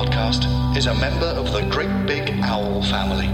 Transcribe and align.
podcast 0.00 0.46
is 0.78 0.86
a 0.86 0.94
member 0.94 1.26
of 1.26 1.52
the 1.52 1.60
Great 1.68 2.06
Big 2.06 2.30
Owl 2.42 2.82
family. 2.84 3.28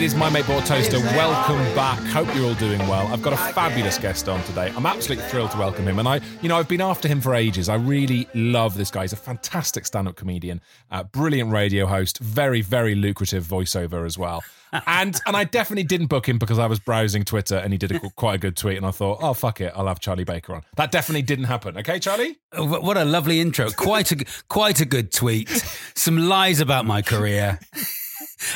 It 0.00 0.04
is 0.04 0.14
my 0.14 0.30
mate 0.30 0.46
Bought 0.46 0.64
Toaster. 0.64 0.98
Welcome 0.98 1.58
back. 1.74 1.98
Hope 2.06 2.34
you're 2.34 2.46
all 2.46 2.54
doing 2.54 2.78
well. 2.88 3.06
I've 3.08 3.20
got 3.20 3.34
a 3.34 3.36
fabulous 3.36 3.98
guest 3.98 4.30
on 4.30 4.42
today. 4.44 4.72
I'm 4.74 4.86
absolutely 4.86 5.26
thrilled 5.26 5.50
to 5.50 5.58
welcome 5.58 5.86
him. 5.86 5.98
And 5.98 6.08
I, 6.08 6.22
you 6.40 6.48
know, 6.48 6.56
I've 6.56 6.68
been 6.68 6.80
after 6.80 7.06
him 7.06 7.20
for 7.20 7.34
ages. 7.34 7.68
I 7.68 7.74
really 7.74 8.26
love 8.32 8.78
this 8.78 8.90
guy. 8.90 9.02
He's 9.02 9.12
a 9.12 9.16
fantastic 9.16 9.84
stand-up 9.84 10.16
comedian, 10.16 10.62
uh, 10.90 11.02
brilliant 11.02 11.52
radio 11.52 11.84
host, 11.84 12.18
very, 12.20 12.62
very 12.62 12.94
lucrative 12.94 13.44
voiceover 13.44 14.06
as 14.06 14.16
well. 14.16 14.42
And 14.86 15.20
and 15.26 15.36
I 15.36 15.44
definitely 15.44 15.82
didn't 15.82 16.06
book 16.06 16.26
him 16.26 16.38
because 16.38 16.58
I 16.58 16.66
was 16.66 16.78
browsing 16.78 17.24
Twitter 17.24 17.56
and 17.56 17.72
he 17.72 17.76
did 17.76 17.92
a, 17.92 17.98
quite 18.10 18.36
a 18.36 18.38
good 18.38 18.56
tweet 18.56 18.78
and 18.78 18.86
I 18.86 18.92
thought, 18.92 19.18
oh 19.20 19.34
fuck 19.34 19.60
it, 19.60 19.72
I'll 19.76 19.88
have 19.88 20.00
Charlie 20.00 20.24
Baker 20.24 20.54
on. 20.54 20.62
That 20.76 20.92
definitely 20.92 21.22
didn't 21.22 21.46
happen. 21.46 21.76
Okay, 21.76 21.98
Charlie. 21.98 22.38
Oh, 22.52 22.80
What 22.80 22.96
a 22.96 23.04
lovely 23.04 23.40
intro! 23.40 23.68
Quite 23.70 24.12
a 24.12 24.24
quite 24.48 24.80
a 24.80 24.84
good 24.84 25.12
tweet. 25.12 25.48
Some 25.94 26.16
lies 26.16 26.60
about 26.60 26.86
my 26.86 27.02
career, 27.02 27.58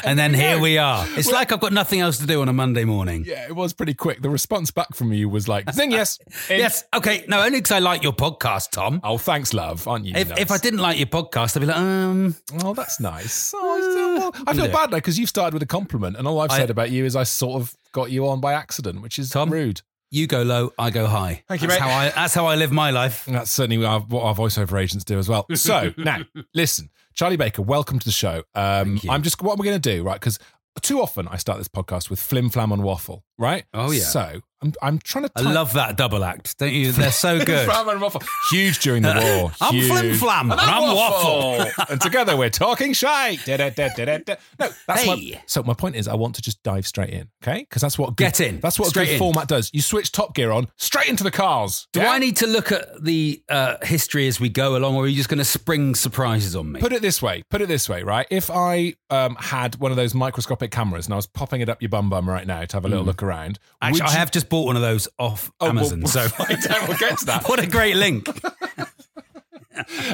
and 0.04 0.18
then 0.18 0.34
here 0.44 0.58
we 0.60 0.78
are. 0.78 1.06
It's 1.16 1.30
like 1.30 1.52
I've 1.52 1.60
got 1.60 1.72
nothing 1.72 2.00
else 2.00 2.18
to 2.18 2.26
do 2.26 2.40
on 2.42 2.48
a 2.48 2.52
Monday 2.52 2.84
morning. 2.84 3.24
Yeah, 3.26 3.46
it 3.46 3.54
was 3.54 3.72
pretty 3.72 3.94
quick. 3.94 4.22
The 4.22 4.30
response 4.30 4.70
back 4.70 4.94
from 4.94 5.12
you 5.12 5.28
was 5.28 5.48
like, 5.48 5.70
zing 5.72 5.90
yes, 5.90 6.18
in. 6.48 6.58
Yes, 6.64 6.84
okay. 6.94 7.24
No, 7.28 7.40
only 7.42 7.58
because 7.58 7.72
I 7.72 7.78
like 7.78 8.02
your 8.02 8.12
podcast, 8.12 8.70
Tom. 8.70 9.00
Oh, 9.04 9.18
thanks, 9.18 9.52
love. 9.54 9.86
Aren't 9.86 10.06
you? 10.06 10.14
If, 10.16 10.28
nuts? 10.30 10.40
if 10.40 10.50
I 10.50 10.58
didn't 10.58 10.80
like 10.80 10.98
your 10.98 11.06
podcast, 11.08 11.56
I'd 11.56 11.60
be 11.60 11.66
like, 11.66 11.76
um, 11.76 12.34
Oh, 12.62 12.74
that's 12.74 13.00
nice. 13.00 13.52
Oh, 13.56 14.32
well, 14.34 14.44
I 14.46 14.54
feel 14.54 14.68
bad 14.68 14.90
now 14.90 14.98
because 14.98 15.18
you've 15.18 15.28
started 15.28 15.54
with 15.54 15.62
a 15.62 15.66
compliment, 15.66 16.16
and 16.16 16.26
all 16.28 16.40
I've 16.40 16.50
I- 16.50 16.58
said 16.58 16.70
about 16.70 16.90
you 16.90 17.04
is 17.04 17.16
I 17.16 17.24
sort 17.24 17.60
of 17.60 17.74
got 17.92 18.10
you 18.10 18.26
on 18.28 18.40
by 18.40 18.52
accident, 18.54 19.02
which 19.02 19.18
is 19.18 19.30
Tom? 19.30 19.50
rude. 19.50 19.80
you 20.10 20.26
go 20.26 20.42
low, 20.42 20.72
I 20.78 20.90
go 20.90 21.06
high. 21.06 21.42
Thank 21.48 21.62
you, 21.62 21.68
that's 21.68 21.80
mate. 21.80 21.88
How 21.88 21.98
I, 21.98 22.08
that's 22.10 22.34
how 22.34 22.46
I 22.46 22.54
live 22.54 22.70
my 22.72 22.90
life. 22.90 23.26
And 23.26 23.34
that's 23.36 23.50
certainly 23.50 23.84
our, 23.84 24.00
what 24.00 24.22
our 24.22 24.34
voiceover 24.34 24.80
agents 24.80 25.04
do 25.04 25.18
as 25.18 25.28
well. 25.28 25.46
So 25.54 25.92
now, 25.98 26.20
listen, 26.54 26.90
Charlie 27.14 27.36
Baker, 27.36 27.62
welcome 27.62 28.00
to 28.00 28.04
the 28.04 28.12
show. 28.12 28.42
Um, 28.56 28.86
Thank 28.86 29.04
you. 29.04 29.10
I'm 29.10 29.22
just 29.22 29.40
what 29.40 29.56
we're 29.56 29.64
going 29.64 29.80
to 29.80 29.96
do, 29.96 30.02
right? 30.02 30.20
Because 30.20 30.38
too 30.82 31.00
often 31.00 31.28
I 31.28 31.36
start 31.36 31.58
this 31.58 31.68
podcast 31.68 32.10
with 32.10 32.20
flim 32.20 32.50
flam 32.50 32.72
and 32.72 32.82
waffle, 32.82 33.24
right? 33.38 33.64
Oh, 33.72 33.90
yeah. 33.90 34.04
So 34.04 34.40
I'm 34.64 34.72
I'm 34.80 34.98
trying 34.98 35.24
to. 35.24 35.30
I 35.36 35.42
ti- 35.42 35.52
love 35.52 35.74
that 35.74 35.96
double 35.96 36.24
act, 36.24 36.56
don't 36.58 36.72
you? 36.72 36.90
They're 36.92 37.12
so 37.12 37.38
good. 37.44 37.66
Flam 37.66 37.88
and 37.90 38.00
waffle, 38.00 38.22
huge 38.50 38.78
during 38.78 39.02
the 39.02 39.12
war. 39.12 39.52
I'm 39.60 39.74
huge. 39.74 39.88
flim 39.88 40.14
flam 40.14 40.50
and 40.50 40.60
I'm 40.60 40.94
waffle. 40.94 41.84
and 41.90 42.00
together 42.00 42.36
we're 42.36 42.50
talking 42.50 42.94
shite. 42.94 43.44
Da, 43.44 43.58
da, 43.58 43.70
da, 43.70 43.88
da, 43.94 44.18
da. 44.18 44.36
No, 44.58 44.68
that's 44.86 45.06
my, 45.06 45.40
so. 45.46 45.62
My 45.62 45.74
point 45.74 45.96
is, 45.96 46.08
I 46.08 46.14
want 46.14 46.36
to 46.36 46.42
just 46.42 46.62
dive 46.62 46.86
straight 46.86 47.10
in, 47.10 47.28
okay? 47.42 47.60
Because 47.60 47.82
that's 47.82 47.98
what 47.98 48.16
good, 48.16 48.24
Get 48.24 48.40
in. 48.40 48.60
That's 48.60 48.78
what 48.78 48.86
a 48.86 48.90
Straight 48.90 49.06
good 49.06 49.12
in. 49.14 49.18
format 49.18 49.48
does. 49.48 49.70
You 49.74 49.82
switch 49.82 50.12
Top 50.12 50.34
Gear 50.34 50.50
on 50.50 50.68
straight 50.76 51.08
into 51.08 51.24
the 51.24 51.30
cars. 51.30 51.86
Do 51.92 52.00
yeah? 52.00 52.10
I 52.12 52.18
need 52.18 52.36
to 52.38 52.46
look 52.46 52.72
at 52.72 53.04
the 53.04 53.42
uh, 53.50 53.76
history 53.82 54.28
as 54.28 54.40
we 54.40 54.48
go 54.48 54.76
along, 54.76 54.96
or 54.96 55.04
are 55.04 55.06
you 55.06 55.16
just 55.16 55.28
going 55.28 55.38
to 55.38 55.44
spring 55.44 55.94
surprises 55.94 56.56
on 56.56 56.72
me? 56.72 56.80
Put 56.80 56.92
it 56.92 57.02
this 57.02 57.20
way. 57.20 57.42
Put 57.50 57.60
it 57.60 57.68
this 57.68 57.88
way, 57.88 58.02
right? 58.02 58.26
If 58.30 58.50
I 58.50 58.94
um, 59.10 59.36
had 59.38 59.76
one 59.76 59.90
of 59.90 59.96
those 59.96 60.14
microscopic 60.14 60.70
cameras 60.70 61.06
and 61.06 61.12
I 61.12 61.16
was 61.16 61.26
popping 61.26 61.60
it 61.60 61.68
up 61.68 61.82
your 61.82 61.90
bum 61.90 62.08
bum 62.08 62.28
right 62.28 62.46
now 62.46 62.64
to 62.64 62.76
have 62.76 62.84
a 62.84 62.88
little 62.88 63.04
look 63.04 63.22
around. 63.24 63.58
Actually, 63.82 64.02
I 64.02 64.12
you- 64.12 64.18
have 64.18 64.30
just 64.30 64.48
bought 64.48 64.66
one 64.66 64.76
of 64.76 64.82
those 64.82 65.08
off 65.18 65.50
Oh, 65.60 65.66
well, 65.66 65.78
Amazon. 65.78 66.06
so 66.06 66.20
I 66.38 66.54
don't- 66.54 66.88
we'll 66.88 66.98
get 66.98 67.18
to 67.18 67.26
that. 67.26 67.44
what 67.48 67.58
a 67.58 67.66
great 67.66 67.96
link! 67.96 68.28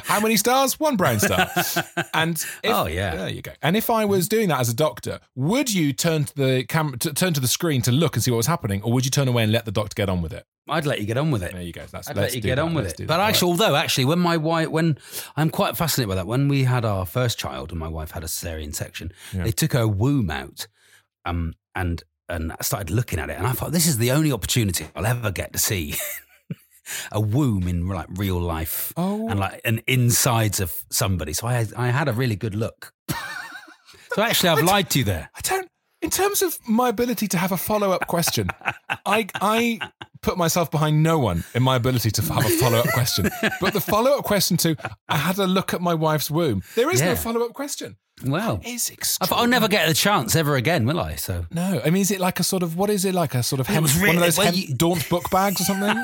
How 0.04 0.20
many 0.20 0.38
stars? 0.38 0.80
One 0.80 0.96
brown 0.96 1.20
star. 1.20 1.46
And 2.14 2.36
if, 2.64 2.70
Oh, 2.74 2.86
yeah. 2.86 3.14
there 3.14 3.28
you 3.28 3.42
go. 3.42 3.52
And 3.60 3.76
if 3.76 3.90
I 3.90 4.06
was 4.06 4.26
doing 4.26 4.48
that 4.48 4.58
as 4.58 4.70
a 4.70 4.74
doctor, 4.74 5.20
would 5.34 5.72
you 5.72 5.92
turn 5.92 6.24
to 6.24 6.34
the 6.34 6.64
camera, 6.66 6.96
t- 6.96 7.12
turn 7.12 7.34
to 7.34 7.40
the 7.40 7.46
screen 7.48 7.82
to 7.82 7.92
look 7.92 8.16
and 8.16 8.22
see 8.22 8.30
what 8.30 8.38
was 8.38 8.46
happening, 8.46 8.82
or 8.82 8.92
would 8.92 9.04
you 9.04 9.10
turn 9.10 9.28
away 9.28 9.42
and 9.42 9.52
let 9.52 9.66
the 9.66 9.70
doctor 9.72 9.94
get 9.94 10.08
on 10.08 10.22
with 10.22 10.32
it? 10.32 10.46
I'd 10.66 10.86
let 10.86 11.00
you 11.00 11.06
get 11.06 11.18
on 11.18 11.30
with 11.30 11.42
it. 11.42 11.52
There 11.52 11.60
you 11.60 11.72
go. 11.72 11.84
That's, 11.90 12.08
I'd 12.08 12.16
let's 12.16 12.34
you 12.34 12.40
get 12.40 12.56
that. 12.56 12.62
on 12.62 12.72
with 12.74 12.86
Let's 12.86 13.00
it. 13.00 13.06
But 13.06 13.20
actually, 13.20 13.50
although 13.50 13.74
actually, 13.76 14.06
when 14.06 14.18
my 14.18 14.36
wife, 14.38 14.68
when 14.68 14.96
I'm 15.36 15.50
quite 15.50 15.76
fascinated 15.76 16.08
by 16.08 16.14
that, 16.14 16.26
when 16.26 16.48
we 16.48 16.64
had 16.64 16.84
our 16.86 17.04
first 17.04 17.38
child 17.38 17.70
and 17.70 17.78
my 17.78 17.88
wife 17.88 18.12
had 18.12 18.22
a 18.24 18.28
cesarean 18.28 18.74
section, 18.74 19.12
Yeah. 19.34 19.44
they 19.44 19.52
took 19.52 19.72
her 19.74 19.86
womb 19.86 20.30
out, 20.30 20.68
um, 21.26 21.52
and 21.74 22.02
and 22.30 22.52
I 22.52 22.56
started 22.62 22.90
looking 22.90 23.18
at 23.18 23.30
it, 23.30 23.36
and 23.38 23.46
I 23.46 23.52
thought 23.52 23.72
this 23.72 23.86
is 23.86 23.98
the 23.98 24.10
only 24.12 24.32
opportunity 24.32 24.86
I'll 24.96 25.06
ever 25.06 25.30
get 25.30 25.52
to 25.52 25.58
see 25.58 25.94
a 27.12 27.20
womb 27.20 27.68
in 27.68 27.86
like 27.86 28.06
real 28.10 28.40
life, 28.40 28.92
Oh. 28.96 29.28
and 29.28 29.38
like 29.40 29.60
an 29.64 29.80
insides 29.86 30.60
of 30.60 30.74
somebody. 30.90 31.32
So 31.32 31.46
I 31.46 31.54
had, 31.54 31.74
I 31.74 31.88
had 31.88 32.08
a 32.08 32.12
really 32.12 32.36
good 32.36 32.54
look. 32.54 32.92
so 34.14 34.22
actually, 34.22 34.50
I've 34.50 34.64
lied 34.64 34.90
to 34.90 34.98
you 35.00 35.04
there. 35.04 35.30
I 35.34 35.40
don't. 35.42 35.69
In 36.02 36.08
terms 36.10 36.40
of 36.42 36.58
my 36.66 36.88
ability 36.88 37.28
to 37.28 37.36
have 37.38 37.52
a 37.52 37.56
follow 37.58 37.90
up 37.92 38.06
question, 38.06 38.48
I 39.04 39.26
I 39.34 39.78
put 40.22 40.38
myself 40.38 40.70
behind 40.70 41.02
no 41.02 41.18
one 41.18 41.44
in 41.54 41.62
my 41.62 41.76
ability 41.76 42.10
to 42.12 42.22
have 42.22 42.44
a 42.46 42.48
follow 42.48 42.78
up 42.78 42.88
question. 42.88 43.28
But 43.60 43.74
the 43.74 43.80
follow 43.82 44.12
up 44.18 44.24
question 44.24 44.56
to 44.58 44.76
I 45.08 45.16
had 45.16 45.38
a 45.38 45.46
look 45.46 45.74
at 45.74 45.80
my 45.82 45.92
wife's 45.94 46.30
womb. 46.30 46.62
There 46.74 46.90
is 46.90 47.02
no 47.02 47.16
follow 47.16 47.44
up 47.44 47.52
question. 47.52 47.96
Well, 48.24 48.60
It's 48.64 48.90
I 49.20 49.26
thought 49.26 49.38
I'll 49.40 49.46
never 49.46 49.66
get 49.68 49.88
the 49.88 49.94
chance 49.94 50.36
ever 50.36 50.56
again, 50.56 50.84
will 50.86 51.00
I? 51.00 51.14
So 51.16 51.46
No, 51.50 51.80
I 51.84 51.88
mean, 51.90 52.02
is 52.02 52.10
it 52.10 52.20
like 52.20 52.38
a 52.38 52.44
sort 52.44 52.62
of 52.62 52.76
what 52.76 52.90
is 52.90 53.04
it 53.04 53.14
like 53.14 53.34
a 53.34 53.42
sort 53.42 53.60
of 53.60 53.68
was 53.68 53.98
one 53.98 54.16
of 54.16 54.20
those 54.20 54.36
hemp 54.36 54.56
you- 54.56 54.74
daunt 54.76 55.08
book 55.08 55.30
bags 55.30 55.60
or 55.60 55.64
something? 55.64 55.96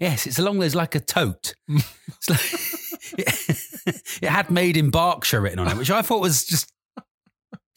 Yes, 0.00 0.26
it's 0.26 0.38
along 0.38 0.58
those 0.58 0.74
like 0.74 0.94
a 0.96 1.00
tote. 1.00 1.54
It's 1.68 2.28
like, 2.28 3.24
it 4.22 4.28
had 4.28 4.50
"Made 4.50 4.76
in 4.76 4.90
Berkshire" 4.90 5.40
written 5.40 5.60
on 5.60 5.68
it, 5.68 5.76
which 5.76 5.90
I 5.92 6.02
thought 6.02 6.20
was 6.20 6.44
just 6.44 6.72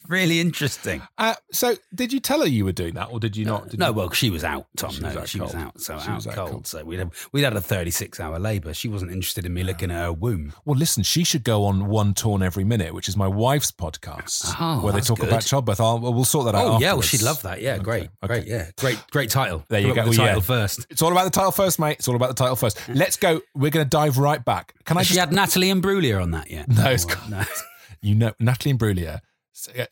really 0.08 0.40
interesting. 0.40 1.02
uh, 1.18 1.34
so, 1.52 1.74
did 1.94 2.12
you 2.12 2.20
tell 2.20 2.40
her 2.40 2.46
you 2.46 2.64
were 2.64 2.72
doing 2.72 2.94
that, 2.94 3.08
or 3.10 3.20
did 3.20 3.36
you 3.36 3.44
not? 3.44 3.68
Did 3.70 3.80
no, 3.80 3.88
you- 3.88 3.92
well, 3.94 4.10
she 4.10 4.30
was 4.30 4.44
out, 4.44 4.66
Tom. 4.76 4.90
She 4.92 5.00
no, 5.00 5.14
was 5.14 5.30
she 5.30 5.40
was 5.40 5.54
out, 5.54 5.80
so 5.80 5.98
She 5.98 6.08
out, 6.08 6.14
was 6.16 6.26
out 6.26 6.34
cold. 6.34 6.50
cold. 6.50 6.66
So 6.66 6.84
we'd 6.84 6.98
have, 7.00 7.28
we'd 7.32 7.42
had 7.42 7.54
a 7.56 7.60
thirty-six 7.60 8.20
hour 8.20 8.38
labour. 8.38 8.74
She 8.74 8.88
wasn't 8.88 9.12
interested 9.12 9.46
in 9.46 9.54
me 9.54 9.62
looking 9.64 9.90
at 9.90 10.00
her 10.02 10.12
womb. 10.12 10.52
Well, 10.64 10.76
listen, 10.78 11.02
she 11.02 11.24
should 11.24 11.44
go 11.44 11.64
on 11.64 11.86
One 11.86 12.14
Torn 12.14 12.42
Every 12.42 12.64
Minute, 12.64 12.94
which 12.94 13.08
is 13.08 13.16
my 13.16 13.28
wife's 13.28 13.70
podcast, 13.72 14.54
Oh, 14.60 14.82
where 14.82 14.92
they 14.92 15.00
talk 15.00 15.20
good. 15.20 15.28
about 15.28 15.42
childbirth. 15.42 15.80
I'll, 15.80 15.98
we'll 16.00 16.24
sort 16.24 16.46
that 16.46 16.54
out. 16.54 16.64
Oh 16.66 16.78
yeah, 16.80 16.92
well, 16.92 17.02
she'd 17.02 17.22
love 17.22 17.42
that. 17.42 17.60
Yeah, 17.62 17.78
great, 17.78 18.08
okay. 18.22 18.26
great, 18.40 18.46
yeah, 18.46 18.70
great, 18.78 18.98
great 19.10 19.30
title. 19.30 19.64
There 19.68 19.80
you 19.80 19.94
go. 19.94 20.04
The 20.04 20.10
Yeah. 20.16 20.26
title 20.26 20.40
first. 20.42 20.86
It's 20.90 21.02
all 21.02 21.12
about 21.12 21.24
the 21.24 21.30
title 21.30 21.52
first, 21.52 21.78
mate. 21.78 21.96
It's 21.98 22.08
all 22.08 22.16
about 22.16 22.28
the 22.28 22.34
title 22.34 22.56
first. 22.56 22.78
Let's 22.88 23.16
go. 23.16 23.40
We're 23.54 23.70
going 23.70 23.84
to 23.86 23.90
dive 23.90 24.18
right 24.18 24.44
back. 24.44 24.74
Can 24.84 24.96
I 24.96 25.00
Has 25.00 25.08
just? 25.08 25.14
she 25.14 25.20
had 25.20 25.32
Natalie 25.32 25.68
Imbruglia 25.68 26.20
on 26.22 26.30
that 26.32 26.50
yet? 26.50 26.68
No, 26.68 26.90
it's 26.90 27.04
Or- 27.04 27.08
got- 27.30 27.48
you 28.02 28.14
know, 28.14 28.32
Natalie 28.38 28.70
and 28.72 28.82
s- 28.82 29.20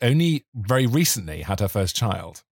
only 0.01 0.45
very 0.55 0.85
recently 0.87 1.41
had 1.41 1.59
her 1.59 1.67
first 1.67 1.95
child. 1.95 2.43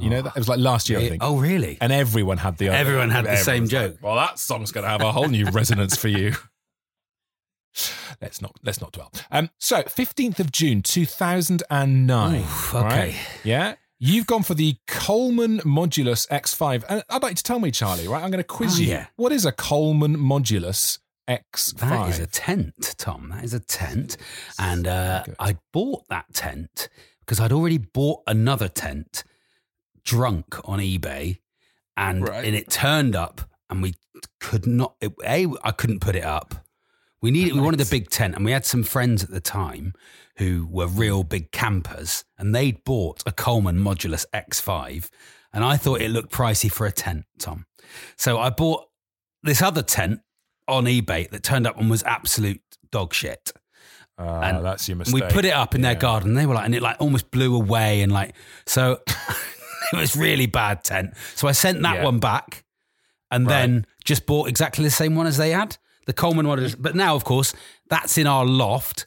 You 0.00 0.10
know, 0.10 0.22
that 0.22 0.36
it 0.36 0.38
was 0.38 0.48
like 0.48 0.60
last 0.60 0.88
year, 0.88 1.00
I 1.00 1.08
think. 1.08 1.22
Oh, 1.24 1.38
really? 1.38 1.76
And 1.80 1.92
everyone 1.92 2.38
had 2.38 2.56
the. 2.56 2.68
Everyone 2.68 3.10
had 3.10 3.24
the 3.24 3.36
same 3.36 3.64
like, 3.64 3.70
joke. 3.70 3.96
well, 4.00 4.14
that 4.14 4.38
song's 4.38 4.70
going 4.70 4.84
to 4.84 4.88
have 4.88 5.00
a 5.00 5.10
whole 5.10 5.26
new 5.26 5.46
resonance 5.46 5.96
for 5.96 6.06
you. 6.06 6.34
Let's 8.20 8.40
not 8.42 8.52
let's 8.64 8.80
not 8.80 8.92
dwell. 8.92 9.12
Um, 9.30 9.50
so 9.58 9.82
fifteenth 9.82 10.40
of 10.40 10.50
June, 10.50 10.82
two 10.82 11.06
thousand 11.06 11.62
and 11.70 12.06
nine. 12.06 12.44
Okay. 12.74 13.14
yeah. 13.44 13.74
You've 14.00 14.26
gone 14.26 14.42
for 14.44 14.54
the 14.54 14.76
Coleman 14.86 15.58
Modulus 15.60 16.26
X5, 16.28 16.84
and 16.88 17.02
I'd 17.08 17.22
like 17.22 17.36
to 17.36 17.42
tell 17.42 17.58
me, 17.58 17.70
Charlie. 17.72 18.06
Right, 18.08 18.22
I'm 18.22 18.30
going 18.30 18.38
to 18.42 18.44
quiz 18.44 18.76
Oh, 18.78 18.82
you. 18.82 18.88
yeah. 18.88 19.06
What 19.16 19.32
is 19.32 19.44
a 19.44 19.50
Coleman 19.52 20.16
Modulus 20.16 20.98
X5? 21.28 21.78
That 21.80 22.08
is 22.08 22.18
a 22.18 22.26
tent, 22.26 22.94
Tom. 22.98 23.28
That 23.30 23.44
is 23.44 23.54
a 23.54 23.60
tent. 23.60 24.16
And 24.58 24.86
uh, 24.86 25.24
I 25.38 25.56
bought 25.72 26.08
that 26.08 26.26
tent 26.32 26.88
because 27.20 27.38
I'd 27.40 27.52
already 27.52 27.78
bought 27.78 28.22
another 28.26 28.68
tent 28.68 29.24
drunk 30.04 30.56
on 30.68 30.78
eBay. 30.78 31.38
And, 31.96 32.28
Right. 32.28 32.44
and 32.44 32.54
it 32.54 32.70
turned 32.70 33.16
up 33.16 33.42
and 33.68 33.82
we 33.82 33.94
could 34.40 34.66
not, 34.66 34.94
it, 35.00 35.12
A, 35.26 35.46
I 35.64 35.72
couldn't 35.72 36.00
put 36.00 36.14
it 36.16 36.24
up. 36.24 36.54
We 37.20 37.32
needed, 37.32 37.54
we 37.54 37.60
wanted 37.60 37.80
a 37.80 37.86
big 37.90 38.10
tent 38.10 38.36
and 38.36 38.44
we 38.44 38.52
had 38.52 38.64
some 38.64 38.84
friends 38.84 39.24
at 39.24 39.30
the 39.30 39.40
time 39.40 39.92
who 40.36 40.68
were 40.70 40.86
real 40.86 41.24
big 41.24 41.50
campers 41.50 42.24
and 42.38 42.54
they'd 42.54 42.84
bought 42.84 43.24
a 43.26 43.32
Coleman 43.32 43.78
Modulus 43.78 44.24
X5 44.32 45.08
and 45.52 45.64
I 45.64 45.76
thought 45.76 46.00
it 46.00 46.10
looked 46.12 46.30
pricey 46.32 46.70
for 46.70 46.86
a 46.86 46.92
tent, 46.92 47.24
Tom. 47.40 47.66
So 48.16 48.38
I 48.38 48.50
bought 48.50 48.84
this 49.42 49.60
other 49.62 49.82
tent 49.82 50.20
on 50.68 50.84
eBay 50.84 51.28
that 51.30 51.42
turned 51.42 51.66
up 51.66 51.78
and 51.78 51.90
was 51.90 52.02
absolute 52.04 52.60
dog 52.90 53.14
shit. 53.14 53.52
Ah, 54.18 54.40
and 54.42 54.64
that's 54.64 54.88
your 54.88 54.96
mistake. 54.96 55.14
we 55.14 55.22
put 55.30 55.44
it 55.44 55.52
up 55.52 55.74
in 55.74 55.80
their 55.80 55.94
garden. 55.94 56.34
They 56.34 56.44
were 56.46 56.54
like, 56.54 56.64
and 56.64 56.74
it 56.74 56.82
like 56.82 56.96
almost 57.00 57.30
blew 57.30 57.54
away 57.54 58.02
and 58.02 58.10
like, 58.10 58.34
so 58.66 59.00
it 59.92 59.96
was 59.96 60.16
really 60.16 60.46
bad 60.46 60.82
tent. 60.82 61.14
So 61.36 61.46
I 61.48 61.52
sent 61.52 61.82
that 61.82 61.96
Yeah. 61.96 62.04
one 62.04 62.18
back 62.18 62.64
and 63.30 63.46
Right. 63.46 63.52
then 63.52 63.86
just 64.04 64.26
bought 64.26 64.48
exactly 64.48 64.84
the 64.84 64.90
same 64.90 65.14
one 65.14 65.26
as 65.28 65.36
they 65.36 65.50
had, 65.50 65.76
the 66.06 66.12
Coleman 66.12 66.48
one. 66.48 66.74
But 66.80 66.96
now, 66.96 67.14
of 67.14 67.22
course, 67.24 67.54
that's 67.88 68.18
in 68.18 68.26
our 68.26 68.44
loft. 68.44 69.06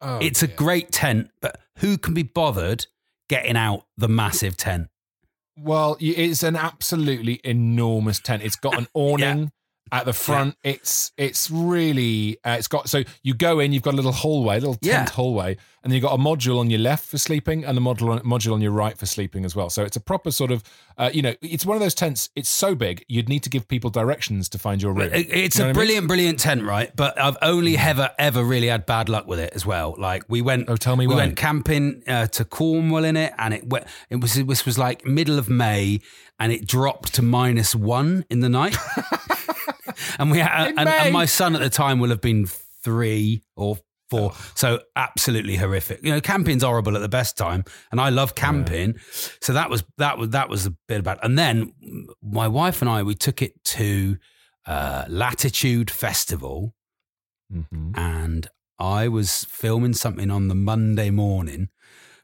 Oh, 0.00 0.18
it's 0.22 0.42
a 0.42 0.46
great 0.46 0.90
tent, 0.92 1.30
but 1.42 1.60
who 1.78 1.98
can 1.98 2.14
be 2.14 2.22
bothered 2.22 2.86
getting 3.28 3.56
out 3.56 3.84
the 3.98 4.08
massive 4.08 4.56
tent? 4.56 4.88
Well, 5.58 5.96
it's 6.00 6.42
an 6.42 6.54
absolutely 6.56 7.40
enormous 7.44 8.20
tent. 8.20 8.42
It's 8.42 8.56
got 8.56 8.76
an 8.78 8.86
awning. 8.94 9.52
At 9.92 10.04
the 10.04 10.12
front, 10.12 10.56
it's 10.64 11.12
it's 11.16 11.48
really 11.50 12.38
uh, 12.44 12.56
it's 12.58 12.66
got 12.66 12.88
so 12.88 13.04
you 13.22 13.34
go 13.34 13.60
in, 13.60 13.72
you've 13.72 13.84
got 13.84 13.94
a 13.94 13.96
little 13.96 14.10
hallway, 14.12 14.56
a 14.56 14.60
little 14.60 14.74
tent 14.74 14.82
Yeah. 14.84 15.08
hallway, 15.10 15.50
and 15.84 15.90
then 15.90 15.92
you've 15.92 16.02
got 16.02 16.14
a 16.14 16.22
module 16.22 16.58
on 16.58 16.70
your 16.70 16.80
left 16.80 17.04
for 17.06 17.18
sleeping 17.18 17.64
and 17.64 17.78
a 17.78 17.80
module 17.80 18.10
on, 18.10 18.18
module 18.20 18.52
on 18.52 18.60
your 18.60 18.72
right 18.72 18.98
for 18.98 19.06
sleeping 19.06 19.44
as 19.44 19.54
well. 19.54 19.70
So 19.70 19.84
it's 19.84 19.96
a 19.96 20.00
proper 20.00 20.32
sort 20.32 20.50
of 20.50 20.64
uh, 20.98 21.10
you 21.14 21.22
know 21.22 21.34
it's 21.40 21.64
one 21.64 21.76
of 21.76 21.80
those 21.80 21.94
tents. 21.94 22.30
It's 22.34 22.48
so 22.48 22.74
big 22.74 23.04
you'd 23.06 23.28
need 23.28 23.44
to 23.44 23.48
give 23.50 23.68
people 23.68 23.88
directions 23.90 24.48
to 24.50 24.58
find 24.58 24.82
your 24.82 24.92
room. 24.92 25.10
It's 25.12 25.28
You 25.30 25.30
know 25.30 25.36
a 25.36 25.44
what 25.44 25.60
I 25.60 25.66
mean? 25.66 25.74
brilliant, 25.74 26.08
brilliant 26.08 26.40
tent, 26.40 26.64
right? 26.64 26.90
But 26.96 27.20
I've 27.20 27.36
only 27.40 27.78
ever, 27.78 28.10
ever 28.18 28.42
really 28.42 28.66
had 28.66 28.86
bad 28.86 29.08
luck 29.08 29.28
with 29.28 29.38
it 29.38 29.52
as 29.54 29.64
well. 29.64 29.94
Like 29.96 30.24
we 30.28 30.42
went, 30.42 30.68
Oh, 30.68 30.74
tell 30.76 30.96
me 30.96 31.06
we 31.06 31.14
why. 31.14 31.20
went 31.20 31.36
camping 31.36 32.02
uh, 32.08 32.26
to 32.26 32.44
Cornwall 32.44 33.04
in 33.04 33.16
it, 33.16 33.32
and 33.38 33.54
it 33.54 33.68
went. 33.68 33.86
It 34.10 34.16
was 34.20 34.36
it 34.36 34.48
was, 34.48 34.66
was 34.66 34.78
like 34.78 35.06
middle 35.06 35.38
of 35.38 35.48
May, 35.48 36.00
and 36.40 36.50
it 36.52 36.66
dropped 36.66 37.14
to 37.14 37.22
minus 37.22 37.74
one 37.76 38.24
in 38.28 38.40
the 38.40 38.48
night. 38.48 38.76
and 40.18 40.30
we 40.30 40.38
had, 40.38 40.68
and, 40.76 40.88
and 40.88 41.12
my 41.12 41.24
son 41.26 41.54
at 41.54 41.60
the 41.60 41.70
time 41.70 41.98
will 42.00 42.10
have 42.10 42.20
been 42.20 42.46
three 42.46 43.42
or 43.56 43.78
four. 44.10 44.32
So 44.54 44.80
absolutely 44.94 45.56
horrific. 45.56 46.00
You 46.02 46.12
know, 46.12 46.20
camping's 46.20 46.62
horrible 46.62 46.94
at 46.96 47.00
the 47.00 47.08
best 47.08 47.36
time, 47.36 47.64
and 47.90 48.00
I 48.00 48.10
love 48.10 48.34
camping. 48.34 48.94
So 49.40 49.52
that 49.52 49.70
was 49.70 49.84
that 49.98 50.18
was 50.18 50.30
that 50.30 50.48
was 50.48 50.66
a 50.66 50.74
bit 50.88 51.00
about. 51.00 51.18
And 51.24 51.38
then 51.38 51.72
my 52.22 52.48
wife 52.48 52.80
and 52.82 52.88
I 52.88 53.02
we 53.02 53.14
took 53.14 53.42
it 53.42 53.62
to 53.64 54.16
uh, 54.66 55.04
Latitude 55.08 55.90
Festival, 55.90 56.74
Mhm. 57.52 57.96
and 57.96 58.48
I 58.78 59.08
was 59.08 59.44
filming 59.44 59.94
something 59.94 60.30
on 60.30 60.48
the 60.48 60.54
Monday 60.54 61.10
morning. 61.10 61.68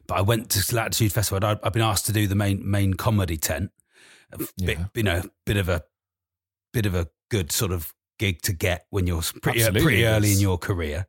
But 0.07 0.17
I 0.17 0.21
went 0.21 0.49
to 0.51 0.75
Latitude 0.75 1.13
Festival. 1.13 1.45
I'd, 1.47 1.59
I'd 1.63 1.71
been 1.73 1.81
asked 1.81 2.05
to 2.07 2.11
do 2.11 2.27
the 2.27 2.35
main 2.35 2.69
main 2.69 2.93
comedy 2.95 3.37
tent. 3.37 3.71
Bit, 4.37 4.49
Yeah. 4.57 4.85
you 4.95 5.03
know, 5.03 5.21
bit 5.45 5.57
of 5.57 5.69
a 5.69 5.83
bit 6.73 6.85
of 6.85 6.93
a 6.95 7.07
good 7.33 7.51
sort 7.51 7.71
of 7.71 7.91
gig 8.19 8.43
to 8.43 8.53
get 8.53 8.85
when 8.91 9.07
you're 9.07 9.23
pretty 9.41 9.61
Absolutely, 9.61 9.81
pretty 9.81 10.05
early 10.05 10.31
in 10.33 10.39
your 10.39 10.59
career. 10.59 11.07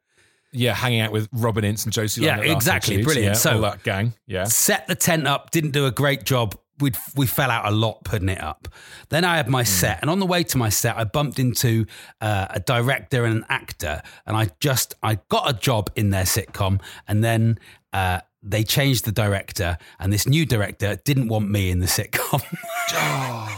Yeah, 0.53 0.73
hanging 0.73 1.00
out 1.00 1.12
with 1.12 1.29
Robin 1.32 1.65
Ince 1.65 1.85
and 1.85 1.93
Josie. 1.93 2.23
Yeah, 2.23 2.38
Last 2.38 2.50
exactly, 2.50 3.03
brilliant. 3.03 3.35
Yeah, 3.35 3.38
So- 3.38 3.56
all 3.56 3.61
that 3.61 3.82
gang. 3.82 4.15
Yeah. 4.26 4.44
Set 4.44 4.87
the 4.87 4.94
tent 4.94 5.26
up, 5.26 5.50
didn't 5.50 5.73
do 5.73 5.85
a 5.85 5.91
great 5.91 6.25
job. 6.25 6.56
We 6.81 6.93
we 7.15 7.26
fell 7.26 7.50
out 7.50 7.67
a 7.67 7.71
lot 7.71 8.05
putting 8.05 8.29
it 8.31 8.41
up. 8.41 8.69
Then 9.11 9.23
I 9.25 9.37
had 9.37 9.49
my 9.49 9.62
set, 9.65 10.00
and 10.00 10.11
on 10.11 10.19
the 10.19 10.26
way 10.26 10.43
to 10.44 10.59
my 10.59 10.71
set, 10.71 10.97
I 10.97 11.05
bumped 11.05 11.38
into 11.38 11.87
uh, 12.21 12.47
a 12.50 12.59
director 12.59 13.25
and 13.25 13.37
an 13.37 13.44
actor, 13.49 14.03
and 14.26 14.37
I 14.37 14.49
just 14.61 14.94
I 15.03 15.19
got 15.29 15.49
a 15.49 15.53
job 15.53 15.91
in 15.94 16.11
their 16.11 16.25
sitcom, 16.25 16.81
and 17.06 17.23
then. 17.23 17.59
Uh, 17.93 18.21
they 18.47 18.62
changed 18.62 19.06
the 19.06 19.12
director, 19.12 19.79
and 19.99 20.12
this 20.12 20.29
new 20.29 20.44
director 20.44 20.97
didn't 21.06 21.29
want 21.29 21.49
me 21.49 21.71
in 21.71 21.79
the 21.79 21.87
sitcom. 21.87 22.43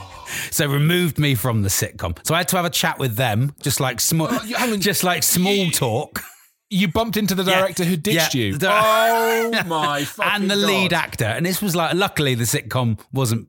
So 0.50 0.66
removed 0.66 1.18
me 1.18 1.34
from 1.34 1.62
the 1.62 1.68
sitcom. 1.68 2.18
So 2.26 2.34
I 2.34 2.38
had 2.38 2.48
to 2.48 2.56
have 2.56 2.64
a 2.64 2.70
chat 2.70 2.98
with 2.98 3.16
them, 3.16 3.54
just 3.62 3.80
like 3.80 4.00
small, 4.00 4.28
oh, 4.30 4.54
on. 4.58 4.80
just 4.80 5.04
like 5.04 5.22
small 5.22 5.70
talk, 5.70 6.20
You 6.68 6.88
bumped 6.88 7.16
into 7.16 7.34
the 7.36 7.44
Yeah. 7.44 7.60
director 7.60 7.84
who 7.84 7.96
ditched 7.96 8.34
Yeah. 8.34 8.40
you. 8.42 8.58
Oh 8.62 9.50
my 9.66 10.06
and 10.24 10.50
the 10.50 10.56
God. 10.56 10.66
lead 10.66 10.92
actor. 10.92 11.24
And 11.24 11.46
this 11.46 11.62
was 11.62 11.76
like, 11.76 11.94
luckily, 11.94 12.34
the 12.34 12.44
sitcom 12.44 12.98
wasn't 13.12 13.48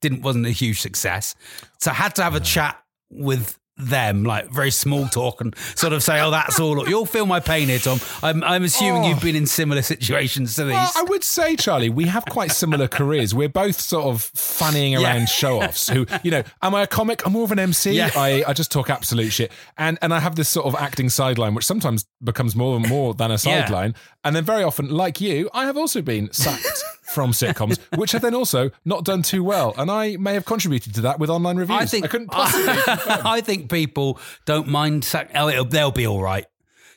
didn't 0.00 0.22
wasn't 0.22 0.46
a 0.46 0.50
huge 0.50 0.80
success. 0.80 1.34
So 1.78 1.90
I 1.90 1.94
had 1.94 2.14
to 2.16 2.22
have 2.22 2.34
a 2.34 2.40
chat 2.40 2.76
with 3.10 3.58
them, 3.78 4.24
like 4.24 4.50
very 4.50 4.70
small 4.70 5.06
talk, 5.08 5.40
and 5.40 5.56
sort 5.74 5.92
of 5.92 6.02
say, 6.02 6.20
"Oh, 6.20 6.30
that's 6.30 6.58
all. 6.60 6.88
You'll 6.88 7.06
feel 7.06 7.26
my 7.26 7.40
pain 7.40 7.68
here, 7.68 7.78
Tom. 7.78 8.00
I'm, 8.22 8.42
I'm 8.44 8.64
assuming 8.64 9.04
Oh. 9.04 9.08
you've 9.08 9.20
been 9.20 9.36
in 9.36 9.46
similar 9.46 9.82
situations 9.82 10.54
to 10.56 10.64
these." 10.64 10.72
Well, 10.74 10.92
I 10.96 11.02
would 11.04 11.24
say, 11.24 11.56
Charlie, 11.56 11.88
we 11.90 12.04
have 12.06 12.24
quite 12.26 12.50
similar 12.52 12.88
careers. 12.88 13.34
We're 13.34 13.48
both 13.48 13.80
sort 13.80 14.06
of 14.06 14.30
fannying 14.34 14.92
Yeah. 14.92 15.02
around 15.02 15.28
show 15.28 15.62
offs 15.62 15.88
who, 15.88 16.06
you 16.22 16.30
know, 16.30 16.42
am 16.62 16.74
I 16.74 16.82
a 16.82 16.86
comic? 16.86 17.24
I'm 17.26 17.32
more 17.32 17.44
of 17.44 17.52
an 17.52 17.58
MC. 17.58 17.92
Yeah. 17.92 18.10
I, 18.16 18.44
I 18.46 18.52
just 18.52 18.70
talk 18.72 18.90
absolute 18.90 19.32
shit. 19.32 19.52
And 19.76 19.98
and 20.02 20.12
I 20.12 20.20
have 20.20 20.34
this 20.36 20.48
sort 20.48 20.66
of 20.66 20.74
acting 20.74 21.08
sideline, 21.08 21.54
which 21.54 21.64
sometimes 21.66 22.06
becomes 22.22 22.56
more 22.56 22.76
and 22.76 22.88
more 22.88 23.14
than 23.14 23.30
a 23.30 23.34
Yeah. 23.34 23.36
sideline. 23.64 23.94
And 24.24 24.34
then 24.34 24.44
very 24.44 24.62
often, 24.64 24.88
like 24.90 25.20
you, 25.20 25.48
I 25.54 25.64
have 25.66 25.76
also 25.76 26.02
been 26.02 26.30
sacked 26.32 26.82
from 27.18 27.32
sitcoms, 27.32 27.78
which 27.98 28.12
have 28.12 28.22
then 28.22 28.32
also 28.32 28.70
not 28.84 29.04
done 29.04 29.22
too 29.22 29.42
well. 29.42 29.74
And 29.76 29.90
I 29.90 30.16
may 30.18 30.34
have 30.34 30.44
contributed 30.44 30.94
to 30.94 31.00
that 31.00 31.18
with 31.18 31.30
online 31.30 31.56
reviews. 31.56 31.80
I 31.80 31.84
think 31.84 32.04
I 32.04 32.08
couldn't 32.08 32.28
possibly. 32.28 32.76
I 33.24 33.40
think 33.44 33.68
people 33.68 34.20
don't 34.44 34.68
mind. 34.68 35.04
Sac- 35.04 35.32
oh, 35.34 35.48
it'll, 35.48 35.64
they'll 35.64 35.90
be 35.90 36.06
all 36.06 36.22
right. 36.22 36.46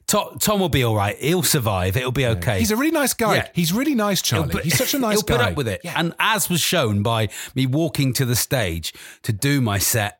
Tom, 0.05 0.37
Tom 0.39 0.59
will 0.59 0.69
be 0.69 0.83
all 0.83 0.95
right. 0.95 1.17
He'll 1.17 1.41
survive. 1.41 1.97
It'll 1.97 2.11
be 2.11 2.27
okay. 2.27 2.59
He's 2.59 2.69
a 2.69 2.75
really 2.75 2.91
nice 2.91 3.13
guy. 3.15 3.35
Yeah. 3.37 3.47
He's 3.55 3.73
really 3.73 3.95
nice, 3.95 4.19
He'll 4.29 4.41
Charlie. 4.41 4.51
put- 4.53 4.63
He's 4.63 4.77
such 4.77 4.93
a 4.93 4.99
nice 4.99 5.23
guy. 5.23 5.33
he'll 5.33 5.39
put 5.39 5.51
up 5.51 5.57
with 5.57 5.67
it. 5.67 5.81
And 5.85 6.13
as 6.19 6.49
was 6.49 6.61
shown 6.61 7.01
by 7.01 7.29
me 7.55 7.65
walking 7.65 8.13
to 8.13 8.25
the 8.25 8.35
stage 8.35 8.93
to 9.23 9.33
do 9.33 9.59
my 9.59 9.79
set 9.79 10.19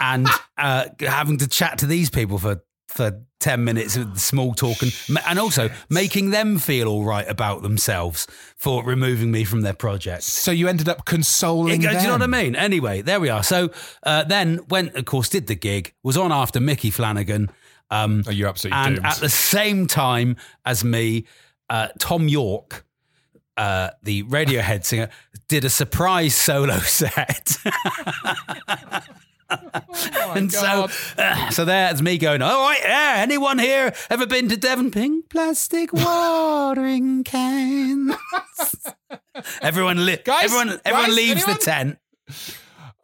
and 0.00 0.26
uh, 0.56 0.86
having 1.00 1.36
to 1.38 1.46
chat 1.48 1.78
to 1.78 1.86
these 1.86 2.08
people 2.08 2.38
for 2.38 2.62
for 2.94 3.20
10 3.40 3.62
minutes 3.64 3.96
of 3.96 4.20
small 4.20 4.54
talk 4.54 4.80
and 4.82 4.92
and 5.26 5.38
also 5.38 5.68
making 5.90 6.30
them 6.30 6.58
feel 6.58 6.88
all 6.88 7.04
right 7.04 7.28
about 7.28 7.62
themselves 7.62 8.26
for 8.56 8.82
removing 8.84 9.30
me 9.30 9.44
from 9.44 9.60
their 9.62 9.74
project. 9.74 10.22
So 10.22 10.50
you 10.50 10.68
ended 10.68 10.88
up 10.88 11.04
consoling 11.04 11.80
Do 11.80 11.88
them. 11.88 11.96
you 12.00 12.06
know 12.06 12.12
what 12.14 12.22
I 12.22 12.26
mean? 12.26 12.54
Anyway, 12.56 13.02
there 13.02 13.20
we 13.20 13.28
are. 13.28 13.42
So 13.42 13.70
uh, 14.04 14.24
then 14.24 14.60
went, 14.70 14.94
of 14.94 15.04
course, 15.04 15.28
did 15.28 15.46
the 15.48 15.54
gig, 15.56 15.92
was 16.02 16.16
on 16.16 16.32
after 16.32 16.60
Mickey 16.60 16.90
Flanagan. 16.90 17.50
Um, 17.90 18.22
Oh, 18.26 18.30
you're 18.30 18.48
absolutely 18.48 18.78
and 18.78 18.94
doomed. 18.96 19.06
at 19.06 19.16
the 19.16 19.28
same 19.28 19.86
time 19.88 20.36
as 20.64 20.82
me, 20.84 21.26
uh, 21.68 21.88
Thom 21.98 22.28
Yorke, 22.28 22.84
uh, 23.56 23.90
the 24.02 24.22
Radiohead 24.22 24.84
singer, 24.84 25.10
did 25.48 25.64
a 25.64 25.70
surprise 25.70 26.34
solo 26.34 26.78
set. 26.78 27.56
and 30.34 30.52
so, 30.52 30.88
uh, 31.18 31.50
so 31.50 31.64
there's 31.64 32.02
me 32.02 32.18
going. 32.18 32.42
All 32.42 32.60
right, 32.68 32.80
yeah. 32.82 33.14
Anyone 33.18 33.58
here 33.58 33.92
ever 34.10 34.26
been 34.26 34.48
to 34.48 34.56
Devon? 34.56 34.90
Pink 34.90 35.28
plastic 35.30 35.92
watering 35.92 37.24
can. 37.24 38.14
everyone, 39.62 40.04
li- 40.06 40.18
Guys, 40.24 40.44
everyone, 40.44 40.80
everyone 40.84 41.06
guys, 41.08 41.16
leaves 41.16 41.42
anyone? 41.42 41.54
the 41.58 41.64
tent 41.64 41.98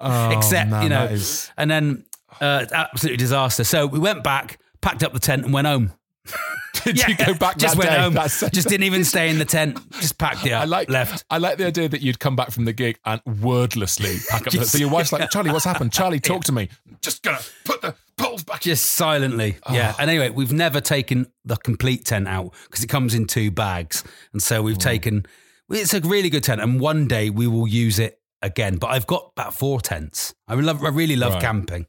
Oh, 0.00 0.30
except 0.30 0.70
man, 0.70 0.82
you 0.84 0.88
know, 0.88 1.06
that 1.06 1.12
is- 1.12 1.50
and 1.56 1.70
then 1.70 2.04
uh, 2.40 2.64
absolutely 2.72 3.18
disaster. 3.18 3.64
So 3.64 3.86
we 3.86 3.98
went 3.98 4.22
back, 4.24 4.58
packed 4.80 5.02
up 5.02 5.12
the 5.12 5.18
tent, 5.18 5.44
and 5.44 5.52
went 5.52 5.66
home. 5.66 5.92
Did 6.84 7.06
you 7.06 7.16
go 7.16 7.34
back 7.34 7.58
Just 7.58 7.76
that 7.76 7.78
went 7.78 7.90
day? 7.90 8.20
home. 8.20 8.50
Just 8.52 8.68
didn't 8.68 8.84
even 8.84 9.04
stay 9.04 9.28
in 9.28 9.38
the 9.38 9.44
tent. 9.44 9.78
Just 10.00 10.18
packed 10.18 10.46
it 10.46 10.52
up. 10.52 10.62
I 10.62 10.64
like 10.64 10.88
left. 10.88 11.24
I 11.30 11.38
like 11.38 11.58
the 11.58 11.66
idea 11.66 11.88
that 11.88 12.00
you'd 12.00 12.18
come 12.18 12.36
back 12.36 12.50
from 12.50 12.64
the 12.64 12.72
gig 12.72 12.98
and 13.04 13.20
wordlessly 13.26 14.16
pack 14.28 14.46
up. 14.46 14.52
Just- 14.52 14.72
so 14.72 14.78
your 14.78 14.88
wife's 14.90 15.12
like, 15.12 15.30
Charlie, 15.30 15.50
what's 15.50 15.64
happened? 15.64 15.92
Charlie, 15.92 16.20
talk 16.20 16.44
to 16.44 16.52
me. 16.52 16.68
Just 17.00 17.22
gonna 17.22 17.40
put 17.64 17.82
the 17.82 17.94
poles 18.16 18.44
back. 18.44 18.60
Just 18.60 18.92
silently, 18.92 19.56
Oh. 19.66 19.74
yeah. 19.74 19.94
And 19.98 20.10
anyway, 20.10 20.30
we've 20.30 20.52
never 20.52 20.80
taken 20.80 21.26
the 21.44 21.56
complete 21.56 22.04
tent 22.04 22.28
out 22.28 22.54
because 22.64 22.84
it 22.84 22.88
comes 22.88 23.14
in 23.14 23.26
two 23.26 23.50
bags, 23.50 24.04
and 24.32 24.42
so 24.42 24.62
we've 24.62 24.76
mm. 24.76 24.82
taken. 24.82 25.26
It's 25.70 25.94
a 25.94 26.00
really 26.00 26.30
good 26.30 26.44
tent, 26.44 26.60
and 26.60 26.80
one 26.80 27.06
day 27.06 27.30
we 27.30 27.46
will 27.46 27.66
use 27.68 27.98
it 27.98 28.20
again. 28.42 28.76
But 28.76 28.88
I've 28.88 29.06
got 29.06 29.30
about 29.36 29.54
four 29.54 29.80
tents. 29.80 30.34
I 30.48 30.54
love. 30.54 30.82
I 30.84 30.88
really 30.88 31.16
love 31.16 31.34
Right. 31.34 31.42
camping. 31.42 31.86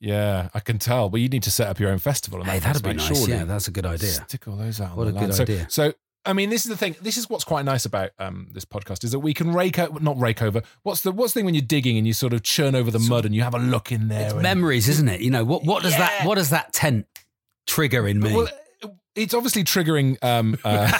Yeah, 0.00 0.48
I 0.54 0.60
can 0.60 0.78
tell. 0.78 1.10
Well, 1.10 1.20
you 1.20 1.28
need 1.28 1.42
to 1.42 1.50
set 1.50 1.68
up 1.68 1.80
your 1.80 1.90
own 1.90 1.98
festival. 1.98 2.42
Hey, 2.44 2.60
that 2.60 2.62
that'd 2.74 2.82
be 2.84 2.92
nice. 2.94 3.06
surely. 3.06 3.32
Yeah, 3.32 3.44
that's 3.44 3.66
a 3.68 3.72
good 3.72 3.86
idea. 3.86 4.10
Stick 4.10 4.46
all 4.46 4.56
those 4.56 4.80
out. 4.80 4.96
What 4.96 5.08
a 5.08 5.12
good 5.12 5.20
land. 5.22 5.34
So- 5.34 5.42
idea. 5.42 5.66
So, 5.70 5.92
I 6.24 6.32
mean, 6.34 6.50
this 6.50 6.64
is 6.66 6.68
the 6.68 6.76
thing. 6.76 6.94
This 7.00 7.16
is 7.16 7.28
what's 7.30 7.44
quite 7.44 7.64
nice 7.64 7.84
about 7.84 8.10
um, 8.18 8.48
this 8.52 8.64
podcast 8.64 9.02
is 9.02 9.12
that 9.12 9.18
we 9.20 9.32
can 9.34 9.52
rake 9.52 9.78
out, 9.78 10.00
not 10.02 10.18
rake 10.20 10.42
over. 10.42 10.62
What's 10.82 11.00
the 11.00 11.10
what's 11.10 11.32
the 11.32 11.40
thing 11.40 11.46
when 11.46 11.54
you're 11.54 11.62
digging 11.62 11.96
and 11.98 12.06
you 12.06 12.12
sort 12.12 12.32
of 12.32 12.42
churn 12.42 12.74
over 12.74 12.90
the 12.90 12.98
mud 12.98 13.24
and 13.24 13.34
you 13.34 13.42
have 13.42 13.54
a 13.54 13.58
look 13.58 13.90
in 13.90 14.08
there? 14.08 14.32
and- 14.34 14.42
Memories, 14.42 14.88
isn't 14.88 15.08
it? 15.08 15.20
You 15.20 15.30
know 15.30 15.44
what? 15.44 15.64
What 15.64 15.82
does 15.82 15.96
that? 15.96 16.24
What 16.26 16.36
does 16.36 16.50
that 16.50 16.72
tent 16.72 17.06
trigger 17.66 18.06
in 18.06 18.20
me? 18.20 18.34
Well, 18.34 18.48
it's 19.16 19.34
obviously 19.34 19.64
triggering 19.64 20.22
um, 20.22 20.56
uh, 20.64 20.96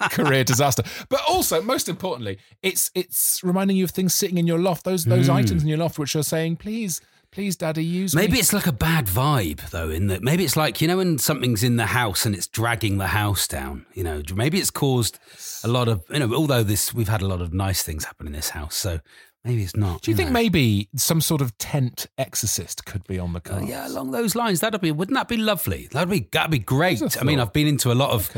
career 0.10 0.42
disaster, 0.42 0.82
but 1.08 1.20
also 1.28 1.62
most 1.62 1.88
importantly, 1.88 2.38
it's 2.62 2.90
it's 2.94 3.42
reminding 3.44 3.76
you 3.76 3.84
of 3.84 3.90
things 3.90 4.12
sitting 4.14 4.38
in 4.38 4.46
your 4.46 4.58
loft. 4.58 4.84
Those 4.84 5.04
those 5.04 5.28
Mm. 5.28 5.34
items 5.34 5.62
in 5.62 5.68
your 5.68 5.78
loft 5.78 5.98
which 5.98 6.16
are 6.16 6.22
saying, 6.24 6.56
"Please, 6.56 7.00
please, 7.34 7.56
Daddy, 7.56 7.84
use 7.84 8.14
me." 8.14 8.22
Maybe 8.22 8.38
it's 8.38 8.52
like 8.52 8.66
a 8.66 8.72
bad 8.72 9.06
vibe 9.06 9.68
though. 9.70 9.90
In 9.90 10.06
that, 10.06 10.22
maybe 10.22 10.44
it's 10.44 10.56
like 10.56 10.80
you 10.80 10.88
know 10.88 10.96
when 10.98 11.18
something's 11.18 11.62
in 11.62 11.76
the 11.76 11.86
house 11.86 12.24
and 12.24 12.34
it's 12.34 12.46
dragging 12.46 12.98
the 12.98 13.08
house 13.08 13.46
down. 13.46 13.84
You 13.94 14.04
know, 14.04 14.22
maybe 14.34 14.58
it's 14.58 14.70
caused 14.70 15.18
a 15.62 15.68
lot 15.68 15.88
of 15.88 16.02
you 16.10 16.20
know. 16.20 16.32
Although 16.34 16.62
this, 16.62 16.94
we've 16.94 17.08
had 17.08 17.20
a 17.22 17.26
lot 17.26 17.40
of 17.40 17.52
nice 17.52 17.82
things 17.82 18.04
happen 18.04 18.26
in 18.26 18.32
this 18.32 18.50
house, 18.50 18.76
so 18.76 19.00
maybe 19.44 19.62
it's 19.62 19.76
not. 19.76 20.02
Do 20.02 20.10
you 20.10 20.16
think 20.16 20.30
know. 20.30 20.34
maybe 20.34 20.88
some 20.96 21.20
sort 21.20 21.40
of 21.42 21.56
tent 21.58 22.06
exorcist 22.16 22.84
could 22.86 23.04
be 23.06 23.18
on 23.18 23.32
the 23.32 23.40
Uh, 23.40 23.50
cards? 23.50 23.68
yeah, 23.68 23.86
along 23.88 24.12
those 24.12 24.34
lines, 24.34 24.60
that'd 24.60 24.80
be 24.80 24.92
wouldn't 24.92 25.16
that 25.16 25.28
be 25.28 25.36
lovely? 25.36 25.88
That'd 25.92 26.08
be 26.08 26.28
that'd 26.32 26.50
be 26.50 26.58
great. 26.58 27.02
I 27.20 27.24
mean. 27.24 27.40
I've 27.40 27.52
been 27.52 27.66
into 27.66 27.92
a 27.92 27.94
lot 27.94 28.10
of 28.10 28.30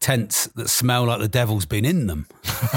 tents 0.00 0.46
that 0.48 0.68
smell 0.68 1.04
like 1.04 1.20
the 1.20 1.28
devil's 1.28 1.66
been 1.66 1.84
in 1.84 2.06
them. 2.06 2.26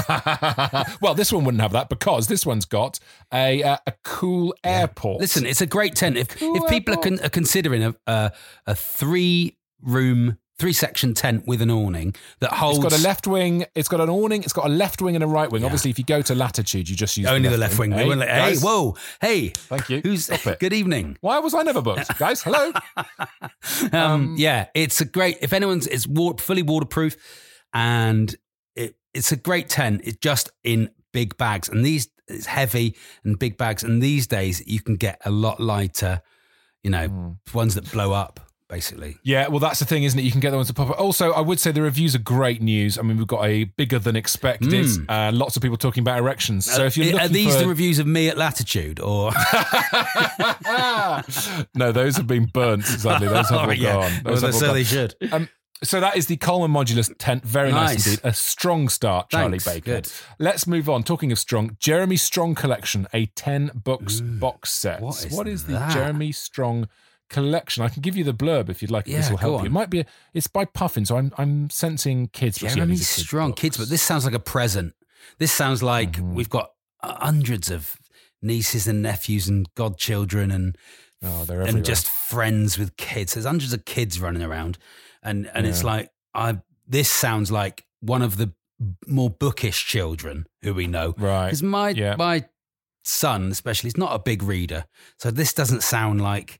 well, 1.00 1.14
this 1.14 1.32
one 1.32 1.44
wouldn't 1.44 1.62
have 1.62 1.72
that 1.72 1.88
because 1.88 2.26
this 2.28 2.44
one's 2.44 2.64
got 2.64 2.98
a 3.32 3.62
uh, 3.62 3.76
a 3.86 3.92
cool 4.04 4.54
airport. 4.64 5.20
Listen, 5.20 5.46
it's 5.46 5.60
a 5.60 5.66
great 5.66 5.94
tent. 5.94 6.16
If 6.16 6.28
Cool 6.28 6.56
if 6.56 6.68
people 6.68 6.94
are, 6.94 6.98
con- 6.98 7.20
are 7.20 7.28
considering 7.28 7.84
a 7.84 7.94
a, 8.06 8.32
a 8.66 8.74
three 8.74 9.56
room 9.82 10.38
three 10.58 10.72
section 10.72 11.12
tent 11.12 11.44
with 11.44 11.60
an 11.60 11.70
awning 11.70 12.14
that 12.38 12.52
holds 12.52 12.78
It's 12.78 12.94
got 12.94 13.00
a 13.00 13.02
left 13.02 13.26
wing. 13.26 13.64
It's 13.74 13.88
got 13.88 14.00
an 14.00 14.08
awning. 14.08 14.44
It's 14.44 14.52
got 14.52 14.66
a 14.66 14.68
left 14.68 15.02
wing 15.02 15.16
and 15.16 15.24
a 15.24 15.26
right 15.26 15.50
wing. 15.50 15.64
Obviously, 15.64 15.90
if 15.90 15.98
you 15.98 16.04
go 16.04 16.22
to 16.22 16.34
latitude, 16.36 16.88
you 16.88 16.94
just 16.94 17.16
use 17.16 17.26
only 17.26 17.48
the 17.48 17.58
left 17.58 17.78
wing. 17.78 17.90
Hey, 17.90 18.08
Hey, 18.08 18.26
hey, 18.26 18.56
whoa, 18.58 18.96
hey, 19.20 19.48
Thank 19.48 19.90
you. 19.90 20.00
Who's 20.02 20.28
good 20.60 20.72
evening? 20.72 21.16
Why 21.20 21.38
was 21.40 21.54
I 21.54 21.62
never 21.62 21.82
booked, 21.82 22.16
guys? 22.18 22.42
Hello. 22.42 22.72
Um, 23.92 24.34
yeah, 24.38 24.66
it's 24.74 25.00
a 25.00 25.04
great. 25.04 25.38
If 25.40 25.52
anyone's, 25.52 25.86
it's 25.86 26.06
water, 26.06 26.42
fully 26.42 26.62
waterproof, 26.62 27.16
and 27.72 28.34
it, 28.74 28.96
it's 29.14 29.32
a 29.32 29.36
great 29.36 29.68
tent. 29.68 30.02
It's 30.04 30.18
just 30.18 30.50
in 30.64 30.90
big 31.12 31.36
bags, 31.36 31.68
and 31.68 31.84
these 31.84 32.08
it's 32.28 32.46
heavy 32.46 32.96
and 33.24 33.38
big 33.38 33.56
bags. 33.58 33.82
And 33.82 34.02
these 34.02 34.26
days, 34.26 34.62
you 34.66 34.80
can 34.80 34.96
get 34.96 35.20
a 35.24 35.30
lot 35.30 35.60
lighter. 35.60 36.22
You 36.82 36.90
know, 36.90 37.06
Hmm. 37.08 37.30
ones 37.54 37.74
that 37.76 37.90
blow 37.92 38.12
up, 38.12 38.40
basically. 38.72 39.18
Yeah, 39.22 39.48
well, 39.48 39.58
that's 39.60 39.78
the 39.80 39.84
thing, 39.84 40.02
isn't 40.04 40.18
it? 40.18 40.22
You 40.22 40.30
can 40.32 40.40
get 40.40 40.50
the 40.50 40.56
ones 40.56 40.68
to 40.68 40.74
pop 40.74 40.88
up. 40.88 40.98
Also, 40.98 41.32
I 41.32 41.40
would 41.42 41.60
say 41.60 41.72
the 41.72 41.82
reviews 41.82 42.14
are 42.14 42.18
great 42.18 42.62
news. 42.62 42.98
I 42.98 43.02
mean, 43.02 43.18
we've 43.18 43.26
got 43.26 43.44
a 43.44 43.64
bigger 43.64 43.98
than 43.98 44.16
expected. 44.16 44.70
Mm. 44.70 45.04
Uh, 45.08 45.30
lots 45.32 45.56
of 45.56 45.62
people 45.62 45.76
talking 45.76 46.00
about 46.00 46.18
erections. 46.18 46.64
So 46.64 46.86
if 46.86 46.96
you're 46.96 47.20
are 47.20 47.28
these 47.28 47.54
for, 47.54 47.62
the 47.62 47.68
reviews 47.68 47.98
of 47.98 48.06
me 48.06 48.28
at 48.28 48.38
Latitude, 48.38 48.98
or 48.98 49.30
no, 51.74 51.92
those 51.92 52.16
have 52.16 52.26
been 52.26 52.46
burnt. 52.46 52.84
Sadly, 52.86 53.28
those 53.28 53.48
have 53.50 53.58
all 53.60 53.68
Oh, 53.68 53.72
yeah. 53.72 53.92
gone. 53.92 54.12
Those 54.24 54.42
Well, 54.42 54.52
so 54.52 54.66
gone. 54.66 54.74
they 54.74 54.84
should. 54.84 55.14
Um, 55.30 55.48
so 55.82 56.00
that 56.00 56.16
is 56.16 56.26
the 56.28 56.36
Coleman 56.36 56.70
Modulus 56.70 57.12
tent. 57.18 57.44
Very 57.44 57.72
nice, 57.72 57.94
Nice. 57.94 58.06
indeed. 58.06 58.20
A 58.24 58.32
strong 58.32 58.88
start, 58.88 59.30
Charlie 59.30 59.58
Thanks. 59.58 59.64
Baker. 59.64 60.00
Good. 60.00 60.12
Let's 60.38 60.66
move 60.66 60.88
on. 60.88 61.02
Talking 61.02 61.32
of 61.32 61.38
strong, 61.38 61.76
Jeremy 61.80 62.16
Strong 62.16 62.54
collection, 62.54 63.06
a 63.12 63.26
10 63.26 63.72
books 63.74 64.20
box 64.20 64.72
set. 64.72 65.00
what 65.00 65.24
is 65.24 65.36
what 65.36 65.48
is 65.48 65.64
the? 65.64 65.72
Jeremy 65.92 66.32
Strong 66.32 66.74
collection? 66.82 66.98
I 67.38 67.88
can 67.88 68.02
give 68.02 68.16
you 68.16 68.24
the 68.24 68.34
blurb 68.34 68.68
if 68.68 68.82
you'd 68.82 68.90
like. 68.90 69.06
Yeah, 69.06 69.18
this 69.18 69.30
will 69.30 69.36
help 69.38 69.60
you. 69.62 69.66
It 69.66 69.72
might 69.72 69.90
be, 69.90 70.00
a, 70.00 70.06
it's 70.34 70.46
by 70.46 70.64
Puffin, 70.64 71.04
so 71.04 71.16
I'm, 71.16 71.32
I'm 71.38 71.70
sensing 71.70 72.28
kids. 72.28 72.60
yeah, 72.62 72.74
Jeremy 72.74 72.92
these 72.92 73.02
are 73.02 73.14
kids' 73.16 73.26
Strong, 73.26 73.52
kids, 73.54 73.76
but 73.76 73.88
this 73.88 74.02
sounds 74.02 74.24
like 74.24 74.34
a 74.34 74.38
present. 74.38 74.94
This 75.38 75.52
sounds 75.52 75.82
like 75.82 76.12
Mm-hmm. 76.12 76.34
we've 76.34 76.50
got 76.50 76.70
hundreds 77.02 77.70
of 77.70 77.96
nieces 78.42 78.86
and 78.86 79.02
nephews 79.02 79.48
and 79.48 79.72
godchildren 79.74 80.50
and 80.50 80.76
Oh, 81.24 81.46
and 81.48 81.84
just 81.84 82.08
friends 82.08 82.76
with 82.78 82.96
kids. 82.96 83.34
There's 83.34 83.46
hundreds 83.46 83.72
of 83.72 83.84
kids 83.84 84.18
running 84.20 84.42
around, 84.42 84.76
and 85.22 85.48
and 85.54 85.66
it's 85.68 85.84
like 85.84 86.10
I. 86.34 86.58
This 86.88 87.08
sounds 87.08 87.52
like 87.52 87.84
one 88.00 88.22
of 88.22 88.38
the 88.38 88.52
more 89.06 89.30
bookish 89.30 89.86
children 89.86 90.46
who 90.62 90.74
we 90.74 90.88
know. 90.88 91.14
Right. 91.16 91.46
Because 91.46 91.62
my 91.62 91.90
Yeah. 91.90 92.16
my 92.18 92.46
son, 93.04 93.52
especially, 93.52 93.86
is 93.86 93.96
not 93.96 94.16
a 94.16 94.18
big 94.18 94.42
reader, 94.42 94.84
so 95.16 95.30
this 95.30 95.52
doesn't 95.52 95.84
sound 95.84 96.20
like 96.20 96.58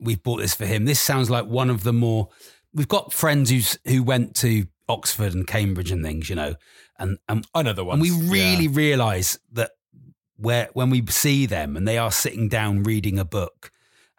we've 0.00 0.22
bought 0.22 0.38
this 0.40 0.54
for 0.54 0.66
him. 0.66 0.84
This 0.84 1.00
sounds 1.00 1.30
like 1.30 1.46
one 1.46 1.70
of 1.70 1.82
the 1.84 1.92
more. 1.92 2.28
We've 2.74 2.88
got 2.88 3.12
friends 3.12 3.50
who's 3.50 3.78
who 3.86 4.02
went 4.02 4.34
to 4.36 4.66
Oxford 4.88 5.34
and 5.34 5.46
Cambridge 5.46 5.90
and 5.90 6.04
things, 6.04 6.28
you 6.30 6.36
know, 6.36 6.54
and 6.98 7.18
and 7.28 7.46
Another 7.54 7.84
one. 7.84 7.94
and 7.94 8.02
we 8.02 8.10
really 8.10 8.68
realise 8.68 9.38
that 9.52 9.72
where 10.36 10.68
when 10.72 10.90
we 10.90 11.04
see 11.08 11.46
them 11.46 11.76
and 11.76 11.86
they 11.88 11.98
are 11.98 12.12
sitting 12.12 12.48
down 12.48 12.82
reading 12.84 13.18
a 13.18 13.24
book 13.24 13.70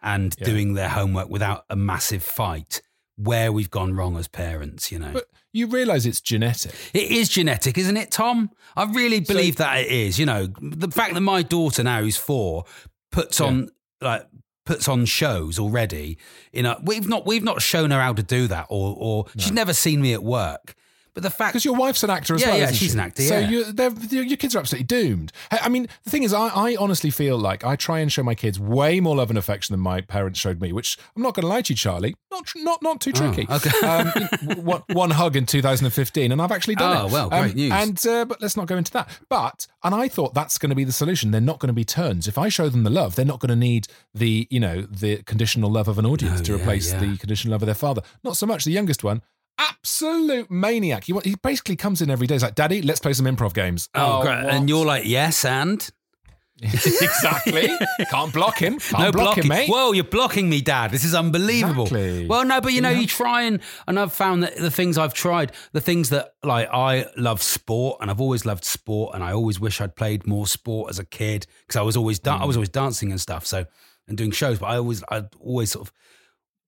and 0.02 0.34
Yeah. 0.38 0.44
doing 0.46 0.74
their 0.74 0.88
homework 0.90 1.28
without 1.28 1.64
a 1.70 1.76
massive 1.76 2.22
fight, 2.22 2.82
where 3.16 3.52
we've 3.52 3.70
gone 3.70 3.94
wrong 3.94 4.16
as 4.16 4.28
parents, 4.28 4.90
you 4.90 4.98
know. 4.98 5.10
But 5.12 5.26
you 5.52 5.66
realise 5.66 6.06
it's 6.06 6.20
genetic. 6.20 6.72
it 6.94 7.10
is 7.10 7.28
genetic, 7.28 7.76
isn't 7.78 7.96
it, 7.96 8.10
Tom? 8.10 8.50
I 8.76 8.84
really 8.84 9.20
believe 9.20 9.56
that 9.56 9.78
it 9.80 9.88
is. 9.90 10.18
You 10.18 10.26
know, 10.26 10.46
the 10.60 10.90
fact 10.90 11.14
that 11.14 11.20
my 11.20 11.42
daughter 11.42 11.82
now, 11.82 12.00
who's 12.02 12.16
four, 12.16 12.64
puts 13.12 13.40
Yeah. 13.40 13.46
on 13.46 13.70
like 14.02 14.26
puts 14.70 14.86
on 14.86 15.04
shows 15.04 15.58
already. 15.58 16.16
You 16.52 16.62
know, 16.62 16.78
we've 16.84 17.08
not 17.08 17.26
we've 17.26 17.42
not 17.42 17.60
shown 17.60 17.90
her 17.90 18.00
how 18.00 18.12
to 18.12 18.22
do 18.22 18.46
that, 18.46 18.66
or 18.70 18.94
or 18.96 19.26
she's 19.36 19.50
never 19.50 19.72
seen 19.72 20.00
me 20.00 20.12
at 20.12 20.22
work. 20.22 20.76
But 21.14 21.22
the 21.22 21.30
fact 21.30 21.52
Because 21.52 21.64
your 21.64 21.74
wife's 21.76 22.02
an 22.02 22.10
actor 22.10 22.34
as 22.34 22.40
Yeah, 22.42 22.48
well. 22.50 22.58
yeah, 22.58 22.66
she's 22.70 22.90
she? 22.90 22.94
an 22.94 23.00
actor, 23.00 23.22
So 23.22 23.38
yeah. 23.38 23.70
they're- 23.72 23.90
your 24.22 24.36
kids 24.36 24.54
are 24.54 24.60
absolutely 24.60 24.84
doomed. 24.86 25.32
I 25.50 25.68
mean, 25.68 25.88
the 26.04 26.10
thing 26.10 26.22
is, 26.22 26.32
I, 26.32 26.48
I 26.48 26.76
honestly 26.76 27.10
feel 27.10 27.36
like 27.38 27.64
I 27.64 27.76
try 27.76 27.98
and 28.00 28.12
show 28.12 28.22
my 28.22 28.34
kids 28.34 28.58
way 28.60 29.00
more 29.00 29.16
love 29.16 29.28
and 29.30 29.38
affection 29.38 29.72
than 29.72 29.80
my 29.80 30.00
parents 30.00 30.38
showed 30.38 30.60
me. 30.60 30.72
Which 30.72 30.98
I'm 31.16 31.22
not 31.22 31.34
going 31.34 31.42
to 31.42 31.48
lie 31.48 31.62
to 31.62 31.72
you, 31.72 31.76
Charlie, 31.76 32.14
not 32.30 32.44
not 32.56 32.82
not 32.82 33.00
too 33.00 33.12
tricky. 33.12 33.46
Oh, 33.48 33.56
okay. 33.56 33.86
um, 33.86 34.64
one, 34.64 34.82
one 34.88 35.10
hug 35.10 35.36
in 35.36 35.46
2015, 35.46 36.32
and 36.32 36.40
I've 36.40 36.52
actually 36.52 36.74
done 36.76 36.96
Oh, 36.96 37.00
it. 37.06 37.10
Oh 37.10 37.12
well, 37.12 37.34
Um, 37.34 37.42
great 37.42 37.54
news. 37.56 37.72
And 37.72 38.06
uh, 38.06 38.24
but 38.24 38.40
let's 38.40 38.56
not 38.56 38.66
go 38.66 38.76
into 38.76 38.92
that. 38.92 39.08
But 39.28 39.66
and 39.82 39.94
I 39.94 40.08
thought 40.08 40.34
that's 40.34 40.58
going 40.58 40.70
to 40.70 40.76
be 40.76 40.84
the 40.84 40.92
solution. 40.92 41.30
They're 41.30 41.40
not 41.40 41.58
going 41.58 41.68
to 41.68 41.72
be 41.74 41.84
turns. 41.84 42.28
If 42.28 42.38
I 42.38 42.48
show 42.48 42.68
them 42.68 42.82
the 42.84 42.90
love, 42.90 43.16
they're 43.16 43.24
not 43.24 43.40
going 43.40 43.50
to 43.50 43.56
need 43.56 43.88
the 44.14 44.46
you 44.50 44.60
know 44.60 44.82
the 44.82 45.22
conditional 45.24 45.70
love 45.70 45.88
of 45.88 45.98
an 45.98 46.06
audience 46.06 46.38
No, 46.40 46.44
to 46.44 46.52
yeah, 46.52 46.58
replace 46.62 46.92
the 46.92 47.16
conditional 47.18 47.52
love 47.52 47.62
of 47.62 47.66
their 47.66 47.74
father. 47.74 48.02
Not 48.24 48.36
so 48.36 48.46
much 48.46 48.64
the 48.64 48.72
youngest 48.72 49.02
one. 49.04 49.22
Absolute 49.68 50.50
maniac. 50.50 51.04
He, 51.04 51.14
he 51.24 51.34
basically 51.42 51.76
comes 51.76 52.00
in 52.02 52.10
every 52.10 52.26
day. 52.26 52.34
He's 52.34 52.42
like, 52.42 52.54
Daddy, 52.54 52.82
let's 52.82 53.00
play 53.00 53.12
some 53.12 53.26
improv 53.26 53.52
games. 53.54 53.88
Oh, 53.94 54.22
great. 54.22 54.44
what? 54.44 54.54
And 54.54 54.68
you're 54.68 54.86
like, 54.86 55.04
yes, 55.04 55.44
and 55.44 55.88
exactly. 56.62 57.70
Can't 58.10 58.32
block 58.32 58.58
him. 58.58 58.78
Can't 58.78 59.02
no 59.02 59.12
block 59.12 59.24
blocking. 59.36 59.44
him, 59.44 59.48
mate. 59.48 59.70
Whoa, 59.70 59.92
you're 59.92 60.04
blocking 60.04 60.48
me, 60.48 60.60
Dad. 60.60 60.90
This 60.90 61.04
is 61.04 61.14
unbelievable. 61.14 61.84
Exactly. 61.84 62.26
Well, 62.26 62.44
no, 62.44 62.60
but 62.60 62.72
you 62.72 62.80
know, 62.82 62.90
Yeah. 62.90 63.00
you 63.00 63.06
try 63.06 63.42
and 63.42 63.60
and 63.86 63.98
I've 63.98 64.12
found 64.12 64.42
that 64.42 64.56
the 64.56 64.70
things 64.70 64.98
I've 64.98 65.14
tried, 65.14 65.52
the 65.72 65.80
things 65.80 66.10
that 66.10 66.34
like 66.42 66.68
I 66.72 67.06
love 67.16 67.42
sport, 67.42 67.98
and 68.00 68.10
I've 68.10 68.20
always 68.20 68.44
loved 68.44 68.64
sport, 68.64 69.14
and 69.14 69.24
I 69.24 69.32
always 69.32 69.58
wish 69.58 69.80
I'd 69.80 69.96
played 69.96 70.26
more 70.26 70.46
sport 70.46 70.90
as 70.90 70.98
a 70.98 71.04
kid 71.04 71.46
because 71.66 71.76
I 71.78 71.82
was 71.82 71.96
always 71.96 72.18
da- 72.18 72.38
I 72.38 72.44
was 72.44 72.56
always 72.56 72.68
dancing 72.68 73.10
and 73.10 73.20
stuff, 73.20 73.46
so 73.46 73.64
and 74.06 74.18
doing 74.18 74.30
shows. 74.30 74.58
But 74.58 74.66
I 74.66 74.76
always 74.76 75.02
I 75.10 75.22
always 75.40 75.72
sort 75.72 75.86
of 75.88 75.92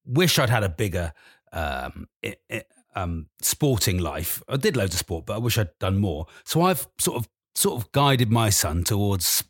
wish 0.06 0.38
I'd 0.38 0.50
had 0.50 0.62
a 0.64 0.68
bigger 0.70 1.12
um, 1.52 2.08
i 2.25 2.34
i 2.50 2.62
um, 2.94 3.26
sporting 3.40 3.99
life. 3.99 4.42
I 4.49 4.56
did 4.56 4.76
loads 4.76 4.94
of 4.94 4.99
sport, 4.99 5.26
but 5.26 5.34
I 5.34 5.38
wish 5.38 5.58
I'd 5.58 5.76
done 5.78 5.99
more. 5.99 6.26
So 6.44 6.62
I've 6.62 6.87
sort 6.99 7.18
of 7.18 7.28
sort 7.54 7.82
of 7.82 7.92
guided 7.92 8.30
my 8.30 8.50
son 8.50 8.82
towards 8.84 9.44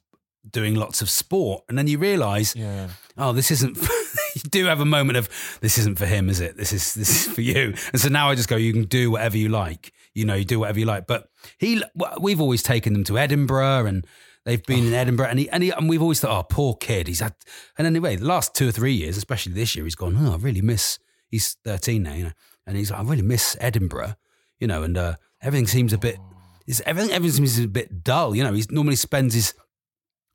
doing 0.51 0.75
lots 0.75 1.03
of 1.03 1.11
sport, 1.11 1.65
and 1.69 1.79
then 1.79 1.87
you 1.87 1.99
realise 1.99 2.57
yeah. 2.57 2.89
oh, 3.17 3.33
this 3.33 3.51
isn't. 3.51 3.77
you 4.35 4.43
do 4.51 4.67
have 4.67 4.81
a 4.81 4.85
moment 4.85 5.19
of 5.19 5.29
this 5.61 5.79
isn't 5.79 5.99
for 5.99 6.07
him, 6.07 6.29
is 6.29 6.41
it? 6.41 6.57
This 6.57 6.73
is 6.73 6.95
this 6.95 7.27
is 7.27 7.35
for 7.35 7.41
you. 7.41 7.75
And 7.93 8.01
so 8.01 8.09
now 8.09 8.31
I 8.31 8.35
just 8.35 8.49
go, 8.49 8.57
you 8.57 8.73
can 8.73 8.85
do 8.85 9.11
whatever 9.11 9.37
you 9.37 9.49
like. 9.49 9.93
You 10.15 10.25
know, 10.25 10.35
you 10.35 10.45
do 10.45 10.61
whatever 10.61 10.79
you 10.79 10.87
like. 10.87 11.07
But 11.07 11.29
he, 11.59 11.83
we've 12.21 12.41
always 12.41 12.63
taken 12.63 12.93
them 12.93 13.05
to 13.05 13.19
Edinburgh, 13.19 13.87
and 13.87 14.07
they've 14.45 14.63
been 14.63 14.87
in 14.87 14.95
Edinburgh, 14.95 15.29
and 15.29 15.39
he, 15.39 15.49
and, 15.51 15.63
he, 15.63 15.71
and 15.71 15.89
we've 15.89 16.03
always 16.03 16.21
thought, 16.21 16.39
oh, 16.39 16.43
poor 16.43 16.75
kid. 16.75 17.09
He's 17.09 17.21
had, 17.21 17.35
and 17.79 17.87
anyway, 17.87 18.17
the 18.17 18.27
last 18.27 18.55
two 18.55 18.69
or 18.69 18.73
three 18.73 18.95
years, 18.95 19.17
especially 19.17 19.53
this 19.53 19.75
year, 19.75 19.85
he's 19.85 19.95
gone. 19.95 20.17
Oh, 20.19 20.35
I 20.35 20.37
really 20.37 20.63
miss. 20.63 20.99
He's 21.29 21.57
thirteen 21.65 22.03
now, 22.03 22.15
you 22.15 22.25
know, 22.25 22.33
and 22.67 22.77
he's 22.77 22.91
like, 22.91 23.01
I 23.01 23.03
really 23.03 23.23
miss 23.23 23.57
Edinburgh, 23.61 24.15
you 24.59 24.67
know, 24.67 24.83
and 24.83 24.97
uh, 24.97 25.17
everything 25.41 25.67
seems 25.67 25.93
a 25.93 25.99
bit. 25.99 26.19
Is 26.67 26.83
everything 26.87 27.13
everything 27.13 27.45
seems 27.45 27.65
a 27.65 27.69
bit 27.69 28.05
dull, 28.05 28.37
you 28.37 28.45
know. 28.45 28.53
He 28.53 28.65
normally 28.71 28.97
spends 28.97 29.35
his 29.35 29.55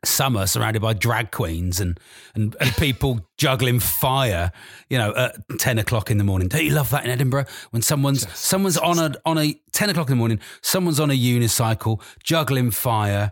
summer 0.05 0.45
surrounded 0.45 0.81
by 0.81 0.93
drag 0.93 1.31
queens 1.31 1.79
and, 1.79 1.99
and, 2.35 2.55
and 2.59 2.71
people 2.77 3.27
juggling 3.37 3.79
fire, 3.79 4.51
you 4.89 4.97
know, 4.97 5.13
at 5.15 5.35
10 5.57 5.79
o'clock 5.79 6.11
in 6.11 6.17
the 6.17 6.23
morning. 6.23 6.47
Don't 6.47 6.63
you 6.63 6.71
love 6.71 6.89
that 6.91 7.03
in 7.03 7.11
Edinburgh? 7.11 7.45
When 7.71 7.81
someone's 7.81 8.29
someone's 8.37 8.77
on 8.77 8.99
a 8.99 9.15
on 9.25 9.37
a 9.37 9.59
10 9.71 9.89
o'clock 9.89 10.07
in 10.07 10.11
the 10.11 10.19
morning, 10.19 10.39
someone's 10.61 10.99
on 10.99 11.11
a 11.11 11.17
unicycle 11.17 12.01
juggling 12.23 12.71
fire 12.71 13.31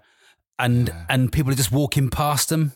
and 0.58 0.94
and 1.10 1.32
people 1.32 1.52
are 1.52 1.56
just 1.56 1.72
walking 1.72 2.10
past 2.10 2.50
them. 2.50 2.74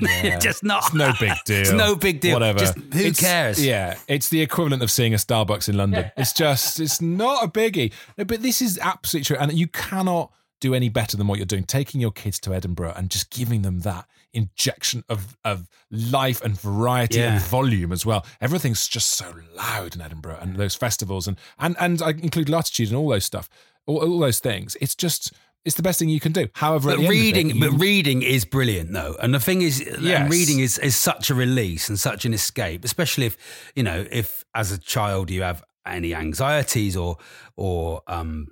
Yeah. 0.00 0.38
just 0.40 0.62
not 0.62 0.84
It's 0.86 0.94
no 0.94 1.12
big 1.18 1.32
deal. 1.44 1.60
It's 1.60 1.72
no 1.72 1.96
big 1.96 2.20
deal. 2.20 2.34
Whatever. 2.34 2.58
Just 2.60 2.76
who 2.78 2.98
It's- 3.00 3.20
cares? 3.20 3.64
Yeah, 3.64 3.96
it's 4.06 4.28
the 4.28 4.40
equivalent 4.40 4.82
of 4.82 4.90
seeing 4.90 5.14
a 5.14 5.16
Starbucks 5.16 5.68
in 5.68 5.76
London. 5.76 6.10
It's 6.16 6.32
just, 6.32 6.78
it's 6.80 7.00
not 7.00 7.44
a 7.44 7.48
biggie. 7.48 7.92
No, 8.16 8.24
but 8.24 8.42
this 8.42 8.60
is 8.62 8.78
absolutely 8.82 9.24
true, 9.24 9.36
and 9.40 9.52
you 9.52 9.66
cannot 9.68 10.32
do 10.60 10.74
any 10.74 10.88
better 10.88 11.16
than 11.16 11.26
what 11.28 11.38
you're 11.38 11.46
doing. 11.46 11.64
Taking 11.64 12.00
your 12.00 12.10
kids 12.10 12.38
to 12.40 12.52
Edinburgh 12.54 12.92
and 12.96 13.10
just 13.10 13.30
giving 13.30 13.62
them 13.62 13.80
that 13.80 14.06
injection 14.34 15.02
of 15.08 15.36
of 15.44 15.66
life 15.90 16.42
and 16.42 16.60
variety 16.60 17.18
Yeah. 17.18 17.34
and 17.34 17.42
volume 17.42 17.92
as 17.92 18.04
well. 18.04 18.26
Everything's 18.40 18.86
just 18.86 19.10
so 19.10 19.32
loud 19.56 19.94
in 19.94 20.02
Edinburgh 20.02 20.38
and 20.40 20.56
those 20.56 20.74
festivals 20.74 21.26
and 21.26 21.38
and 21.58 21.76
and 21.80 22.02
I 22.02 22.10
include 22.10 22.48
latitude 22.48 22.88
and 22.88 22.96
all 22.96 23.08
those 23.08 23.24
stuff, 23.24 23.48
all, 23.86 23.98
all 23.98 24.18
those 24.18 24.38
things. 24.40 24.76
It's 24.80 24.94
just. 24.94 25.32
It's 25.68 25.76
the 25.76 25.82
best 25.88 25.98
thing 25.98 26.08
you 26.08 26.18
can 26.28 26.32
do. 26.32 26.48
However, 26.54 26.88
But 26.90 26.98
of 26.98 27.04
it, 27.04 27.10
reading, 27.10 27.48
you- 27.50 27.60
but 27.60 27.72
reading 27.78 28.22
is 28.22 28.44
brilliant 28.46 28.92
though, 28.92 29.14
and 29.22 29.34
the 29.34 29.40
thing 29.48 29.60
is, 29.62 29.74
Yes. 30.00 30.30
reading 30.30 30.58
is 30.66 30.78
is 30.78 30.96
such 30.96 31.28
a 31.30 31.34
release 31.34 31.88
and 31.90 31.98
such 32.00 32.24
an 32.24 32.32
escape, 32.32 32.84
especially 32.90 33.26
if 33.26 33.36
you 33.76 33.82
know 33.88 34.06
if 34.10 34.44
as 34.54 34.72
a 34.72 34.78
child 34.78 35.30
you 35.30 35.42
have 35.42 35.62
any 35.98 36.14
anxieties 36.14 36.96
or 36.96 37.18
or 37.56 38.02
um 38.16 38.46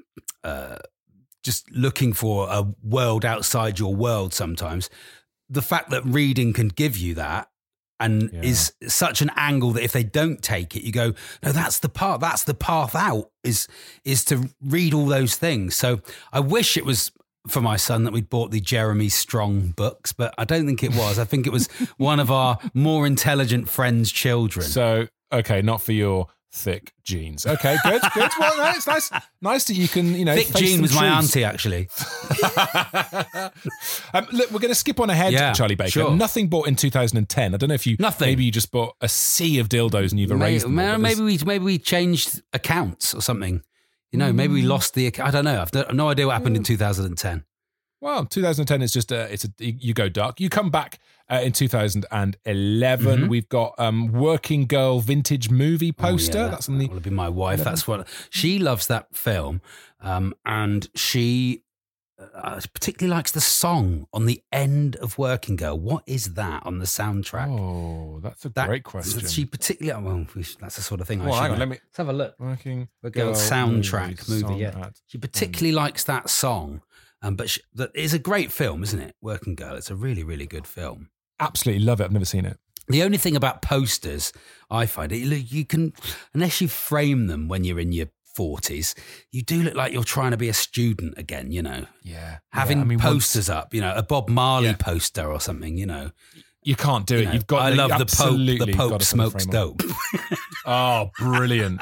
uh 0.45 0.77
just 1.43 1.63
looking 1.71 2.13
for 2.13 2.49
a 2.51 2.63
world 2.83 3.25
outside 3.25 3.79
your 3.79 3.95
world. 3.95 4.35
Sometimes 4.35 4.91
the 5.59 5.63
fact 5.63 5.91
that 5.91 6.05
reading 6.05 6.53
can 6.53 6.69
give 6.69 6.97
you 6.99 7.15
that 7.15 7.49
and 7.99 8.31
Yeah. 8.33 8.43
is 8.43 8.73
such 8.89 9.23
an 9.23 9.31
angle 9.37 9.73
that 9.73 9.83
if 9.83 9.93
they 9.93 10.03
don't 10.05 10.43
take 10.43 10.77
it, 10.77 10.83
you 10.83 10.93
go, 10.93 11.15
no, 11.43 11.53
that's 11.53 11.79
the 11.79 11.89
path. 11.89 12.21
That's 12.21 12.45
the 12.45 12.55
path 12.55 12.95
out. 12.95 13.31
Is 13.45 13.69
is 14.05 14.25
to 14.27 14.51
read 14.63 14.93
all 14.95 15.07
those 15.07 15.37
things. 15.37 15.75
So 15.77 16.01
I 16.33 16.41
wish 16.41 16.77
it 16.77 16.85
was 16.85 17.11
for 17.49 17.61
my 17.61 17.77
son 17.77 18.03
that 18.05 18.13
we'd 18.13 18.29
bought 18.29 18.51
the 18.51 18.61
Jeremy 18.61 19.09
Strong 19.09 19.69
books, 19.77 20.13
but 20.13 20.35
I 20.37 20.45
don't 20.45 20.67
think 20.67 20.83
it 20.83 20.95
was. 20.95 21.19
I 21.19 21.25
think 21.25 21.47
it 21.47 21.53
was 21.53 21.69
one 21.97 22.19
of 22.21 22.31
our 22.31 22.59
more 22.75 23.07
intelligent 23.07 23.69
friends' 23.69 24.11
children. 24.11 24.67
So, 24.67 25.07
okay, 25.33 25.63
not 25.63 25.81
for 25.81 25.93
your 25.93 26.27
thick 26.53 26.93
jeans. 27.05 27.47
Okay, 27.47 27.77
good, 27.85 28.01
good. 28.15 28.31
Well, 28.39 28.57
no, 28.57 28.71
it's 28.71 28.87
nice, 28.87 29.11
nice 29.43 29.65
that 29.65 29.75
you 29.75 29.89
can, 29.89 30.15
you 30.15 30.25
know, 30.25 30.35
Thick 30.35 30.47
face 30.49 30.63
Jean 30.63 30.83
was 30.83 30.95
my 30.95 31.07
auntie, 31.07 31.45
actually. 31.45 31.89
um, 34.15 34.27
look, 34.33 34.51
we're 34.51 34.59
going 34.61 34.69
to 34.71 34.75
skip 34.75 35.01
on 35.01 35.11
ahead, 35.11 35.33
Yeah, 35.33 35.53
Charlie 35.53 35.75
Baker. 35.75 35.91
sure. 35.91 36.11
Nothing 36.17 36.49
bought 36.49 36.69
in 36.69 36.77
2010. 36.77 37.55
I 37.55 37.57
don't 37.57 37.69
know 37.69 37.75
if 37.75 37.87
you 37.87 37.97
Nothing. 37.99 38.29
Maybe 38.29 38.45
you 38.45 38.53
just 38.53 38.71
bought 38.71 38.95
a 39.01 39.09
sea 39.09 39.59
of 39.59 39.69
dildos 39.69 40.11
and 40.11 40.21
you've 40.21 40.31
Maybe, 40.31 40.41
erased 40.43 40.65
them. 40.67 40.79
all, 40.79 40.99
maybe 40.99 41.21
we 41.21 41.39
maybe 41.45 41.65
we 41.65 41.79
changed 41.79 42.43
accounts 42.53 43.15
or 43.15 43.21
something. 43.21 43.63
You 44.13 44.19
know, 44.19 44.33
maybe 44.33 44.55
we 44.55 44.63
Mm. 44.63 44.69
lost 44.69 44.95
the. 44.95 45.07
I 45.21 45.31
don't 45.31 45.45
know. 45.45 45.61
I've 45.61 45.75
no, 45.75 45.85
no 45.93 46.09
idea 46.09 46.27
what 46.27 46.35
happened 46.35 46.57
in 46.57 46.63
2010. 46.63 47.45
Well, 48.01 48.25
2010 48.27 48.83
is 48.83 48.93
just 48.93 49.11
a, 49.11 49.33
it's 49.33 49.45
a, 49.45 49.49
you 49.59 49.95
go 49.95 50.09
dark. 50.09 50.39
You 50.41 50.49
come 50.49 50.71
back 50.71 50.99
uh, 51.31 51.41
in 51.43 51.53
2011. 51.53 53.21
Mhm. 53.23 53.29
We've 53.29 53.49
got 53.49 53.75
um, 53.79 54.13
Working 54.13 54.67
Girl 54.67 55.01
vintage 55.01 55.51
movie 55.51 55.93
poster. 55.93 56.39
Oh, 56.39 56.45
yeah, 56.45 56.49
That's 56.51 56.69
on 56.69 56.79
the. 56.79 56.89
Will 56.89 57.01
be 57.01 57.11
my 57.11 57.29
wife. 57.29 57.63
That's 57.65 57.87
what 57.89 58.07
she 58.31 58.59
loves 58.59 58.87
that 58.89 59.15
film, 59.15 59.61
um, 60.01 60.35
and 60.45 60.89
she 60.95 61.63
uh, 62.35 62.61
particularly 62.73 63.15
likes 63.15 63.31
the 63.33 63.41
song 63.43 64.07
on 64.13 64.25
the 64.27 64.43
end 64.51 64.97
of 64.97 65.19
Working 65.19 65.57
Girl. 65.57 65.79
What 65.79 66.03
is 66.07 66.35
that 66.35 66.65
on 66.65 66.79
the 66.79 66.87
soundtrack? 66.87 67.49
Oh, 67.49 68.21
that's 68.23 68.45
a 68.47 68.49
That- 68.51 68.69
great 68.69 68.85
question. 68.85 69.27
She 69.27 69.45
particularly 69.45 70.03
well, 70.03 70.27
we 70.35 70.43
should- 70.43 70.59
that's 70.61 70.77
the 70.77 70.83
sort 70.83 71.01
of 71.03 71.07
thing. 71.09 71.21
I 71.21 71.27
Well, 71.27 71.35
should 71.35 71.43
hang 71.43 71.53
on, 71.53 71.59
let 71.59 71.69
me. 71.69 71.77
Let's 71.85 71.97
have 71.99 72.09
a 72.09 72.13
look. 72.15 72.35
Working 72.39 72.89
Girl 73.11 73.33
soundtrack 73.35 74.29
movie, 74.29 74.41
song 74.43 74.57
yeah. 74.59 74.91
She 75.09 75.19
particularly 75.19 75.73
likes 75.73 76.05
that 76.05 76.31
song, 76.31 76.81
um, 77.21 77.35
but 77.37 77.51
she, 77.51 77.61
that 77.75 77.91
is 77.95 78.15
a 78.15 78.19
great 78.19 78.51
film, 78.51 78.83
isn't 78.83 79.01
it? 79.01 79.15
Working 79.21 79.55
Girl. 79.55 79.75
It's 79.77 79.91
a 79.91 79.97
really, 79.97 80.25
really 80.25 80.47
good 80.47 80.67
film. 80.67 81.11
Absolutely 81.41 81.85
love 81.85 82.01
it. 82.01 82.05
I've 82.05 82.13
never 82.13 82.25
seen 82.25 82.45
it. 82.45 82.59
The 82.89 83.03
only 83.03 83.19
thing 83.19 83.35
about 83.37 83.63
posters, 83.63 84.33
I 84.71 84.87
find 84.87 85.11
it 85.13 85.17
you 85.19 85.65
can, 85.65 85.93
unless 86.35 86.61
you 86.61 86.69
frame 86.69 87.27
them 87.27 87.49
when 87.49 87.65
you're 87.65 87.81
in 87.81 87.93
your 87.93 88.07
40s, 88.39 88.95
you 89.33 89.43
do 89.43 89.63
look 89.63 89.75
like 89.75 89.93
you're 89.93 90.05
trying 90.05 90.31
to 90.31 90.37
be 90.37 90.49
a 90.49 90.55
student 90.55 91.15
again, 91.17 91.51
you 91.51 91.63
know, 91.63 91.87
Yeah. 92.03 92.39
having 92.53 92.81
I 92.81 92.85
mean, 92.85 92.99
once- 92.99 93.09
posters 93.09 93.49
up, 93.51 93.75
you 93.75 93.81
know, 93.81 93.93
a 93.95 94.03
Bob 94.03 94.29
Marley 94.29 94.69
Yeah. 94.69 94.77
poster 94.79 95.31
or 95.33 95.41
something, 95.41 95.77
you 95.77 95.87
know. 95.87 96.11
You 96.63 96.77
can't 96.77 97.07
do 97.07 97.15
You 97.17 97.21
it. 97.23 97.25
know, 97.27 97.33
You've 97.33 97.47
got. 97.47 97.63
I 97.63 97.71
love 97.71 97.91
the 97.99 98.07
Pope. 98.07 98.37
The 98.67 98.73
Pope 98.75 99.03
smokes 99.03 99.47
dope. 99.47 99.83
Oh, 100.67 101.11
brilliant. 101.19 101.81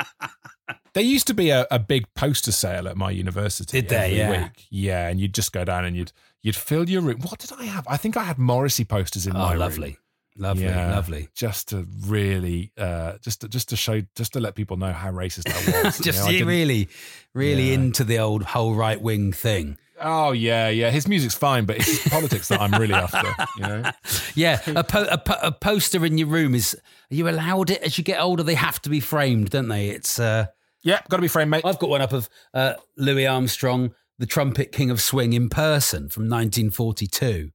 there 0.92 1.02
used 1.02 1.26
to 1.28 1.34
be 1.34 1.48
a, 1.50 1.66
a 1.70 1.78
big 1.78 2.04
poster 2.14 2.52
sale 2.52 2.86
at 2.88 2.96
my 2.96 3.10
university. 3.10 3.80
Did 3.80 3.92
every 3.92 4.16
Yeah. 4.18 4.42
Week. 4.44 4.66
Yeah. 4.70 5.08
And 5.08 5.18
you'd 5.20 5.34
just 5.34 5.52
go 5.52 5.64
down 5.64 5.84
and 5.86 5.96
you'd 5.96 6.12
you'd 6.44 6.54
fill 6.54 6.88
your 6.88 7.02
room. 7.02 7.18
What 7.22 7.40
did 7.40 7.50
I 7.58 7.64
have? 7.64 7.84
I 7.88 7.96
think 7.96 8.16
I 8.16 8.22
had 8.22 8.38
Morrissey 8.38 8.84
posters 8.84 9.26
in 9.26 9.34
Oh, 9.34 9.38
my 9.40 9.52
room. 9.54 9.56
Oh, 9.56 9.64
lovely. 9.64 9.98
Lovely, 10.36 10.64
Yeah. 10.64 10.94
lovely. 10.94 11.28
Just 11.34 11.68
to 11.70 11.86
really, 12.06 12.70
uh, 12.78 13.14
just 13.20 13.40
to, 13.40 13.48
just 13.48 13.68
to 13.70 13.76
show, 13.76 14.02
just 14.16 14.32
to 14.34 14.40
let 14.40 14.54
people 14.56 14.76
know 14.76 14.92
how 14.92 15.10
racist 15.12 15.48
I 15.48 15.82
was. 15.84 15.98
you 15.98 16.04
Just 16.04 16.24
know, 16.24 16.30
I 16.36 16.40
really, 16.42 16.88
really 17.34 17.68
Yeah. 17.68 17.74
into 17.74 18.04
the 18.04 18.18
old 18.18 18.42
whole 18.44 18.74
right 18.74 19.00
wing 19.00 19.32
thing. 19.32 19.78
Oh 20.00 20.32
yeah, 20.32 20.68
yeah. 20.70 20.90
His 20.90 21.06
music's 21.06 21.36
fine, 21.36 21.66
but 21.66 21.76
it's 21.76 21.86
his 22.02 22.12
politics 22.12 22.48
that 22.48 22.60
I'm 22.60 22.72
really 22.80 22.94
after. 22.94 23.32
You 23.56 23.62
know. 23.62 23.90
Yeah, 24.34 24.60
a, 24.66 24.82
po- 24.82 25.06
a, 25.08 25.18
po- 25.18 25.38
a 25.40 25.52
poster 25.52 26.04
in 26.04 26.18
your 26.18 26.26
room 26.26 26.54
is. 26.56 26.74
Are 27.12 27.14
you 27.14 27.28
allowed 27.28 27.70
it 27.70 27.80
as 27.82 27.96
you 27.96 28.02
get 28.02 28.20
older? 28.20 28.42
They 28.42 28.56
have 28.56 28.82
to 28.82 28.90
be 28.90 28.98
framed, 28.98 29.50
don't 29.50 29.68
they? 29.68 29.90
It's. 29.90 30.18
Uh, 30.18 30.46
Yeah, 30.82 31.00
got 31.08 31.18
to 31.18 31.22
be 31.22 31.28
framed, 31.28 31.52
mate. 31.52 31.64
I've 31.64 31.78
got 31.78 31.90
one 31.90 32.02
up 32.02 32.12
of 32.12 32.28
uh, 32.52 32.74
Louis 32.96 33.24
Armstrong, 33.28 33.94
the 34.18 34.26
trumpet 34.26 34.72
king 34.72 34.90
of 34.90 35.00
swing, 35.00 35.32
in 35.32 35.48
person 35.48 36.08
from 36.08 36.24
1942. 36.24 37.50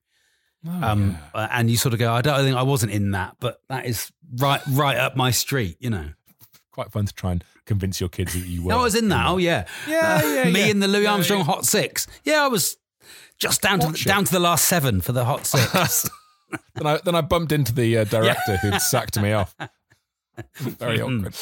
Oh, 0.68 0.72
Um, 0.84 1.18
uh, 1.34 1.48
and 1.51 1.70
you 1.72 1.78
sort 1.78 1.94
of 1.94 2.00
go, 2.00 2.12
I 2.13 2.22
don't 2.22 2.44
think 2.44 2.58
I 2.58 2.63
wasn't 2.63 2.92
in 2.92 3.12
that, 3.12 3.38
but 3.39 3.62
that 3.70 3.86
is 3.86 4.12
right, 4.38 4.62
right 4.70 4.98
up 4.98 5.16
my 5.16 5.32
street. 5.32 5.78
You 5.80 5.89
know, 5.89 6.10
Quite 6.72 6.92
fun 6.92 7.06
to 7.06 7.13
try 7.13 7.32
and 7.34 7.44
convince 7.66 8.00
your 8.00 8.10
kids 8.10 8.34
that 8.34 8.46
you 8.46 8.63
were. 8.63 8.70
no, 8.72 8.80
I 8.80 8.84
was 8.84 8.96
in 8.96 9.10
that. 9.10 9.28
Oh 9.28 9.38
yeah, 9.38 9.66
Yeah, 9.88 10.22
Uh, 10.24 10.28
yeah, 10.28 10.44
Me 10.51 10.66
yeah. 10.66 10.72
and 10.72 10.82
the 10.84 10.88
Louis 10.88 11.04
Yeah, 11.04 11.12
Armstrong 11.13 11.39
yeah. 11.39 11.46
Hot 11.46 11.66
Six. 11.66 12.08
Yeah, 12.24 12.44
I 12.44 12.48
was 12.48 12.78
just 13.38 13.62
down 13.62 13.80
to 13.80 13.88
the, 13.92 13.98
down 14.06 14.25
to 14.25 14.32
the 14.32 14.39
last 14.39 14.66
seven 14.66 15.00
for 15.01 15.12
the 15.13 15.24
Hot 15.25 15.46
Six. 15.46 16.10
then 16.75 16.88
I 16.88 17.00
then 17.06 17.16
I 17.16 17.22
bumped 17.22 17.51
into 17.54 17.74
the 17.74 18.00
uh, 18.00 18.04
director 18.16 18.58
who'd 18.58 18.82
sacked 18.82 19.20
me 19.22 19.32
off. 19.34 19.56
Very 20.58 21.01
awkward. 21.01 21.36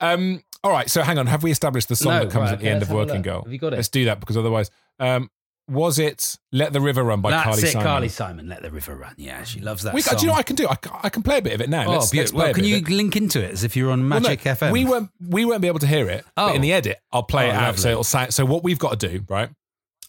Um, 0.00 0.42
all 0.64 0.70
right, 0.72 0.88
so 0.90 1.02
hang 1.02 1.18
on. 1.18 1.26
Have 1.26 1.42
we 1.42 1.50
established 1.50 1.88
the 1.88 1.96
song 1.96 2.12
No, 2.14 2.18
that 2.24 2.30
comes 2.32 2.44
right, 2.46 2.52
at 2.54 2.58
the 2.60 2.66
okay, 2.66 2.72
end 2.74 2.82
of 2.82 2.90
Working. 2.90 3.22
Girl? 3.22 3.42
Have 3.42 3.52
you 3.52 3.58
got 3.58 3.72
it? 3.72 3.76
Let's 3.76 3.88
do 3.88 4.04
that 4.06 4.20
because 4.20 4.36
otherwise, 4.36 4.70
um, 5.00 5.30
was 5.68 5.98
it 5.98 6.38
"Let 6.50 6.72
the 6.72 6.80
River 6.80 7.02
Run" 7.04 7.20
by 7.20 7.30
That's 7.30 7.44
Carly 7.44 7.62
it, 7.62 7.66
Simon? 7.72 7.86
Carly 7.86 8.08
Simon. 8.08 8.48
Let 8.48 8.62
the 8.62 8.70
river 8.70 8.94
run. 8.96 9.14
Yeah, 9.16 9.44
she 9.44 9.60
loves 9.60 9.84
that 9.84 9.94
We, 9.94 10.02
song. 10.02 10.16
do 10.18 10.22
you 10.22 10.26
know 10.26 10.32
what 10.34 10.40
I 10.40 10.42
can 10.42 10.56
do? 10.56 10.66
I, 10.68 10.76
I 11.04 11.08
can 11.08 11.22
play 11.22 11.38
a 11.38 11.42
bit 11.42 11.52
of 11.52 11.60
it 11.60 11.70
now. 11.70 11.86
Oh, 11.86 11.90
let's, 11.92 12.12
let's 12.14 12.32
Well, 12.32 12.52
can 12.52 12.64
you 12.64 12.80
link 12.82 13.16
into 13.16 13.42
it 13.42 13.52
as 13.52 13.62
if 13.64 13.76
you're 13.76 13.90
on 13.92 14.08
Well, 14.08 14.20
no, 14.20 14.28
Magic 14.28 14.40
FM? 14.44 14.72
We 14.72 14.84
won't. 14.84 15.10
We 15.26 15.44
won't 15.44 15.62
be 15.62 15.68
able 15.68 15.78
to 15.78 15.86
hear 15.86 16.08
it. 16.08 16.24
Oh. 16.36 16.48
But 16.48 16.56
in 16.56 16.62
the 16.62 16.72
edit, 16.72 16.98
I'll 17.12 17.22
play 17.22 17.46
Oh, 17.46 17.50
it 17.50 17.54
out. 17.54 17.78
So 17.78 17.90
it'll 17.90 18.04
sound. 18.04 18.34
So 18.34 18.44
what 18.44 18.62
we've 18.64 18.78
got 18.78 18.98
to 19.00 19.08
do, 19.08 19.24
right? 19.28 19.50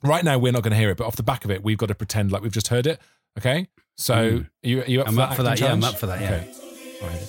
Right 0.03 0.23
now, 0.23 0.37
we're 0.37 0.51
not 0.51 0.63
going 0.63 0.71
to 0.71 0.77
hear 0.77 0.89
it, 0.89 0.97
but 0.97 1.05
off 1.07 1.15
the 1.15 1.23
back 1.23 1.45
of 1.45 1.51
it, 1.51 1.63
we've 1.63 1.77
got 1.77 1.87
to 1.87 1.95
pretend 1.95 2.31
like 2.31 2.41
we've 2.41 2.51
just 2.51 2.67
heard 2.69 2.85
it. 2.87 2.99
Okay. 3.37 3.67
So 3.95 4.13
Mm. 4.15 4.39
are 4.43 4.67
you, 4.67 4.81
are 4.81 4.85
you 4.85 5.01
up 5.01 5.07
I'm 5.07 5.15
for 5.15 5.21
up 5.21 5.29
that? 5.29 5.35
for 5.35 5.43
that, 5.43 5.59
yeah, 5.61 5.71
I'm 5.71 5.83
up 5.83 5.95
for 5.95 6.07
that, 6.07 6.19
yeah. 6.19 6.43
Okay. 7.05 7.27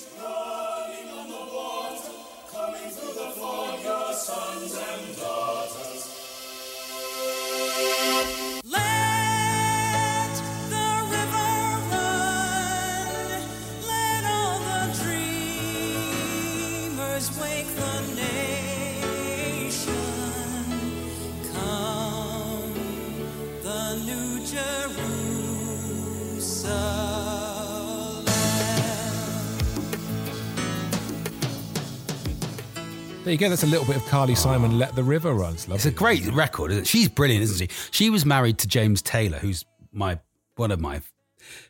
There 33.24 33.32
you 33.32 33.38
go. 33.38 33.48
That's 33.48 33.62
a 33.62 33.66
little 33.66 33.86
bit 33.86 33.96
of 33.96 34.04
Carly 34.06 34.34
Simon. 34.34 34.78
Let 34.78 34.94
the 34.94 35.02
river 35.02 35.32
run. 35.32 35.54
It's 35.54 35.66
It's 35.66 35.86
a 35.86 35.90
great 35.90 36.26
record. 36.26 36.70
isn't 36.70 36.82
it? 36.82 36.86
She's 36.86 37.08
brilliant, 37.08 37.42
isn't 37.44 37.70
she? 37.70 37.74
She 37.90 38.10
was 38.10 38.26
married 38.26 38.58
to 38.58 38.68
James 38.68 39.00
Taylor, 39.00 39.38
who's 39.38 39.64
my 39.92 40.20
one 40.56 40.70
of 40.70 40.78
my 40.80 41.00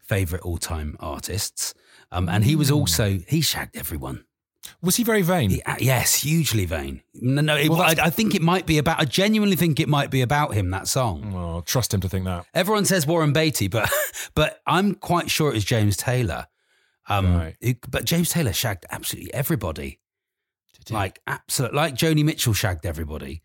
favorite 0.02 0.42
all-time 0.42 0.96
artists. 0.98 1.72
Um, 2.10 2.28
and 2.28 2.44
he 2.44 2.56
was 2.56 2.68
Hmm. 2.70 2.74
also 2.74 3.20
he 3.28 3.40
shagged 3.40 3.76
everyone. 3.76 4.24
Was 4.82 4.96
he 4.96 5.04
very 5.04 5.22
vain? 5.22 5.50
He- 5.50 5.62
uh, 5.62 5.76
yes, 5.78 6.14
hugely 6.22 6.64
vain. 6.64 7.02
No, 7.14 7.40
no 7.42 7.56
it, 7.56 7.68
Well, 7.68 7.82
I, 7.82 7.94
I 8.02 8.10
think 8.10 8.34
it 8.34 8.42
might 8.42 8.66
be 8.66 8.78
about. 8.78 8.98
I 9.00 9.04
genuinely 9.04 9.56
think 9.56 9.78
it 9.78 9.88
might 9.88 10.10
be 10.10 10.22
about 10.22 10.54
him. 10.54 10.70
That 10.70 10.88
song. 10.88 11.34
Oh, 11.36 11.60
trust 11.60 11.94
him 11.94 12.00
to 12.00 12.08
think 12.08 12.24
that. 12.24 12.46
Everyone 12.52 12.84
says 12.84 13.06
Warren 13.06 13.32
Beatty, 13.32 13.68
but 13.68 13.88
but 14.34 14.60
I'm 14.66 14.94
quite 14.96 15.30
sure 15.30 15.50
it 15.50 15.54
was 15.54 15.64
James 15.64 15.96
Taylor. 15.96 16.46
Um, 17.08 17.36
Right. 17.36 17.56
who- 17.60 17.74
but 17.88 18.04
James 18.06 18.30
Taylor 18.30 18.52
shagged 18.52 18.86
absolutely 18.90 19.32
everybody. 19.32 20.00
Like 20.90 21.20
absolute, 21.26 21.74
like 21.74 21.94
Joni 21.94 22.24
Mitchell 22.24 22.52
shagged 22.52 22.86
everybody. 22.86 23.42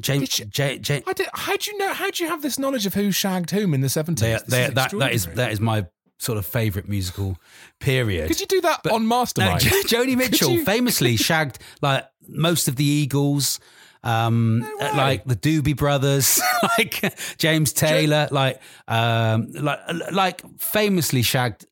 James, 0.00 0.20
Did 0.20 0.32
she? 0.32 0.44
J, 0.46 0.78
J, 0.78 1.02
I 1.06 1.12
did, 1.12 1.28
how 1.34 1.56
do 1.56 1.70
you 1.70 1.78
know? 1.78 1.92
How 1.92 2.10
do 2.10 2.24
you 2.24 2.30
have 2.30 2.42
this 2.42 2.58
knowledge 2.58 2.86
of 2.86 2.94
who 2.94 3.12
shagged 3.12 3.50
whom 3.50 3.74
in 3.74 3.82
the 3.82 3.88
seventies? 3.88 4.42
that 4.44 4.74
that 4.74 5.12
is 5.12 5.26
that 5.26 5.52
is 5.52 5.60
my 5.60 5.86
sort 6.18 6.38
of 6.38 6.46
favourite 6.46 6.88
musical 6.88 7.36
period. 7.80 8.28
Could 8.28 8.40
you 8.40 8.46
do 8.46 8.60
that 8.62 8.86
on 8.86 9.06
Mastermind? 9.06 9.60
Jo- 9.60 9.68
Joni 9.86 10.16
Mitchell 10.16 10.64
famously 10.64 11.16
shagged 11.28 11.58
like 11.82 12.06
most 12.28 12.68
of 12.68 12.76
the 12.76 12.84
Eagles, 12.84 13.60
um, 14.02 14.66
way. 14.80 14.92
like 14.96 15.24
the 15.24 15.36
Doobie 15.36 15.76
Brothers, 15.76 16.40
like 16.78 17.14
James 17.38 17.72
Taylor, 17.72 18.28
like 18.30 18.60
um, 18.88 19.52
like 19.52 19.80
like 20.12 20.42
famously 20.58 21.22
shagged 21.22 21.66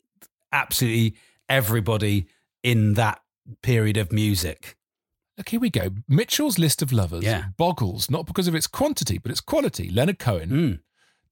absolutely 0.53 1.17
everybody 1.49 2.27
in 2.63 2.95
that 2.95 3.21
period 3.63 3.97
of 3.97 4.13
music. 4.13 4.77
Look, 5.41 5.49
here 5.49 5.61
we 5.61 5.71
go. 5.71 5.89
Mitchell's 6.07 6.59
list 6.59 6.83
of 6.83 6.93
lovers 6.93 7.25
Yeah. 7.25 7.45
boggles 7.57 8.11
not 8.11 8.27
because 8.27 8.47
of 8.47 8.55
its 8.55 8.67
quantity, 8.67 9.17
but 9.17 9.31
its 9.33 9.41
quality. 9.41 9.89
Leonard 9.89 10.19
Cohen, 10.19 10.51
Mm. 10.51 10.81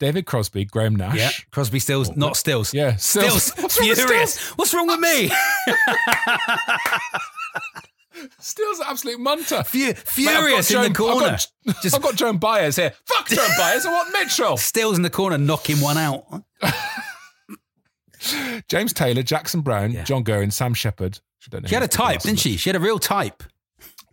David 0.01 0.25
Crosby, 0.25 0.65
Graham 0.65 0.97
Nash. 0.97 1.19
Yeah, 1.19 1.29
Crosby, 1.51 1.79
Stills, 1.79 2.17
not 2.17 2.35
Stills. 2.35 2.73
Yeah, 2.73 2.97
Stills, 2.97 3.51
What's 3.59 3.79
wrong 3.79 3.95
furious. 3.95 4.33
Stills? 4.33 4.49
What's 4.57 4.73
wrong 4.73 4.87
with 4.87 5.01
me? 5.01 5.31
Stills, 8.41 8.79
an 8.79 8.87
absolute 8.89 9.21
munter. 9.21 9.63
Fu- 9.65 9.79
Mate, 9.79 9.99
I've 9.99 10.09
furious 10.09 10.71
in 10.71 10.81
the 10.81 10.89
Joan- 10.89 10.95
corner. 10.95 11.27
I've 11.27 11.47
got, 11.67 11.83
Just- 11.83 11.95
I've 11.95 12.01
got 12.03 12.15
Joan 12.17 12.39
Baez 12.39 12.77
here. 12.77 12.95
Fuck 13.05 13.29
Joan 13.29 13.51
Baez. 13.59 13.85
I 13.85 13.93
want 13.93 14.11
Mitchell. 14.15 14.57
Stills 14.57 14.97
in 14.97 15.03
the 15.03 15.11
corner, 15.11 15.37
knocking 15.37 15.83
one 15.83 15.99
out. 15.99 16.25
James 18.69 18.95
Taylor, 18.95 19.23
Jackson 19.23 19.61
Browne, 19.61 19.93
Yeah. 19.93 20.05
John 20.05 20.23
Guerin, 20.25 20.51
Sam 20.51 20.73
Shepard. 20.73 21.21
She, 21.41 21.51
don't 21.51 21.63
know 21.63 21.69
She 21.69 21.75
had 21.75 21.85
a 21.85 21.89
type, 21.89 22.23
didn't 22.23 22.39
she? 22.41 22.57
She 22.57 22.71
had 22.71 22.77
a 22.77 22.81
real 22.81 22.99
type. 22.99 23.43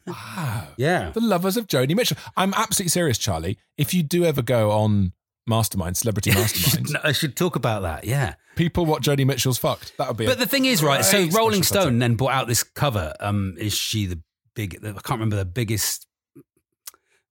Wow. 0.07 0.67
Yeah. 0.77 1.11
The 1.11 1.21
lovers 1.21 1.57
of 1.57 1.67
Joni 1.67 1.95
Mitchell. 1.95 2.17
I'm 2.37 2.53
absolutely 2.53 2.89
serious, 2.89 3.17
Charlie. 3.17 3.57
If 3.77 3.93
you 3.93 4.03
do 4.03 4.23
ever 4.25 4.41
go 4.41 4.71
on 4.71 5.13
Mastermind, 5.47 5.97
Celebrity 5.97 6.31
Mastermind, 6.33 6.97
I 7.03 7.11
should 7.11 7.35
talk 7.35 7.55
about 7.55 7.81
that. 7.83 8.05
Yeah. 8.05 8.35
people 8.55 8.85
what 8.85 9.01
Joni 9.01 9.25
Mitchell's 9.25 9.57
fucked. 9.57 9.97
That 9.97 10.07
would 10.07 10.17
be. 10.17 10.25
But 10.25 10.39
the 10.39 10.45
thing 10.45 10.65
is, 10.65 10.83
right? 10.83 11.03
So 11.03 11.27
Rolling 11.29 11.63
Stone 11.63 11.99
then 11.99 12.15
brought 12.15 12.33
out 12.33 12.47
this 12.47 12.63
cover. 12.63 13.13
Um, 13.19 13.55
is 13.57 13.73
she 13.73 14.05
the 14.05 14.21
big. 14.55 14.79
I 14.83 14.91
can't 14.93 15.11
remember 15.11 15.35
the 15.35 15.45
biggest. 15.45 16.07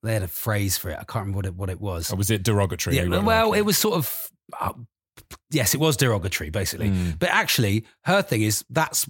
They 0.03 0.13
had 0.13 0.23
a 0.23 0.29
phrase 0.29 0.77
for 0.77 0.91
it. 0.91 0.99
I 1.01 1.05
can't 1.05 1.27
remember 1.27 1.37
what 1.37 1.47
it 1.47 1.55
what 1.55 1.71
it 1.71 1.81
was. 1.81 2.13
Or 2.13 2.17
was 2.17 2.31
it 2.31 2.43
derogatory? 2.43 2.97
Yeah, 2.97 3.07
well, 3.21 3.53
it 3.53 3.63
was 3.63 3.79
sort 3.79 3.95
of. 3.95 4.15
Uh, 4.61 4.75
yes, 5.51 5.75
it 5.75 5.81
was 5.81 5.97
derogatory, 5.97 6.51
basically. 6.51 6.91
Mm. 6.91 7.19
But 7.19 7.31
actually, 7.31 7.87
her 8.03 8.21
thing 8.21 8.43
is 8.43 8.65
that's 8.69 9.09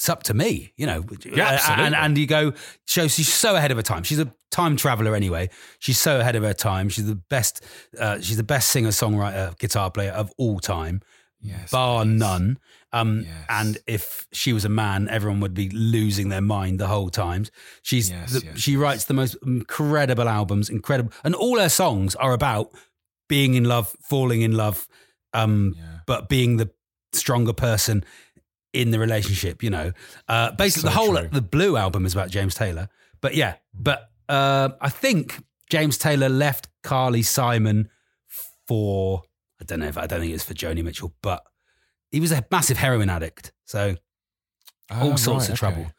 it's 0.00 0.08
up 0.08 0.22
to 0.22 0.32
me, 0.32 0.72
you 0.78 0.86
know. 0.86 1.04
Yeah, 1.26 1.44
Uh, 1.44 1.52
absolutely. 1.52 1.84
And, 1.84 1.94
and 1.94 2.16
you 2.16 2.26
go, 2.26 2.54
so 2.86 3.06
she's 3.06 3.30
so 3.30 3.54
ahead 3.54 3.70
of 3.70 3.76
her 3.76 3.82
time. 3.82 4.02
She's 4.02 4.18
a 4.18 4.32
time 4.50 4.76
traveler 4.76 5.14
anyway. 5.14 5.50
She's 5.78 5.98
so 6.00 6.20
ahead 6.20 6.36
of 6.36 6.42
her 6.42 6.54
time. 6.54 6.88
She's 6.88 7.04
the 7.06 7.16
best. 7.16 7.62
Uh, 7.98 8.18
she's 8.18 8.38
the 8.38 8.42
best 8.42 8.70
singer 8.70 8.88
songwriter, 8.92 9.58
guitar 9.58 9.90
player 9.90 10.12
of 10.12 10.32
all 10.38 10.58
time, 10.58 11.02
Yes, 11.42 11.70
bar 11.70 12.04
please. 12.04 12.18
none. 12.18 12.58
Um, 12.94 13.20
Yes. 13.26 13.44
And 13.50 13.78
if 13.86 14.26
she 14.32 14.54
was 14.54 14.64
a 14.64 14.70
man, 14.70 15.06
everyone 15.10 15.40
would 15.40 15.52
be 15.52 15.68
losing 15.68 16.30
their 16.30 16.40
mind 16.40 16.80
the 16.80 16.86
whole 16.88 17.10
time. 17.10 17.44
She's 17.82 18.08
Yes, 18.08 18.32
the, 18.32 18.58
she 18.58 18.76
writes 18.78 19.04
the 19.04 19.12
most 19.14 19.36
incredible 19.44 20.30
albums, 20.30 20.70
incredible, 20.70 21.12
and 21.24 21.34
all 21.34 21.58
her 21.58 21.68
songs 21.68 22.14
are 22.16 22.32
about 22.32 22.70
being 23.28 23.52
in 23.52 23.64
love, 23.64 23.94
falling 24.00 24.40
in 24.40 24.52
love, 24.56 24.88
um, 25.34 25.74
Yeah. 25.76 25.98
but 26.06 26.30
being 26.30 26.56
the 26.56 26.70
stronger 27.12 27.52
person 27.52 28.04
in 28.72 28.90
the 28.90 28.98
relationship. 28.98 29.62
You 29.62 29.70
know, 29.70 29.92
uh, 30.28 30.52
basically 30.52 30.88
So 30.90 30.94
the 30.94 30.94
whole 30.94 31.16
true. 31.16 31.28
the 31.32 31.42
Blue 31.42 31.76
album 31.76 32.06
is 32.06 32.12
about 32.12 32.30
James 32.30 32.54
Taylor. 32.54 32.88
But 33.20 33.34
yeah, 33.34 33.54
but 33.74 34.10
uh, 34.28 34.70
I 34.80 34.88
think 34.88 35.42
James 35.68 35.98
Taylor 35.98 36.28
left 36.28 36.68
Carly 36.82 37.22
Simon 37.22 37.88
for 38.66 39.22
I 39.60 39.64
don't 39.64 39.80
know 39.80 39.86
if 39.88 39.98
I 39.98 40.06
don't 40.06 40.20
think 40.20 40.30
it 40.30 40.34
was 40.34 40.44
for 40.44 40.54
Joni 40.54 40.82
Mitchell, 40.84 41.12
but 41.22 41.42
he 42.10 42.20
was 42.20 42.32
a 42.32 42.44
massive 42.50 42.78
heroin 42.78 43.10
addict, 43.10 43.52
so 43.64 43.96
all 44.90 45.12
Ah, 45.12 45.16
sorts 45.16 45.44
right, 45.44 45.50
of 45.52 45.58
trouble. 45.58 45.92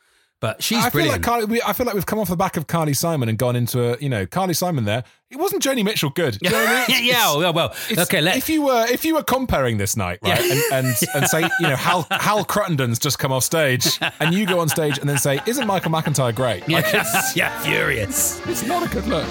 Okay. 0.43 0.47
But 0.54 0.63
she's 0.63 0.84
I 0.84 0.89
feel 0.89 1.08
like 1.08 1.21
Carly, 1.21 1.45
we, 1.45 1.62
I 1.62 1.73
feel 1.73 1.86
like 1.86 1.95
we've 1.95 2.06
come 2.06 2.19
off 2.19 2.30
the 2.30 2.36
back 2.36 2.58
of 2.58 2.67
Carly 2.67 2.93
Simon 2.93 3.30
and 3.30 3.38
gone 3.38 3.56
into 3.56 3.93
a 3.93 3.97
you 3.99 4.10
know 4.10 4.25
Carly 4.25 4.54
Simon. 4.54 4.86
There, 4.86 5.04
it 5.30 5.38
wasn't 5.38 5.62
Joni 5.63 5.84
Mitchell 5.84 6.10
good. 6.10 6.38
Do 6.39 6.49
you 6.49 6.51
know 6.51 6.63
what 6.63 6.67
I 6.67 6.77
mean? 6.77 6.86
yeah, 7.06 7.13
yeah, 7.13 7.38
well, 7.38 7.54
well, 7.54 7.75
okay. 7.97 8.21
Let, 8.21 8.38
if 8.38 8.49
you 8.49 8.63
were 8.63 8.86
if 8.89 9.06
you 9.06 9.15
were 9.15 9.23
comparing 9.23 9.77
this 9.77 9.95
night, 9.95 10.19
right, 10.23 10.39
Yeah. 10.43 10.54
and, 10.73 10.86
and 10.88 10.95
and 11.15 11.27
say 11.27 11.41
you 11.60 11.67
know 11.67 11.75
Hal 11.75 12.08
Hal 12.12 12.43
Cruttenden's 12.43 12.99
just 12.99 13.19
come 13.19 13.32
off 13.32 13.43
stage, 13.43 13.99
and 14.19 14.34
you 14.34 14.45
go 14.45 14.60
on 14.60 14.67
stage 14.69 14.97
and 14.97 15.08
then 15.08 15.17
say, 15.17 15.39
"Isn't 15.45 15.67
Michael 15.67 15.91
McIntyre 15.91 16.34
great?" 16.36 16.67
Like, 16.67 16.91
yeah, 16.91 17.21
yeah, 17.36 17.60
furious. 17.62 18.41
it's 18.47 18.63
not 18.63 18.86
a 18.86 18.89
good 18.89 19.08
look. 19.08 19.27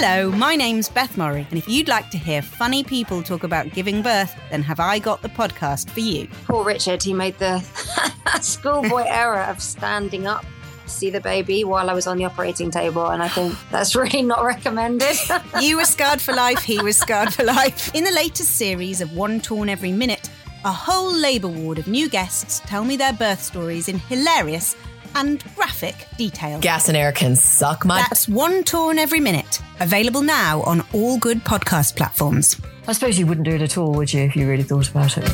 Hello, 0.00 0.30
my 0.30 0.54
name's 0.54 0.88
Beth 0.88 1.16
Murray, 1.16 1.44
and 1.50 1.58
if 1.58 1.68
you'd 1.68 1.88
like 1.88 2.08
to 2.10 2.18
hear 2.18 2.40
funny 2.40 2.84
people 2.84 3.20
talk 3.20 3.42
about 3.42 3.72
giving 3.72 4.00
birth, 4.00 4.32
then 4.48 4.62
have 4.62 4.78
I 4.78 5.00
got 5.00 5.22
the 5.22 5.28
podcast 5.28 5.90
for 5.90 5.98
you. 5.98 6.28
Poor 6.44 6.64
Richard, 6.64 7.02
he 7.02 7.12
made 7.12 7.36
the 7.38 7.58
schoolboy 8.40 9.02
error 9.08 9.42
of 9.42 9.60
standing 9.60 10.28
up 10.28 10.46
to 10.84 10.88
see 10.88 11.10
the 11.10 11.20
baby 11.20 11.64
while 11.64 11.90
I 11.90 11.94
was 11.94 12.06
on 12.06 12.16
the 12.16 12.26
operating 12.26 12.70
table, 12.70 13.08
and 13.08 13.20
I 13.20 13.26
think 13.26 13.56
that's 13.72 13.96
really 13.96 14.22
not 14.22 14.44
recommended. 14.44 15.16
You 15.60 15.78
were 15.78 15.84
scarred 15.84 16.20
for 16.20 16.32
life, 16.32 16.62
he 16.62 16.80
was 16.80 16.96
scarred 16.96 17.34
for 17.34 17.42
life. 17.42 17.92
In 17.92 18.04
the 18.04 18.12
latest 18.12 18.52
series 18.52 19.00
of 19.00 19.16
One 19.16 19.40
Torn 19.40 19.68
Every 19.68 19.90
Minute, 19.90 20.30
a 20.64 20.70
whole 20.70 21.12
Labour 21.12 21.48
ward 21.48 21.78
of 21.78 21.88
new 21.88 22.08
guests 22.08 22.60
tell 22.66 22.84
me 22.84 22.96
their 22.96 23.14
birth 23.14 23.42
stories 23.42 23.88
in 23.88 23.98
hilarious 23.98 24.76
and 25.14 25.42
graphic 25.54 25.94
detail. 26.16 26.60
Gas 26.60 26.88
and 26.88 26.96
air 26.96 27.12
can 27.12 27.36
suck 27.36 27.84
my. 27.84 28.00
That's 28.00 28.28
One 28.28 28.64
Torn 28.64 28.98
Every 28.98 29.20
Minute, 29.20 29.60
available 29.80 30.22
now 30.22 30.62
on 30.62 30.84
all 30.92 31.18
good 31.18 31.44
podcast 31.44 31.96
platforms. 31.96 32.60
I 32.86 32.92
suppose 32.92 33.18
you 33.18 33.26
wouldn't 33.26 33.44
do 33.44 33.54
it 33.54 33.62
at 33.62 33.76
all, 33.76 33.92
would 33.92 34.12
you, 34.12 34.22
if 34.22 34.36
you 34.36 34.48
really 34.48 34.62
thought 34.62 34.90
about 34.90 35.18
it? 35.18 35.30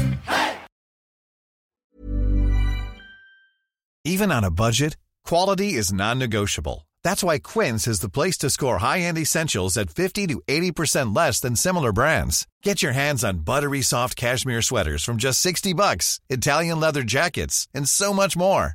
Even 4.05 4.31
on 4.31 4.45
a 4.45 4.51
budget, 4.51 4.97
quality 5.25 5.75
is 5.75 5.93
non-negotiable. 5.93 6.87
That's 7.03 7.23
why 7.23 7.39
Quince 7.39 7.87
is 7.87 8.01
the 8.01 8.09
place 8.09 8.37
to 8.39 8.51
score 8.51 8.79
high-end 8.79 9.19
essentials 9.19 9.77
at 9.77 9.91
50 9.91 10.27
to 10.27 10.43
80% 10.49 11.17
less 11.17 11.41
than 11.41 11.57
similar 11.57 11.93
brands. 11.93 12.47
Get 12.63 12.83
your 12.83 12.93
hands 12.93 13.25
on 13.25 13.45
buttery 13.45 13.83
soft 13.83 14.17
cashmere 14.17 14.63
sweaters 14.63 15.05
from 15.05 15.17
just 15.17 15.41
60 15.41 15.73
bucks, 15.75 16.21
Italian 16.29 16.81
leather 16.81 17.03
jackets, 17.03 17.69
and 17.73 17.89
so 17.89 18.13
much 18.13 18.37
more. 18.37 18.75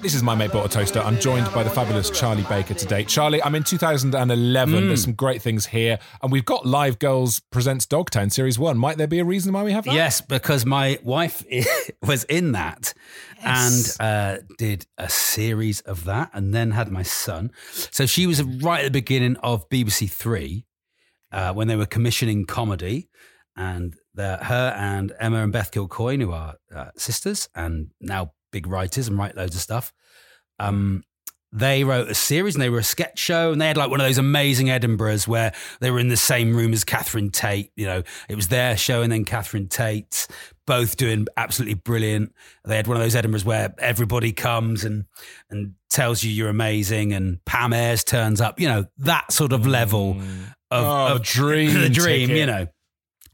This 0.00 0.14
is 0.14 0.22
my 0.22 0.36
mate 0.36 0.52
bought 0.52 0.64
a 0.64 0.68
toaster. 0.68 1.00
I'm 1.00 1.18
joined 1.18 1.52
by 1.52 1.64
the 1.64 1.70
fabulous 1.70 2.08
Charlie 2.08 2.44
Baker 2.44 2.72
today. 2.72 3.02
Charlie, 3.02 3.42
I'm 3.42 3.56
in 3.56 3.64
2011. 3.64 4.74
Mm. 4.74 4.86
There's 4.86 5.02
some 5.02 5.14
great 5.14 5.42
things 5.42 5.66
here, 5.66 5.98
and 6.22 6.30
we've 6.30 6.44
got 6.44 6.64
Live 6.64 7.00
Girls 7.00 7.40
presents 7.50 7.84
Dogtown 7.84 8.30
Series 8.30 8.60
One. 8.60 8.78
Might 8.78 8.96
there 8.96 9.08
be 9.08 9.18
a 9.18 9.24
reason 9.24 9.52
why 9.52 9.64
we 9.64 9.72
have 9.72 9.84
that? 9.86 9.94
Yes, 9.94 10.20
because 10.20 10.64
my 10.64 11.00
wife 11.02 11.44
was 12.02 12.22
in 12.24 12.52
that 12.52 12.94
and 13.42 13.96
uh, 13.98 14.36
did 14.56 14.86
a 14.98 15.08
series 15.08 15.80
of 15.80 16.04
that 16.04 16.30
and 16.32 16.54
then 16.54 16.70
had 16.70 16.92
my 16.92 17.02
son. 17.02 17.50
So 17.72 18.06
she 18.06 18.28
was 18.28 18.40
right 18.40 18.80
at 18.80 18.84
the 18.84 18.90
beginning 18.90 19.36
of 19.38 19.68
BBC 19.68 20.08
Three 20.08 20.64
uh, 21.32 21.52
when 21.52 21.66
they 21.66 21.76
were 21.76 21.86
commissioning 21.86 22.46
comedy. 22.46 23.08
And 23.56 23.96
the, 24.14 24.36
her 24.36 24.72
and 24.76 25.12
Emma 25.18 25.42
and 25.42 25.52
Beth 25.52 25.72
Kilcoyne, 25.72 26.20
who 26.20 26.30
are 26.30 26.54
uh, 26.72 26.90
sisters 26.96 27.48
and 27.56 27.90
now 28.00 28.30
big 28.52 28.66
writers 28.66 29.08
and 29.08 29.18
write 29.18 29.36
loads 29.36 29.54
of 29.54 29.60
stuff, 29.60 29.92
um, 30.58 31.02
they 31.50 31.82
wrote 31.82 32.10
a 32.10 32.14
series 32.14 32.54
and 32.54 32.60
they 32.62 32.68
were 32.68 32.78
a 32.80 32.84
sketch 32.84 33.18
show 33.18 33.52
and 33.52 33.60
they 33.60 33.68
had 33.68 33.78
like 33.78 33.88
one 33.88 34.00
of 34.02 34.06
those 34.06 34.18
amazing 34.18 34.66
Edinburghs 34.66 35.26
where 35.26 35.54
they 35.80 35.90
were 35.90 35.98
in 35.98 36.08
the 36.08 36.16
same 36.16 36.54
room 36.54 36.74
as 36.74 36.84
Catherine 36.84 37.30
Tate. 37.30 37.70
You 37.74 37.86
know, 37.86 38.02
it 38.28 38.34
was 38.36 38.48
their 38.48 38.76
show 38.76 39.00
and 39.00 39.10
then 39.10 39.24
Catherine 39.24 39.66
Tate, 39.66 40.26
both 40.66 40.98
doing 40.98 41.26
absolutely 41.38 41.76
brilliant. 41.76 42.34
They 42.66 42.76
had 42.76 42.86
one 42.86 42.98
of 42.98 43.02
those 43.02 43.14
Edinburghs 43.14 43.46
where 43.46 43.74
everybody 43.78 44.32
comes 44.32 44.84
and 44.84 45.06
and 45.48 45.72
tells 45.88 46.22
you 46.22 46.30
you're 46.30 46.50
amazing 46.50 47.14
and 47.14 47.42
Pam 47.46 47.72
Ayres 47.72 48.04
turns 48.04 48.42
up. 48.42 48.60
You 48.60 48.68
know, 48.68 48.84
that 48.98 49.32
sort 49.32 49.54
of 49.54 49.66
level 49.66 50.20
of, 50.20 50.84
Oh, 50.84 51.14
of 51.14 51.22
dream 51.22 51.72
the 51.72 51.88
dream. 51.88 52.28
ticket. 52.28 52.36
You 52.36 52.44
know, 52.46 52.66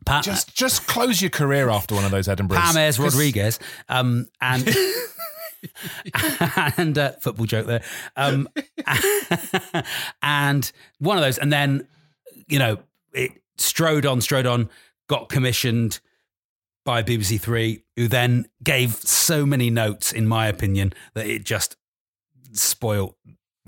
Pam, 0.05 0.23
Just 0.23 0.55
just 0.55 0.87
close 0.87 1.21
your 1.23 1.31
career 1.31 1.71
after 1.71 1.95
one 1.95 2.05
of 2.05 2.11
those 2.11 2.29
Edinburghs. 2.29 2.57
Pam 2.57 2.77
Ayres 2.77 2.97
'Cause- 2.97 3.15
Rodriguez, 3.15 3.59
um, 3.89 4.27
and 4.41 4.69
and 6.77 6.99
uh, 6.99 7.13
football 7.21 7.47
joke 7.47 7.67
there, 7.67 7.83
um, 8.17 8.49
and 10.23 10.71
one 10.99 11.17
of 11.17 11.23
those, 11.23 11.39
and 11.39 11.53
then 11.53 11.87
you 12.49 12.59
know 12.59 12.79
it 13.13 13.33
strode 13.57 14.05
on, 14.07 14.21
strode 14.21 14.47
on, 14.47 14.69
got 15.09 15.29
commissioned 15.29 16.01
by 16.85 17.03
BBC 17.03 17.41
Three, 17.41 17.85
who 17.97 18.09
then 18.09 18.47
gave 18.63 18.95
so 18.97 19.47
many 19.47 19.71
notes, 19.71 20.13
in 20.13 20.27
my 20.27 20.49
opinion, 20.49 20.93
that 21.15 21.27
it 21.27 21.45
just 21.45 21.77
spoiled 22.53 23.15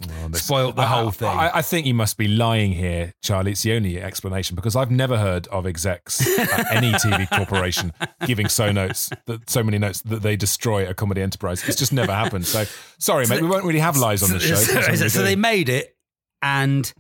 Oh, 0.03 0.31
spoiled 0.33 0.77
the 0.77 0.83
I- 0.83 0.87
whole 0.87 1.11
thing. 1.11 1.29
I, 1.29 1.59
I 1.59 1.63
think 1.63 1.87
you 1.87 1.95
must 1.95 2.19
be 2.19 2.29
lying 2.29 2.73
here, 2.73 3.15
Charlie. 3.23 3.53
It's 3.53 3.63
the 3.63 3.73
only 3.73 4.01
explanation 4.01 4.55
because 4.55 4.77
I've 4.77 4.91
never 4.91 5.17
heard 5.17 5.47
of 5.49 5.67
execs 5.67 6.21
at 6.39 6.71
any 6.77 6.93
TV 6.93 7.27
corporation 7.31 7.93
giving 8.27 8.49
so 8.49 8.71
notes 8.73 9.09
that 9.25 9.49
so 9.49 9.63
many 9.63 9.79
notes 9.79 10.03
that 10.03 10.21
they 10.21 10.37
destroy 10.37 10.87
a 10.87 10.93
comedy 10.93 11.23
enterprise. 11.23 11.67
It's 11.67 11.79
just 11.79 11.95
never 11.95 12.13
happened. 12.13 12.47
So 12.47 12.65
sorry, 12.99 13.27
mate. 13.27 13.41
We 13.41 13.49
won't 13.49 13.65
really 13.65 13.79
have 13.79 13.97
lies 13.97 14.23
on 14.23 14.31
this 14.31 14.43
show. 14.43 14.57
So, 14.57 14.75
we 14.91 15.09
so 15.09 15.23
they 15.23 15.37
made 15.37 15.71
it, 15.71 15.97
and 16.43 16.93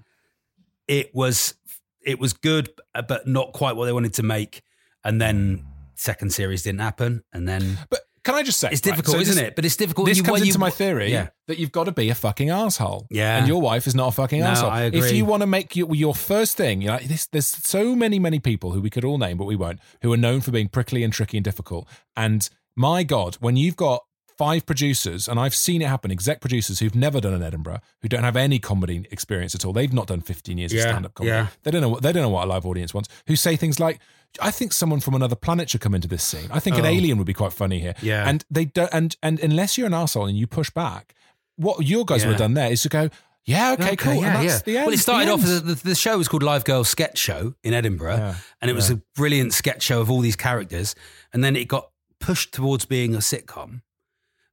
it 0.88 1.14
was 1.14 1.54
it 2.02 2.18
was 2.18 2.32
good, 2.32 2.70
but 3.08 3.26
not 3.26 3.52
quite 3.52 3.76
what 3.76 3.84
they 3.84 3.92
wanted 3.92 4.14
to 4.14 4.22
make. 4.22 4.62
And 5.04 5.20
then 5.20 5.66
second 5.96 6.32
series 6.32 6.62
didn't 6.62 6.80
happen, 6.80 7.24
and 7.32 7.46
then 7.46 7.78
But 7.90 8.00
can 8.26 8.34
I 8.34 8.42
just 8.42 8.58
say 8.60 8.68
It's 8.72 8.84
right, 8.84 8.92
difficult, 8.92 9.16
so 9.16 9.20
isn't 9.22 9.34
this- 9.36 9.42
it? 9.44 9.56
But 9.56 9.64
it's 9.64 9.76
difficult. 9.76 10.08
This 10.08 10.18
You- 10.18 10.24
comes 10.24 10.40
into 10.42 10.52
you- 10.52 10.58
my 10.58 10.70
theory 10.70 11.10
Yeah. 11.12 11.28
that 11.48 11.58
you've 11.58 11.72
got 11.72 11.84
to 11.84 11.92
be 11.92 12.10
a 12.10 12.14
fucking 12.14 12.50
asshole. 12.50 13.06
Yeah. 13.10 13.38
and 13.38 13.46
your 13.48 13.60
wife 13.62 13.86
is 13.86 13.94
not 13.94 14.08
a 14.08 14.12
fucking 14.12 14.40
No, 14.40 14.46
asshole. 14.48 14.70
I 14.70 14.84
If 14.92 15.12
you 15.12 15.24
want 15.24 15.42
to 15.42 15.46
make 15.46 15.74
your, 15.76 15.94
your 15.94 16.14
first 16.14 16.56
thing, 16.56 16.82
you 16.82 16.88
know, 16.88 16.98
this, 16.98 17.26
there's 17.26 17.46
so 17.46 17.94
many, 17.96 18.18
many 18.18 18.38
people 18.40 18.72
who 18.72 18.80
we 18.82 18.90
could 18.90 19.04
all 19.04 19.16
name, 19.18 19.36
but 19.38 19.44
we 19.46 19.56
won't, 19.56 19.78
who 20.02 20.12
are 20.12 20.16
known 20.18 20.40
for 20.42 20.50
being 20.50 20.68
prickly 20.68 21.02
and 21.04 21.12
tricky 21.12 21.36
and 21.38 21.44
difficult. 21.44 21.88
And 22.16 22.48
my 22.76 23.04
God, 23.04 23.36
when 23.40 23.56
you've 23.56 23.76
got 23.76 24.02
five 24.38 24.66
producers, 24.66 25.28
and 25.28 25.38
I've 25.40 25.54
seen 25.54 25.80
it 25.82 25.88
happen, 25.88 26.10
exec 26.10 26.40
producers 26.40 26.78
who've 26.80 26.94
never 26.94 27.20
done 27.20 27.32
an 27.34 27.42
Edinburgh, 27.42 27.80
who 28.02 28.08
don't 28.08 28.24
have 28.24 28.36
any 28.36 28.58
comedy 28.58 29.06
experience 29.10 29.54
at 29.54 29.64
all. 29.64 29.72
They've 29.72 29.92
not 29.92 30.08
done 30.08 30.20
15 30.20 30.58
years 30.58 30.72
of 30.72 30.80
stand-up 30.80 31.14
comedy. 31.14 31.34
yeah. 31.34 31.46
They 31.62 31.70
don't 31.70 31.80
know 31.80 31.88
what 31.88 32.02
they 32.02 32.12
don't 32.12 32.22
know 32.22 32.28
what 32.28 32.44
a 32.44 32.48
live 32.48 32.66
audience 32.66 32.92
wants. 32.94 33.08
Who 33.26 33.36
say 33.36 33.56
things 33.56 33.80
like, 33.80 33.98
"I 34.40 34.50
think 34.50 34.72
someone 34.72 35.00
from 35.00 35.14
another 35.14 35.36
planet 35.36 35.70
should 35.70 35.80
come 35.80 35.94
into 35.94 36.08
this 36.08 36.22
scene. 36.22 36.48
I 36.50 36.60
think 36.60 36.76
an 36.76 36.84
Oh. 36.84 36.88
alien 36.88 37.18
would 37.18 37.26
be 37.26 37.34
quite 37.34 37.52
funny 37.52 37.80
here." 37.80 37.94
Yeah. 38.02 38.28
and 38.28 38.44
they 38.50 38.66
don't. 38.66 38.90
And 38.92 39.16
and 39.22 39.40
unless 39.40 39.76
you're 39.78 39.86
an 39.86 39.94
asshole 39.94 40.26
and 40.26 40.36
you 40.36 40.46
push 40.46 40.70
back, 40.70 41.14
what 41.56 41.86
your 41.86 42.04
guys 42.04 42.24
would 42.24 42.32
have 42.32 42.38
done 42.38 42.54
there 42.54 42.70
is 42.70 42.82
to 42.82 42.88
go, 42.90 43.08
"Yeah, 43.46 43.72
okay, 43.78 43.96
cool." 43.96 44.14
Yeah, 44.14 44.36
and 44.38 44.48
that's 44.48 44.58
yeah. 44.58 44.62
the 44.64 44.76
end. 44.78 44.86
Well, 44.86 44.94
it 44.94 44.98
started 44.98 45.30
off 45.30 45.42
as 45.44 45.56
a, 45.56 45.60
the, 45.60 45.74
the 45.76 45.94
show 45.94 46.18
was 46.18 46.28
called 46.28 46.42
Live 46.42 46.64
Girl 46.64 46.84
Sketch 46.84 47.16
Show 47.18 47.54
in 47.64 47.72
Edinburgh, 47.72 48.16
Yeah, 48.16 48.34
and 48.60 48.70
it 48.70 48.74
was 48.74 48.90
yeah. 48.90 48.96
a 48.96 49.00
brilliant 49.14 49.54
sketch 49.54 49.82
show 49.82 50.00
of 50.02 50.10
all 50.10 50.20
these 50.20 50.36
characters, 50.36 50.94
and 51.32 51.42
then 51.42 51.56
it 51.56 51.66
got 51.68 51.90
pushed 52.20 52.52
towards 52.52 52.84
being 52.84 53.14
a 53.14 53.18
sitcom, 53.18 53.82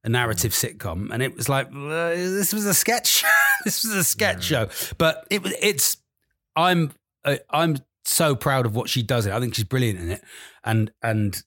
a 0.04 0.08
narrative 0.08 0.52
Mm. 0.52 0.76
sitcom, 0.76 1.10
and 1.12 1.22
it 1.22 1.34
was 1.34 1.48
like 1.48 1.66
uh, 1.68 2.08
this 2.10 2.52
was 2.52 2.66
a 2.66 2.74
sketch, 2.74 3.24
this 3.64 3.82
was 3.84 3.94
a 3.94 4.04
sketch 4.04 4.44
show, 4.44 4.68
but 4.98 5.26
it 5.30 5.42
was 5.42 5.52
it's 5.60 5.96
I'm 6.54 6.92
uh, 7.24 7.36
I'm 7.50 7.78
so 8.04 8.36
proud 8.36 8.66
of 8.66 8.76
what 8.76 8.88
she 8.88 9.02
does. 9.02 9.26
It 9.26 9.32
I 9.32 9.40
think 9.40 9.54
she's 9.54 9.64
brilliant 9.64 9.98
in 10.00 10.10
it, 10.10 10.22
and 10.62 10.90
and 11.02 11.42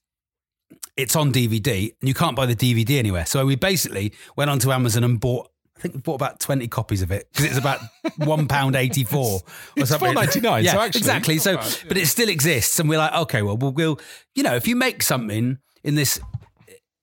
it's 0.96 1.14
on 1.14 1.32
DVD, 1.32 1.94
and 2.00 2.08
you 2.08 2.14
can't 2.14 2.34
buy 2.34 2.46
the 2.46 2.56
DVD 2.56 2.98
anywhere. 2.98 3.24
So 3.26 3.46
we 3.46 3.54
basically 3.54 4.12
went 4.36 4.50
onto 4.50 4.72
Amazon 4.72 5.04
and 5.04 5.20
bought. 5.20 5.48
I 5.76 5.80
think 5.80 5.94
we 5.94 6.00
bought 6.00 6.16
about 6.16 6.40
twenty 6.40 6.66
copies 6.66 7.02
of 7.02 7.12
it 7.12 7.28
because 7.30 7.44
it's 7.46 7.56
about 7.56 7.78
one 8.16 8.48
pound 8.48 8.74
eighty 8.74 9.04
four. 9.04 9.42
It's 9.76 9.92
$4.99, 9.92 10.64
Yeah, 10.64 10.72
so 10.72 10.80
actually, 10.80 10.98
exactly. 10.98 11.38
So, 11.38 11.56
bad, 11.56 11.78
but 11.86 11.96
it 11.96 12.06
still 12.08 12.28
exists, 12.28 12.80
and 12.80 12.88
we're 12.88 12.98
like, 12.98 13.14
okay, 13.14 13.42
well, 13.42 13.56
we'll, 13.56 13.70
we'll, 13.70 14.00
you 14.34 14.42
know, 14.42 14.56
if 14.56 14.66
you 14.66 14.74
make 14.74 15.04
something 15.04 15.58
in 15.84 15.94
this 15.94 16.18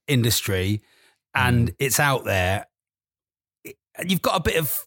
industry 0.06 0.82
and 1.36 1.72
it's 1.78 2.00
out 2.00 2.24
there, 2.24 2.66
you've 4.04 4.22
got 4.22 4.36
a 4.36 4.40
bit 4.40 4.56
of. 4.56 4.84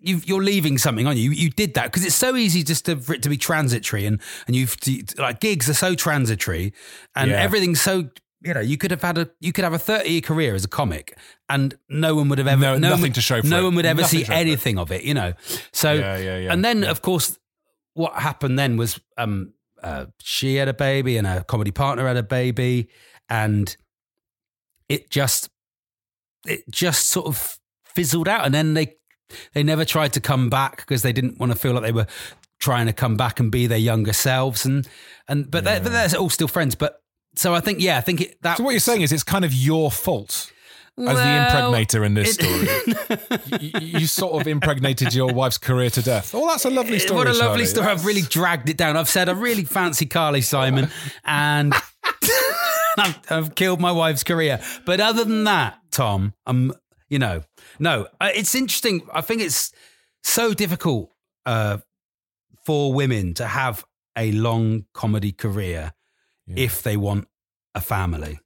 You've, 0.00 0.26
you're 0.26 0.42
leaving 0.42 0.78
something 0.78 1.06
on 1.06 1.18
you. 1.18 1.30
You 1.30 1.50
did 1.50 1.74
that 1.74 1.84
because 1.92 2.06
it's 2.06 2.14
so 2.16 2.36
easy 2.36 2.62
just 2.62 2.86
to, 2.86 2.96
for 2.96 3.12
it 3.12 3.22
to 3.24 3.28
be 3.28 3.36
transitory, 3.36 4.06
and 4.06 4.18
and 4.46 4.56
you've 4.56 4.76
like 5.18 5.40
gigs 5.40 5.68
are 5.68 5.74
so 5.74 5.94
transitory, 5.94 6.72
and 7.14 7.30
Yeah. 7.30 7.36
everything's 7.42 7.82
so 7.82 8.08
you 8.40 8.54
know 8.54 8.60
you 8.60 8.78
could 8.78 8.90
have 8.92 9.02
had 9.02 9.18
a 9.18 9.28
you 9.40 9.52
could 9.52 9.62
have 9.62 9.74
a 9.74 9.78
30 9.78 10.08
year 10.08 10.20
career 10.22 10.54
as 10.54 10.64
a 10.64 10.68
comic, 10.68 11.18
and 11.50 11.74
no 11.90 12.14
one 12.14 12.30
would 12.30 12.38
have 12.38 12.46
ever 12.46 12.62
No- 12.62 12.78
no 12.78 12.88
nothing 12.88 13.02
one, 13.02 13.12
to 13.12 13.20
show 13.20 13.42
for 13.42 13.46
no 13.46 13.60
it. 13.60 13.64
one 13.64 13.74
would 13.74 13.84
ever 13.84 14.00
Nothing 14.00 14.20
see 14.20 14.24
for 14.24 14.32
it. 14.32 14.36
anything 14.36 14.78
of 14.78 14.90
it, 14.90 15.02
you 15.02 15.12
know. 15.12 15.34
So 15.74 15.92
Yeah, 15.92 16.16
yeah, 16.16 16.50
and 16.54 16.64
then 16.64 16.82
of 16.84 17.02
course 17.02 17.38
what 17.92 18.14
happened 18.14 18.58
then 18.58 18.78
was 18.78 18.98
um 19.18 19.52
uh, 19.82 20.06
she 20.18 20.54
had 20.54 20.68
a 20.68 20.72
baby 20.74 21.18
and 21.18 21.26
her 21.26 21.44
comedy 21.44 21.72
partner 21.72 22.06
had 22.08 22.16
a 22.16 22.22
baby, 22.22 22.88
and 23.28 23.76
it 24.88 25.10
just 25.10 25.50
it 26.46 26.68
just 26.70 27.08
sort 27.08 27.26
of 27.26 27.58
fizzled 27.84 28.28
out, 28.28 28.44
and 28.44 28.54
then 28.54 28.74
they 28.74 28.96
they 29.52 29.62
never 29.62 29.84
tried 29.84 30.12
to 30.14 30.20
come 30.20 30.50
back 30.50 30.78
because 30.78 31.02
they 31.02 31.12
didn't 31.12 31.38
want 31.38 31.52
to 31.52 31.58
feel 31.58 31.72
like 31.72 31.82
they 31.82 31.92
were 31.92 32.06
trying 32.60 32.86
to 32.86 32.92
come 32.92 33.16
back 33.16 33.40
and 33.40 33.50
be 33.50 33.66
their 33.66 33.78
younger 33.78 34.12
selves, 34.12 34.64
and 34.64 34.88
and 35.28 35.50
but 35.50 35.64
they're, 35.64 35.80
but 35.80 35.92
they're 35.92 36.18
all 36.18 36.30
still 36.30 36.48
friends. 36.48 36.74
But 36.74 37.00
so 37.34 37.54
I 37.54 37.60
think 37.60 37.80
yeah, 37.80 37.98
I 37.98 38.00
think 38.00 38.20
it, 38.20 38.42
that. 38.42 38.58
So 38.58 38.64
what 38.64 38.70
you're 38.70 38.80
saying 38.80 39.02
is 39.02 39.12
it's 39.12 39.22
kind 39.22 39.44
of 39.44 39.52
your 39.52 39.90
fault 39.90 40.52
as 40.96 41.16
the 41.16 41.22
impregnator 41.22 42.04
in 42.04 42.14
this 42.14 42.34
story. 42.34 42.68
you, 43.60 44.00
you 44.00 44.06
sort 44.06 44.40
of 44.40 44.46
impregnated 44.46 45.12
your 45.12 45.32
wife's 45.32 45.58
career 45.58 45.90
to 45.90 46.02
death. 46.02 46.34
Oh, 46.34 46.46
that's 46.46 46.64
a 46.64 46.70
lovely 46.70 46.98
story. 46.98 47.18
What 47.18 47.26
a 47.26 47.32
lovely 47.32 47.46
Charlie. 47.46 47.66
story. 47.66 47.86
I've 47.88 48.06
really 48.06 48.22
dragged 48.22 48.68
it 48.68 48.76
down. 48.76 48.96
I've 48.96 49.08
said 49.08 49.28
I 49.28 49.32
really 49.32 49.64
fancy 49.64 50.06
Carly 50.06 50.40
Simon 50.40 50.90
and 51.24 51.74
I've, 52.98 53.18
I've 53.28 53.54
killed 53.54 53.80
my 53.80 53.90
wife's 53.90 54.22
career. 54.22 54.60
But 54.84 55.00
other 55.00 55.24
than 55.24 55.44
that, 55.44 55.78
Tom, 55.94 56.34
I'm, 56.46 56.72
you 57.08 57.18
know, 57.18 57.42
no, 57.78 58.06
uh, 58.20 58.30
it's 58.34 58.54
interesting. 58.54 59.02
I 59.12 59.20
think 59.20 59.40
it's 59.42 59.72
so 60.22 60.52
difficult 60.54 61.10
uh, 61.46 61.78
for 62.64 62.92
women 62.92 63.34
to 63.34 63.46
have 63.46 63.84
a 64.16 64.32
long 64.32 64.84
comedy 64.92 65.32
career 65.32 65.92
Yeah. 66.46 66.64
if 66.64 66.82
they 66.82 66.96
want 66.96 67.28
a 67.74 67.80
family. 67.80 68.38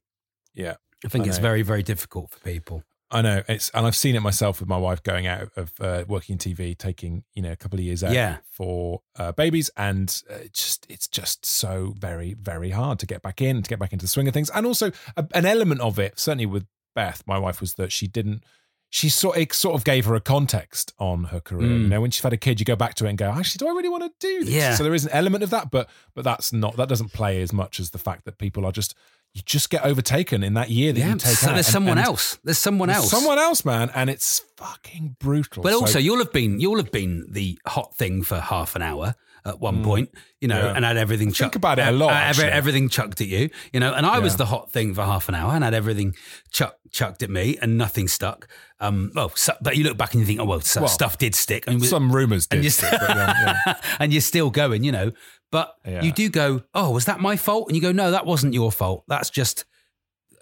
Yeah. 0.53 0.75
I 1.05 1.07
think 1.09 1.25
I 1.25 1.29
it's 1.29 1.37
very, 1.37 1.61
very 1.61 1.83
difficult 1.83 2.29
for 2.31 2.39
people. 2.39 2.83
I 3.11 3.21
know 3.23 3.41
it's, 3.47 3.71
and 3.73 3.87
I've 3.87 3.95
seen 3.95 4.15
it 4.15 4.19
myself 4.21 4.59
with 4.59 4.69
my 4.69 4.77
wife 4.77 5.01
going 5.01 5.25
out 5.25 5.49
of 5.55 5.71
uh, 5.79 6.03
working 6.07 6.33
in 6.33 6.37
TV, 6.39 6.77
taking 6.77 7.23
you 7.33 7.41
know 7.41 7.51
a 7.51 7.55
couple 7.55 7.79
of 7.79 7.83
years 7.85 8.03
out 8.03 8.11
Yeah. 8.11 8.37
for 8.51 9.01
uh, 9.17 9.31
babies, 9.31 9.71
and 9.75 10.21
uh, 10.29 10.35
it's 10.43 10.59
just 10.63 10.85
it's 10.89 11.07
just 11.07 11.43
so 11.45 11.95
very 11.97 12.35
very 12.35 12.69
hard 12.69 12.99
to 12.99 13.07
get 13.07 13.23
back 13.23 13.41
in, 13.41 13.63
to 13.63 13.69
get 13.69 13.79
back 13.79 13.93
into 13.93 14.03
the 14.03 14.09
swing 14.09 14.27
of 14.27 14.33
things, 14.35 14.51
and 14.51 14.63
also 14.67 14.91
a, 15.17 15.25
an 15.33 15.45
element 15.47 15.81
of 15.81 15.97
it, 15.97 16.19
certainly 16.19 16.45
with 16.45 16.67
Beth, 16.95 17.23
my 17.25 17.37
wife, 17.37 17.61
was 17.61 17.75
that 17.75 17.91
she 17.91 18.07
didn't. 18.07 18.43
She 18.91 19.07
sort 19.09 19.37
it 19.37 19.53
sort 19.53 19.75
of 19.75 19.83
gave 19.83 20.05
her 20.05 20.15
a 20.15 20.19
context 20.19 20.93
on 20.97 21.25
her 21.25 21.39
career. 21.39 21.67
Mm. 21.69 21.81
You 21.83 21.87
know, 21.89 22.01
when 22.01 22.09
she's 22.09 22.23
had 22.23 22.33
a 22.33 22.37
kid, 22.37 22.59
you 22.59 22.65
go 22.65 22.75
back 22.75 22.95
to 22.95 23.05
it 23.05 23.09
and 23.09 23.17
go, 23.19 23.29
actually, 23.29 23.59
do 23.59 23.67
I 23.67 23.75
really 23.77 23.89
want 23.89 24.03
to 24.03 24.11
do 24.19 24.45
this? 24.45 24.53
Yeah. 24.53 24.73
So 24.73 24.83
there 24.83 24.95
is 24.95 25.05
an 25.05 25.11
element 25.11 25.43
of 25.43 25.51
that, 25.51 25.69
but 25.69 25.89
but 26.15 26.23
that's 26.23 26.51
not 26.51 26.75
that 26.77 26.89
doesn't 26.89 27.13
play 27.13 27.41
as 27.43 27.53
much 27.53 27.79
as 27.79 27.91
the 27.91 27.99
fact 27.99 28.25
that 28.25 28.39
people 28.39 28.65
are 28.65 28.71
just 28.71 28.95
you 29.35 29.43
just 29.45 29.69
get 29.69 29.85
overtaken 29.85 30.41
in 30.41 30.55
that 30.55 30.71
year 30.71 30.91
that 30.91 30.99
Yeah. 30.99 31.09
you 31.09 31.15
take 31.17 31.35
So 31.37 31.45
there's 31.53 31.67
And- 31.67 31.73
someone 31.73 31.97
and 31.99 32.07
else. 32.07 32.39
There's 32.43 32.57
someone 32.57 32.87
there's 32.87 33.03
else. 33.03 33.11
Someone 33.11 33.37
else, 33.37 33.63
man, 33.63 33.91
and 33.93 34.09
it's 34.09 34.41
fucking 34.57 35.17
brutal. 35.19 35.61
But 35.61 35.73
So- 35.73 35.81
also, 35.81 35.99
you'll 35.99 36.17
have 36.17 36.33
been 36.33 36.59
you'll 36.59 36.77
have 36.77 36.91
been 36.91 37.27
the 37.29 37.59
hot 37.67 37.95
thing 37.95 38.23
for 38.23 38.39
half 38.39 38.75
an 38.75 38.81
hour 38.81 39.13
at 39.45 39.59
one 39.59 39.83
point, 39.83 40.09
you 40.41 40.47
know, 40.47 40.59
Mm. 40.59 40.63
Yeah. 40.63 40.73
and 40.75 40.85
had 40.85 40.97
everything. 40.97 41.27
Think 41.29 41.35
chucked- 41.35 41.55
about 41.55 41.79
it 41.79 41.87
a 41.87 41.91
lot, 41.91 42.11
every- 42.13 42.45
everything 42.45 42.89
chucked 42.89 43.21
at 43.21 43.27
you, 43.27 43.49
you 43.73 43.79
know, 43.79 43.93
and 43.93 44.05
I 44.05 44.19
was 44.19 44.35
the 44.37 44.45
hot 44.47 44.71
thing 44.71 44.93
for 44.93 45.03
half 45.03 45.29
an 45.29 45.35
hour 45.35 45.53
and 45.53 45.63
had 45.63 45.73
everything 45.73 46.15
chuck, 46.51 46.75
chucked 46.91 47.23
at 47.23 47.29
me, 47.29 47.57
and 47.61 47.77
nothing 47.77 48.07
stuck. 48.07 48.47
Um, 48.79 49.11
well, 49.15 49.31
so, 49.35 49.53
but 49.61 49.75
you 49.77 49.83
look 49.83 49.97
back 49.97 50.13
and 50.13 50.21
you 50.21 50.25
think, 50.25 50.39
oh 50.39 50.45
well, 50.45 50.61
Well, 50.75 50.87
stuff 50.87 51.17
did 51.17 51.35
stick. 51.35 51.65
I 51.67 51.71
mean, 51.71 51.81
some 51.81 52.11
rumours 52.11 52.47
and 52.51 52.59
did, 52.59 52.63
you're, 52.65 52.71
stick, 52.71 52.91
yeah, 52.93 53.55
yeah. 53.65 53.73
and 53.99 54.11
you're 54.13 54.21
still 54.21 54.49
going, 54.49 54.83
you 54.83 54.91
know. 54.91 55.11
But 55.51 55.73
Yeah. 55.85 56.01
you 56.03 56.11
do 56.11 56.29
go, 56.29 56.61
oh, 56.73 56.91
was 56.91 57.05
that 57.05 57.19
my 57.19 57.35
fault? 57.35 57.67
And 57.69 57.75
you 57.75 57.81
go, 57.81 57.91
no, 57.91 58.11
that 58.11 58.25
wasn't 58.25 58.53
your 58.53 58.71
fault. 58.71 59.03
That's 59.07 59.29
just, 59.29 59.65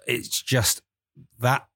it's 0.06 0.42
just 0.42 0.82
that 1.40 1.66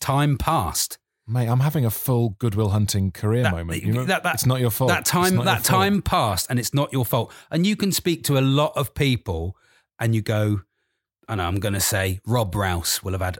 time 0.00 0.36
passed. 0.38 0.98
Mate, 1.26 1.48
I'm 1.48 1.60
having 1.60 1.84
a 1.84 1.90
full 1.90 2.30
Goodwill 2.38 2.70
Hunting 2.70 3.10
career 3.12 3.44
That- 3.44 3.52
moment. 3.52 3.82
You 3.82 3.92
know, 3.92 4.04
that- 4.04 4.22
that- 4.24 4.34
it's 4.34 4.46
not 4.46 4.60
your 4.60 4.70
fault. 4.70 4.88
That 4.90 5.04
time, 5.04 5.36
that 5.44 5.64
time 5.64 6.02
passed, 6.02 6.46
and 6.50 6.58
it's 6.58 6.74
not 6.74 6.92
your 6.92 7.04
fault. 7.04 7.32
And 7.50 7.66
you 7.66 7.76
can 7.76 7.92
speak 7.92 8.24
to 8.24 8.38
a 8.38 8.40
lot 8.40 8.72
of 8.76 8.94
people, 8.94 9.56
and 9.98 10.14
you 10.14 10.22
go, 10.22 10.62
I 11.28 11.36
know 11.36 11.44
I'm 11.44 11.60
going 11.60 11.74
to 11.74 11.80
say 11.80 12.20
Rob 12.26 12.54
Rouse 12.54 13.02
will 13.02 13.12
have 13.12 13.20
had, 13.22 13.38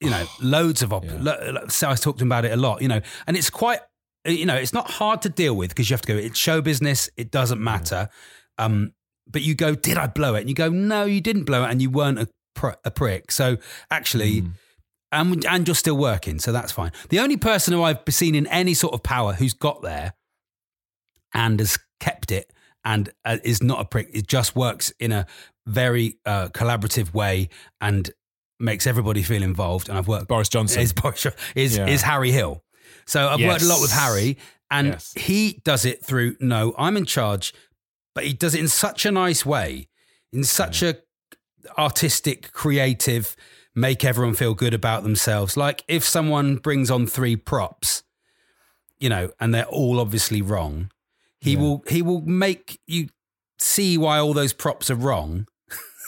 you 0.00 0.10
know, 0.10 0.26
loads 0.40 0.82
of. 0.82 0.92
Op- 0.92 1.04
Yeah. 1.04 1.16
lo- 1.18 1.50
lo- 1.52 1.66
so 1.68 1.88
I 1.90 1.94
talked 1.94 2.18
to 2.18 2.22
him 2.24 2.28
about 2.28 2.44
it 2.44 2.52
a 2.52 2.56
lot, 2.56 2.82
you 2.82 2.88
know, 2.88 3.00
and 3.26 3.36
it's 3.36 3.50
quite, 3.50 3.80
you 4.26 4.44
know, 4.44 4.54
it's 4.56 4.72
not 4.74 4.90
hard 4.90 5.22
to 5.22 5.28
deal 5.28 5.56
with 5.56 5.70
because 5.70 5.88
you 5.88 5.94
have 5.94 6.02
to 6.02 6.08
go. 6.12 6.16
It's 6.18 6.38
show 6.38 6.60
business. 6.60 7.08
It 7.16 7.30
doesn't 7.30 7.60
matter. 7.62 8.08
Um, 8.58 8.92
but 9.28 9.42
you 9.42 9.54
go, 9.54 9.74
did 9.74 9.96
I 9.98 10.06
blow 10.06 10.34
it? 10.34 10.40
And 10.40 10.48
you 10.48 10.54
go, 10.54 10.68
no, 10.68 11.04
you 11.04 11.20
didn't 11.20 11.44
blow 11.44 11.64
it, 11.64 11.70
and 11.70 11.80
you 11.80 11.90
weren't 11.90 12.18
a, 12.18 12.28
pr- 12.54 12.78
a 12.84 12.90
prick. 12.90 13.32
So 13.32 13.56
actually. 13.90 14.42
Mm. 14.42 14.50
And, 15.12 15.44
and 15.46 15.66
you're 15.68 15.74
still 15.74 15.96
working, 15.96 16.38
so 16.40 16.50
that's 16.52 16.72
fine. 16.72 16.90
The 17.10 17.20
only 17.20 17.36
person 17.36 17.72
who 17.72 17.82
I've 17.82 18.00
seen 18.10 18.34
in 18.34 18.46
any 18.48 18.74
sort 18.74 18.92
of 18.92 19.02
power 19.02 19.32
who's 19.34 19.54
got 19.54 19.82
there 19.82 20.14
and 21.32 21.58
has 21.60 21.78
kept 22.00 22.32
it 22.32 22.52
and 22.84 23.10
uh, 23.24 23.38
is 23.44 23.62
not 23.62 23.80
a 23.80 23.84
prick, 23.84 24.10
it 24.12 24.26
just 24.26 24.56
works 24.56 24.92
in 24.98 25.12
a 25.12 25.26
very 25.66 26.18
uh, 26.26 26.48
collaborative 26.48 27.14
way 27.14 27.48
and 27.80 28.10
makes 28.58 28.86
everybody 28.86 29.22
feel 29.22 29.42
involved. 29.42 29.88
And 29.88 29.96
I've 29.96 30.08
worked 30.08 30.28
Boris 30.28 30.48
Johnson. 30.48 30.82
is 30.82 30.92
Boris 30.92 31.26
is 31.54 31.76
Yeah. 31.76 31.86
is 31.86 32.02
Harry 32.02 32.30
Hill. 32.32 32.62
So 33.06 33.28
I've 33.28 33.40
worked 33.40 33.62
a 33.62 33.66
lot 33.66 33.80
with 33.80 33.92
Harry, 33.92 34.38
and 34.70 34.88
Yes. 34.88 35.12
he 35.16 35.60
does 35.64 35.84
it 35.84 36.04
through 36.04 36.36
no, 36.40 36.74
I'm 36.76 36.96
in 36.96 37.04
charge, 37.04 37.54
but 38.14 38.24
he 38.24 38.32
does 38.32 38.54
it 38.54 38.60
in 38.60 38.68
such 38.68 39.06
a 39.06 39.12
nice 39.12 39.46
way, 39.46 39.88
in 40.32 40.42
such 40.44 40.82
a 40.82 40.98
artistic, 41.78 42.52
creative, 42.52 43.36
make 43.76 44.04
everyone 44.04 44.34
feel 44.34 44.54
good 44.54 44.74
about 44.74 45.02
themselves. 45.04 45.56
Like 45.56 45.84
if 45.86 46.02
someone 46.04 46.56
brings 46.56 46.90
on 46.90 47.06
three 47.06 47.36
props, 47.36 48.02
you 48.98 49.08
know, 49.08 49.30
and 49.38 49.54
they're 49.54 49.66
all 49.66 50.00
obviously 50.00 50.42
wrong, 50.42 50.90
he 51.38 51.52
Yeah. 51.52 51.60
will 51.60 51.84
he 51.88 52.02
will 52.02 52.22
make 52.22 52.80
you 52.86 53.08
see 53.58 53.96
why 53.98 54.18
all 54.18 54.32
those 54.34 54.52
props 54.52 54.90
are 54.90 54.94
wrong. 54.96 55.46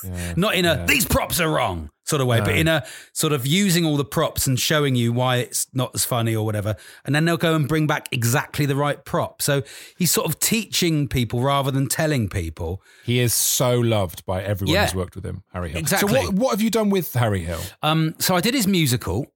Yeah, 0.04 0.34
Not 0.36 0.54
in 0.54 0.64
a 0.64 0.74
yeah. 0.76 0.86
these 0.86 1.04
props 1.04 1.38
are 1.40 1.50
wrong 1.50 1.90
sort 2.08 2.20
of 2.22 2.26
way, 2.26 2.40
but 2.40 2.56
in 2.56 2.68
a 2.68 2.84
sort 3.12 3.32
of 3.32 3.46
using 3.46 3.84
all 3.84 3.96
the 3.96 4.04
props 4.04 4.46
and 4.46 4.58
showing 4.58 4.94
you 4.96 5.12
why 5.12 5.36
it's 5.36 5.66
not 5.74 5.90
as 5.94 6.04
funny 6.04 6.34
or 6.34 6.44
whatever. 6.44 6.74
And 7.04 7.14
then 7.14 7.24
they'll 7.24 7.36
go 7.36 7.54
and 7.54 7.68
bring 7.68 7.86
back 7.86 8.08
exactly 8.12 8.66
the 8.66 8.76
right 8.76 9.04
prop. 9.04 9.42
So 9.42 9.62
he's 9.96 10.10
sort 10.10 10.26
of 10.26 10.38
teaching 10.40 11.06
people 11.08 11.40
rather 11.40 11.70
than 11.70 11.86
telling 11.88 12.28
people. 12.28 12.82
He 13.04 13.18
is 13.20 13.34
so 13.34 13.78
loved 13.78 14.24
by 14.26 14.42
everyone 14.42 14.74
Yeah. 14.74 14.86
who's 14.86 14.94
worked 14.94 15.14
with 15.16 15.24
him, 15.26 15.42
Harry 15.52 15.70
Hill. 15.70 15.78
Exactly. 15.80 16.08
So 16.08 16.24
what, 16.26 16.34
what 16.34 16.50
have 16.52 16.62
you 16.62 16.70
done 16.70 16.90
with 16.90 17.12
Harry 17.12 17.44
Hill? 17.44 17.60
Um, 17.82 18.14
so 18.18 18.34
I 18.34 18.40
did 18.40 18.54
his 18.54 18.66
musical 18.66 19.26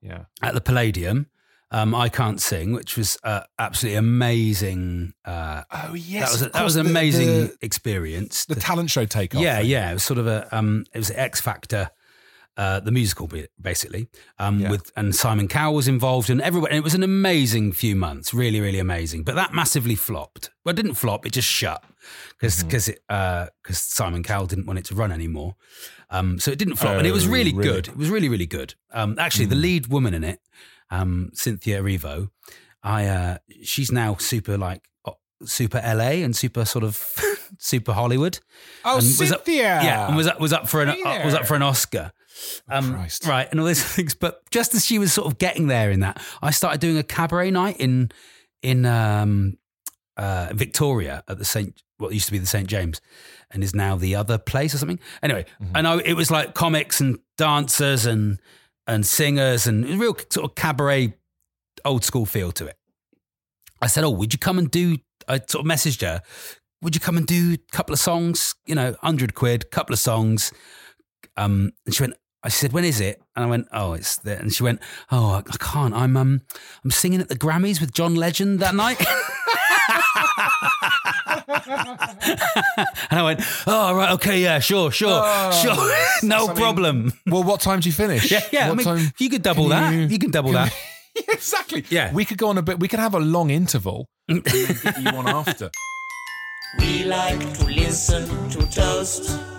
Yeah. 0.00 0.24
at 0.42 0.54
the 0.54 0.60
Palladium. 0.60 1.26
Um, 1.74 1.94
I 1.94 2.10
can't 2.10 2.38
sing, 2.38 2.74
which 2.74 2.98
was 2.98 3.16
uh, 3.24 3.40
absolutely 3.58 3.96
amazing. 3.96 5.14
Uh, 5.24 5.62
Oh 5.72 5.94
yes, 5.94 6.28
that 6.28 6.32
was 6.32 6.42
a, 6.42 6.48
that 6.50 6.64
was 6.64 6.76
an 6.76 6.86
amazing 6.86 7.26
The, 7.28 7.56
experience. 7.62 8.44
the 8.44 8.56
talent 8.56 8.90
show 8.90 9.06
takeoff. 9.06 9.40
yeah, 9.42 9.58
thing. 9.58 9.70
yeah. 9.70 9.90
It 9.90 9.94
was 9.94 10.02
sort 10.02 10.18
of 10.18 10.26
a 10.26 10.54
um, 10.56 10.84
it 10.92 10.98
was 10.98 11.10
X 11.10 11.40
Factor, 11.40 11.90
uh, 12.56 12.80
the 12.80 12.90
musical 12.90 13.26
bit, 13.26 13.50
basically. 13.60 14.08
Um, 14.38 14.60
Yeah. 14.60 14.70
with 14.70 14.90
and 14.96 15.14
Simon 15.14 15.48
Cowell 15.48 15.74
was 15.74 15.88
involved, 15.88 16.28
and 16.30 16.40
everyone. 16.42 16.70
And 16.70 16.78
it 16.78 16.84
was 16.84 16.94
an 16.94 17.02
amazing 17.02 17.72
few 17.72 17.96
months, 17.96 18.34
really, 18.34 18.60
really 18.60 18.78
amazing. 18.78 19.22
But 19.24 19.34
that 19.36 19.52
massively 19.54 19.94
flopped. 19.94 20.50
Well, 20.64 20.72
it 20.72 20.76
didn't 20.76 20.94
flop; 20.94 21.24
it 21.26 21.32
just 21.32 21.48
shut 21.48 21.82
because 22.38 22.56
Mm-hmm. 22.56 22.68
because 22.68 22.88
it 22.88 23.00
because 23.08 23.78
Simon 23.78 24.22
Cowell 24.22 24.46
didn't 24.46 24.66
want 24.66 24.78
it 24.78 24.84
to 24.86 24.94
run 24.94 25.12
anymore. 25.12 25.56
Um, 26.10 26.38
so 26.38 26.50
it 26.50 26.58
didn't 26.58 26.76
flop, 26.76 26.96
and 26.98 27.06
it 27.06 27.12
was 27.12 27.26
Oh, 27.26 27.30
really, 27.30 27.52
really? 27.54 27.68
good. 27.70 27.88
It 27.88 27.96
was 27.96 28.10
really, 28.10 28.28
really 28.28 28.46
good. 28.46 28.74
Um, 28.92 29.16
actually, 29.18 29.46
the 29.46 29.54
lead 29.56 29.86
woman 29.86 30.12
in 30.12 30.24
it, 30.24 30.40
um, 30.90 31.30
Cynthia 31.32 31.80
Erivo, 31.82 32.28
I 32.82 33.06
uh, 33.06 33.38
she's 33.62 33.90
now 33.90 34.16
super 34.16 34.58
like 34.58 34.82
uh, 35.06 35.12
super 35.46 35.78
LA 35.78 36.20
and 36.22 36.36
super 36.36 36.66
sort 36.66 36.84
of 36.84 37.00
super 37.58 37.94
Hollywood. 37.94 38.40
Oh, 38.84 38.98
And 38.98 39.06
was 39.18 39.32
up- 39.32 39.46
Cynthia. 39.46 39.80
yeah, 39.82 40.06
and 40.08 40.16
was 40.16 40.26
up 40.26 40.38
was 40.38 40.52
up 40.52 40.68
for 40.68 40.82
an 40.82 40.90
uh, 40.90 41.22
was 41.24 41.32
up 41.34 41.46
for 41.46 41.54
an 41.54 41.62
Oscar. 41.62 42.12
Um, 42.68 42.94
Christ. 42.94 43.26
right, 43.26 43.48
and 43.50 43.60
all 43.60 43.66
these 43.66 43.82
things. 43.94 44.14
But 44.14 44.40
just 44.50 44.74
as 44.74 44.84
she 44.84 44.98
was 44.98 45.12
sort 45.12 45.26
of 45.26 45.38
getting 45.38 45.66
there 45.68 45.90
in 45.90 46.00
that, 46.00 46.20
I 46.42 46.50
started 46.50 46.80
doing 46.80 46.98
a 46.98 47.02
cabaret 47.02 47.50
night 47.50 47.76
in 47.78 48.10
in 48.62 48.86
um, 48.86 49.58
uh, 50.16 50.48
Victoria 50.52 51.24
at 51.28 51.38
the 51.38 51.44
Saint 51.44 51.82
what 51.98 52.12
used 52.12 52.26
to 52.26 52.32
be 52.32 52.38
the 52.38 52.46
St 52.46 52.66
James, 52.66 53.00
and 53.50 53.62
is 53.62 53.74
now 53.74 53.96
the 53.96 54.16
other 54.16 54.36
place 54.38 54.74
or 54.74 54.78
something. 54.78 54.98
Anyway, 55.22 55.44
Mm-hmm. 55.62 55.76
and 55.76 55.86
I, 55.88 55.98
it 56.00 56.14
was 56.14 56.30
like 56.30 56.54
comics 56.54 57.00
and 57.00 57.18
dancers 57.38 58.06
and 58.06 58.38
and 58.86 59.06
singers 59.06 59.66
and 59.68 59.84
real 60.00 60.16
sort 60.30 60.44
of 60.50 60.54
cabaret 60.56 61.14
old 61.84 62.04
school 62.04 62.26
feel 62.26 62.50
to 62.52 62.66
it. 62.66 62.76
I 63.80 63.86
said, 63.86 64.02
"Oh, 64.04 64.10
would 64.10 64.32
you 64.32 64.38
come 64.38 64.58
and 64.58 64.70
do?" 64.70 64.98
I 65.28 65.38
sort 65.38 65.64
of 65.64 65.70
messaged 65.70 66.02
her. 66.02 66.22
Would 66.82 66.96
you 66.96 67.00
come 67.00 67.16
and 67.16 67.24
do 67.26 67.52
a 67.54 67.58
couple 67.76 67.92
of 67.92 68.00
songs? 68.00 68.56
You 68.66 68.74
know, 68.74 68.96
hundred 69.02 69.34
quid, 69.34 69.62
a 69.64 69.66
couple 69.66 69.92
of 69.92 70.00
songs. 70.00 70.52
Um, 71.36 71.72
and 71.86 71.94
she 71.94 72.02
went. 72.02 72.14
I 72.44 72.48
said, 72.48 72.72
"When 72.72 72.84
is 72.84 73.00
it?" 73.00 73.20
And 73.36 73.44
I 73.44 73.48
went, 73.48 73.68
"Oh, 73.72 73.92
it's 73.92 74.16
there." 74.18 74.38
And 74.38 74.52
she 74.52 74.62
went, 74.62 74.80
"Oh, 75.10 75.30
I, 75.30 75.38
I 75.38 75.56
can't. 75.58 75.94
I'm 75.94 76.16
um, 76.16 76.40
I'm 76.84 76.90
singing 76.90 77.20
at 77.20 77.28
the 77.28 77.36
Grammys 77.36 77.80
with 77.80 77.92
John 77.92 78.14
Legend 78.16 78.60
that 78.60 78.74
night." 78.74 78.98
and 83.10 83.18
I 83.20 83.22
went, 83.22 83.40
"Oh, 83.66 83.94
right, 83.94 84.12
okay, 84.12 84.40
yeah, 84.40 84.58
sure, 84.58 84.90
sure, 84.90 85.22
sure, 85.52 85.74
no 86.22 86.44
I 86.44 86.46
mean, 86.48 86.56
problem." 86.56 87.12
Well, 87.26 87.42
what 87.44 87.60
time 87.60 87.80
do 87.80 87.88
you 87.88 87.92
finish? 87.92 88.30
Yeah, 88.30 88.40
yeah. 88.52 88.66
I 88.66 88.68
What 88.70 88.78
mean, 88.78 88.86
time- 88.86 89.12
you 89.18 89.28
could 89.30 89.42
double 89.42 89.68
can 89.68 89.70
that. 89.70 89.92
you- 89.94 90.06
You, 90.06 90.18
can 90.18 90.30
double 90.30 90.52
can 90.52 90.64
that. 90.66 90.74
Yeah, 91.14 91.22
exactly. 91.34 91.84
Yeah. 91.90 92.10
We 92.14 92.24
could 92.24 92.38
go 92.38 92.48
on 92.48 92.56
a 92.56 92.62
bit. 92.62 92.80
We 92.80 92.88
could 92.88 92.98
have 92.98 93.14
a 93.14 93.20
long 93.20 93.50
interval. 93.50 94.08
and 94.28 94.42
then 94.44 94.76
get 94.82 95.02
you 95.02 95.10
on 95.10 95.28
after. 95.28 95.70
We 96.78 97.04
like 97.04 97.38
to 97.58 97.64
listen 97.66 98.48
to 98.50 98.66
toast, 98.70 99.28
and 99.28 99.51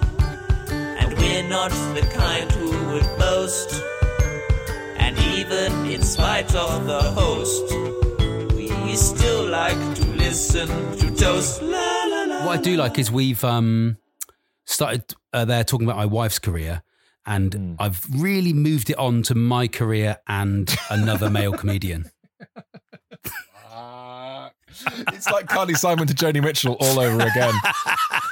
we're 1.23 1.47
not 1.47 1.71
the 1.95 2.01
kind 2.13 2.51
who 2.51 2.69
would 2.93 3.09
boast. 3.17 3.81
And 4.97 5.17
even 5.39 5.85
in 5.89 6.01
spite 6.03 6.53
of 6.53 6.85
the 6.85 7.01
host, 7.01 7.63
we 8.83 8.95
still 8.95 9.47
like 9.47 9.77
to 9.95 10.05
listen 10.07 10.67
to 10.97 11.15
toast. 11.15 11.61
La 11.61 12.03
la 12.05 12.23
la. 12.25 12.45
What 12.45 12.59
I 12.59 12.61
do 12.61 12.75
like 12.75 12.99
is 12.99 13.09
we've 13.11 13.43
um, 13.43 13.97
started 14.65 15.13
uh, 15.31 15.45
there 15.45 15.63
talking 15.63 15.87
about 15.87 15.97
my 15.97 16.05
wife's 16.05 16.39
career, 16.39 16.83
and 17.25 17.53
Hmm. 17.53 17.75
I've 17.79 18.05
really 18.13 18.53
moved 18.53 18.89
it 18.89 18.97
on 18.97 19.23
to 19.23 19.35
my 19.35 19.67
career 19.67 20.17
and 20.27 20.73
another 20.89 21.29
male 21.29 21.53
comedian. 21.61 22.11
It's 25.13 25.29
like 25.31 25.47
Carly 25.47 25.73
Simon 25.73 26.07
to 26.07 26.13
Joni 26.13 26.43
Mitchell 26.43 26.75
all 26.79 26.99
over 26.99 27.19
again. 27.25 27.53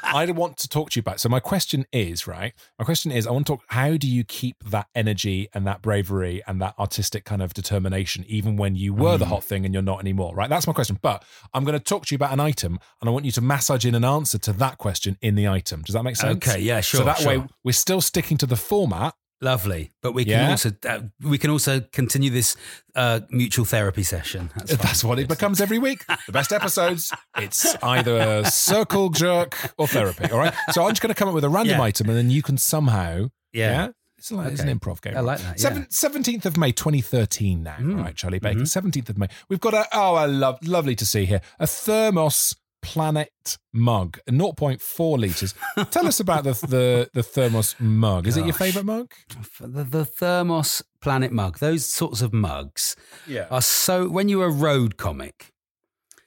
I 0.03 0.29
want 0.31 0.57
to 0.57 0.67
talk 0.67 0.89
to 0.91 0.97
you 0.97 1.01
about. 1.01 1.19
So 1.19 1.29
my 1.29 1.39
question 1.39 1.85
is 1.93 2.27
right. 2.27 2.53
My 2.77 2.85
question 2.85 3.11
is, 3.11 3.25
I 3.25 3.31
want 3.31 3.47
to 3.47 3.53
talk. 3.53 3.63
How 3.67 3.95
do 3.97 4.07
you 4.07 4.23
keep 4.23 4.57
that 4.65 4.87
energy 4.93 5.47
and 5.53 5.65
that 5.67 5.81
bravery 5.81 6.41
and 6.47 6.61
that 6.61 6.75
artistic 6.77 7.23
kind 7.23 7.41
of 7.41 7.53
determination, 7.53 8.25
even 8.27 8.57
when 8.57 8.75
you 8.75 8.93
were 8.93 9.15
Mm. 9.15 9.19
the 9.19 9.25
hot 9.27 9.43
thing 9.43 9.63
and 9.65 9.73
you're 9.73 9.81
not 9.83 9.99
anymore? 10.01 10.35
Right. 10.35 10.49
That's 10.49 10.67
my 10.67 10.73
question. 10.73 10.99
But 11.01 11.23
I'm 11.53 11.63
going 11.63 11.77
to 11.77 11.83
talk 11.83 12.05
to 12.07 12.13
you 12.13 12.17
about 12.17 12.33
an 12.33 12.39
item, 12.41 12.77
and 12.99 13.09
I 13.09 13.11
want 13.11 13.25
you 13.25 13.31
to 13.33 13.41
massage 13.41 13.85
in 13.85 13.95
an 13.95 14.03
answer 14.03 14.37
to 14.39 14.53
that 14.53 14.77
question 14.77 15.17
in 15.21 15.35
the 15.35 15.47
item. 15.47 15.81
Does 15.83 15.93
that 15.93 16.03
make 16.03 16.15
sense? 16.17 16.35
Okay, 16.45 16.59
yeah, 16.59 16.81
Sure. 16.81 16.99
So 16.99 17.05
sure, 17.05 17.13
that 17.13 17.25
way 17.25 17.47
we're 17.63 17.71
still 17.71 18.01
sticking 18.01 18.37
to 18.37 18.45
the 18.45 18.55
format. 18.57 19.13
Lovely, 19.43 19.91
but 20.03 20.13
we 20.13 20.23
can 20.23 20.31
Yeah? 20.33 20.49
also 20.51 20.71
uh, 20.87 20.99
we 21.23 21.37
can 21.39 21.49
also 21.49 21.79
continue 21.91 22.29
this 22.29 22.55
uh, 22.95 23.21
mutual 23.31 23.65
therapy 23.65 24.03
session. 24.03 24.51
That's. 24.55 24.75
That's 24.77 25.03
what 25.03 25.17
it 25.17 25.27
becomes 25.27 25.59
every 25.59 25.79
week. 25.79 26.05
The 26.27 26.31
best 26.31 26.53
episodes, 26.53 27.11
it's 27.37 27.75
either 27.83 28.43
circle 28.45 29.09
jerk 29.09 29.57
or 29.79 29.87
therapy. 29.87 30.31
All 30.31 30.37
right. 30.37 30.53
So 30.71 30.83
I'm 30.83 30.89
just 30.91 31.01
going 31.01 31.13
to 31.13 31.17
come 31.17 31.27
up 31.27 31.33
with 31.33 31.43
a 31.43 31.49
random 31.49 31.77
Yeah. 31.79 31.83
item, 31.83 32.09
and 32.09 32.17
then 32.17 32.29
you 32.29 32.43
can 32.43 32.57
somehow, 32.57 33.29
Yeah. 33.51 33.89
It's, 34.19 34.31
like, 34.31 34.51
it's 34.51 34.61
an 34.61 34.79
improv 34.79 35.01
game. 35.01 35.17
I 35.17 35.21
like 35.21 35.39
that, 35.39 35.59
yeah. 35.59 35.85
17th 35.89 36.45
of 36.45 36.55
May, 36.55 36.71
2013 36.71 37.63
now. 37.63 37.77
Mm. 37.79 37.97
All 37.97 38.03
right, 38.03 38.15
Charlie. 38.15 38.39
Mhm. 38.39 38.67
17th 38.67 39.09
of 39.09 39.17
May. 39.17 39.27
We've 39.49 39.59
got 39.59 39.73
a, 39.73 39.87
oh, 39.93 40.13
I 40.13 40.27
love, 40.27 40.59
lovely 40.61 40.93
to 40.97 41.05
see 41.07 41.25
here, 41.25 41.41
a 41.59 41.65
Thermos 41.65 42.55
Planet 42.81 43.57
mug, 43.73 44.19
0.4 44.27 45.19
litres. 45.19 45.53
Tell 45.91 46.07
us 46.07 46.19
about 46.19 46.43
the, 46.43 46.53
the, 46.67 47.09
the 47.13 47.23
Thermos 47.23 47.75
mug. 47.79 48.27
Is 48.27 48.37
it 48.37 48.45
your 48.45 48.53
favourite 48.53 48.85
mug? 48.85 49.11
the, 49.59 49.83
the 49.83 50.03
thermos 50.05 50.81
planet 50.99 51.31
mug. 51.31 51.59
Those 51.59 51.85
sorts 51.85 52.21
of 52.21 52.33
mugs 52.33 52.95
Yeah. 53.27 53.47
are 53.51 53.61
so. 53.61 54.09
When 54.09 54.29
you're 54.29 54.47
a 54.47 54.51
road 54.51 54.97
comic, 54.97 55.51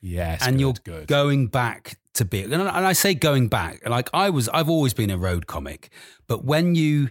Yes. 0.00 0.46
and 0.46 0.56
good, 0.58 0.60
you're 0.60 0.72
good. 1.00 1.06
going 1.08 1.48
back 1.48 1.98
to 2.14 2.24
be 2.24 2.42
and 2.42 2.54
I 2.54 2.76
and 2.76 2.86
I 2.86 2.92
say 2.92 3.14
going 3.14 3.48
back 3.48 3.88
like 3.88 4.08
I 4.14 4.30
was 4.30 4.48
I've 4.50 4.68
always 4.68 4.94
been 4.94 5.10
a 5.10 5.18
road 5.18 5.48
comic 5.48 5.90
but 6.28 6.44
when 6.44 6.76
you 6.76 7.08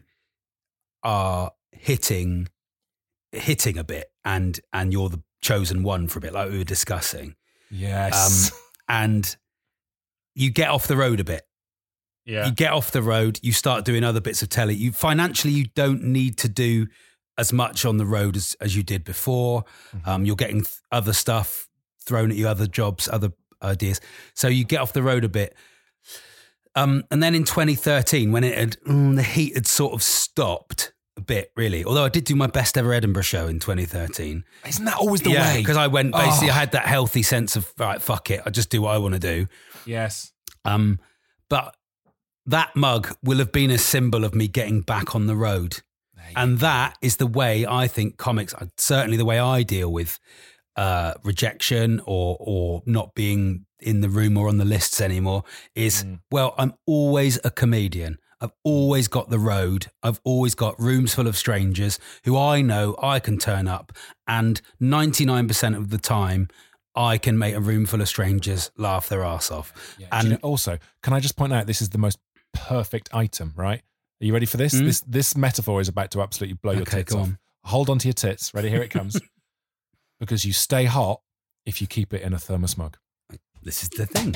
are 1.03 1.51
hitting 1.73 2.47
hitting 3.33 3.77
a 3.77 3.83
bit 3.83 4.11
and 4.23 4.59
and 4.71 4.93
you're 4.93 5.09
the 5.09 5.21
chosen 5.41 5.83
one 5.83 6.07
for 6.07 6.19
a 6.19 6.21
bit 6.21 6.31
like 6.33 6.49
we 6.51 6.57
were 6.59 6.63
discussing 6.63 7.35
yes. 7.69 8.51
um 8.53 8.57
and 8.87 9.35
you 10.35 10.49
get 10.49 10.69
off 10.69 10.87
the 10.87 10.97
road 10.97 11.19
a 11.19 11.23
bit. 11.23 11.43
Yeah. 12.25 12.45
you 12.45 12.53
get 12.53 12.71
off 12.71 12.91
the 12.91 13.01
road 13.01 13.37
you 13.43 13.51
start 13.51 13.83
doing 13.83 14.03
other 14.03 14.21
bits 14.21 14.41
of 14.41 14.49
telly. 14.49 14.75
You 14.75 14.93
financially 14.93 15.53
you 15.53 15.65
don't 15.75 16.03
need 16.03 16.37
to 16.37 16.47
do 16.47 16.87
as 17.37 17.51
much 17.51 17.83
on 17.83 17.97
the 17.97 18.05
road 18.05 18.37
as, 18.37 18.55
as 18.61 18.77
you 18.77 18.83
did 18.83 19.03
before. 19.03 19.65
Mm-hmm. 19.95 20.09
um, 20.09 20.25
you're 20.25 20.37
getting 20.37 20.61
th- 20.61 20.75
other 20.91 21.11
stuff 21.11 21.67
thrown 22.01 22.31
at 22.31 22.37
you 22.37 22.47
other 22.47 22.67
jobs 22.67 23.09
other 23.11 23.33
ideas. 23.61 23.99
So 24.33 24.47
you 24.47 24.63
get 24.63 24.79
off 24.79 24.93
the 24.93 25.03
road 25.03 25.25
a 25.25 25.29
bit. 25.29 25.55
Um, 26.75 27.03
and 27.11 27.21
then 27.21 27.35
in 27.35 27.43
2013 27.43 28.31
when 28.31 28.43
it 28.45 28.57
had 28.57 28.77
mm, 28.87 29.15
the 29.15 29.23
heat 29.23 29.55
had 29.55 29.67
sort 29.67 29.93
of 29.93 30.01
stopped 30.01 30.92
a 31.17 31.21
bit 31.21 31.51
really 31.55 31.83
although 31.85 32.03
i 32.05 32.09
did 32.09 32.23
do 32.23 32.35
my 32.35 32.47
best 32.47 32.77
ever 32.77 32.91
edinburgh 32.93 33.21
show 33.21 33.47
in 33.47 33.59
2013 33.59 34.43
Isn't 34.67 34.85
that 34.85 34.97
always 34.97 35.21
the 35.21 35.29
yeah 35.31 35.53
way? 35.53 35.59
because 35.61 35.77
i 35.77 35.85
went 35.87 36.11
basically 36.11 36.49
Oh. 36.49 36.53
i 36.53 36.55
had 36.55 36.71
that 36.71 36.85
healthy 36.87 37.21
sense 37.21 37.55
of 37.55 37.71
right 37.77 38.01
fuck 38.01 38.31
it 38.31 38.41
i 38.45 38.49
just 38.49 38.69
do 38.71 38.81
what 38.81 38.95
i 38.95 38.97
want 38.97 39.13
to 39.13 39.19
do 39.19 39.47
Yes. 39.85 40.31
um, 40.65 40.99
but 41.49 41.75
that 42.45 42.75
mug 42.75 43.15
will 43.23 43.37
have 43.37 43.51
been 43.51 43.69
a 43.71 43.77
symbol 43.77 44.23
of 44.25 44.33
me 44.33 44.47
getting 44.47 44.81
back 44.81 45.13
on 45.15 45.27
the 45.27 45.35
road. 45.35 45.81
And 46.35 46.59
that 46.59 46.97
is 47.01 47.17
the 47.17 47.27
way 47.27 47.65
I 47.65 47.87
think 47.87 48.17
comics, 48.17 48.53
uh, 48.53 48.65
certainly 48.77 49.17
the 49.17 49.25
way 49.25 49.39
I 49.39 49.63
deal 49.63 49.91
with 49.91 50.19
uh, 50.75 51.13
rejection 51.23 52.01
or 52.05 52.35
or 52.39 52.81
not 52.85 53.13
being 53.13 53.65
in 53.79 54.01
the 54.01 54.09
room 54.09 54.37
or 54.37 54.47
on 54.47 54.57
the 54.57 54.65
lists 54.65 54.99
anymore 55.01 55.43
is 55.75 56.05
well, 56.31 56.55
I'm 56.57 56.73
always 56.87 57.39
a 57.43 57.49
comedian. 57.51 58.17
I've 58.43 58.51
always 58.65 59.07
got 59.07 59.29
the 59.29 59.39
road. 59.39 59.87
I've 60.03 60.19
always 60.25 60.53
got 60.53 60.77
rooms 60.79 61.15
full 61.15 61.27
of 61.27 61.37
strangers 61.37 61.97
who 62.25 62.37
I 62.37 62.61
know 62.61 62.95
I 63.01 63.19
can 63.19 63.37
turn 63.37 63.69
up, 63.69 63.93
and 64.27 64.61
99% 64.81 65.77
of 65.77 65.89
the 65.89 65.97
time, 65.97 66.49
I 66.93 67.17
can 67.17 67.37
make 67.37 67.55
a 67.55 67.61
room 67.61 67.85
full 67.85 68.01
of 68.01 68.07
strangers 68.09 68.69
laugh 68.77 69.07
their 69.07 69.23
ass 69.23 69.49
off. 69.49 69.95
Yeah. 69.97 70.07
and 70.11 70.37
also, 70.43 70.77
can 71.01 71.13
I 71.13 71.21
just 71.21 71.37
point 71.37 71.53
out 71.53 71.67
this 71.67 71.81
is 71.81 71.89
the 71.89 71.97
most 71.97 72.19
perfect 72.53 73.09
item, 73.13 73.53
right? 73.55 73.81
Are 74.21 74.25
you 74.25 74.33
ready 74.33 74.45
for 74.45 74.57
this? 74.57 74.75
Mm. 74.75 74.85
This 74.85 74.99
this 75.01 75.35
metaphor 75.37 75.79
is 75.81 75.87
about 75.87 76.11
to 76.11 76.21
absolutely 76.21 76.55
blow 76.61 76.73
your 76.73 76.81
Okay, 76.83 76.97
tits 76.97 77.13
off. 77.15 77.21
on. 77.21 77.37
Hold 77.63 77.89
on 77.89 77.97
to 77.99 78.07
your 78.09 78.13
tits. 78.13 78.53
Ready? 78.53 78.69
Here 78.69 78.81
it 78.83 78.89
comes. 78.91 79.19
because 80.19 80.43
you 80.45 80.51
stay 80.53 80.83
hot 80.85 81.21
if 81.65 81.79
you 81.81 81.87
keep 81.87 82.13
it 82.13 82.21
in 82.21 82.33
a 82.33 82.39
thermos 82.39 82.77
mug. 82.77 82.97
this 83.63 83.83
is 83.83 83.89
the 83.89 84.05
thing. 84.05 84.35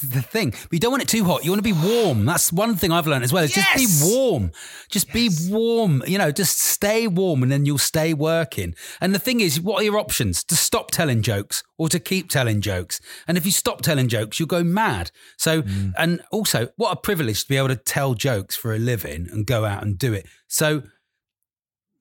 The 0.00 0.22
thing. 0.22 0.50
But 0.50 0.72
you 0.72 0.78
don't 0.78 0.90
want 0.90 1.02
it 1.02 1.08
too 1.08 1.24
hot. 1.24 1.44
You 1.44 1.50
want 1.50 1.58
to 1.58 1.62
be 1.62 1.72
warm. 1.72 2.24
That's 2.24 2.52
one 2.52 2.76
thing 2.76 2.92
I've 2.92 3.06
learned 3.06 3.24
as 3.24 3.32
well. 3.32 3.44
Is 3.44 3.56
Yes! 3.56 3.78
just 3.80 4.02
be 4.02 4.10
warm. 4.14 4.50
Just 4.88 5.12
be 5.12 5.28
warm. 5.48 6.02
You 6.06 6.18
know, 6.18 6.30
just 6.32 6.58
stay 6.58 7.06
warm, 7.06 7.42
and 7.42 7.52
then 7.52 7.66
you'll 7.66 7.78
stay 7.78 8.14
working. 8.14 8.74
And 9.00 9.14
the 9.14 9.18
thing 9.18 9.40
is, 9.40 9.60
what 9.60 9.80
are 9.80 9.84
your 9.84 9.98
options? 9.98 10.42
To 10.44 10.56
stop 10.56 10.90
telling 10.90 11.20
jokes 11.22 11.62
or 11.78 11.88
to 11.90 12.00
keep 12.00 12.30
telling 12.30 12.60
jokes? 12.60 13.00
And 13.28 13.36
if 13.36 13.44
you 13.44 13.52
stop 13.52 13.82
telling 13.82 14.08
jokes, 14.08 14.40
you'll 14.40 14.46
go 14.48 14.64
mad. 14.64 15.10
So, 15.36 15.62
Mm. 15.62 15.92
and 15.98 16.22
also, 16.30 16.68
what 16.76 16.90
a 16.92 16.96
privilege 16.96 17.42
to 17.42 17.48
be 17.48 17.56
able 17.56 17.68
to 17.68 17.76
tell 17.76 18.14
jokes 18.14 18.56
for 18.56 18.74
a 18.74 18.78
living 18.78 19.28
and 19.30 19.46
go 19.46 19.64
out 19.64 19.82
and 19.82 19.98
do 19.98 20.12
it. 20.12 20.26
So 20.48 20.82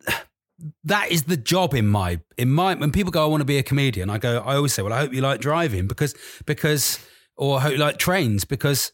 that 0.84 1.12
is 1.12 1.24
the 1.24 1.38
job 1.38 1.74
in 1.74 1.88
my 1.88 2.20
in 2.38 2.52
my 2.52 2.76
when 2.76 2.92
people 2.92 3.12
go 3.12 3.24
I 3.24 3.26
want 3.28 3.42
to 3.42 3.46
be 3.46 3.58
a 3.58 3.64
comedian 3.64 4.10
I 4.10 4.18
go 4.20 4.40
I 4.40 4.56
always 4.56 4.74
say 4.74 4.82
well 4.84 4.94
I 4.94 5.00
hope 5.00 5.14
you 5.14 5.22
like 5.22 5.42
driving 5.42 5.88
because 5.88 6.14
because 6.46 7.00
or 7.38 7.60
like 7.78 7.98
trains 7.98 8.46
because 8.46 8.92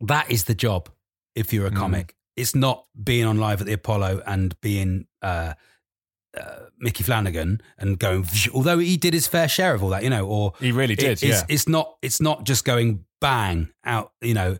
that 0.00 0.30
is 0.30 0.44
the 0.44 0.54
job 0.54 0.88
if 1.34 1.52
you're 1.52 1.66
a 1.66 1.70
comic 1.70 2.16
it's 2.36 2.54
not 2.54 2.86
being 3.02 3.26
on 3.26 3.38
live 3.38 3.60
at 3.60 3.66
the 3.66 3.72
Apollo 3.72 4.22
and 4.26 4.58
being 4.60 5.06
uh, 5.22 5.54
uh, 6.38 6.56
Micky 6.78 7.02
Flanagan 7.04 7.60
and 7.78 7.98
going 7.98 8.26
although 8.54 8.78
he 8.78 8.96
did 8.96 9.14
his 9.14 9.26
fair 9.26 9.48
share 9.48 9.74
of 9.74 9.82
all 9.82 9.90
that 9.90 10.02
you 10.02 10.10
know 10.10 10.26
or 10.26 10.52
He 10.60 10.72
really 10.72 10.94
did, 10.94 11.12
it's, 11.12 11.22
yeah. 11.22 11.42
it's 11.48 11.68
not 11.68 11.96
it's 12.02 12.20
not 12.20 12.44
just 12.44 12.64
going 12.64 13.04
bang 13.20 13.68
out 13.84 14.12
you 14.22 14.34
know 14.34 14.56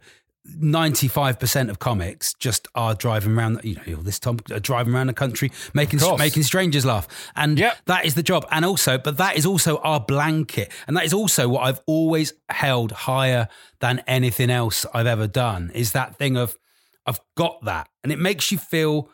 95% 0.48 1.68
of 1.68 1.78
comics 1.78 2.32
just 2.34 2.66
are 2.74 2.94
driving 2.94 3.36
around 3.36 3.60
you 3.62 3.76
know 3.86 4.02
this 4.02 4.18
time 4.18 4.38
are 4.50 4.56
uh, 4.56 4.58
driving 4.58 4.94
around 4.94 5.08
the 5.08 5.12
country 5.12 5.52
making 5.74 6.00
making 6.18 6.42
strangers 6.42 6.84
laugh. 6.86 7.06
And 7.36 7.58
Yep. 7.58 7.76
that 7.86 8.04
is 8.06 8.14
the 8.14 8.22
job. 8.22 8.46
And 8.50 8.64
also 8.64 8.96
but 8.98 9.18
that 9.18 9.36
is 9.36 9.44
also 9.44 9.76
our 9.78 10.00
blanket. 10.00 10.72
And 10.86 10.96
that 10.96 11.04
is 11.04 11.12
also 11.12 11.48
what 11.48 11.64
I've 11.64 11.80
always 11.86 12.32
held 12.48 12.92
higher 12.92 13.48
than 13.80 14.02
anything 14.06 14.50
else 14.50 14.86
I've 14.94 15.06
ever 15.06 15.26
done 15.26 15.70
is 15.74 15.92
that 15.92 16.16
thing 16.16 16.36
of 16.36 16.56
I've 17.06 17.20
got 17.36 17.64
that. 17.64 17.88
And 18.02 18.12
it 18.12 18.18
makes 18.18 18.50
you 18.50 18.58
feel 18.58 19.10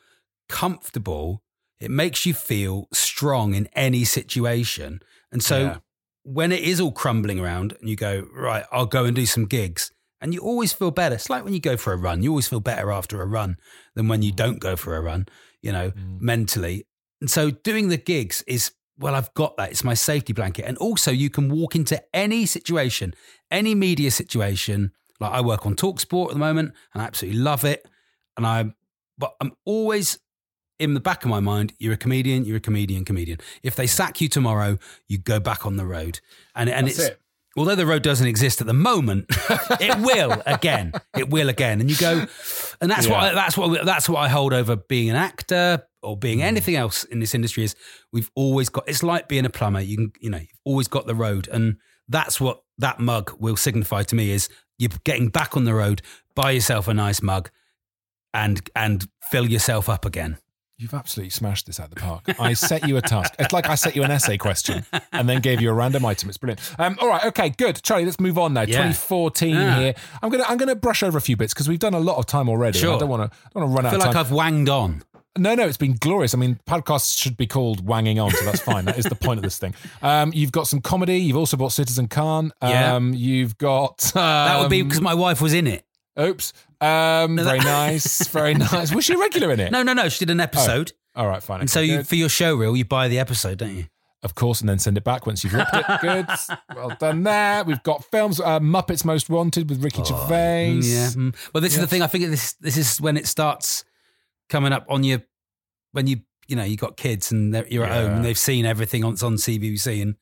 comfortable. 0.49 1.43
It 1.81 1.91
makes 1.91 2.25
you 2.25 2.35
feel 2.35 2.89
strong 2.93 3.55
in 3.55 3.69
any 3.75 4.05
situation. 4.05 5.01
And 5.33 5.43
so 5.43 5.59
Yeah. 5.61 5.77
when 6.23 6.53
it 6.53 6.63
is 6.63 6.81
all 6.81 6.93
crumbling 6.93 7.39
around 7.41 7.75
and 7.81 7.89
you 7.89 7.97
go 7.97 8.27
right 8.33 8.65
I'll 8.73 8.87
go 8.87 9.05
and 9.05 9.15
do 9.15 9.27
some 9.27 9.47
gigs 9.47 9.91
and 10.21 10.33
you 10.33 10.41
always 10.41 10.73
feel 10.73 10.91
better. 10.91 11.15
It's 11.15 11.31
like 11.31 11.45
when 11.45 11.53
you 11.53 11.61
go 11.61 11.77
for 11.77 11.93
a 11.93 11.97
run. 11.97 12.23
You 12.23 12.31
always 12.31 12.49
feel 12.49 12.61
better 12.61 12.91
after 12.91 13.21
a 13.21 13.27
run 13.27 13.57
than 13.95 14.09
when 14.09 14.23
you 14.23 14.33
don't 14.33 14.61
go 14.61 14.77
for 14.77 14.97
a 14.97 15.01
run 15.01 15.27
you 15.67 15.73
know 15.73 15.91
mm. 15.91 16.21
mentally. 16.21 16.87
And 17.21 17.31
so 17.31 17.51
doing 17.51 17.89
the 17.89 17.97
gigs 17.97 18.43
is 18.47 18.73
well 18.99 19.15
I've 19.15 19.35
got 19.35 19.57
that. 19.57 19.71
It's 19.71 19.85
my 19.85 19.95
safety 19.95 20.33
blanket. 20.33 20.65
And 20.65 20.79
also 20.79 21.11
you 21.11 21.29
can 21.29 21.51
walk 21.51 21.75
into 21.75 22.03
any 22.15 22.47
situation 22.47 23.15
any 23.51 23.75
media 23.75 24.11
situation. 24.11 24.93
Like 25.21 25.33
I 25.33 25.41
work 25.41 25.67
on 25.67 25.75
Talksport 25.75 26.29
at 26.29 26.33
the 26.35 26.39
moment 26.39 26.73
and 26.95 27.03
I 27.03 27.07
absolutely 27.07 27.41
love 27.41 27.65
it. 27.65 27.87
And 28.37 28.47
I 28.47 28.73
but 29.19 29.35
I'm 29.41 29.53
always 29.65 30.19
in 30.79 30.93
the 30.95 31.01
back 31.01 31.25
of 31.25 31.31
my 31.31 31.41
mind, 31.41 31.73
you're 31.79 31.95
a 31.95 31.97
comedian, 31.97 32.45
you're 32.45 32.59
a 32.59 32.61
comedian, 32.61 33.05
comedian. 33.05 33.39
If 33.63 33.77
they 33.77 33.87
sack 33.87 34.21
you 34.21 34.29
tomorrow, 34.29 34.79
you 35.09 35.17
go 35.17 35.41
back 35.41 35.65
on 35.67 35.77
the 35.77 35.87
road. 35.87 36.21
And 36.55 36.71
and 36.71 36.87
That's 36.87 36.99
it's 36.99 37.09
it. 37.09 37.21
Although 37.57 37.75
the 37.75 37.87
road 37.87 38.03
doesn't 38.03 38.27
exist 38.27 38.61
at 38.61 38.67
the 38.67 38.75
moment, 38.75 39.27
it 39.81 39.99
will 39.99 40.43
again. 40.47 40.93
It 41.17 41.31
will 41.31 41.49
again. 41.49 41.81
And 41.81 41.91
you 41.91 41.97
go 41.97 42.27
and 42.81 42.91
that's 42.91 43.07
what 43.07 43.19
I, 43.19 43.35
that's 43.35 43.57
what 43.57 43.85
that's 43.85 44.09
what 44.09 44.21
I 44.21 44.29
hold 44.29 44.53
over 44.53 44.77
being 44.77 45.11
an 45.11 45.17
actor 45.17 45.83
or 46.03 46.17
being 46.17 46.41
mm. 46.41 46.45
anything 46.45 46.77
else 46.77 47.05
in 47.05 47.21
this 47.21 47.35
industry 47.35 47.65
is 47.65 47.75
we've 48.13 48.31
always 48.35 48.69
got 48.69 48.89
it's 48.89 49.03
like 49.03 49.29
being 49.29 49.47
a 49.47 49.51
plumber. 49.51 49.81
You 49.81 49.97
can 49.97 50.13
you 50.21 50.31
know, 50.31 50.39
you've 50.39 50.61
always 50.65 50.89
got 50.89 51.07
the 51.07 51.15
road. 51.15 51.49
And 51.51 51.77
that's 52.09 52.41
what 52.41 52.63
that 52.79 53.01
mug 53.01 53.33
will 53.39 53.57
signify 53.57 54.03
to 54.05 54.15
me 54.15 54.31
is 54.31 54.49
you're 54.79 54.91
getting 55.05 55.29
back 55.29 55.57
on 55.57 55.65
the 55.65 55.75
road, 55.75 56.03
buy 56.35 56.53
yourself 56.53 56.89
a 56.89 56.95
nice 56.95 57.23
mug 57.23 57.51
and 58.35 58.69
and 58.77 59.09
fill 59.31 59.49
yourself 59.49 59.89
up 59.89 60.05
again. 60.05 60.39
You've 60.79 60.93
absolutely 60.93 61.31
smashed 61.31 61.65
this 61.67 61.81
out 61.81 61.85
of 61.89 61.95
the 61.95 62.01
park. 62.03 62.25
I 62.39 62.53
set 62.53 62.87
you 62.87 62.99
a 62.99 63.01
task. 63.01 63.35
It's 63.39 63.51
like 63.53 63.67
I 63.67 63.77
set 63.77 63.97
you 63.97 64.03
an 64.03 64.11
essay 64.11 64.37
question 64.37 64.85
and 65.11 65.27
then 65.27 65.41
gave 65.41 65.63
you 65.63 65.71
a 65.71 65.73
random 65.73 66.05
item. 66.05 66.29
It's 66.29 66.37
brilliant. 66.37 66.61
Um, 66.79 66.99
all 67.01 67.09
right, 67.09 67.25
okay, 67.25 67.49
good. 67.49 67.81
Charlie, 67.83 68.05
let's 68.05 68.21
move 68.21 68.37
on 68.37 68.53
now. 68.53 68.61
Yeah. 68.63 68.67
2014 68.83 69.55
Yeah. 69.55 69.79
here. 69.79 69.95
I'm 70.23 70.29
gonna 70.31 70.45
I'm 70.47 70.59
gonna 70.59 70.75
brush 70.75 71.03
over 71.03 71.17
a 71.17 71.21
few 71.23 71.35
bits 71.35 71.55
because 71.55 71.67
we've 71.67 71.79
done 71.79 71.95
a 71.95 71.99
lot 71.99 72.19
of 72.19 72.27
time 72.27 72.51
already. 72.51 72.79
and 72.79 72.89
I 72.91 72.99
don't 72.99 73.09
want 73.09 73.33
to 73.33 73.39
don't 73.55 73.63
want 73.63 73.73
to 73.73 73.75
run 73.77 73.87
I 73.87 73.89
out 73.89 73.91
feel 73.93 74.01
like 74.01 74.13
time. 74.13 74.21
I've 74.27 74.33
wanged 74.33 74.69
on. 74.69 75.03
No, 75.39 75.55
no, 75.55 75.67
it's 75.67 75.77
been 75.79 75.97
glorious. 75.99 76.35
I 76.35 76.39
mean, 76.39 76.61
podcasts 76.67 77.19
should 77.19 77.37
be 77.39 77.47
called 77.47 77.87
Wanging 77.87 78.19
On, 78.19 78.31
so 78.31 78.45
that's 78.47 78.61
fine. 78.61 78.85
that 78.87 78.99
is 78.99 79.05
the 79.05 79.15
point 79.15 79.39
of 79.39 79.43
this 79.45 79.59
thing. 79.59 79.75
Um, 80.03 80.31
you've 80.35 80.53
got 80.53 80.67
some 80.67 80.81
comedy. 80.81 81.19
You've 81.19 81.37
also 81.37 81.57
bought 81.59 81.73
Citizen 81.73 82.07
Khan. 82.09 82.53
Yeah. 82.63 82.95
Um, 82.97 83.13
you've 83.15 83.57
got. 83.59 84.15
Um, 84.17 84.23
That 84.23 84.61
would 84.61 84.71
be 84.71 84.81
because 84.83 85.01
my 85.03 85.15
wife 85.15 85.41
was 85.43 85.53
in 85.55 85.67
it. 85.67 85.85
Oops. 86.19 86.53
Um, 86.81 87.37
very 87.37 87.59
nice. 87.61 88.27
Very 88.29 88.55
nice. 88.55 88.95
Was 88.95 89.05
she 89.05 89.15
a 89.15 89.19
regular 89.19 89.53
in 89.53 89.61
it? 89.61 89.73
No, 89.73 89.83
no, 89.83 89.93
no. 89.93 90.09
She 90.09 90.25
did 90.25 90.31
an 90.31 90.41
episode. 90.41 90.93
All 91.15 91.27
right, 91.27 91.43
fine. 91.43 91.61
And 91.61 91.71
so 91.71 91.81
you, 91.81 91.99
good. 91.99 92.09
for 92.09 92.17
your 92.17 92.29
show 92.29 92.55
reel, 92.55 92.77
you 92.77 92.85
buy 92.85 93.09
the 93.09 93.19
episode, 93.19 93.59
don't 93.59 93.75
you? 93.75 93.87
of 94.27 94.35
course, 94.35 94.61
and 94.61 94.69
then 94.69 94.79
send 94.79 94.99
it 94.99 95.05
back 95.05 95.25
once 95.25 95.45
you've 95.45 95.55
ripped 95.55 95.71
it. 95.73 95.87
Good. 96.01 96.27
Well 96.75 96.95
done 96.99 97.23
there. 97.23 97.65
We've 97.65 97.83
got 97.83 98.05
films. 98.05 98.41
Uh, 98.41 98.61
Muppets 98.61 99.05
Most 99.05 99.31
Wanted 99.31 99.71
with 99.71 99.83
Ricky 99.83 100.05
Gervais. 100.05 100.73
Yeah. 100.73 101.07
mm. 101.09 101.35
Well, 101.55 101.63
this 101.63 101.75
is 101.75 101.81
the 101.81 101.87
thing. 101.87 102.03
I 102.03 102.07
think 102.07 102.27
this 102.27 102.53
this 102.55 102.77
is 102.77 103.01
when 103.01 103.17
it 103.17 103.27
starts 103.27 103.85
coming 104.49 104.73
up 104.73 104.85
on 104.91 105.05
your 105.05 105.23
when 105.93 106.07
you 106.07 106.21
you 106.49 106.57
know 106.57 106.65
you 106.65 106.77
got 106.77 106.97
kids 106.97 107.33
and 107.33 107.55
they're, 107.55 107.67
you're 107.69 107.85
at 107.85 107.93
home 107.93 108.17
and 108.17 108.25
they've 108.25 108.37
seen 108.37 108.67
everything 108.67 109.05
on, 109.05 109.13
on 109.13 109.37
CBBC 109.37 110.03
and 110.03 110.17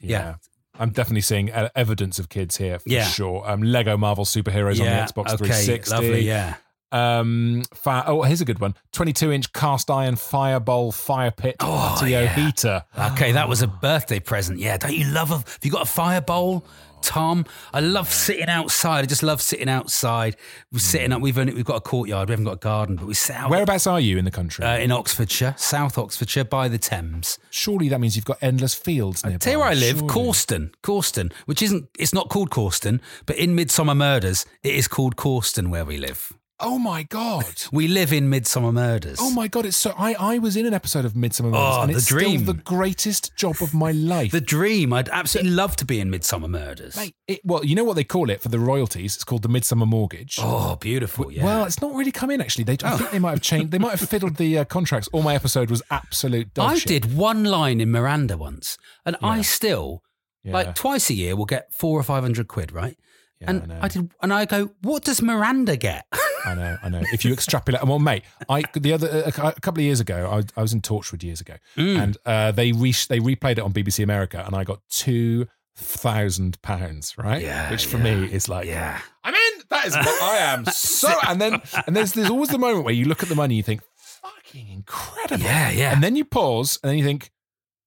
yeah. 0.00 0.34
I'm 0.78 0.90
definitely 0.90 1.20
seeing 1.20 1.52
uh, 1.52 1.68
evidence 1.76 2.18
of 2.18 2.28
kids 2.28 2.56
here 2.56 2.78
for 2.78 2.88
Yeah. 2.88 3.04
sure. 3.04 3.48
Um, 3.48 3.62
Lego 3.62 3.96
Marvel 3.96 4.24
Superheroes 4.24 4.78
yeah. 4.78 5.00
on 5.00 5.06
the 5.06 5.12
Xbox 5.12 5.26
okay, 5.34 5.36
360. 5.36 5.94
Lovely. 5.94 6.20
Yeah. 6.26 6.54
Um, 6.92 7.64
fire, 7.74 8.04
oh, 8.06 8.22
here's 8.22 8.40
a 8.40 8.44
good 8.44 8.60
one 8.60 8.74
22 8.92 9.32
inch 9.32 9.52
cast 9.52 9.90
iron 9.90 10.14
fireball 10.14 10.92
fire 10.92 11.32
pit 11.32 11.56
Oh, 11.58 11.96
patio 11.98 12.22
yeah. 12.22 12.34
heater. 12.34 12.84
Okay, 12.96 13.32
that 13.32 13.48
was 13.48 13.62
a 13.62 13.66
birthday 13.66 14.20
present. 14.20 14.60
Yeah, 14.60 14.76
don't 14.76 14.94
you 14.94 15.06
love 15.06 15.32
a? 15.32 15.38
Have 15.38 15.58
you 15.62 15.72
got 15.72 15.82
a 15.82 15.90
fire 15.90 16.20
bowl, 16.20 16.64
Tom? 17.04 17.44
I 17.72 17.80
love 17.80 18.10
sitting 18.12 18.48
outside. 18.48 19.04
I 19.04 19.06
just 19.06 19.22
love 19.22 19.40
sitting 19.42 19.68
outside. 19.68 20.36
We're 20.72 20.78
sitting 20.78 21.12
up. 21.12 21.20
We've 21.20 21.38
only 21.38 21.54
we've 21.54 21.64
got 21.64 21.76
a 21.76 21.80
courtyard. 21.80 22.28
We 22.28 22.32
haven't 22.32 22.46
got 22.46 22.52
a 22.54 22.56
garden, 22.56 22.96
but 22.96 23.06
we 23.06 23.14
sit 23.14 23.36
out 23.36 23.50
Whereabouts 23.50 23.86
are 23.86 24.00
you 24.00 24.18
in 24.18 24.24
the 24.24 24.30
country? 24.30 24.64
uh, 24.64 24.78
in 24.78 24.90
Oxfordshire, 24.90 25.54
South 25.58 25.98
Oxfordshire, 25.98 26.44
by 26.44 26.68
the 26.68 26.78
Thames. 26.78 27.38
Surely 27.50 27.88
that 27.88 28.00
means 28.00 28.16
you've 28.16 28.24
got 28.24 28.38
endless 28.42 28.74
fields 28.74 29.24
nearby. 29.24 29.38
Tell 29.38 29.52
you 29.52 29.58
where 29.60 29.68
I 29.68 29.74
live, 29.74 29.98
surely. 29.98 30.08
Causton. 30.08 30.70
Causton, 30.82 31.32
which 31.46 31.62
isn't, 31.62 31.88
it's 31.98 32.12
not 32.14 32.28
called 32.28 32.50
Causton, 32.50 33.00
but 33.26 33.36
in 33.36 33.54
Midsomer 33.54 33.96
Murders, 33.96 34.46
it 34.62 34.74
is 34.74 34.88
called 34.88 35.16
Causton 35.16 35.70
where 35.70 35.84
we 35.84 35.96
live. 35.98 36.32
Oh 36.64 36.78
my 36.78 37.02
God. 37.04 37.44
We 37.72 37.88
live 37.88 38.12
in 38.12 38.30
Midsomer 38.30 38.72
Murders. 38.72 39.18
Oh 39.20 39.30
my 39.30 39.48
God. 39.48 39.66
It's 39.66 39.76
so. 39.76 39.94
I, 39.98 40.14
I 40.14 40.38
was 40.38 40.56
in 40.56 40.64
an 40.66 40.74
episode 40.74 41.04
of 41.04 41.12
Midsomer 41.12 41.50
Murders 41.50 41.76
Oh, 41.76 41.82
and 41.82 41.92
the 41.92 41.96
it's 41.96 42.06
dream. 42.06 42.40
still 42.42 42.54
the 42.54 42.60
greatest 42.62 43.36
job 43.36 43.56
of 43.60 43.74
my 43.74 43.92
life. 43.92 44.32
The 44.32 44.40
dream. 44.40 44.92
I'd 44.92 45.08
absolutely 45.08 45.52
love 45.52 45.76
to 45.76 45.84
be 45.84 46.00
in 46.00 46.10
Midsomer 46.10 46.48
Murders. 46.48 46.96
Mate, 46.96 47.14
it, 47.28 47.40
well, 47.44 47.64
you 47.64 47.74
know 47.74 47.84
what 47.84 47.94
they 47.96 48.04
call 48.04 48.30
it 48.30 48.40
for 48.40 48.48
the 48.48 48.58
royalties? 48.58 49.14
It's 49.14 49.24
called 49.24 49.42
the 49.42 49.48
Midsummer 49.48 49.86
Mortgage. 49.86 50.38
Oh, 50.40 50.76
beautiful. 50.76 51.30
Yeah. 51.32 51.44
Well, 51.44 51.64
it's 51.64 51.80
not 51.82 51.94
really 51.94 52.12
come 52.12 52.30
in 52.30 52.40
actually. 52.40 52.64
They, 52.64 52.76
I 52.84 52.96
think 52.96 53.10
they 53.10 53.18
might 53.18 53.32
have 53.32 53.42
changed. 53.42 53.70
They 53.70 53.78
might 53.78 53.98
have 53.98 54.08
fiddled 54.08 54.36
the 54.36 54.58
uh, 54.58 54.64
contracts. 54.64 55.08
All 55.12 55.22
my 55.22 55.34
episode 55.34 55.70
was 55.70 55.82
absolute 55.90 56.56
I 56.58 56.76
shit. 56.76 56.88
did 56.88 57.14
one 57.16 57.44
line 57.44 57.80
in 57.80 57.90
Miranda 57.90 58.36
once, 58.36 58.78
and 59.04 59.16
I 59.22 59.42
still, 59.42 60.02
Yeah. 60.42 60.52
like 60.54 60.74
twice 60.74 61.10
a 61.10 61.14
year, 61.14 61.34
we'll 61.36 61.46
get 61.46 61.72
four 61.74 61.98
or 61.98 62.02
five 62.02 62.22
hundred 62.22 62.48
quid, 62.48 62.72
right? 62.72 62.96
Yeah, 63.40 63.50
and 63.50 63.68
know. 63.68 63.78
I, 63.82 63.88
did, 63.88 64.10
and 64.22 64.32
I 64.32 64.44
go, 64.44 64.70
what 64.82 65.04
does 65.04 65.20
Miranda 65.20 65.76
get? 65.76 66.06
I 66.46 66.54
know, 66.54 66.76
I 66.82 66.88
know. 66.88 67.02
If 67.12 67.24
you 67.24 67.32
extrapolate, 67.38 67.82
well, 67.84 67.98
mate, 67.98 68.22
I 68.48 68.62
the 68.74 68.92
other 68.92 69.08
a, 69.08 69.28
a 69.28 69.32
couple 69.60 69.80
of 69.80 69.84
years 69.84 70.00
ago, 70.00 70.28
I, 70.30 70.36
was- 70.36 70.46
I 70.56 70.62
was 70.62 70.72
in 70.72 70.80
Torchwood 70.82 71.22
years 71.22 71.40
ago, 71.40 71.54
Mm. 71.76 71.98
and 72.02 72.16
uh, 72.24 72.52
they 72.52 72.72
re- 72.72 72.94
they 73.08 73.18
replayed 73.18 73.52
it 73.52 73.60
on 73.60 73.72
BBC 73.72 74.02
America, 74.04 74.42
and 74.46 74.54
I 74.54 74.62
got 74.64 74.80
two 74.88 75.46
thousand 75.76 76.60
pounds, 76.62 77.16
right? 77.18 77.42
Yeah, 77.42 77.70
which 77.70 77.86
for 77.86 77.96
yeah, 77.98 78.20
me 78.20 78.32
is 78.32 78.48
like, 78.48 78.66
yeah. 78.66 79.00
I'm 79.24 79.34
in. 79.34 79.62
That 79.70 79.86
is 79.86 79.96
what 79.96 80.22
I 80.22 80.36
am. 80.38 80.64
So, 80.72 81.12
and 81.26 81.40
then 81.40 81.60
and 81.86 81.96
there's 81.96 82.12
there's 82.12 82.30
always 82.30 82.50
the 82.50 82.58
moment 82.58 82.84
where 82.84 82.94
you 82.94 83.06
look 83.06 83.22
at 83.22 83.28
the 83.28 83.34
money, 83.34 83.56
you 83.56 83.62
think, 83.62 83.82
fucking 83.96 84.68
incredible, 84.68 85.42
Yeah, 85.44 85.70
yeah. 85.70 85.92
and 85.92 86.02
then 86.02 86.14
you 86.16 86.24
pause, 86.24 86.78
and 86.82 86.90
then 86.90 86.98
you 86.98 87.04
think, 87.04 87.30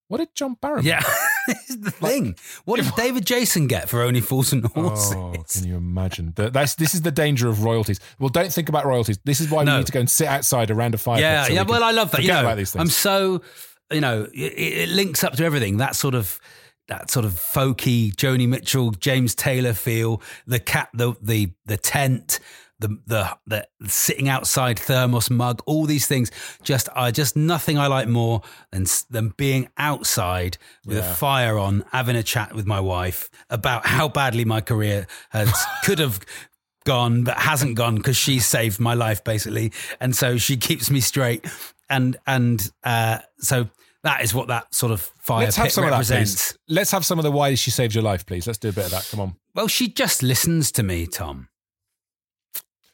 what 0.07 0.17
did 0.17 0.33
John 0.35 0.55
Barrowman? 0.55 0.83
yeah, 0.83 1.01
this 1.47 1.69
is 1.69 1.81
the 1.81 1.91
thing. 1.91 2.35
What 2.65 2.81
did 2.81 2.93
David 2.95 3.25
Jason 3.25 3.67
get 3.67 3.89
for 3.89 4.01
Only 4.01 4.21
Fools 4.21 4.53
and 4.53 4.65
oh, 4.65 4.89
Horses? 4.89 5.13
Oh, 5.15 5.33
can 5.53 5.67
you 5.67 5.75
imagine? 5.75 6.33
The, 6.35 6.49
that's 6.49 6.75
this 6.75 6.93
is 6.93 7.01
the 7.01 7.11
danger 7.11 7.49
of 7.49 7.63
royalties. 7.63 7.99
Well, 8.19 8.29
don't 8.29 8.51
think 8.51 8.69
about 8.69 8.85
royalties. 8.85 9.19
This 9.25 9.41
is 9.41 9.49
why 9.49 9.63
No. 9.63 9.73
we 9.73 9.77
need 9.79 9.87
to 9.87 9.91
go 9.91 9.99
and 9.99 10.09
sit 10.09 10.27
outside 10.27 10.71
around 10.71 10.95
a 10.95 10.97
fire. 10.97 11.19
yeah, 11.19 11.43
so 11.45 11.53
yeah. 11.53 11.63
we 11.63 11.71
Well, 11.71 11.83
I 11.83 11.91
love 11.91 12.11
that. 12.11 12.21
You 12.21 12.29
know, 12.29 12.41
about 12.41 12.57
these 12.57 12.71
things. 12.71 12.81
I'm 12.81 12.89
so, 12.89 13.41
you 13.91 14.01
know, 14.01 14.27
it, 14.33 14.53
it 14.53 14.89
links 14.89 15.23
up 15.23 15.33
to 15.35 15.43
everything. 15.43 15.77
That 15.77 15.95
sort 15.95 16.15
of. 16.15 16.39
That 16.89 17.11
sort 17.11 17.25
of 17.25 17.33
folky 17.33 18.13
Joni 18.15 18.47
Mitchell, 18.47 18.91
James 18.91 19.35
Taylor 19.35 19.73
feel, 19.73 20.21
the 20.45 20.57
cat, 20.57 20.87
the 20.93 21.15
the 21.21 21.51
the 21.65 21.75
tent, 21.75 22.39
the 22.79 22.97
the 23.07 23.37
the 23.47 23.67
sitting 23.89 24.29
outside 24.29 24.77
thermos 24.79 25.29
mug, 25.29 25.61
all 25.65 25.85
these 25.85 26.05
things. 26.07 26.31
Just 26.63 26.89
I 26.95 27.11
just 27.11 27.35
nothing 27.35 27.77
I 27.77 27.87
like 27.87 28.07
more 28.07 28.41
than 28.71 28.85
than 29.09 29.29
being 29.37 29.69
outside 29.77 30.57
with 30.85 30.97
Yeah. 30.97 31.11
a 31.11 31.15
fire 31.15 31.57
on, 31.57 31.85
having 31.91 32.15
a 32.15 32.23
chat 32.23 32.53
with 32.53 32.65
my 32.65 32.79
wife 32.79 33.29
about 33.49 33.85
how 33.87 34.07
badly 34.07 34.45
my 34.45 34.61
career 34.61 35.07
has 35.29 35.51
could 35.83 35.99
have 35.99 36.19
gone 36.85 37.23
but 37.23 37.37
hasn't 37.37 37.75
gone 37.75 37.95
because 37.97 38.15
she 38.15 38.39
saved 38.39 38.79
my 38.79 38.93
life 38.93 39.23
basically, 39.23 39.71
and 39.99 40.15
so 40.15 40.37
she 40.37 40.55
keeps 40.57 40.89
me 40.89 40.99
straight. 41.01 41.45
And 41.89 42.17
and 42.27 42.69
uh, 42.83 43.19
so 43.39 43.69
that 44.03 44.21
is 44.23 44.33
what 44.33 44.49
that 44.49 44.73
sort 44.75 44.91
of 44.91 45.01
fire 45.19 45.45
Let's 45.45 45.55
have 45.55 45.71
some 45.71 45.83
of 45.85 45.89
that, 45.89 45.95
represents. 45.97 46.51
please. 46.53 46.59
Let's 46.69 46.91
have 46.91 47.05
some 47.05 47.17
of 47.17 47.23
the 47.23 47.31
why 47.31 47.55
she 47.55 47.71
saved 47.71 47.95
your 47.95 48.03
life, 48.03 48.25
please. 48.25 48.45
Let's 48.45 48.59
do 48.59 48.69
a 48.69 48.73
bit 48.73 48.85
of 48.85 48.91
that. 48.91 49.07
Come 49.09 49.19
on. 49.21 49.35
Well, 49.55 49.67
she 49.67 49.87
just 49.89 50.21
listens 50.21 50.71
to 50.73 50.83
me, 50.83 51.07
Tom. 51.07 51.47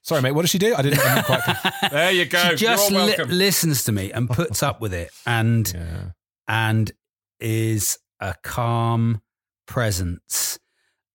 Sorry, 0.03 0.21
mate. 0.21 0.31
What 0.33 0.41
does 0.41 0.49
she 0.51 0.59
do? 0.59 0.75
I 0.75 0.81
didn't, 0.81 0.99
I 0.99 1.15
didn't 1.15 1.25
quite. 1.25 1.91
There 1.91 2.11
you 2.11 2.25
go. 2.25 2.49
She 2.49 2.55
just 2.57 2.91
You're 2.91 2.99
all 3.01 3.07
li- 3.07 3.15
listens 3.27 3.85
to 3.85 3.91
me 3.91 4.11
and 4.11 4.29
puts 4.29 4.61
up 4.61 4.79
with 4.81 4.93
it, 4.93 5.09
and 5.25 5.71
Yeah. 5.75 6.09
and 6.47 6.91
is 7.39 7.97
a 8.19 8.35
calm 8.43 9.21
presence. 9.67 10.59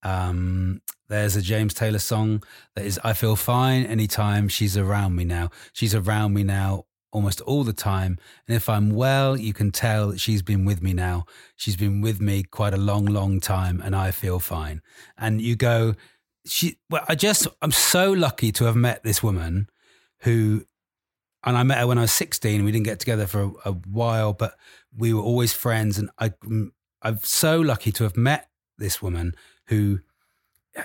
Um, 0.03 0.81
there's 1.09 1.37
a 1.37 1.43
James 1.43 1.75
Taylor 1.75 1.99
song 1.99 2.43
that 2.77 2.85
is 2.85 2.99
"I 3.05 3.13
Feel 3.13 3.37
Fine 3.37 3.87
Anytime 3.87 4.49
She's 4.49 4.77
Around 4.77 5.17
Me 5.17 5.25
Now." 5.25 5.51
She's 5.73 5.95
around 5.95 6.35
me 6.35 6.43
now 6.45 6.85
almost 7.11 7.41
all 7.43 7.65
the 7.65 7.73
time, 7.73 8.19
and 8.47 8.57
if 8.57 8.69
I'm 8.69 8.91
well, 8.91 9.37
you 9.37 9.53
can 9.55 9.71
tell 9.71 10.09
that 10.09 10.21
she's 10.21 10.43
been 10.43 10.65
with 10.67 10.83
me 10.83 10.93
now. 10.93 11.25
She's 11.57 11.77
been 11.77 12.01
with 12.03 12.21
me 12.21 12.43
quite 12.43 12.75
a 12.75 12.79
long, 12.79 13.07
long 13.07 13.41
time, 13.41 13.81
and 13.83 13.97
I 13.97 14.11
feel 14.11 14.39
fine. 14.39 14.83
And 15.17 15.41
you 15.41 15.57
go, 15.57 15.95
she. 16.49 16.79
Well, 16.91 17.05
I 17.09 17.15
just, 17.15 17.47
I'm 17.63 17.73
so 17.73 18.13
lucky 18.13 18.53
to 18.53 18.65
have 18.65 18.77
met 18.77 19.03
this 19.05 19.23
woman 19.23 19.69
who 20.21 20.65
and 21.45 21.57
I 21.57 21.63
met 21.63 21.79
her 21.79 21.87
when 21.87 21.99
I 21.99 22.03
was 22.03 22.13
16. 22.13 22.65
We 22.65 22.73
didn't 22.73 22.85
get 22.85 23.01
together 23.01 23.27
for 23.27 23.43
a, 23.43 23.71
a 23.71 23.73
while, 23.73 24.33
but 24.33 24.57
we 24.97 25.15
were 25.15 25.23
always 25.23 25.53
friends. 25.53 25.99
And 25.99 26.11
I, 26.19 26.31
mm, 26.31 26.71
I'm 27.03 27.21
so 27.23 27.61
lucky 27.61 27.93
to 27.93 28.05
have 28.05 28.17
met 28.17 28.49
this 28.77 29.01
woman 29.01 29.35
who 29.67 30.01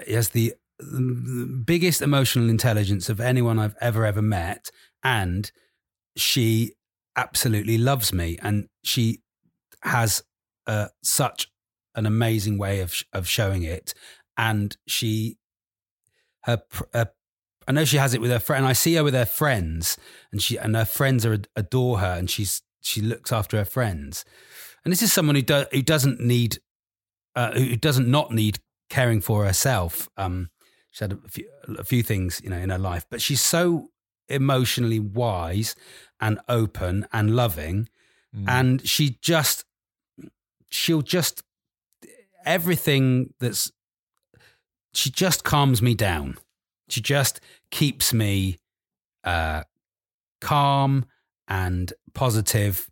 has 0.07 0.29
the, 0.29 0.53
the 0.79 1.63
biggest 1.65 2.01
emotional 2.01 2.49
intelligence 2.49 3.09
of 3.09 3.19
anyone 3.19 3.59
I've 3.59 3.75
ever, 3.81 4.05
ever 4.05 4.21
met. 4.21 4.69
And 5.03 5.51
she 6.15 6.73
absolutely 7.15 7.77
loves 7.77 8.13
me. 8.13 8.37
And 8.41 8.69
she 8.83 9.21
has 9.81 10.23
uh, 10.67 10.87
such 11.01 11.51
an 11.95 12.05
amazing 12.05 12.57
way 12.57 12.79
of, 12.79 12.93
of 13.11 13.27
showing 13.27 13.63
it. 13.63 13.93
And 14.37 14.77
she, 14.87 15.37
her, 16.43 16.61
her 16.93 17.11
I 17.67 17.71
know 17.71 17.85
she 17.85 17.97
has 17.97 18.13
it 18.13 18.21
with 18.21 18.31
her 18.31 18.39
friend. 18.39 18.65
I 18.65 18.73
see 18.73 18.95
her 18.95 19.03
with 19.03 19.13
her 19.13 19.25
friends, 19.25 19.97
and 20.31 20.41
she 20.41 20.57
and 20.57 20.75
her 20.75 20.85
friends 20.85 21.25
are, 21.25 21.39
adore 21.55 21.99
her, 21.99 22.13
and 22.17 22.29
she's 22.29 22.61
she 22.81 23.01
looks 23.01 23.31
after 23.31 23.57
her 23.57 23.65
friends. 23.65 24.25
And 24.83 24.91
this 24.91 25.01
is 25.01 25.13
someone 25.13 25.35
who 25.35 25.41
do, 25.41 25.65
who 25.71 25.81
doesn't 25.81 26.19
need, 26.19 26.59
uh, 27.35 27.51
who 27.51 27.77
doesn't 27.77 28.07
not 28.07 28.33
need 28.33 28.59
caring 28.89 29.21
for 29.21 29.45
herself. 29.45 30.09
Um, 30.17 30.49
she 30.91 31.05
had 31.05 31.13
a 31.13 31.29
few, 31.29 31.49
a 31.79 31.83
few 31.83 32.03
things, 32.03 32.41
you 32.43 32.49
know, 32.49 32.57
in 32.57 32.69
her 32.69 32.77
life, 32.77 33.05
but 33.09 33.21
she's 33.21 33.41
so 33.41 33.89
emotionally 34.27 34.99
wise 34.99 35.75
and 36.19 36.39
open 36.49 37.07
and 37.13 37.35
loving, 37.35 37.87
and 38.47 38.87
she 38.87 39.17
just 39.21 39.65
she'll 40.69 41.01
just 41.01 41.43
everything 42.45 43.33
that's 43.39 43.71
she 44.93 45.09
just 45.09 45.43
calms 45.43 45.81
me 45.81 45.93
down. 45.95 46.37
She 46.89 47.01
just 47.01 47.39
keeps 47.71 48.13
me 48.13 48.59
uh, 49.23 49.63
calm 50.41 51.05
and 51.47 51.93
positive. 52.13 52.89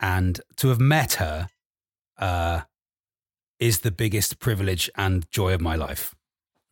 and 0.00 0.40
to 0.56 0.68
have 0.68 0.80
met 0.80 1.14
her 1.14 1.48
uh, 2.18 2.60
is 3.58 3.80
the 3.80 3.90
biggest 3.90 4.38
privilege 4.38 4.90
and 4.96 5.28
joy 5.30 5.54
of 5.54 5.60
my 5.60 5.76
life. 5.76 6.14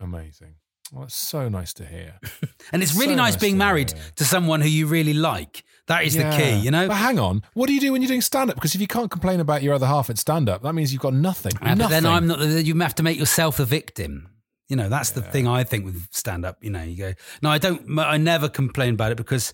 Amazing. 0.01 0.55
Well, 0.93 1.05
it's 1.05 1.15
so 1.15 1.49
nice 1.49 1.73
to 1.75 1.87
hear. 1.87 2.19
And 2.73 2.83
it's 2.83 2.95
really 2.95 3.15
So 3.15 3.17
nice 3.17 3.35
nice 3.35 3.41
being 3.41 3.55
to 3.55 3.59
married 3.59 3.93
hear. 3.93 4.03
to 4.17 4.25
someone 4.25 4.61
who 4.61 4.69
you 4.69 4.87
really 4.87 5.15
like. 5.15 5.65
That 5.89 6.05
is 6.05 6.15
the 6.15 6.31
key, 6.31 6.55
you 6.61 6.71
know. 6.71 6.87
But 6.89 6.97
hang 6.97 7.19
on, 7.19 7.43
what 7.55 7.67
do 7.67 7.75
you 7.75 7.81
do 7.81 7.93
when 7.93 8.01
you're 8.03 8.09
doing 8.09 8.21
stand 8.23 8.51
up? 8.51 8.57
Because 8.57 8.75
if 8.75 8.81
you 8.81 8.87
can't 8.87 9.11
complain 9.11 9.41
about 9.41 9.63
your 9.63 9.75
other 9.75 9.87
half 9.87 10.09
at 10.11 10.17
stand 10.19 10.49
up, 10.49 10.63
that 10.63 10.75
means 10.75 10.93
you've 10.93 11.03
got 11.03 11.13
nothing. 11.15 11.53
Uh, 11.61 11.75
but 11.75 11.89
then 11.89 12.07
I'm 12.07 12.27
not. 12.29 12.39
You 12.41 12.79
have 12.79 12.95
to 12.97 13.03
make 13.03 13.19
yourself 13.19 13.57
the 13.57 13.65
victim. 13.65 14.29
You 14.73 14.77
know, 14.77 14.89
that's 14.89 15.11
the 15.11 15.21
thing 15.21 15.47
I 15.47 15.65
think 15.65 15.85
with 15.85 16.09
stand 16.13 16.47
up. 16.47 16.57
You 16.65 16.71
know, 16.71 16.83
you 16.83 16.97
go, 16.97 17.13
no, 17.43 17.51
I 17.51 17.59
don't. 17.59 17.99
I 17.99 18.17
never 18.17 18.49
complain 18.49 18.95
about 18.95 19.13
it 19.13 19.17
because, 19.19 19.53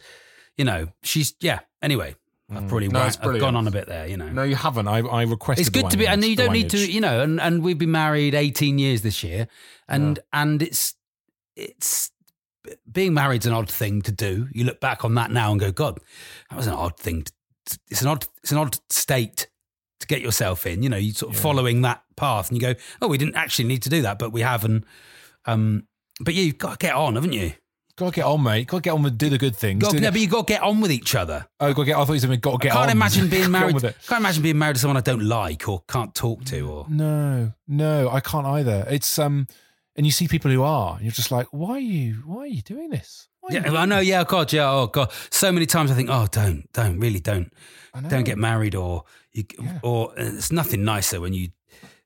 you 0.56 0.64
know, 0.64 0.92
she's 1.02 1.34
yeah. 1.40 1.58
Anyway, 1.82 2.14
I've 2.48 2.68
probably 2.68 2.86
Mm. 2.86 2.92
No, 2.92 3.00
wa- 3.00 3.06
it's 3.06 3.18
I've 3.18 3.40
gone 3.40 3.56
on 3.56 3.66
a 3.66 3.72
bit 3.72 3.88
there. 3.88 4.06
You 4.06 4.16
know, 4.16 4.28
No, 4.28 4.44
you 4.44 4.54
haven't. 4.54 4.86
I, 4.86 4.98
I 5.00 5.22
requested. 5.24 5.66
it's 5.66 5.70
good 5.76 5.90
to 5.90 5.96
be, 5.96 6.06
and 6.06 6.24
you 6.24 6.36
don't 6.36 6.52
need 6.52 6.70
to. 6.70 6.78
You 6.78 7.00
know, 7.00 7.20
and 7.20 7.40
and 7.40 7.64
we've 7.64 7.76
been 7.78 7.90
married 7.90 8.36
18 8.36 8.78
years 8.78 9.02
this 9.02 9.24
year, 9.24 9.48
and 9.88 10.20
and 10.32 10.62
it's 10.62 10.94
it's 11.56 12.12
being 12.92 13.12
married's 13.12 13.44
an 13.46 13.54
odd 13.54 13.68
thing 13.68 14.02
to 14.02 14.12
do. 14.12 14.46
You 14.52 14.62
look 14.62 14.78
back 14.78 15.04
on 15.04 15.16
that 15.16 15.32
now 15.32 15.50
and 15.50 15.58
go, 15.58 15.72
God, 15.72 15.98
that 16.48 16.56
was 16.56 16.68
an 16.68 16.74
odd 16.74 16.96
thing. 16.96 17.24
To, 17.66 17.78
it's 17.90 18.02
an 18.02 18.06
odd 18.06 18.24
it's 18.44 18.52
an 18.52 18.58
odd 18.58 18.78
state 18.88 19.48
get 20.08 20.20
yourself 20.20 20.66
in. 20.66 20.82
You 20.82 20.88
know, 20.88 20.96
you 20.96 21.12
sort 21.12 21.34
of 21.34 21.40
following 21.40 21.82
that 21.82 22.02
path, 22.16 22.48
and 22.50 22.56
you 22.56 22.60
go, 22.60 22.74
oh, 23.00 23.08
we 23.08 23.18
didn't 23.18 23.36
actually 23.36 23.66
need 23.68 23.82
to 23.82 23.88
do 23.90 24.02
that, 24.02 24.18
but 24.18 24.32
we 24.32 24.40
have, 24.40 24.64
and 24.64 24.84
um, 25.46 25.86
but 26.20 26.34
yeah, 26.34 26.42
you've 26.42 26.58
got 26.58 26.80
to 26.80 26.86
get 26.86 26.94
on, 26.94 27.14
haven't 27.14 27.32
you? 27.32 27.52
Got 27.96 28.10
to 28.10 28.20
get 28.20 28.24
on, 28.26 28.42
mate. 28.44 28.68
Got 28.68 28.76
to 28.78 28.80
get 28.82 28.90
on 28.92 29.02
with 29.02 29.18
do 29.18 29.28
the 29.28 29.38
good 29.38 29.56
things. 29.56 29.82
Got, 29.82 29.94
no, 29.94 29.98
the- 30.00 30.10
but 30.12 30.20
you 30.20 30.28
got 30.28 30.46
to 30.46 30.52
get 30.52 30.62
on 30.62 30.80
with 30.80 30.92
each 30.92 31.14
other. 31.16 31.46
oh, 31.58 31.72
got 31.72 31.82
to 31.82 31.84
get. 31.86 31.96
I 31.96 32.04
thought 32.04 32.12
you 32.12 32.20
said 32.20 32.40
got 32.40 32.52
to 32.52 32.58
get 32.58 32.72
I 32.72 32.74
can't 32.76 32.90
on. 32.90 32.96
imagine 32.96 33.28
being 33.30 33.50
married. 33.50 33.74
with 33.74 33.84
it. 33.84 33.96
Can't 34.06 34.20
imagine 34.20 34.42
being 34.42 34.58
married 34.58 34.74
to 34.76 34.80
someone 34.80 34.96
I 34.96 35.00
don't 35.00 35.24
like 35.24 35.68
or 35.68 35.82
can't 35.88 36.14
talk 36.14 36.44
to. 36.46 36.60
Or 36.70 36.86
No, 36.88 37.52
no, 37.66 38.08
I 38.08 38.20
can't 38.20 38.46
either. 38.46 38.86
It's 38.88 39.18
um, 39.18 39.48
and 39.96 40.06
you 40.06 40.12
see 40.12 40.28
people 40.28 40.48
who 40.50 40.62
are, 40.62 40.94
and 40.94 41.02
you're 41.02 41.10
just 41.10 41.32
like, 41.32 41.48
why 41.50 41.70
are 41.72 41.78
you? 41.80 42.22
Why 42.24 42.42
are 42.42 42.46
you 42.46 42.62
doing 42.62 42.90
this? 42.90 43.26
Why 43.40 43.54
yeah, 43.54 43.72
I 43.72 43.84
know. 43.84 43.98
Yeah, 43.98 44.22
God, 44.22 44.52
yeah. 44.52 44.70
Oh 44.70 44.86
God, 44.86 45.10
so 45.30 45.50
many 45.50 45.66
times 45.66 45.90
I 45.90 45.94
think, 45.94 46.08
oh, 46.08 46.28
don't, 46.30 46.70
don't, 46.72 47.00
really, 47.00 47.18
don't, 47.18 47.52
don't 48.08 48.22
get 48.24 48.38
married, 48.38 48.76
or 48.76 49.04
you, 49.38 49.44
Yeah. 49.64 49.80
or 49.82 50.10
uh, 50.12 50.36
it's 50.36 50.50
nothing 50.52 50.84
nicer 50.84 51.20
when 51.20 51.32
you 51.32 51.48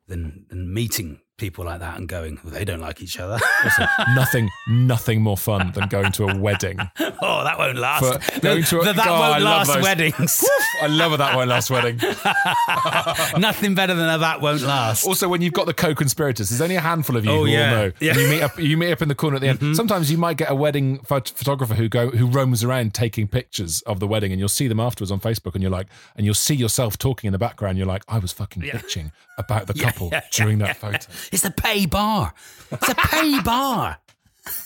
than 0.06 0.46
than 0.50 0.72
meeting 0.72 1.20
people 1.38 1.64
like 1.64 1.80
that 1.80 1.98
and 1.98 2.08
going, 2.08 2.38
well, 2.44 2.52
they 2.52 2.64
don't 2.64 2.80
like 2.80 3.02
each 3.02 3.18
other. 3.18 3.38
Listen, 3.64 3.86
nothing, 4.14 4.48
nothing 4.68 5.20
more 5.22 5.36
fun 5.36 5.72
than 5.72 5.88
going 5.88 6.12
to 6.12 6.28
a 6.28 6.36
wedding. 6.38 6.78
oh, 7.00 7.42
that 7.44 7.58
won't 7.58 7.78
last. 7.78 8.04
For- 8.34 8.40
going 8.40 8.62
to 8.62 8.80
a- 8.80 8.84
that 8.84 8.96
that 8.96 9.06
Oh, 9.08 9.18
won't 9.18 9.42
love 9.42 9.66
last 9.68 9.82
weddings. 9.82 10.44
I 10.82 10.86
love 10.86 11.16
that 11.18 11.34
one 11.34 11.48
last 11.48 11.70
wedding. 11.70 11.98
Nothing 13.38 13.74
better 13.74 13.94
than 13.94 14.08
a 14.08 14.18
that 14.18 14.40
won't 14.40 14.62
last. 14.62 15.06
Also, 15.06 15.28
when 15.28 15.42
you've 15.42 15.52
got 15.52 15.66
the 15.66 15.74
co-conspirators, 15.74 16.50
there's 16.50 16.60
only 16.60 16.76
a 16.76 16.80
handful 16.80 17.16
of 17.16 17.24
you 17.24 17.30
Oh, 17.30 17.44
who 17.44 17.50
yeah. 17.50 17.70
all 17.70 17.76
know. 17.76 17.92
Yeah. 18.00 18.12
Mm-hmm. 18.14 18.20
You 18.20 18.28
meet 18.28 18.42
up. 18.42 18.58
You 18.58 18.76
meet 18.76 18.92
up 18.92 19.02
in 19.02 19.08
the 19.08 19.14
corner 19.14 19.36
at 19.36 19.42
the 19.42 19.48
end. 19.48 19.76
Sometimes 19.76 20.10
you 20.10 20.18
might 20.18 20.36
get 20.36 20.50
a 20.50 20.54
wedding 20.54 20.98
phot- 21.00 21.32
photographer 21.32 21.74
who 21.74 21.88
go 21.88 22.10
who 22.10 22.26
roams 22.26 22.62
around 22.64 22.94
taking 22.94 23.26
pictures 23.28 23.82
of 23.82 24.00
the 24.00 24.06
wedding, 24.06 24.32
and 24.32 24.38
you'll 24.38 24.48
see 24.48 24.68
them 24.68 24.80
afterwards 24.80 25.10
on 25.10 25.20
Facebook, 25.20 25.54
and 25.54 25.62
you're 25.62 25.70
like, 25.70 25.86
and 26.16 26.24
you'll 26.24 26.34
see 26.34 26.54
yourself 26.54 26.98
talking 26.98 27.28
in 27.28 27.32
the 27.32 27.38
background. 27.38 27.78
You're 27.78 27.86
like, 27.86 28.04
I 28.08 28.18
was 28.18 28.32
fucking 28.32 28.62
bitching 28.62 29.12
about 29.38 29.66
the 29.66 29.74
couple 29.82 30.10
yeah, 30.12 30.22
during 30.32 30.58
that 30.58 30.76
photo. 30.76 30.98
It's 31.30 31.44
a 31.44 31.50
pay 31.50 31.86
bar. 31.86 32.34
It's 32.70 32.88
a 32.88 32.94
pay 32.94 33.40
bar. 33.44 33.98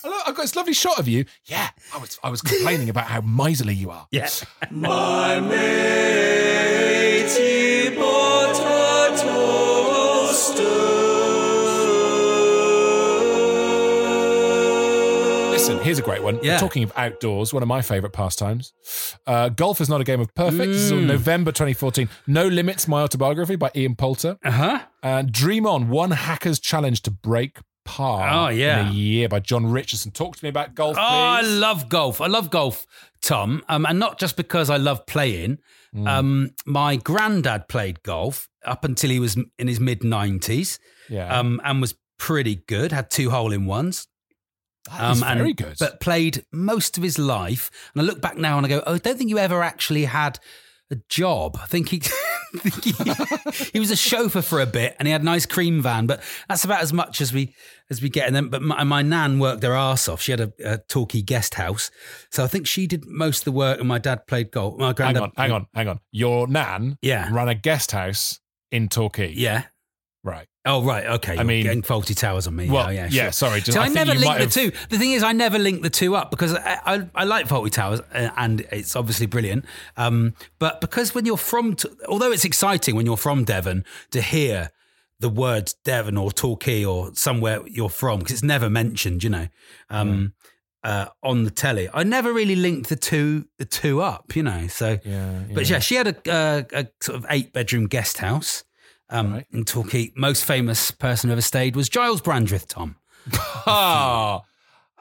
Look, 0.04 0.22
I've 0.26 0.34
got 0.34 0.42
this 0.42 0.56
lovely 0.56 0.72
shot 0.72 0.98
of 0.98 1.06
you. 1.06 1.26
Yeah, 1.44 1.68
I 1.94 1.98
was 1.98 2.18
I 2.22 2.30
was 2.30 2.40
complaining 2.40 2.88
about 2.88 3.06
how 3.06 3.20
miserly 3.20 3.74
you 3.74 3.90
are. 3.90 4.06
Yeah. 4.10 4.28
My 4.70 5.38
matey 5.40 6.46
potato 7.90 8.45
here's 15.86 15.98
a 15.98 16.02
great 16.02 16.22
one. 16.22 16.38
Yeah. 16.42 16.58
Talking 16.58 16.82
of 16.82 16.92
outdoors, 16.96 17.54
one 17.54 17.62
of 17.62 17.68
my 17.68 17.80
favourite 17.82 18.12
pastimes. 18.12 18.72
Uh, 19.26 19.48
golf 19.48 19.80
is 19.80 19.88
not 19.88 20.00
a 20.00 20.04
game 20.04 20.20
of 20.20 20.34
perfect. 20.34 20.72
This 20.72 20.82
is 20.82 20.92
Mm. 20.92 21.06
November 21.06 21.52
2014. 21.52 22.08
No 22.26 22.46
Limits, 22.46 22.86
my 22.88 23.02
autobiography 23.02 23.56
by 23.56 23.70
Ian 23.74 23.94
Poulter. 23.96 24.36
Uh 24.44 24.50
huh. 24.50 24.80
And 25.02 25.32
Dream 25.32 25.66
On, 25.66 25.88
one 25.88 26.10
hacker's 26.10 26.58
challenge 26.60 27.02
to 27.02 27.10
break 27.10 27.58
par. 27.84 28.28
Oh, 28.30 28.48
yeah. 28.48 28.80
In 28.80 28.86
a 28.88 28.90
year 28.90 29.28
by 29.28 29.38
John 29.40 29.66
Richardson. 29.70 30.10
Talk 30.10 30.36
to 30.36 30.44
me 30.44 30.48
about 30.48 30.74
golf, 30.74 30.96
Oh, 30.98 31.00
I 31.00 31.40
love 31.42 31.88
golf. 31.88 32.20
I 32.20 32.26
love 32.26 32.50
golf, 32.50 32.84
Tom, 33.22 33.62
um, 33.68 33.86
and 33.86 33.98
not 33.98 34.18
just 34.18 34.36
because 34.36 34.68
I 34.70 34.76
love 34.76 35.06
playing. 35.06 35.58
Mm. 35.94 36.08
Um, 36.08 36.50
my 36.66 36.96
granddad 36.96 37.68
played 37.68 38.02
golf 38.02 38.48
up 38.64 38.84
until 38.84 39.10
he 39.10 39.20
was 39.20 39.36
in 39.58 39.68
his 39.68 39.78
mid 39.80 40.02
nineties, 40.02 40.78
yeah. 41.08 41.38
um, 41.38 41.60
and 41.64 41.80
was 41.80 41.94
pretty 42.18 42.56
good. 42.66 42.90
Had 42.92 43.08
two 43.10 43.30
hole 43.30 43.52
in 43.52 43.66
ones. 43.66 44.08
Um, 44.90 45.22
and- 45.22 45.38
very 45.38 45.52
good. 45.54 45.76
But 45.78 46.00
played 46.00 46.44
most 46.52 46.96
of 46.96 47.02
his 47.02 47.18
life. 47.18 47.70
And 47.94 48.02
I 48.02 48.04
look 48.04 48.20
back 48.20 48.36
now 48.36 48.56
and 48.56 48.66
I 48.66 48.68
go, 48.68 48.82
oh, 48.86 48.94
I 48.94 48.98
don't 48.98 49.16
think 49.18 49.30
you 49.30 49.38
ever 49.38 49.62
actually 49.62 50.04
had 50.04 50.38
a 50.90 50.96
job. 51.08 51.58
I 51.60 51.66
think 51.66 51.88
he 51.88 52.00
he 53.72 53.80
was 53.80 53.90
a 53.90 53.96
chauffeur 53.96 54.40
for 54.40 54.60
a 54.60 54.66
bit, 54.66 54.94
and 54.98 55.06
he 55.08 55.12
had 55.12 55.20
a 55.20 55.24
nice 55.24 55.46
cream 55.46 55.82
van. 55.82 56.06
But 56.06 56.22
that's 56.48 56.64
about 56.64 56.80
as 56.80 56.92
much 56.92 57.20
as 57.20 57.32
we 57.32 57.54
as 57.90 58.00
we 58.00 58.08
get. 58.08 58.26
And 58.26 58.36
then, 58.36 58.48
but 58.48 58.62
my, 58.62 58.84
my 58.84 59.02
nan 59.02 59.38
worked 59.38 59.62
her 59.62 59.74
arse 59.74 60.08
off. 60.08 60.20
She 60.22 60.30
had 60.32 60.40
a, 60.40 60.52
a 60.64 60.78
Torquay 60.78 61.22
guest 61.22 61.54
house, 61.54 61.90
so 62.30 62.44
I 62.44 62.46
think 62.46 62.66
she 62.66 62.86
did 62.86 63.04
most 63.06 63.40
of 63.40 63.44
the 63.46 63.52
work. 63.52 63.78
And 63.80 63.88
my 63.88 63.98
dad 63.98 64.26
played 64.26 64.50
golf. 64.52 64.78
My 64.78 64.94
Hang 64.96 65.16
on, 65.18 65.32
hang 65.36 65.52
on, 65.52 65.66
hang 65.74 65.88
on. 65.88 66.00
Your 66.12 66.46
nan 66.46 66.98
Yeah. 67.02 67.28
ran 67.32 67.48
a 67.48 67.54
guest 67.54 67.90
house 67.92 68.40
in 68.70 68.88
Torquay. 68.88 69.32
Yeah. 69.32 69.64
Right. 70.22 70.48
Oh 70.66 70.82
right, 70.82 71.06
okay. 71.06 71.32
I 71.32 71.36
You're 71.36 71.44
mean- 71.44 71.62
getting 71.62 71.82
Fawlty 71.82 72.16
Towers 72.16 72.46
on 72.48 72.56
me. 72.56 72.68
Well, 72.68 72.92
yeah, 72.92 73.08
yeah, 73.10 73.30
sorry, 73.30 73.60
just- 73.60 73.72
so 73.74 73.80
I 73.80 73.84
I, 73.84 73.88
never 73.88 74.14
link 74.14 74.34
the 74.34 74.40
have- 74.40 74.52
two. 74.52 74.72
The 74.90 74.98
thing 74.98 75.12
is, 75.12 75.22
I 75.22 75.32
never 75.32 75.58
link 75.58 75.82
the 75.82 75.90
two 75.90 76.16
up 76.16 76.30
because 76.30 76.54
I, 76.54 76.78
I, 76.84 77.08
I 77.14 77.24
like 77.24 77.46
Fawlty 77.46 77.70
Towers 77.70 78.00
uh, 78.12 78.30
and 78.36 78.60
it's 78.72 78.96
obviously 78.96 79.26
brilliant. 79.26 79.64
Um, 79.96 80.34
but 80.58 80.80
because 80.80 81.14
when 81.14 81.24
you're 81.24 81.36
from, 81.36 81.76
T- 81.76 81.88
although 82.08 82.32
it's 82.32 82.44
exciting 82.44 82.96
when 82.96 83.06
you're 83.06 83.16
from 83.16 83.44
Devon 83.44 83.84
to 84.10 84.20
hear 84.20 84.70
the 85.20 85.28
words 85.30 85.74
Devon 85.84 86.16
or 86.18 86.30
Torquay 86.32 86.84
or 86.84 87.14
somewhere 87.14 87.60
you're 87.66 87.88
from 87.88 88.18
because 88.18 88.32
it's 88.34 88.42
never 88.42 88.68
mentioned, 88.68 89.24
you 89.24 89.30
know, 89.30 89.48
um, 89.88 90.34
uh, 90.84 91.06
on 91.22 91.44
the 91.44 91.50
telly. 91.50 91.88
I 91.94 92.02
never 92.02 92.32
really 92.32 92.54
linked 92.56 92.88
the 92.90 92.96
two 92.96 93.46
the 93.58 93.64
two 93.64 94.02
up, 94.02 94.36
you 94.36 94.42
know. 94.42 94.66
So, 94.66 94.98
Yeah. 95.04 95.42
but 95.54 95.70
yeah, 95.70 95.78
she 95.78 95.94
had 95.94 96.08
a, 96.08 96.32
uh, 96.32 96.62
a 96.72 96.86
sort 97.00 97.16
of 97.16 97.26
eight 97.30 97.52
bedroom 97.52 97.86
guest 97.86 98.18
house 98.18 98.62
um, 99.10 99.32
Right. 99.34 99.46
in 99.52 99.64
Torquay. 99.64 100.12
Most 100.16 100.44
famous 100.44 100.90
person 100.90 101.28
who 101.28 101.32
ever 101.32 101.40
stayed 101.42 101.76
was 101.76 101.88
Giles 101.88 102.20
Brandreth, 102.20 102.66
Tom. 102.68 102.96
Ah, 103.66 104.42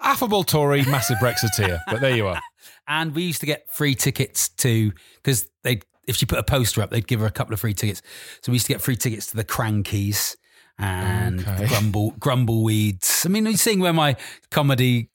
affable 0.01 0.43
Tory, 0.43 0.83
massive 0.85 1.17
Brexiteer. 1.17 1.79
But 1.87 2.01
there 2.01 2.15
you 2.15 2.27
are. 2.27 2.41
And 2.87 3.15
we 3.15 3.23
used 3.23 3.39
to 3.39 3.47
get 3.47 3.65
free 3.73 3.95
tickets 3.95 4.49
to, 4.57 4.91
because 5.15 5.47
they 5.63 5.79
if 6.07 6.15
she 6.15 6.27
put 6.27 6.37
a 6.37 6.43
poster 6.43 6.83
up, 6.83 6.91
they'd 6.91 7.07
give 7.07 7.19
her 7.19 7.25
a 7.25 7.31
couple 7.31 7.51
of 7.53 7.59
free 7.59 7.73
tickets. 7.73 8.03
So 8.41 8.51
we 8.51 8.57
used 8.57 8.67
to 8.67 8.73
get 8.73 8.81
free 8.81 8.95
tickets 8.95 9.25
to 9.31 9.35
the 9.35 9.43
Crankies 9.43 10.35
and 10.77 11.39
Okay. 11.41 11.67
Grumble 11.67 12.11
Grumbleweeds. 12.19 13.25
I 13.25 13.29
mean, 13.29 13.45
you're 13.45 13.55
seeing 13.57 13.79
where 13.79 13.93
my 13.93 14.15
comedy 14.51 15.09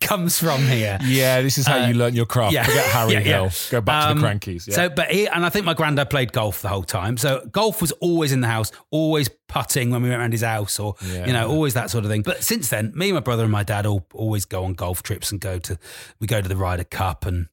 comes 0.00 0.38
from 0.38 0.60
here. 0.66 0.98
Yeah, 1.02 1.40
this 1.42 1.58
is 1.58 1.66
how 1.66 1.78
Uh, 1.78 1.86
you 1.88 1.94
learn 1.94 2.14
your 2.14 2.26
craft. 2.26 2.54
Forget 2.56 2.86
Harry 2.86 3.12
yeah, 3.12 3.18
yeah. 3.18 3.24
Hill. 3.24 3.50
Go 3.70 3.80
back 3.80 4.04
to 4.04 4.10
Um, 4.10 4.20
the 4.20 4.26
Crankies. 4.26 4.66
Yeah. 4.66 4.74
So, 4.74 4.88
but 4.88 5.10
he, 5.10 5.26
and 5.26 5.44
I 5.44 5.48
think 5.50 5.64
my 5.66 5.74
granddad 5.74 6.10
played 6.10 6.32
golf 6.32 6.62
the 6.62 6.68
whole 6.68 6.82
time. 6.82 7.16
So 7.16 7.46
golf 7.52 7.80
was 7.80 7.92
always 7.92 8.32
in 8.32 8.40
the 8.40 8.48
house, 8.48 8.72
always 8.90 9.28
putting 9.48 9.90
when 9.90 10.02
we 10.02 10.08
went 10.08 10.20
around 10.20 10.32
his 10.32 10.42
house, 10.42 10.78
or 10.80 10.94
Yeah. 11.06 11.26
you 11.26 11.32
know, 11.32 11.48
always 11.48 11.74
that 11.74 11.90
sort 11.90 12.04
of 12.04 12.10
thing. 12.10 12.22
But 12.22 12.42
since 12.42 12.68
then, 12.70 12.92
me, 12.94 13.12
my 13.12 13.20
brother, 13.20 13.42
and 13.44 13.52
my 13.52 13.62
dad 13.62 13.86
all 13.86 14.06
always 14.14 14.44
go 14.44 14.64
on 14.64 14.74
golf 14.74 15.02
trips 15.02 15.30
and 15.30 15.40
go 15.40 15.58
to 15.60 15.78
we 16.20 16.26
go 16.26 16.40
to 16.40 16.48
the 16.48 16.56
Ryder 16.56 16.84
Cup, 16.84 17.26
and 17.26 17.48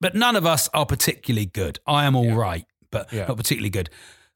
but 0.00 0.14
none 0.14 0.36
of 0.36 0.44
us 0.46 0.68
are 0.74 0.86
particularly 0.86 1.46
good. 1.46 1.78
I 1.86 2.04
am 2.06 2.16
all 2.16 2.32
right, 2.32 2.64
but 2.90 3.12
Yeah. 3.12 3.26
not 3.26 3.36
particularly 3.36 3.70
good. 3.70 3.90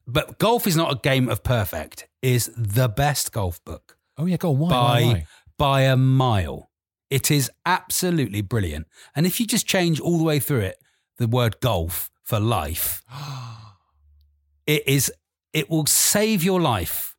But 0.07 0.39
golf 0.39 0.65
is 0.65 0.75
not 0.75 0.91
a 0.91 0.95
game 1.01 1.29
of 1.29 1.43
perfect. 1.43 2.07
Is 2.21 2.51
the 2.55 2.89
best 2.89 3.31
golf 3.31 3.63
book 3.63 3.97
oh 4.19 4.25
yeah, 4.25 4.37
go 4.37 4.51
on. 4.51 4.59
Why? 4.59 4.69
by 4.69 4.75
why, 4.75 5.03
why? 5.05 5.27
by 5.57 5.81
a 5.81 5.97
mile. 5.97 6.69
It 7.09 7.31
is 7.31 7.49
absolutely 7.65 8.41
brilliant. 8.41 8.85
And 9.15 9.25
if 9.25 9.39
you 9.39 9.47
just 9.47 9.65
change 9.65 9.99
all 9.99 10.19
the 10.19 10.23
way 10.23 10.39
through 10.39 10.59
it 10.59 10.77
the 11.17 11.27
word 11.27 11.59
golf 11.59 12.11
for 12.23 12.39
life, 12.39 13.01
it 14.67 14.87
is 14.87 15.11
it 15.53 15.69
will 15.69 15.87
save 15.87 16.43
your 16.43 16.61
life, 16.61 17.15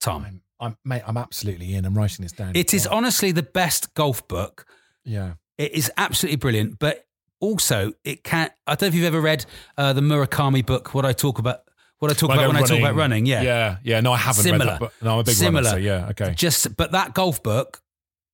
Tom. 0.00 0.24
I'm, 0.24 0.42
I'm, 0.58 0.76
mate, 0.84 1.02
I'm 1.06 1.16
absolutely 1.16 1.74
in. 1.74 1.84
I'm 1.84 1.96
writing 1.96 2.24
this 2.24 2.32
down. 2.32 2.52
It 2.56 2.74
is 2.74 2.86
honestly 2.86 3.30
the 3.30 3.44
best 3.44 3.94
golf 3.94 4.26
book. 4.26 4.66
Yeah. 5.04 5.34
It 5.56 5.72
is 5.72 5.92
absolutely 5.96 6.36
brilliant, 6.36 6.80
but 6.80 7.06
also 7.38 7.92
it 8.02 8.24
can 8.24 8.50
I 8.66 8.74
don't 8.74 8.82
know 8.82 8.88
if 8.88 8.94
you've 8.94 9.04
ever 9.04 9.20
read 9.20 9.46
uh, 9.78 9.92
the 9.92 10.00
Murakami 10.00 10.66
book, 10.66 10.94
what 10.94 11.04
I 11.04 11.12
talk 11.12 11.38
about 11.38 11.60
what 11.98 12.10
I 12.10 12.14
talk 12.14 12.28
When 12.28 12.38
about 12.38 12.46
go 12.48 12.54
when 12.54 12.62
I 12.62 12.66
talk 12.66 12.78
about 12.78 12.94
running. 12.96 13.26
Yeah. 13.26 13.42
Yeah. 13.42 13.76
Yeah. 13.82 14.00
No, 14.00 14.12
I 14.12 14.16
haven't 14.18 14.42
Similar. 14.42 14.64
read 14.64 14.72
that, 14.74 14.80
but 14.80 14.92
no, 15.02 15.14
I'm 15.14 15.18
a 15.20 15.24
big 15.24 15.34
Similar. 15.34 15.62
runner. 15.64 15.70
So 15.70 15.76
yeah. 15.76 16.08
Okay. 16.10 16.34
Just 16.34 16.76
but 16.76 16.92
that 16.92 17.14
golf 17.14 17.42
book, 17.42 17.80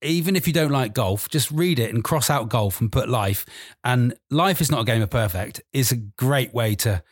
even 0.03 0.37
if 0.37 0.47
you 0.47 0.53
don't 0.53 0.71
like 0.73 0.95
golf, 0.95 1.29
just 1.29 1.51
read 1.51 1.79
it 1.79 1.95
and 1.95 2.03
cross 2.03 2.31
out 2.31 2.49
golf 2.49 2.81
and 2.81 2.91
put 2.91 3.09
life. 3.09 3.47
And 3.85 4.15
life 4.31 4.61
is 4.61 4.71
not 4.71 4.81
a 4.81 4.85
game 4.85 5.03
of 5.03 5.11
perfect 5.11 5.63
is 5.73 5.93
a 5.93 5.97
great 5.97 6.53
way 6.55 6.75
to 6.77 7.03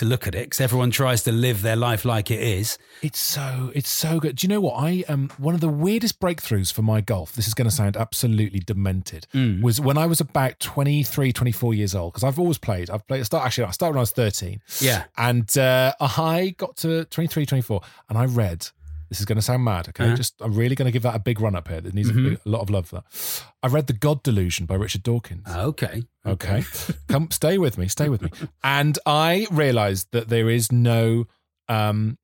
to 0.00 0.04
look 0.04 0.26
at 0.26 0.34
it 0.34 0.44
because 0.46 0.60
everyone 0.60 0.90
tries 0.90 1.22
to 1.22 1.32
live 1.32 1.62
their 1.62 1.76
life 1.76 2.04
like 2.04 2.30
it 2.30 2.40
is. 2.42 2.76
It's 3.02 3.18
so 3.18 3.70
it's 3.74 3.88
so 3.88 4.20
good. 4.20 4.36
Do 4.36 4.46
you 4.46 4.48
know 4.52 4.60
what 4.60 4.74
I 4.74 5.04
um 5.08 5.30
one 5.38 5.54
of 5.54 5.60
the 5.60 5.68
weirdest 5.68 6.20
breakthroughs 6.20 6.72
for 6.72 6.82
my 6.82 7.00
golf, 7.00 7.32
this 7.32 7.46
is 7.48 7.54
going 7.54 7.68
to 7.70 7.74
sound 7.74 7.96
absolutely 7.96 8.60
demented, 8.60 9.26
Mm. 9.34 9.62
was 9.62 9.80
when 9.80 9.96
I 9.96 10.06
was 10.06 10.20
about 10.20 10.58
23, 10.60 11.32
24 11.32 11.74
years 11.74 11.94
old 11.94 12.12
because 12.12 12.24
I've 12.24 12.38
always 12.38 12.58
played. 12.58 12.90
I've 12.90 13.06
played 13.06 13.20
I 13.20 13.24
start 13.24 13.44
actually 13.46 13.64
I 13.64 13.70
started 13.70 13.92
when 13.94 14.00
I 14.00 14.02
was 14.02 14.10
13. 14.12 14.60
Yeah. 14.80 15.04
And 15.16 15.56
uh, 15.56 15.94
I 16.00 16.54
got 16.58 16.76
to 16.78 17.04
23, 17.06 17.46
24 17.46 17.80
and 18.08 18.18
I 18.18 18.24
read 18.26 18.68
this 19.10 19.20
is 19.20 19.26
going 19.26 19.36
to 19.36 19.42
sound 19.42 19.62
mad, 19.64 19.88
okay? 19.90 20.06
Uh-huh. 20.06 20.16
Just 20.16 20.34
I'm 20.40 20.54
really 20.54 20.74
going 20.74 20.86
to 20.86 20.92
give 20.92 21.02
that 21.02 21.14
a 21.14 21.18
big 21.18 21.40
run 21.40 21.54
up 21.54 21.68
here. 21.68 21.78
It 21.78 21.92
needs 21.92 22.08
a, 22.08 22.12
Mhm. 22.14 22.28
big- 22.30 22.40
a 22.46 22.48
lot 22.48 22.60
of 22.62 22.70
love 22.70 22.86
for 22.88 22.96
that. 22.96 23.44
I 23.62 23.66
read 23.66 23.86
The 23.86 23.92
God 23.92 24.22
Delusion 24.22 24.64
by 24.66 24.76
Richard 24.76 25.02
Dawkins. 25.02 25.46
Okay. 25.46 26.04
Okay. 26.24 26.64
Come 27.08 27.30
stay 27.30 27.58
with 27.58 27.76
me, 27.76 27.88
stay 27.88 28.08
with 28.08 28.22
me. 28.22 28.30
And 28.64 28.98
I 29.04 29.46
realized 29.50 30.08
that 30.12 30.28
there 30.28 30.48
is 30.48 30.72
no 30.72 31.26
um 31.68 32.16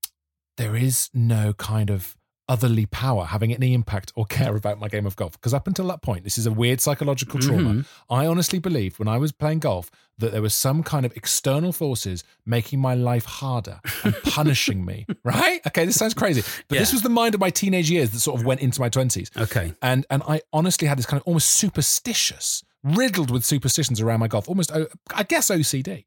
there 0.57 0.74
is 0.74 1.11
no 1.12 1.53
kind 1.53 1.91
of 1.91 2.16
otherly 2.49 2.86
power 2.86 3.24
having 3.24 3.53
any 3.53 3.74
impact 3.74 4.12
or 4.14 4.24
care 4.24 4.55
about 4.55 4.78
my 4.78 4.86
game 4.88 5.05
of 5.07 5.16
golf. 5.16 5.32
Because 5.32 5.53
up 5.53 5.66
until 5.66 5.86
that 5.88 6.01
point, 6.03 6.22
this 6.24 6.38
is 6.38 6.47
a 6.47 6.53
weird 6.53 6.80
psychological 6.80 7.40
trauma. 7.40 7.70
Mhm. 7.74 7.86
I 8.09 8.26
honestly 8.26 8.59
believed 8.61 8.99
when 9.01 9.09
I 9.09 9.16
was 9.18 9.32
playing 9.32 9.59
golf 9.59 9.90
that 10.18 10.30
there 10.32 10.40
was 10.40 10.55
some 10.55 10.82
kind 10.84 11.05
of 11.05 11.12
external 11.16 11.72
forces 11.72 12.22
making 12.47 12.78
my 12.80 12.94
life 12.94 13.24
harder 13.24 13.80
and 14.05 14.14
punishing 14.24 14.84
me. 14.84 15.07
Right? 15.24 15.61
Okay, 15.66 15.84
this 15.84 15.97
sounds 15.97 16.14
crazy. 16.14 16.42
But 16.68 16.78
this 16.78 16.92
was 16.92 17.03
the 17.03 17.09
mind 17.09 17.34
of 17.34 17.40
my 17.40 17.51
teenage 17.51 17.90
years 17.90 18.11
that 18.11 18.20
sort 18.20 18.38
of 18.40 18.47
went 18.47 18.61
into 18.61 18.80
my 18.80 18.88
twenties 18.88 19.30
Okay. 19.36 19.74
and 19.82 20.07
and 20.09 20.22
I 20.28 20.40
honestly 20.53 20.86
had 20.88 20.99
this 20.99 21.07
kind 21.07 21.20
of 21.20 21.26
almost 21.26 21.51
superstitious, 21.51 22.62
riddled 22.82 23.30
with 23.30 23.44
superstitions 23.44 24.01
around 24.01 24.20
my 24.20 24.28
golf, 24.28 24.49
almost 24.49 24.70
i 25.14 25.22
guess 25.24 25.51
OCD, 25.51 26.05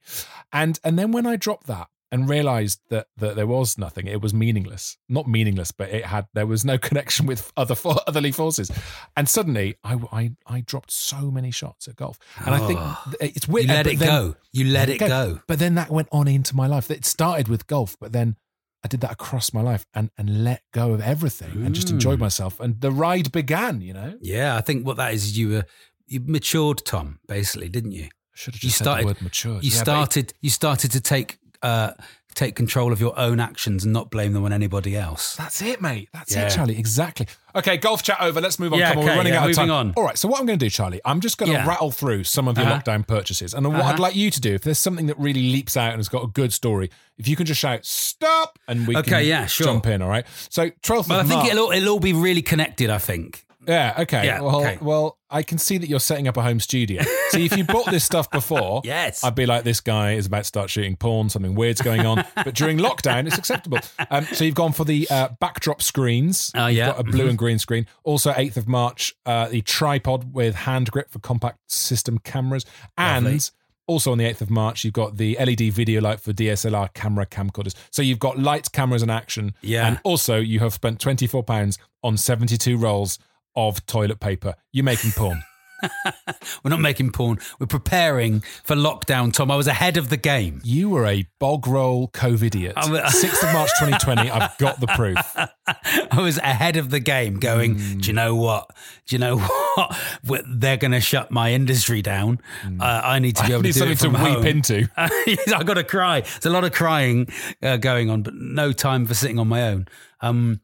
and 0.54 0.80
and 0.84 0.98
then 0.98 1.12
when 1.12 1.26
I 1.26 1.36
dropped 1.36 1.68
that 1.68 1.88
and 2.12 2.28
realized 2.30 2.80
that 2.90 3.08
that 3.18 3.36
there 3.36 3.46
was 3.48 3.78
nothing, 3.78 4.08
it 4.08 4.22
was 4.22 4.34
meaningless, 4.34 4.98
not 5.08 5.28
meaningless, 5.28 5.72
but 5.72 5.90
it 5.90 6.06
had 6.06 6.28
there 6.34 6.48
was 6.48 6.66
no 6.66 6.78
connection 6.88 7.26
with 7.26 7.52
other 7.56 7.76
fo- 7.76 8.00
otherly 8.08 8.32
forces, 8.32 8.72
and 9.16 9.28
suddenly 9.30 9.76
I 9.84 9.98
I 10.12 10.32
I 10.46 10.62
dropped 10.62 10.92
so 10.92 11.30
many 11.32 11.52
shots 11.52 11.88
at 11.88 11.96
golf, 11.96 12.18
and 12.46 12.56
I 12.56 12.60
think 12.68 12.80
Oh. 12.82 13.14
it's 13.20 13.48
weird. 13.48 13.68
You 13.68 13.74
let 13.74 13.88
it 13.88 14.00
then- 14.00 14.08
go. 14.08 14.36
You 14.52 14.66
let 14.66 14.90
it 14.90 15.00
go. 15.00 15.42
But 15.48 15.60
then 15.60 15.76
that 15.76 15.90
went 15.92 16.08
on 16.12 16.28
into 16.28 16.56
my 16.56 16.68
life. 16.68 16.90
It 16.92 17.06
started 17.06 17.48
with 17.48 17.68
golf, 17.68 17.96
but 18.00 18.12
then 18.14 18.36
I 18.84 18.88
did 18.88 19.02
that 19.02 19.12
across 19.12 19.54
my 19.54 19.62
life 19.62 19.86
and 19.94 20.10
and 20.18 20.44
let 20.44 20.64
go 20.74 20.94
of 20.94 21.02
everything 21.02 21.66
and 21.66 21.76
just 21.76 21.90
enjoyed 21.90 22.18
Mm. 22.18 22.22
myself. 22.22 22.60
And 22.60 22.80
the 22.82 22.92
ride 22.92 23.32
began. 23.32 23.82
You 23.82 23.94
know, 23.94 24.18
Yeah, 24.22 24.56
I 24.56 24.62
think 24.62 24.86
what 24.88 24.98
that 24.98 25.14
is 25.14 25.38
you 25.38 25.50
were 25.50 25.66
you 26.08 26.22
matured, 26.22 26.84
Tom, 26.86 27.20
basically, 27.28 27.70
didn't 27.70 27.92
you? 27.92 28.10
should 28.34 28.54
have 28.54 28.64
You 28.64 28.70
just 28.70 28.78
said 28.78 28.86
started 28.86 29.04
the 29.04 29.08
word 29.08 29.22
mature. 29.22 29.60
You 29.62 29.70
Yeah, 29.70 29.82
started 29.82 30.34
you 30.40 30.50
started 30.50 30.92
to 30.94 31.02
take 31.02 31.39
uh 31.62 31.92
take 32.36 32.56
control 32.56 32.94
of 32.94 33.02
your 33.02 33.18
own 33.20 33.38
actions 33.40 33.84
and 33.84 33.92
not 33.92 34.10
blame 34.12 34.32
them 34.32 34.46
on 34.46 34.54
anybody 34.54 34.96
else. 34.96 35.36
That's 35.36 35.62
it, 35.62 35.82
mate. 35.82 36.08
That's 36.14 36.34
Yeah. 36.34 36.46
it, 36.46 36.52
Charlie. 36.52 36.78
Exactly. 36.80 37.28
Okay, 37.54 37.76
golf 37.76 38.02
chat 38.02 38.18
over. 38.22 38.40
Let's 38.40 38.60
move 38.60 38.72
on. 38.72 38.80
Yeah, 38.80 38.90
Come 38.92 39.00
on, 39.00 39.06
we're 39.06 39.16
running 39.18 39.34
yeah, 39.34 39.44
out 39.44 39.50
of 39.50 39.56
time. 39.56 39.72
on. 39.72 39.94
All 39.98 40.04
right. 40.06 40.18
So 40.18 40.30
what 40.30 40.40
I'm 40.40 40.46
going 40.46 40.58
to 40.58 40.64
do, 40.66 40.70
Charlie, 40.70 41.02
I'm 41.04 41.20
just 41.20 41.38
going 41.38 41.52
to 41.52 41.58
rattle 41.68 41.92
through 41.92 42.24
some 42.24 42.48
of 42.48 42.58
your 42.58 42.68
Uh-huh. 42.68 42.80
lockdown 42.80 43.06
purchases, 43.06 43.54
and 43.54 43.68
what 43.68 43.76
Uh-huh. 43.82 43.90
I'd 43.94 44.00
like 44.00 44.16
you 44.16 44.32
to 44.32 44.40
do, 44.40 44.54
if 44.54 44.62
there's 44.62 44.80
something 44.80 45.08
that 45.08 45.20
really 45.20 45.52
leaps 45.52 45.76
out 45.76 45.90
and 45.90 45.98
has 46.00 46.08
got 46.08 46.24
a 46.24 46.28
good 46.28 46.54
story, 46.54 46.90
if 47.18 47.28
you 47.28 47.36
can 47.36 47.46
just 47.46 47.60
shout 47.60 47.86
"stop" 47.86 48.58
and 48.70 48.88
we 48.88 48.96
Okay, 48.96 49.10
can 49.10 49.26
yeah, 49.26 49.46
sure. 49.48 49.66
jump 49.66 49.88
in. 49.88 50.02
All 50.02 50.08
right. 50.10 50.26
So 50.50 50.70
12th 50.82 51.10
But 51.10 51.20
I 51.20 51.24
think 51.24 51.40
March. 51.42 51.50
it'll 51.52 51.66
all, 51.66 51.72
it'll 51.72 51.90
all 51.90 52.00
be 52.00 52.14
really 52.14 52.44
connected, 52.44 52.90
I 52.90 53.00
think. 53.00 53.44
Yeah. 53.68 53.96
Okay. 54.00 54.26
Yeah, 54.26 54.40
well, 54.40 54.62
okay. 54.62 54.78
well, 54.80 55.18
I 55.32 55.44
can 55.44 55.58
see 55.58 55.78
that 55.78 55.88
you're 55.88 56.00
setting 56.00 56.28
up 56.28 56.38
a 56.38 56.42
home 56.42 56.60
studio. 56.60 57.04
See, 57.30 57.46
if 57.46 57.56
you 57.56 57.64
bought 57.64 57.90
this 57.92 58.04
stuff 58.04 58.30
before, 58.32 58.82
Yes. 58.86 59.24
I'd 59.24 59.36
be 59.36 59.46
like, 59.46 59.64
this 59.64 59.80
guy 59.82 60.14
is 60.14 60.26
about 60.26 60.40
to 60.40 60.44
start 60.46 60.70
shooting 60.70 60.96
porn. 60.96 61.30
Something 61.30 61.54
weird's 61.56 61.82
going 61.82 62.06
on. 62.06 62.26
but 62.36 62.56
during 62.56 62.78
lockdown, 62.80 63.28
it's 63.28 63.38
acceptable. 63.38 63.78
Um, 64.10 64.26
so 64.34 64.44
you've 64.44 64.56
gone 64.56 64.72
for 64.74 64.86
the 64.86 65.08
uh, 65.10 65.30
backdrop 65.40 65.82
screens. 65.82 66.52
Oh, 66.56 66.66
You've 66.68 66.78
yeah. 66.78 66.86
got 66.88 67.00
a 67.00 67.04
blue 67.04 67.26
Mhm. 67.26 67.30
and 67.30 67.38
green 67.38 67.60
screen. 67.60 67.86
Also, 68.04 68.32
8th 68.34 68.58
of 68.58 68.68
March, 68.68 69.14
uh, 69.26 69.48
the 69.50 69.62
tripod 69.62 70.34
with 70.34 70.56
hand 70.56 70.90
grip 70.92 71.12
for 71.12 71.20
compact 71.20 71.60
system 71.72 72.18
cameras, 72.20 72.66
and. 72.98 73.26
Lovely. 73.26 73.40
Also 73.88 74.12
on 74.12 74.20
the 74.20 74.26
8th 74.26 74.42
of 74.42 74.52
March, 74.52 74.84
you've 74.84 74.94
got 74.94 75.18
the 75.18 75.36
LED 75.40 75.72
video 75.72 76.00
light 76.00 76.20
for 76.20 76.32
DSLR 76.32 76.90
camera 76.94 77.26
camcorders. 77.26 77.74
So 77.90 78.04
you've 78.04 78.20
got 78.20 78.38
lights, 78.38 78.70
cameras, 78.70 79.02
and 79.02 79.10
action. 79.10 79.56
Yeah. 79.62 79.88
And 79.88 80.00
also, 80.04 80.38
you 80.38 80.60
have 80.60 80.74
spent 80.76 81.00
£24 81.00 81.80
on 82.04 82.16
72 82.16 82.78
rolls 82.78 83.18
of 83.56 83.86
toilet 83.86 84.20
paper. 84.20 84.56
You're 84.72 84.86
making 84.86 85.12
porn. 85.12 85.42
We're 86.64 86.72
not 86.72 86.82
making 86.82 87.12
porn. 87.14 87.40
We're 87.58 87.66
preparing 87.68 88.42
for 88.66 88.76
lockdown, 88.76 89.32
Tom. 89.32 89.50
I 89.50 89.56
was 89.56 89.68
ahead 89.68 89.96
of 89.96 90.10
the 90.10 90.18
game. 90.18 90.60
You 90.62 90.90
were 90.90 91.06
a 91.06 91.26
bog 91.40 91.68
roll 91.68 92.10
COVIDiot. 92.10 92.74
I'm 92.76 92.92
6th 92.92 93.48
of 93.48 93.54
March 93.54 93.70
2020, 93.80 94.30
I've 94.30 94.58
got 94.58 94.82
the 94.82 94.88
proof. 94.88 95.18
I 96.12 96.20
was 96.22 96.38
ahead 96.38 96.76
of 96.76 96.90
the 96.90 97.00
game 97.00 97.40
going, 97.40 97.76
Hmm. 97.80 97.98
do 98.00 98.08
you 98.08 98.14
know 98.14 98.36
what? 98.36 98.70
Do 99.08 99.16
you 99.16 99.20
know 99.20 99.38
not, 100.26 100.44
they're 100.50 100.76
going 100.76 100.92
to 100.92 101.00
shut 101.00 101.32
my 101.32 101.54
industry 101.54 102.02
down. 102.02 102.42
Uh, 102.78 103.02
I 103.04 103.20
need 103.20 103.38
to 103.38 103.48
be 103.48 103.54
able 103.54 103.64
to 103.64 103.70
do 103.70 103.74
something 103.74 103.94
it 103.94 104.00
to 104.00 104.12
from 104.12 104.22
weep 104.22 104.34
home. 104.34 104.46
into. 104.48 104.90
I 104.98 105.64
got 105.64 105.76
to 105.76 105.86
cry. 105.86 106.22
There's 106.22 106.46
a 106.46 106.50
lot 106.50 106.66
of 106.66 106.74
crying 106.74 107.30
uh, 107.64 107.78
going 107.78 108.10
on, 108.10 108.24
but 108.24 108.34
no 108.36 108.74
time 108.74 109.06
for 109.06 109.14
sitting 109.14 109.40
on 109.40 109.48
my 109.48 109.64
own. 109.70 109.88
Um, 110.20 110.60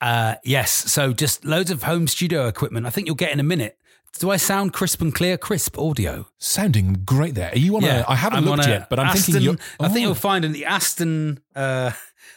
uh, 0.00 0.34
yes, 0.44 0.70
so 0.72 1.12
just 1.12 1.44
loads 1.44 1.70
of 1.70 1.82
home 1.84 2.06
studio 2.08 2.46
equipment. 2.46 2.86
I 2.86 2.90
think 2.90 3.06
you'll 3.06 3.16
get 3.16 3.32
in 3.32 3.40
a 3.40 3.44
minute. 3.44 3.76
Do 4.18 4.30
I 4.30 4.38
sound 4.38 4.72
crisp 4.72 5.00
and 5.00 5.14
clear? 5.14 5.38
Crisp 5.38 5.78
audio. 5.78 6.26
Sounding 6.38 7.02
great 7.04 7.34
there. 7.36 7.50
Are 7.52 7.58
you 7.58 7.76
on 7.76 7.84
a? 7.84 8.04
I 8.08 8.16
haven't 8.16 8.38
I'm 8.38 8.44
looked 8.44 8.66
yet, 8.66 8.90
but 8.90 8.98
I'm 8.98 9.06
Aston, 9.06 9.34
thinking 9.34 9.42
you're. 9.42 9.56
I 9.78 9.88
think 9.88 9.98
Oh. 10.04 10.08
you'll 10.08 10.14
find 10.16 10.44
in 10.44 10.50
the 10.52 10.64
Aston, 10.64 11.38
uh, 11.54 11.92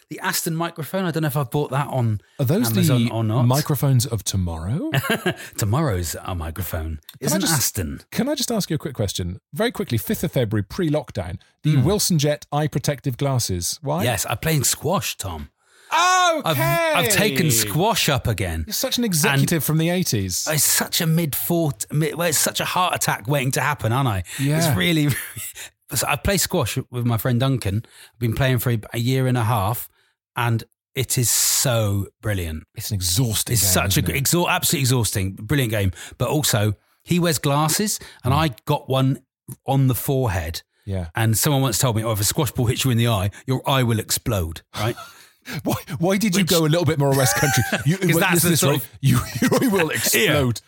the 0.09 0.19
Aston 0.19 0.55
microphone. 0.55 1.05
I 1.05 1.11
don't 1.11 1.23
know 1.23 1.27
if 1.27 1.35
I 1.35 1.43
bought 1.43 1.71
that 1.71 1.87
on 1.87 2.21
Are 2.37 2.45
those 2.45 2.69
Amazon 2.71 3.05
the 3.05 3.11
or 3.11 3.23
not. 3.23 3.47
microphones 3.47 4.05
of 4.05 4.23
tomorrow? 4.23 4.91
Tomorrow's 5.57 6.15
our 6.15 6.35
microphone. 6.35 6.99
Isn't 7.19 7.41
just- 7.41 7.53
Aston? 7.53 8.01
Can 8.11 8.29
I 8.29 8.35
just 8.35 8.51
ask 8.51 8.69
you 8.69 8.75
a 8.75 8.79
quick 8.79 8.93
question? 8.95 9.39
Very 9.53 9.71
quickly, 9.71 9.97
5th 9.97 10.23
of 10.23 10.31
February, 10.31 10.63
pre 10.63 10.89
lockdown, 10.89 11.39
the 11.63 11.75
Hmm. 11.75 11.83
Wilson 11.83 12.19
Jet 12.19 12.45
eye 12.51 12.67
protective 12.67 13.17
glasses. 13.17 13.79
Why? 13.81 14.03
Yes, 14.03 14.25
I'm 14.29 14.37
playing 14.37 14.63
squash, 14.65 15.17
Tom. 15.17 15.49
Oh, 15.95 16.41
I've, 16.45 16.59
I've 16.59 17.09
taken 17.09 17.51
squash 17.51 18.09
up 18.09 18.27
again. 18.27 18.63
You're 18.67 18.73
such 18.73 18.97
an 18.97 19.03
executive 19.03 19.63
from 19.63 19.77
the 19.77 19.89
80s. 19.89 20.51
It's 20.51 20.63
such 20.63 21.01
a 21.01 21.07
mid 21.07 21.35
fort, 21.35 21.85
mid, 21.91 22.15
well, 22.15 22.27
it's 22.27 22.37
such 22.37 22.59
a 22.59 22.65
heart 22.65 22.95
attack 22.95 23.27
waiting 23.27 23.51
to 23.51 23.61
happen, 23.61 23.91
aren't 23.91 24.07
I? 24.07 24.23
Yeah. 24.39 24.57
It's 24.57 24.77
really. 24.77 25.09
so 25.93 26.07
I 26.07 26.15
play 26.15 26.37
squash 26.37 26.77
with 26.89 27.05
my 27.05 27.17
friend 27.17 27.39
Duncan. 27.39 27.85
I've 28.13 28.19
been 28.19 28.33
playing 28.33 28.59
for 28.59 28.75
a, 28.93 28.97
year 28.97 29.27
and 29.27 29.37
a 29.37 29.43
half, 29.43 29.89
and 30.35 30.63
it 30.95 31.17
is 31.17 31.29
so 31.29 32.07
brilliant. 32.21 32.63
it's 32.75 32.91
an 32.91 32.95
exhausting 32.95 33.53
It's 33.53 33.63
game, 33.63 33.89
such 33.89 33.97
a 33.97 33.99
it? 33.99 34.23
exha- 34.23 34.49
absolutely 34.49 34.81
exhausting, 34.81 35.33
brilliant 35.33 35.71
game. 35.71 35.91
But 36.17 36.29
also, 36.29 36.73
he 37.03 37.19
wears 37.19 37.39
glasses, 37.39 37.99
and 38.23 38.33
mm. 38.33 38.37
I 38.37 38.55
got 38.65 38.89
one 38.89 39.23
on 39.67 39.87
the 39.87 39.95
forehead. 39.95 40.61
Yeah. 40.85 41.07
And 41.15 41.37
someone 41.37 41.61
once 41.61 41.77
told 41.77 41.95
me, 41.95 42.03
"Oh, 42.03 42.11
if 42.11 42.19
a 42.19 42.23
squash 42.25 42.51
ball 42.51 42.65
hits 42.65 42.83
you 42.83 42.91
in 42.91 42.97
the 42.97 43.07
eye, 43.07 43.31
your 43.47 43.67
eye 43.69 43.83
will 43.83 43.99
explode." 43.99 44.61
Right? 44.75 44.95
Why, 45.63 45.75
why 45.99 46.17
did 46.17 46.35
you 46.35 46.43
go 46.45 46.59
a 46.65 46.67
little 46.67 46.85
bit 46.85 46.99
more 46.99 47.09
West 47.15 47.35
Country? 47.35 47.63
You, 47.85 47.97
well, 48.09 48.19
that's 48.19 48.43
the 48.43 48.49
this 48.49 48.61
sort 48.61 48.77
of- 48.77 48.89
you, 49.01 49.19
you 49.61 49.69
will 49.69 49.89
explode. 49.89 50.61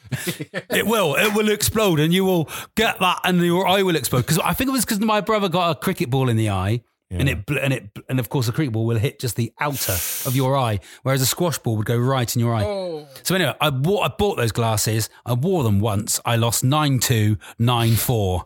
it 0.69 0.86
will. 0.86 1.15
It 1.15 1.34
will 1.34 1.49
explode, 1.49 1.99
and 1.99 2.13
you 2.13 2.26
will 2.26 2.49
get 2.76 2.99
that, 2.99 3.19
and 3.23 3.41
your 3.41 3.67
eye 3.67 3.84
will 3.84 3.95
explode. 3.95 4.21
Because 4.21 4.39
I 4.39 4.53
think 4.53 4.69
it 4.69 4.73
was 4.73 4.84
because 4.86 4.99
my 4.99 5.21
brother 5.21 5.49
got 5.49 5.71
a 5.71 5.76
cricket 5.80 6.09
ball 6.09 6.30
in 6.30 6.36
the 6.38 6.49
eye, 6.49 6.82
and 7.12 7.30
it 7.30 7.49
and 7.49 7.74
it 7.74 7.89
and 8.10 8.20
of 8.20 8.30
course 8.30 8.47
a 8.47 8.51
cricket 8.51 8.74
ball 8.74 8.86
will 8.86 8.97
hit 8.97 9.20
just 9.20 9.36
the 9.36 9.53
outer 9.60 9.93
of 9.93 10.36
your 10.36 10.58
eye, 10.58 10.80
whereas 11.03 11.22
a 11.22 11.26
squash 11.26 11.58
ball 11.60 11.78
would 11.78 11.86
go 11.86 11.97
right 11.97 12.36
in 12.36 12.39
your 12.39 12.53
eye. 12.53 13.06
So 13.24 13.36
anyway, 13.36 13.53
I 13.62 13.70
bought 13.70 14.01
I 14.01 14.08
bought 14.08 14.38
those 14.38 14.51
glasses. 14.51 15.10
I 15.26 15.34
wore 15.34 15.64
them 15.64 15.80
once. 15.80 16.20
I 16.26 16.36
lost 16.36 16.64
nine 16.64 16.99
two, 16.99 17.38
nine 17.60 17.95
four. 17.95 18.45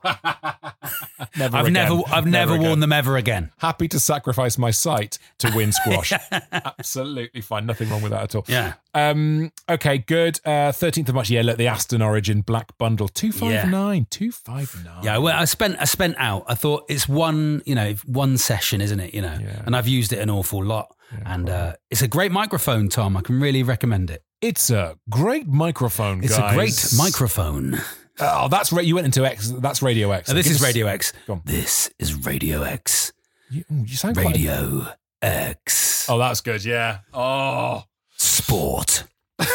Never 1.37 1.57
I've 1.57 1.65
again. 1.65 1.73
never 1.73 2.01
I've 2.07 2.25
never, 2.25 2.53
again. 2.55 2.65
worn 2.65 2.79
them 2.79 2.93
ever 2.93 3.17
again. 3.17 3.51
Happy 3.57 3.87
to 3.89 3.99
sacrifice 3.99 4.57
my 4.57 4.71
sight 4.71 5.19
to 5.39 5.51
win 5.55 5.71
squash. 5.71 6.13
Absolutely 6.51 7.41
fine. 7.41 7.65
Nothing 7.65 7.89
wrong 7.89 8.01
with 8.01 8.11
that 8.11 8.23
at 8.23 8.35
all. 8.35 8.45
Yeah. 8.47 8.73
Um, 8.93 9.51
okay, 9.69 9.99
good. 9.99 10.39
Uh, 10.43 10.71
13th 10.71 11.09
of 11.09 11.15
March. 11.15 11.29
Yeah, 11.29 11.43
look, 11.43 11.57
the 11.57 11.67
Aston 11.67 12.01
Origin 12.01 12.41
Black 12.41 12.77
Bundle. 12.77 13.07
259. 13.07 14.07
259. 14.09 15.03
Yeah, 15.03 15.17
well, 15.17 15.39
I 15.39 15.45
spent 15.45 15.77
I 15.79 15.85
spent 15.85 16.15
out. 16.17 16.45
I 16.47 16.55
thought 16.55 16.85
it's 16.89 17.07
one, 17.07 17.61
you 17.65 17.75
know, 17.75 17.93
one 18.05 18.37
session, 18.49 18.81
isn't 18.81 18.99
it? 18.99 19.13
You 19.13 19.21
know, 19.21 19.37
Yeah. 19.39 19.61
and 19.65 19.75
I've 19.75 19.87
used 19.87 20.11
it 20.11 20.19
an 20.19 20.29
awful 20.29 20.63
lot, 20.63 20.87
and 21.25 21.47
uh, 21.49 21.73
it's 21.91 22.01
a 22.01 22.07
great 22.07 22.31
microphone, 22.31 22.89
Tom. 22.89 23.15
I 23.15 23.21
can 23.21 23.39
really 23.39 23.61
recommend 23.63 24.09
it. 24.09 24.23
It's 24.41 24.69
a 24.71 24.97
great 25.09 25.47
microphone, 25.47 26.23
It's 26.23 26.35
guys. 26.37 26.51
a 26.51 26.55
great 26.55 26.79
microphone. 26.97 27.79
Oh, 28.19 28.47
that's 28.49 28.71
right. 28.73 28.85
You 28.85 28.95
went 28.95 29.05
into 29.05 29.23
X. 29.25 29.49
That's 29.65 29.81
Radio 29.81 30.11
X. 30.11 30.31
This 30.31 30.45
Give 30.45 30.55
is 30.55 30.61
us- 30.61 30.67
Radio 30.67 30.87
X. 30.87 31.13
Go 31.27 31.33
on. 31.33 31.41
This 31.45 31.89
is 31.99 32.25
Radio 32.25 32.63
X. 32.63 33.13
You, 33.51 33.63
you 33.69 33.95
sound 33.95 34.15
quite- 34.17 34.27
Radio 34.35 34.87
X. 35.21 36.09
Oh, 36.09 36.17
that's 36.17 36.41
good. 36.41 36.65
Yeah. 36.65 36.99
Oh. 37.13 37.83
Sport. 38.17 39.03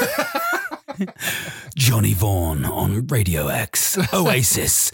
Johnny 1.76 2.14
Vaughan 2.14 2.64
on 2.64 3.07
Radio 3.09 3.49
X. 3.49 3.99
Oasis. 4.14 4.92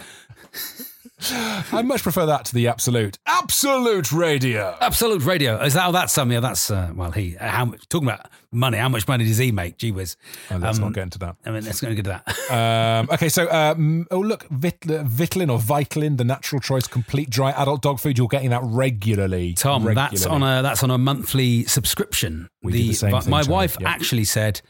I 1.73 1.83
much 1.83 2.03
prefer 2.03 2.27
that 2.27 2.47
to 2.47 2.55
the 2.55 2.69
Absolute. 2.69 3.19
Absolute 3.27 4.11
Radio. 4.13 4.77
Absolute 4.81 5.23
Radio. 5.25 5.61
Is 5.63 5.75
that 5.75 5.81
how 5.83 5.91
that's 5.91 6.13
something? 6.13 6.35
Yeah, 6.35 6.41
that's 6.41 6.71
uh, 6.71 6.91
well. 6.95 7.11
He 7.11 7.33
how 7.39 7.67
much 7.67 7.89
talking 7.89 8.09
about 8.09 8.27
money? 8.53 8.79
How 8.79 8.89
much 8.89 9.07
money 9.07 9.25
does 9.25 9.39
he 9.39 9.53
make? 9.53 9.77
Gee 9.77 9.93
whiz. 9.93 10.17
Oh, 10.51 10.57
let's 10.57 10.79
Um, 10.79 10.85
not 10.85 10.93
get 10.95 11.03
into 11.03 11.19
that. 11.19 11.37
I 11.45 11.51
mean, 11.51 11.65
let's 11.65 11.81
go 11.81 11.89
into 11.89 12.03
that. 12.05 12.37
Um, 12.51 13.09
okay, 13.13 13.29
so 13.29 13.49
um, 13.53 14.07
oh 14.11 14.19
look, 14.19 14.49
Vit- 14.49 14.81
Vitlin 14.81 15.51
or 15.53 15.59
Vitalin, 15.61 16.17
the 16.17 16.25
natural 16.25 16.61
choice 16.61 16.89
complete 16.89 17.31
dry 17.31 17.53
adult 17.53 17.81
dog 17.81 18.01
food. 18.01 18.19
You're 18.19 18.27
getting 18.27 18.51
that 18.51 18.63
regularly, 18.65 19.55
Tom, 19.55 19.85
that's 19.95 20.27
on 20.27 20.43
a 20.43 20.63
that's 20.63 20.83
on 20.83 20.91
a 20.91 20.99
monthly 20.99 21.65
subscription. 21.65 22.49
We 22.63 22.73
do 22.73 22.79
the 22.79 22.93
same 22.95 23.13
but 23.13 23.21
thing, 23.25 23.31
my 23.31 23.45
wife 23.45 23.77
yeah. 23.81 23.89
actually 23.89 24.25
said, 24.25 24.63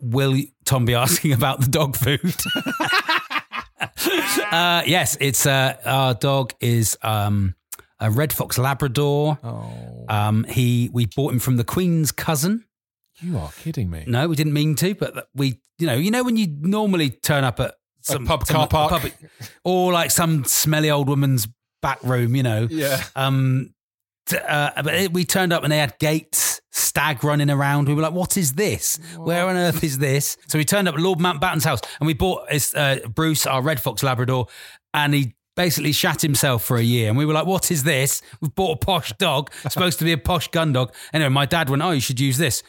"Will 0.00 0.40
Tom 0.64 0.84
be 0.84 0.94
asking 0.94 1.32
about 1.32 1.60
the 1.60 1.66
dog 1.68 1.96
food?" 1.96 2.20
uh, 4.52 4.82
yes, 4.86 5.16
it's 5.20 5.46
uh, 5.46 5.76
our 5.84 6.14
dog 6.14 6.52
is 6.60 6.96
um, 7.02 7.54
a 8.00 8.10
red 8.10 8.32
fox 8.32 8.58
Labrador. 8.58 9.38
Oh, 9.42 10.04
Um, 10.08 10.44
he 10.44 10.90
we 10.92 11.06
bought 11.06 11.32
him 11.32 11.38
from 11.40 11.56
the 11.56 11.64
Queen's 11.64 12.12
cousin. 12.12 12.64
you 13.20 13.36
are 13.38 13.50
kidding 13.62 13.90
me. 13.90 14.04
No, 14.06 14.28
we 14.28 14.36
didn't 14.36 14.52
mean 14.52 14.74
to, 14.76 14.94
but 14.94 15.28
we, 15.34 15.60
you 15.78 15.86
know, 15.86 15.94
you 15.94 16.10
know 16.10 16.22
when 16.24 16.36
you 16.36 16.46
normally 16.60 17.10
turn 17.10 17.44
up 17.44 17.60
at 17.60 17.74
some 18.02 18.24
pub 18.26 18.46
some- 18.46 18.54
car 18.56 18.68
park. 18.68 19.02
pub- 19.02 19.12
or 19.64 19.92
like 19.92 20.10
some 20.10 20.44
smelly 20.44 20.90
old 20.90 21.08
woman's 21.08 21.48
back 21.82 22.02
room, 22.02 22.34
you 22.36 22.42
know. 22.42 22.66
Yeah. 22.70 23.02
Um, 23.14 23.74
t- 24.26 24.38
uh, 24.38 24.70
but 24.82 24.94
it- 24.94 25.12
we 25.12 25.24
turned 25.24 25.52
up 25.52 25.62
and 25.64 25.72
they 25.72 25.78
had 25.78 25.98
gates, 25.98 26.55
stag 26.96 27.22
running 27.22 27.50
around. 27.50 27.88
We 27.88 27.94
were 27.94 28.02
like, 28.02 28.12
"What 28.14 28.36
is 28.38 28.54
this? 28.54 28.98
Where 29.18 29.46
on 29.46 29.56
earth 29.56 29.84
is 29.84 29.98
this?" 29.98 30.36
So 30.48 30.58
we 30.58 30.64
turned 30.64 30.88
up 30.88 30.94
at 30.94 31.00
Lord 31.00 31.18
Mountbatten's 31.18 31.64
house 31.64 31.80
and 32.00 32.06
we 32.06 32.14
bought 32.14 32.50
his, 32.50 32.72
uh, 32.74 33.00
Bruce, 33.14 33.46
our 33.46 33.60
red 33.60 33.80
fox 33.80 34.02
Labrador, 34.02 34.46
and 34.94 35.12
he 35.12 35.34
basically 35.56 35.92
shat 35.92 36.22
himself 36.22 36.64
for 36.64 36.76
a 36.78 36.82
year. 36.82 37.08
And 37.08 37.18
we 37.18 37.26
were 37.26 37.34
like, 37.34 37.46
"What 37.46 37.70
is 37.70 37.82
this? 37.84 38.22
We've 38.40 38.54
bought 38.54 38.82
a 38.82 38.84
posh 38.86 39.12
dog, 39.18 39.50
supposed 39.68 39.98
to 39.98 40.04
be 40.06 40.12
a 40.12 40.18
posh 40.18 40.48
gun 40.48 40.72
dog." 40.72 40.92
Anyway, 41.12 41.28
my 41.28 41.44
dad 41.46 41.68
went, 41.68 41.82
"Oh, 41.82 41.90
you 41.90 42.00
should 42.00 42.18
use 42.20 42.38
this." 42.38 42.62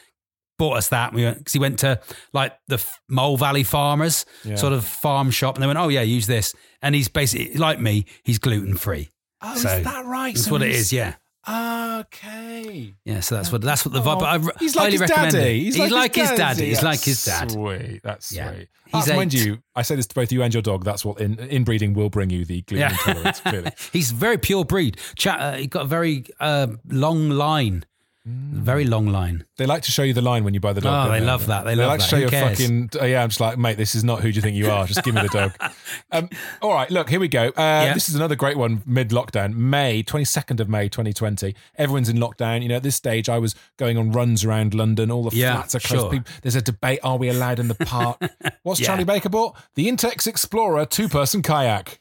Bought 0.59 0.77
us 0.77 0.89
that. 0.89 1.13
We 1.13 1.23
went 1.23 1.37
because 1.37 1.53
he 1.53 1.59
went 1.59 1.79
to 1.79 2.01
like 2.33 2.53
the 2.67 2.83
Mole 3.07 3.37
Valley 3.37 3.63
Farmers 3.63 4.25
Yeah. 4.43 4.55
sort 4.55 4.73
of 4.73 4.83
farm 4.85 5.31
shop, 5.31 5.55
and 5.55 5.63
they 5.63 5.67
went, 5.67 5.79
"Oh 5.79 5.87
yeah, 5.87 6.01
use 6.01 6.27
this." 6.27 6.53
And 6.81 6.95
he's 6.95 7.07
basically 7.07 7.53
like 7.53 7.79
me. 7.79 8.05
He's 8.23 8.39
gluten 8.39 8.75
free. 8.75 9.09
Oh, 9.41 9.55
So, 9.55 9.69
is 9.69 9.83
that 9.85 10.05
right? 10.05 10.33
That's 10.33 10.45
So 10.47 10.51
what 10.51 10.63
it 10.63 10.71
is. 10.71 10.91
Yeah. 10.91 11.13
Okay. 11.49 12.93
Yeah, 13.05 13.19
so 13.21 13.35
that's 13.35 13.51
what 13.51 13.61
that's 13.61 13.85
what 13.85 13.93
the 13.93 14.01
vibe. 14.01 14.21
Oh, 14.21 14.25
I 14.25 14.39
he's 14.59 14.75
like 14.75 14.83
highly 14.83 14.91
his 14.93 15.01
recommend 15.01 15.31
daddy. 15.33 15.59
it. 15.59 15.63
He's, 15.63 15.77
like, 15.91 16.15
his, 16.15 16.29
his 16.29 16.37
daddy. 16.37 16.65
He's 16.65 16.83
like 16.83 17.01
his 17.01 17.25
dad. 17.25 17.51
Sweet. 17.51 18.01
That's 18.03 18.31
Yeah. 18.31 18.51
sweet. 18.51 18.67
He's 18.85 19.05
That's 19.05 19.15
mind 19.17 19.33
you, 19.33 19.59
I 19.75 19.81
say 19.81 19.95
this 19.95 20.07
to 20.07 20.15
both 20.15 20.31
you 20.31 20.43
and 20.43 20.53
your 20.53 20.61
dog. 20.63 20.83
That's 20.85 21.03
what 21.03 21.19
in, 21.19 21.37
inbreeding 21.39 21.93
will 21.93 22.09
bring 22.09 22.29
you 22.29 22.45
the 22.45 22.61
gluten 22.61 22.89
Yeah. 22.89 22.91
intolerance. 23.07 23.39
Clearly. 23.41 23.71
He's 23.93 24.11
very 24.11 24.37
pure 24.37 24.63
breed. 24.65 24.97
Chat. 25.17 25.39
Uh, 25.39 25.53
he 25.53 25.67
got 25.67 25.83
a 25.83 25.87
very 25.87 26.25
uh, 26.39 26.67
long 26.89 27.29
line. 27.29 27.83
Very 28.29 28.83
long 28.85 29.07
line. 29.07 29.45
They 29.57 29.65
like 29.65 29.83
to 29.83 29.91
show 29.91 30.03
you 30.03 30.13
the 30.13 30.21
line 30.21 30.43
when 30.43 30.53
you 30.53 30.59
buy 30.59 30.73
the 30.73 30.81
dog. 30.81 31.07
Oh, 31.07 31.11
don't 31.11 31.19
they 31.19 31.25
love 31.25 31.47
that. 31.47 31.63
They 31.63 31.75
They 31.75 31.81
love 31.83 31.91
like 31.91 31.99
to 32.01 32.05
show 32.05 32.15
Who 32.17 32.21
you 32.23 32.27
a 32.27 32.31
fucking. 32.31 32.89
Uh, 32.99 33.05
yeah, 33.05 33.23
I'm 33.23 33.29
just 33.29 33.39
like, 33.39 33.57
mate, 33.57 33.77
this 33.77 33.95
is 33.95 34.03
not 34.03 34.19
who 34.21 34.31
do 34.31 34.35
you 34.35 34.41
think 34.41 34.57
you 34.57 34.69
are. 34.69 34.85
Just 34.85 35.03
give 35.03 35.15
me 35.15 35.21
the 35.21 35.27
dog. 35.29 35.53
Um, 36.11 36.29
all 36.61 36.73
right, 36.73 36.89
look, 36.89 37.09
here 37.09 37.19
we 37.19 37.27
go. 37.27 37.49
Uh, 37.49 37.93
This 37.93 38.07
is 38.09 38.15
another 38.15 38.35
great 38.35 38.57
one 38.57 38.81
mid 38.85 39.09
lockdown, 39.09 39.53
May, 39.55 40.03
22nd 40.03 40.59
of 40.59 40.69
May, 40.69 40.87
2020. 40.89 41.53
Everyone's 41.77 42.07
in 42.09 42.17
lockdown. 42.17 42.61
You 42.61 42.69
know, 42.69 42.75
at 42.75 42.83
this 42.83 42.95
stage, 42.95 43.27
I 43.29 43.37
was 43.39 43.55
going 43.77 43.97
on 43.97 44.11
runs 44.11 44.43
around 44.45 44.73
London. 44.73 45.11
All 45.11 45.23
the 45.23 45.35
Yeah, 45.35 45.55
flats 45.55 45.75
are 45.75 45.79
closed. 45.79 46.01
sure. 46.03 46.11
People, 46.11 46.31
there's 46.43 46.55
a 46.55 46.61
debate 46.61 46.99
are 47.03 47.17
we 47.17 47.27
allowed 47.29 47.59
in 47.59 47.67
the 47.67 47.75
park? 47.75 48.21
What's 48.63 48.79
Yeah. 48.79 48.87
Charlie 48.87 49.03
Baker 49.05 49.29
bought? 49.29 49.55
The 49.75 49.87
Intex 49.87 50.27
Explorer 50.27 50.85
two 50.85 51.07
person 51.09 51.41
kayak. 51.41 51.99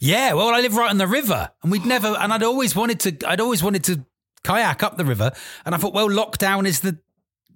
Yeah. 0.00 0.32
Well, 0.34 0.48
I 0.48 0.60
live 0.60 0.76
right 0.76 0.90
on 0.90 0.98
the 0.98 1.06
river, 1.08 1.50
and 1.62 1.70
we'd 1.72 1.84
never. 1.86 2.08
And 2.18 2.32
I'd 2.32 2.42
always 2.42 2.74
wanted 2.76 3.00
to. 3.00 3.28
I'd 3.28 3.40
always 3.40 3.62
wanted 3.62 3.84
to 3.84 4.04
kayak 4.44 4.82
up 4.82 4.96
the 4.96 5.04
river, 5.04 5.32
and 5.64 5.74
I 5.74 5.78
thought, 5.78 5.94
well, 5.94 6.08
lockdown 6.08 6.66
is 6.66 6.80
the 6.80 6.98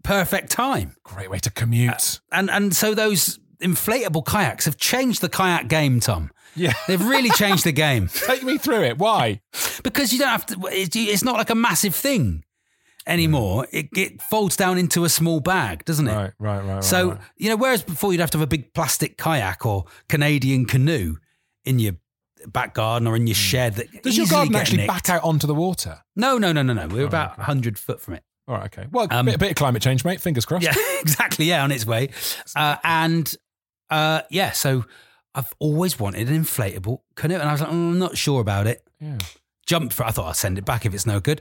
perfect 0.03 0.51
time. 0.51 0.97
Great 1.03 1.31
way 1.31 1.39
to 1.39 1.51
commute. 1.51 2.21
Uh, 2.31 2.37
and 2.37 2.51
and 2.51 2.77
so 2.77 2.95
those 2.95 3.39
inflatable 3.61 4.25
kayaks 4.25 4.67
have 4.67 4.77
changed 4.77 5.21
the 5.21 5.29
kayak 5.29 5.69
game, 5.69 6.01
Tom. 6.01 6.31
Yeah. 6.55 6.75
They've 6.87 7.05
really 7.05 7.31
changed 7.31 7.65
the 7.65 7.73
game. 7.73 8.09
Take 8.13 8.43
me 8.43 8.59
through 8.59 8.83
it. 8.83 8.99
Why? 8.99 9.41
because 9.83 10.13
you 10.13 10.19
don't 10.19 10.29
have 10.29 10.47
to. 10.47 10.57
It's 10.71 10.95
it's 10.97 11.25
not 11.25 11.37
like 11.37 11.51
a 11.51 11.55
massive 11.55 11.95
thing 11.95 12.45
anymore. 13.07 13.67
It, 13.71 13.89
it 13.97 14.23
folds 14.23 14.57
down 14.57 14.79
into 14.79 15.05
a 15.05 15.09
small 15.09 15.41
bag, 15.41 15.85
doesn't 15.85 16.09
it? 16.09 16.15
Right, 16.15 16.33
right, 16.39 16.59
right. 16.59 16.75
right, 16.75 16.85
So 16.85 17.11
right. 17.11 17.21
you 17.37 17.49
know, 17.49 17.57
whereas 17.57 17.83
before 17.83 18.13
you'd 18.13 18.21
have 18.21 18.31
to 18.33 18.39
have 18.39 18.45
a 18.45 18.49
big 18.49 18.73
plastic 18.75 19.19
kayak 19.19 19.65
or 19.67 19.85
Canadian 20.09 20.65
canoe 20.67 21.17
in 21.65 21.79
your 21.79 21.95
back 22.53 22.75
garden 22.75 23.07
or 23.09 23.17
in 23.17 23.27
your 23.27 23.35
shed. 23.35 23.75
That 23.77 23.89
Hmm. 23.91 23.99
does 24.03 24.17
your 24.17 24.27
garden 24.27 24.55
actually 24.55 24.79
nicked. 24.79 24.89
back 24.89 25.09
out 25.11 25.23
onto 25.25 25.47
the 25.47 25.55
water? 25.55 26.03
No, 26.17 26.39
no, 26.39 26.53
no, 26.53 26.63
no, 26.63 26.73
no. 26.73 26.87
We're 26.89 27.07
about 27.07 27.39
hundred 27.41 27.79
foot 27.79 28.01
from 28.01 28.15
it. 28.15 28.25
All 28.47 28.57
right, 28.57 28.67
okay. 28.67 28.87
Well, 28.91 29.07
Um, 29.11 29.27
bit, 29.27 29.39
bit 29.39 29.51
of 29.53 29.57
climate 29.57 29.81
change, 29.83 30.05
mate. 30.05 30.21
Fingers 30.21 30.45
crossed. 30.45 30.65
Yeah, 30.65 30.75
exactly. 31.01 31.47
Yeah, 31.47 31.65
on 31.65 31.73
its 31.73 31.87
way. 31.87 32.11
Uh, 32.55 32.77
and 32.85 33.35
uh, 33.91 34.21
yeah, 34.31 34.53
so 34.53 34.85
I've 35.35 35.53
always 35.59 35.99
wanted 35.99 36.29
an 36.29 36.45
inflatable 36.45 36.99
canoe, 37.17 37.37
and 37.37 37.49
I 37.49 37.53
was 37.53 37.61
like, 37.63 37.71
"Mm, 37.71 37.73
I'm 37.93 37.99
not 37.99 38.17
sure 38.19 38.41
about 38.41 38.67
it. 38.67 38.83
Yeah. 39.01 39.19
Jumped 39.67 39.95
for. 39.95 40.05
I 40.05 40.11
thought 40.11 40.29
I'd 40.29 40.37
send 40.37 40.59
it 40.59 40.65
back 40.67 40.85
if 40.85 40.93
it's 40.93 41.07
no 41.07 41.21
good. 41.21 41.41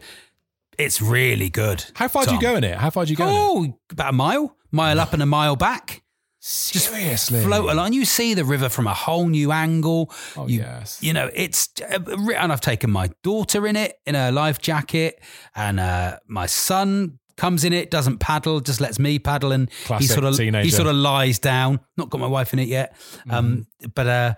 It's 0.78 1.02
really 1.02 1.50
good. 1.50 1.84
How 1.94 2.08
far 2.08 2.26
do 2.26 2.34
you 2.34 2.42
go 2.42 2.56
in 2.56 2.64
it? 2.64 2.78
How 2.78 2.90
far 2.90 3.06
do 3.06 3.12
you 3.12 3.18
go? 3.18 3.26
Oh, 3.28 3.78
about 3.92 4.10
a 4.10 4.14
mile, 4.16 4.56
mile 4.72 5.00
up 5.00 5.14
and 5.14 5.22
a 5.22 5.26
mile 5.26 5.56
back. 5.58 6.03
Seriously, 6.46 7.42
Float 7.42 7.70
along. 7.70 7.94
You 7.94 8.04
see 8.04 8.34
the 8.34 8.44
river 8.44 8.68
from 8.68 8.86
a 8.86 8.94
whole 8.94 9.28
new 9.30 9.52
angle. 9.54 10.12
Oh, 10.36 10.46
you, 10.48 10.60
yes. 10.60 11.02
You 11.02 11.14
know, 11.14 11.30
it's 11.34 11.70
uh, 11.82 12.00
and 12.36 12.52
I've 12.52 12.60
taken 12.62 12.92
my 12.92 13.10
daughter 13.24 13.66
in 13.66 13.76
it 13.78 13.98
in 14.06 14.16
a 14.16 14.30
life 14.32 14.60
jacket, 14.60 15.22
and 15.56 15.80
uh, 15.80 16.20
my 16.28 16.46
son 16.46 17.20
comes 17.38 17.64
in 17.64 17.72
it, 17.72 17.90
doesn't 17.90 18.18
paddle, 18.20 18.60
just 18.60 18.82
lets 18.82 19.00
me 19.00 19.20
paddle, 19.20 19.54
and 19.54 19.70
he 20.00 20.06
sort 20.06 20.26
of 20.26 20.36
teenager. 20.36 20.66
he 20.66 20.70
sort 20.70 20.88
of 20.90 20.96
lies 20.96 21.40
down. 21.40 21.80
Not 21.96 22.10
got 22.10 22.20
my 22.20 22.28
wife 22.28 22.52
in 22.52 22.60
it 22.60 22.68
yet, 22.68 22.96
um, 23.30 23.66
Mm-hmm. 23.82 23.90
but 23.96 24.08
uh, 24.08 24.34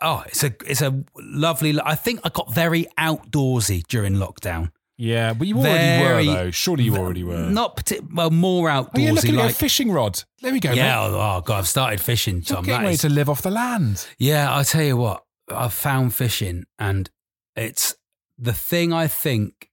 oh, 0.00 0.22
it's 0.26 0.44
a 0.44 0.54
it's 0.66 0.80
a 0.82 1.02
lovely. 1.18 1.78
I 1.84 1.96
think 1.96 2.20
I 2.22 2.28
got 2.28 2.54
very 2.54 2.86
outdoorsy 2.98 3.82
during 3.88 4.14
lockdown. 4.14 4.70
Yeah, 4.96 5.32
but 5.34 5.48
you 5.48 5.56
already 5.58 6.02
Very- 6.04 6.26
were 6.28 6.34
though. 6.34 6.50
Surely 6.52 6.84
you 6.84 6.96
already 6.96 7.24
were. 7.24 7.50
Not 7.50 7.76
partic- 7.76 8.12
well, 8.14 8.30
more 8.30 8.68
outdoorsy. 8.68 8.90
Oh, 8.94 9.00
you're 9.00 9.12
looking 9.12 9.34
like 9.34 9.46
at 9.46 9.50
a 9.52 9.54
fishing 9.54 9.90
rod. 9.90 10.22
There 10.40 10.52
we 10.52 10.60
go. 10.60 10.72
yeah, 10.72 10.94
mate. 11.00 11.14
oh, 11.14 11.20
oh 11.38 11.40
god, 11.44 11.58
I've 11.58 11.68
started 11.68 12.00
fishing, 12.00 12.36
You're 12.36 12.42
Tom. 12.42 12.64
getting 12.64 12.78
That 12.80 12.84
ready 12.84 12.94
is- 12.94 13.00
to 13.00 13.08
live 13.08 13.28
off 13.28 13.42
the 13.42 13.50
land. 13.50 14.06
Yeah, 14.18 14.56
I 14.56 14.62
tell 14.62 14.82
you 14.84 14.96
what, 14.96 15.24
I've 15.50 15.74
found 15.74 16.14
fishing, 16.14 16.64
and 16.78 17.10
it's 17.56 17.96
the 18.38 18.52
thing 18.52 18.92
I 18.92 19.06
think 19.08 19.68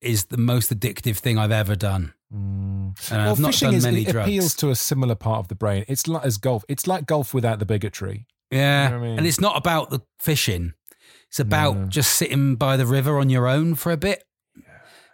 is 0.00 0.26
the 0.26 0.36
most 0.38 0.72
addictive 0.72 1.16
thing 1.16 1.36
I've 1.38 1.50
ever 1.52 1.74
done. 1.76 2.14
Mm. 2.32 2.94
And 3.10 3.22
well, 3.22 3.30
I've 3.32 3.40
not 3.40 3.48
fishing 3.52 3.66
done 3.68 3.74
is, 3.74 3.84
many 3.84 4.02
it 4.02 4.12
drugs. 4.12 4.28
appeals 4.28 4.54
to 4.56 4.70
a 4.70 4.74
similar 4.76 5.14
part 5.16 5.40
of 5.40 5.48
the 5.48 5.54
brain. 5.56 5.84
It's 5.88 6.06
like 6.06 6.24
as 6.24 6.38
golf. 6.38 6.64
It's 6.68 6.86
like 6.86 7.04
golf 7.06 7.34
without 7.34 7.58
the 7.58 7.66
bigotry. 7.66 8.26
yeah, 8.52 8.84
You 8.84 8.90
know 8.90 8.96
I 8.96 9.00
mean? 9.08 9.18
and 9.18 9.26
it's 9.26 9.40
not 9.40 9.56
about 9.56 9.90
the 9.90 10.00
fishing; 10.20 10.74
it's 11.30 11.40
about 11.40 11.76
No. 11.76 11.86
just 11.86 12.12
sitting 12.12 12.56
by 12.56 12.76
the 12.76 12.84
river 12.86 13.18
on 13.18 13.30
your 13.30 13.46
own 13.48 13.74
for 13.74 13.90
a 13.92 13.96
bit. 13.96 14.24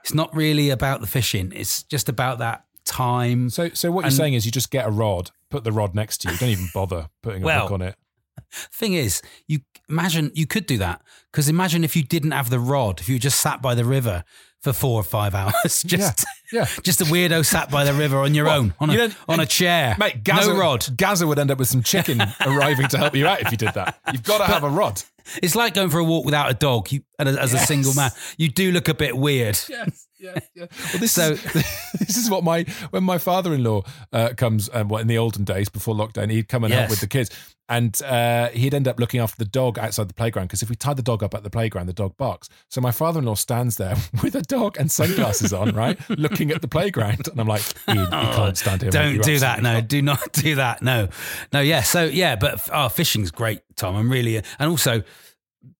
It's 0.03 0.15
not 0.15 0.35
really 0.35 0.71
about 0.71 1.01
the 1.01 1.07
fishing; 1.07 1.53
it's 1.55 1.83
just 1.85 2.09
about 2.09 2.39
that 2.39 2.65
time. 2.85 3.51
So, 3.51 3.71
so 3.71 3.91
what 3.91 4.05
you're 4.05 4.11
saying 4.13 4.35
is 4.35 4.47
you 4.47 4.53
just 4.53 4.71
get 4.71 4.87
a 4.87 4.91
rod, 4.91 5.31
put 5.51 5.65
the 5.65 5.73
rod 5.73 5.95
next 5.95 6.19
to 6.23 6.31
you. 6.31 6.37
Don't 6.39 6.49
even 6.51 6.69
bother 6.73 7.09
putting 7.23 7.43
a 7.43 7.47
Well, 7.47 7.63
hook 7.63 7.73
on 7.73 7.83
it. 7.83 7.97
Thing 8.53 8.93
is, 8.95 9.21
you 9.49 9.61
imagine 9.89 10.31
you 10.35 10.47
could 10.47 10.67
do 10.67 10.79
that 10.79 11.03
because 11.33 11.49
imagine 11.49 11.83
if 11.85 11.97
you 11.97 12.03
didn't 12.05 12.31
have 12.33 12.51
the 12.51 12.61
rod, 12.61 13.01
if 13.01 13.09
you 13.09 13.19
just 13.19 13.41
sat 13.41 13.61
by 13.61 13.75
the 13.75 13.85
river 13.85 14.23
for 14.61 14.73
four 14.73 15.01
or 15.01 15.05
five 15.05 15.35
hours, 15.41 15.83
just 15.85 16.25
Yeah. 16.53 16.67
just 16.85 17.01
a 17.01 17.05
weirdo 17.05 17.45
sat 17.45 17.71
by 17.71 17.83
the 17.85 17.93
river 17.93 18.19
on 18.19 18.33
your 18.35 18.45
Well, 18.47 18.59
own 18.61 18.75
on 18.79 18.91
you 18.91 19.03
a, 19.03 19.11
on 19.29 19.41
a 19.41 19.47
chair, 19.47 19.97
Mate, 19.99 20.23
Gaza, 20.23 20.53
no 20.53 20.59
rod. 20.61 20.87
Gaza 20.97 21.27
would 21.27 21.39
end 21.41 21.51
up 21.51 21.59
with 21.59 21.69
some 21.69 21.83
chicken 21.83 22.23
arriving 22.47 22.87
to 22.89 22.99
help 22.99 23.17
you 23.17 23.27
out 23.27 23.41
if 23.43 23.51
you 23.51 23.57
did 23.57 23.75
that. 23.75 23.99
You've 24.13 24.23
got 24.23 24.39
to 24.39 24.45
have 24.47 24.63
a 24.63 24.71
rod. 24.71 25.03
It's 25.43 25.55
like 25.55 25.75
going 25.75 25.91
for 25.91 25.99
a 25.99 26.05
walk 26.05 26.25
without 26.25 26.51
a 26.51 26.55
dog. 26.55 26.91
You, 26.93 27.01
and 27.19 27.29
as, 27.29 27.37
as 27.37 27.55
a 27.55 27.59
single 27.59 27.95
man, 27.95 28.11
you 28.37 28.49
do 28.49 28.73
look 28.73 28.89
a 28.89 28.95
bit 28.95 29.17
weird. 29.17 29.59
Yes, 29.69 30.07
yes, 30.19 30.49
yes. 30.55 30.69
Well, 30.93 31.01
this 31.01 31.13
So- 31.13 31.33
is 31.33 31.43
this 31.99 32.17
is 32.17 32.31
what 32.31 32.45
my 32.45 32.65
when 32.91 33.05
my 33.05 33.19
father-in-law 33.19 33.83
uh, 34.13 34.29
comes 34.37 34.69
um, 34.73 34.89
what 34.89 35.01
in 35.01 35.07
the 35.07 35.19
olden 35.19 35.45
days 35.45 35.69
before 35.69 35.95
lockdown, 35.95 36.31
he'd 36.31 36.49
come 36.49 36.65
and 36.65 36.73
help 36.75 36.91
with 36.91 37.01
the 37.01 37.07
kids, 37.07 37.31
and 37.69 38.01
uh, 38.03 38.49
he'd 38.51 38.75
end 38.75 38.87
up 38.87 39.01
looking 39.01 39.21
after 39.21 39.37
the 39.39 39.49
dog 39.51 39.79
outside 39.79 40.09
the 40.09 40.15
playground 40.15 40.47
because 40.47 40.63
if 40.63 40.69
we 40.71 40.77
tie 40.77 40.95
the 40.95 41.03
dog 41.03 41.23
up 41.23 41.35
at 41.35 41.43
the 41.43 41.51
playground, 41.51 41.87
the 41.87 41.93
dog 41.93 42.17
barks. 42.19 42.49
So 42.71 42.81
my 42.83 42.91
father-in-law 42.93 43.35
stands 43.37 43.77
there 43.77 43.97
with 44.23 44.35
a 44.35 44.43
dog 44.43 44.77
and 44.79 44.91
sunglasses 44.91 45.53
on, 45.55 45.71
right, 45.75 45.99
looking 46.11 46.51
at 46.51 46.61
the 46.61 46.69
playground, 46.69 47.29
and 47.29 47.41
I'm 47.41 47.49
like, 47.49 47.63
Ian, 47.89 47.99
you 48.01 48.07
can't 48.11 48.59
stand 48.59 48.83
here. 48.83 48.91
Don't 48.91 49.23
do 49.23 49.39
that. 49.39 49.63
No, 49.63 49.75
can't." 49.77 49.89
do 49.89 50.03
not 50.03 50.33
do 50.33 50.55
that. 50.57 50.83
No, 50.83 51.09
no. 51.53 51.61
Yeah. 51.61 51.81
So 51.83 52.05
yeah, 52.05 52.37
but 52.37 52.69
oh, 52.73 52.89
fishing's 52.91 53.31
great, 53.31 53.61
Tom. 53.77 53.97
I'm 53.97 54.11
really, 54.11 54.37
and 54.37 54.69
also 54.71 55.03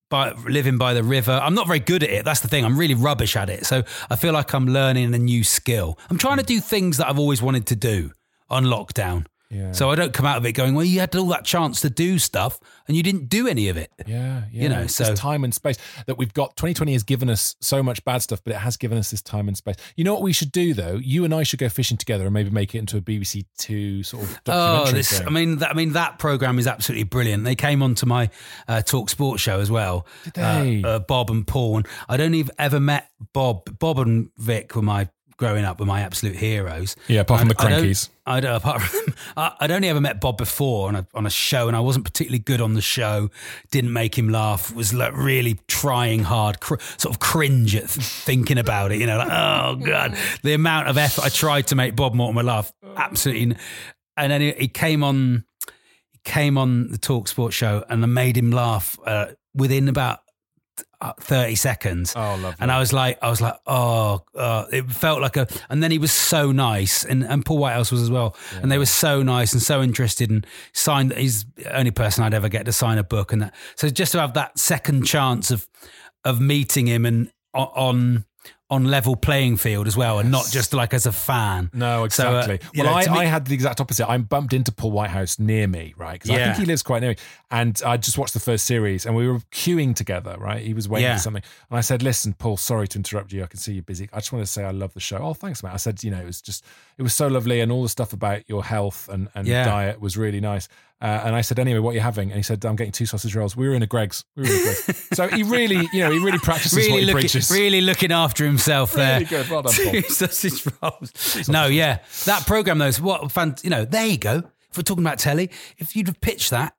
by 0.09 0.33
living 0.49 0.79
by 0.79 0.95
the 0.95 1.03
river. 1.03 1.33
I'm 1.33 1.55
not 1.55 1.67
very 1.67 1.81
good 1.81 2.03
at 2.03 2.11
it. 2.11 2.25
That's 2.25 2.41
the 2.41 2.49
thing. 2.49 2.65
I'm 2.65 2.79
really 2.79 2.95
rubbish 2.95 3.37
at 3.37 3.51
it. 3.51 3.67
So 3.67 3.83
I 4.09 4.17
feel 4.17 4.33
like 4.33 4.53
I'm 4.55 4.67
learning 4.67 5.15
a 5.15 5.19
new 5.19 5.43
skill. 5.43 5.99
I'm 6.09 6.19
trying 6.19 6.39
to 6.39 6.45
do 6.45 6.61
things 6.61 6.99
that 6.99 7.09
I've 7.09 7.19
always 7.19 7.43
wanted 7.43 7.67
to 7.67 7.77
do 7.77 8.13
on 8.49 8.65
lockdown. 8.65 9.27
Yeah. 9.49 9.71
So 9.73 9.91
I 9.91 9.95
don't 9.95 10.13
come 10.13 10.27
out 10.27 10.37
of 10.39 10.45
it 10.45 10.53
going, 10.53 10.75
well, 10.75 10.85
you 10.85 10.99
had 11.01 11.15
all 11.15 11.29
that 11.29 11.45
chance 11.45 11.81
to 11.83 11.91
do 11.91 12.19
stuff 12.19 12.59
and 12.89 12.97
you 12.97 13.03
didn't 13.05 13.29
do 13.29 13.47
any 13.47 13.69
of 13.69 13.77
it. 13.77 13.93
Yeah, 14.07 14.43
yeah. 14.51 14.63
You 14.65 14.69
know, 14.69 14.81
It's 14.81 14.97
so- 14.97 15.05
this 15.05 15.19
time 15.21 15.45
and 15.45 15.55
space 15.55 15.77
that 16.07 16.19
we've 16.19 16.35
got. 16.35 16.57
2020 16.57 16.93
has 16.95 17.03
given 17.05 17.31
us 17.31 17.55
so 17.61 17.81
much 17.83 18.05
bad 18.05 18.23
stuff, 18.23 18.43
but 18.43 18.53
it 18.55 18.59
has 18.59 18.77
given 18.77 18.99
us 18.99 19.11
this 19.13 19.23
time 19.23 19.47
and 19.47 19.57
space. 19.57 19.77
You 19.97 20.03
know 20.03 20.13
what 20.15 20.23
we 20.23 20.33
should 20.33 20.51
do 20.51 20.75
though? 20.75 20.97
You 21.01 21.25
and 21.25 21.33
I 21.33 21.45
should 21.45 21.61
go 21.61 21.69
fishing 21.69 21.97
together 21.97 22.25
and 22.25 22.35
maybe 22.35 22.51
make 22.51 22.75
it 22.75 22.79
into 22.79 22.97
a 22.97 23.01
BBC 23.01 23.45
Two 23.57 24.03
sort 24.03 24.25
of 24.25 24.45
documentary 24.45 24.89
Oh, 24.89 24.93
this! 24.93 25.19
thing. 25.19 25.27
I 25.27 25.31
mean, 25.31 25.59
that, 25.59 25.71
I 25.71 25.75
mean 25.75 25.93
that 25.93 26.19
program 26.19 26.59
is 26.59 26.67
absolutely 26.67 27.05
brilliant. 27.05 27.45
They 27.45 27.55
came 27.55 27.83
onto 27.85 28.05
my 28.07 28.31
uh, 28.67 28.83
Talk 28.83 29.11
Sports 29.11 29.43
show 29.43 29.61
as 29.61 29.71
well. 29.71 30.07
Did 30.25 30.35
they? 30.35 30.83
Uh, 30.85 30.89
uh, 30.89 30.99
Bob 30.99 31.31
and 31.31 31.47
Paul, 31.47 31.77
and 31.79 31.89
I'd 32.09 32.21
only 32.21 32.45
ever 32.59 32.81
met 32.81 33.11
Bob. 33.33 33.79
Bob 33.79 33.99
and 34.01 34.31
Vic 34.39 34.75
were 34.75 34.83
my 34.83 35.09
growing 35.37 35.65
up 35.65 35.79
were 35.81 35.87
my 35.87 36.01
absolute 36.01 36.37
heroes. 36.37 36.97
Yeah, 37.09 37.21
apart 37.21 37.41
from 37.41 37.49
I'd- 37.51 37.55
the 37.57 37.63
I 37.67 37.71
don't- 37.71 37.85
Crankies. 37.85 38.09
I'd, 38.29 38.45
apart 38.45 38.83
from 38.83 39.01
them, 39.07 39.15
I- 39.37 39.53
I'd 39.61 39.71
only 39.71 39.89
ever 39.89 40.01
met 40.01 40.21
Bob 40.21 40.37
before 40.39 40.89
on 40.89 40.97
a 40.97 41.07
on 41.15 41.27
a 41.27 41.31
show, 41.31 41.69
and 41.69 41.77
I 41.77 41.81
wasn't 41.81 42.05
particularly 42.05 42.41
good 42.41 42.61
on 42.61 42.75
the 42.75 42.81
show. 42.81 43.31
Didn't 43.71 43.93
make 43.93 44.19
him 44.19 44.29
laugh. 44.31 44.75
Was 44.75 44.93
like 44.93 45.17
really 45.17 45.61
trying 45.69 46.25
hard, 46.25 46.59
cr- 46.61 46.81
sort 46.97 47.15
of 47.15 47.21
cringe 47.21 47.77
at 47.77 47.89
th- 47.89 48.05
thinking 48.07 48.59
about 48.59 48.91
it. 48.93 48.99
You 48.99 49.07
know, 49.07 49.19
like 49.19 49.29
oh 49.31 49.77
god, 49.77 50.17
the 50.43 50.55
amount 50.55 50.89
of 50.89 50.99
effort 50.99 51.25
I 51.25 51.29
tried 51.29 51.69
to 51.69 51.77
make 51.77 51.95
Bob 51.95 52.15
Mortimer 52.15 52.43
laugh. 52.43 52.73
Absolutely, 52.97 53.57
and 54.17 54.33
then 54.33 54.41
he, 54.41 54.53
he 54.53 54.69
came 54.69 55.05
on. 55.05 55.45
He 56.13 56.19
came 56.25 56.59
on 56.59 56.89
the 56.91 56.99
Talk 56.99 57.29
Sport 57.29 57.53
show, 57.53 57.85
and 57.89 58.03
I 58.03 58.07
made 58.07 58.37
him 58.37 58.51
laugh 58.51 58.99
uh, 59.07 59.27
within 59.55 59.87
about. 59.89 60.19
Uh, 60.99 61.13
30 61.21 61.57
seconds 61.57 62.15
Oh, 62.17 62.21
lovely. 62.41 62.55
and 62.59 62.73
I 62.73 62.79
was 62.79 62.91
like, 62.91 63.19
I 63.23 63.29
was 63.29 63.41
like, 63.43 63.57
oh, 63.67 64.23
uh, 64.35 64.65
it 64.73 64.91
felt 64.91 65.21
like 65.21 65.37
a, 65.37 65.47
and 65.69 65.83
then 65.83 65.91
he 65.91 65.99
was 65.99 66.11
so 66.11 66.53
nice, 66.53 67.05
and, 67.05 67.23
and 67.23 67.45
Paul 67.45 67.59
Whitehouse 67.59 67.93
was 67.93 68.01
as 68.01 68.11
well, 68.11 68.35
and 68.63 68.73
they 68.73 68.79
were 68.79 68.87
so 68.87 69.23
nice 69.23 69.53
and 69.53 69.61
so 69.63 69.83
interested, 69.83 70.31
and 70.31 70.47
signed. 70.73 71.13
He's 71.13 71.45
the 71.57 71.77
only 71.77 71.91
person 71.91 72.25
I'd 72.25 72.33
ever 72.33 72.49
get 72.49 72.65
to 72.65 72.73
sign 72.73 72.97
a 72.97 73.05
book, 73.05 73.33
and 73.33 73.43
that. 73.43 73.55
So 73.77 73.91
just 73.91 74.13
to 74.13 74.21
have 74.21 74.33
that 74.35 74.59
second 74.59 75.05
chance 75.05 75.51
of 75.51 75.69
of 76.25 76.41
meeting 76.41 76.87
him 76.87 77.05
and 77.05 77.31
on 77.53 78.25
on 78.69 78.85
level 78.87 79.15
playing 79.15 79.57
field 79.57 79.87
as 79.87 79.97
well, 79.97 80.19
and 80.19 80.31
not 80.33 80.45
just 80.51 80.75
like 80.75 80.93
as 80.93 81.07
a 81.07 81.13
fan. 81.13 81.71
No, 81.73 82.09
So, 82.09 82.35
uh, 82.35 82.39
exactly. 82.41 82.69
well, 82.77 82.87
know, 82.93 82.99
I, 82.99 83.03
me- 83.13 83.19
I 83.21 83.25
had 83.27 83.45
the 83.47 83.55
exact 83.55 83.81
opposite. 83.81 84.09
I 84.11 84.19
bumped 84.19 84.53
into 84.53 84.73
Paul 84.73 84.91
Whitehouse 84.91 85.39
near 85.39 85.69
me, 85.69 85.95
right? 85.97 86.15
Because 86.15 86.31
I 86.31 86.45
think 86.47 86.57
he 86.57 86.65
lives 86.65 86.83
quite 86.83 87.01
near 87.01 87.11
me. 87.11 87.17
And 87.49 87.81
I 87.87 87.97
just 87.97 88.19
watched 88.19 88.35
the 88.35 88.41
first 88.41 88.67
series 88.67 89.07
and 89.07 89.15
we 89.15 89.29
were 89.29 89.39
queuing 89.53 89.95
together, 89.95 90.35
right? 90.41 90.61
He 90.65 90.75
was 90.75 90.89
waiting 90.89 91.07
Yeah. 91.07 91.15
for 91.15 91.23
something. 91.23 91.45
And 91.71 91.79
I 91.79 91.81
said, 91.81 92.03
listen, 92.03 92.33
Paul, 92.33 92.57
sorry 92.57 92.89
to 92.89 92.99
interrupt 92.99 93.33
you. 93.33 93.45
I 93.45 93.47
can 93.47 93.61
see 93.61 93.73
you're 93.75 93.85
busy. 93.85 94.09
I 94.13 94.17
just 94.17 94.33
want 94.33 94.45
to 94.45 94.51
say 94.51 94.65
I 94.65 94.73
love 94.73 94.95
the 94.95 95.01
show. 95.01 95.19
Oh, 95.19 95.33
thanks, 95.33 95.63
mate. 95.63 95.73
I 95.73 95.77
said, 95.77 96.03
you 96.03 96.11
know, 96.11 96.19
it 96.21 96.27
was 96.27 96.41
just, 96.43 96.65
it 96.99 97.05
was 97.05 97.15
so 97.15 97.29
lovely. 97.29 97.61
And 97.61 97.71
all 97.71 97.85
the 97.85 97.89
stuff 97.89 98.13
about 98.13 98.49
your 98.49 98.65
health 98.65 99.09
and, 99.09 99.29
and 99.37 99.47
Yeah. 99.47 99.65
diet 99.65 100.01
was 100.01 100.17
really 100.17 100.41
nice. 100.41 100.67
Uh, 101.01 101.05
and 101.25 101.37
I 101.37 101.43
said, 101.43 101.59
anyway, 101.59 101.79
what 101.81 101.91
are 101.91 101.95
you 101.95 102.01
having? 102.01 102.31
And 102.31 102.37
he 102.39 102.43
said, 102.43 102.65
I'm 102.65 102.75
getting 102.75 102.93
two 102.93 103.05
sausage 103.05 103.35
rolls. 103.37 103.55
We 103.55 103.69
were 103.69 103.75
in 103.75 103.83
a 103.83 103.87
Greggs. 103.87 104.25
We 104.35 104.45
were 104.45 104.49
in 104.49 104.55
a 104.55 104.63
Greggs. 104.63 105.09
so 105.13 105.29
he 105.29 105.43
really, 105.43 105.87
you 105.93 106.01
know, 106.01 106.11
he 106.11 106.19
really 106.19 106.39
practices 106.39 106.79
what 106.79 106.87
Really 106.87 107.01
he 107.01 107.05
looking, 107.07 107.21
preaches. 107.21 107.51
really 107.51 107.81
looking 107.83 108.13
after 108.13 108.47
himself 108.47 108.93
there. 108.95 109.15
Really 109.21 109.25
good. 109.27 109.49
Well 109.51 109.63
done, 109.63 109.75
Paul. 109.75 109.93
Two 109.93 110.03
sausage 110.03 110.67
rolls. 110.83 111.49
No, 111.49 111.67
yeah, 111.67 111.99
that 112.25 112.47
program 112.47 112.79
though 112.79 112.87
is 112.87 112.99
what 113.01 113.31
fan. 113.31 113.57
You 113.63 113.69
know, 113.71 113.85
there 113.85 114.07
you 114.07 114.17
go. 114.19 114.43
If 114.71 114.77
we're 114.79 114.83
talking 114.85 115.05
about 115.05 115.19
telly, 115.19 115.51
if 115.79 115.95
you'd 115.97 116.07
have 116.09 116.21
pitched 116.21 116.51
that, 116.51 116.75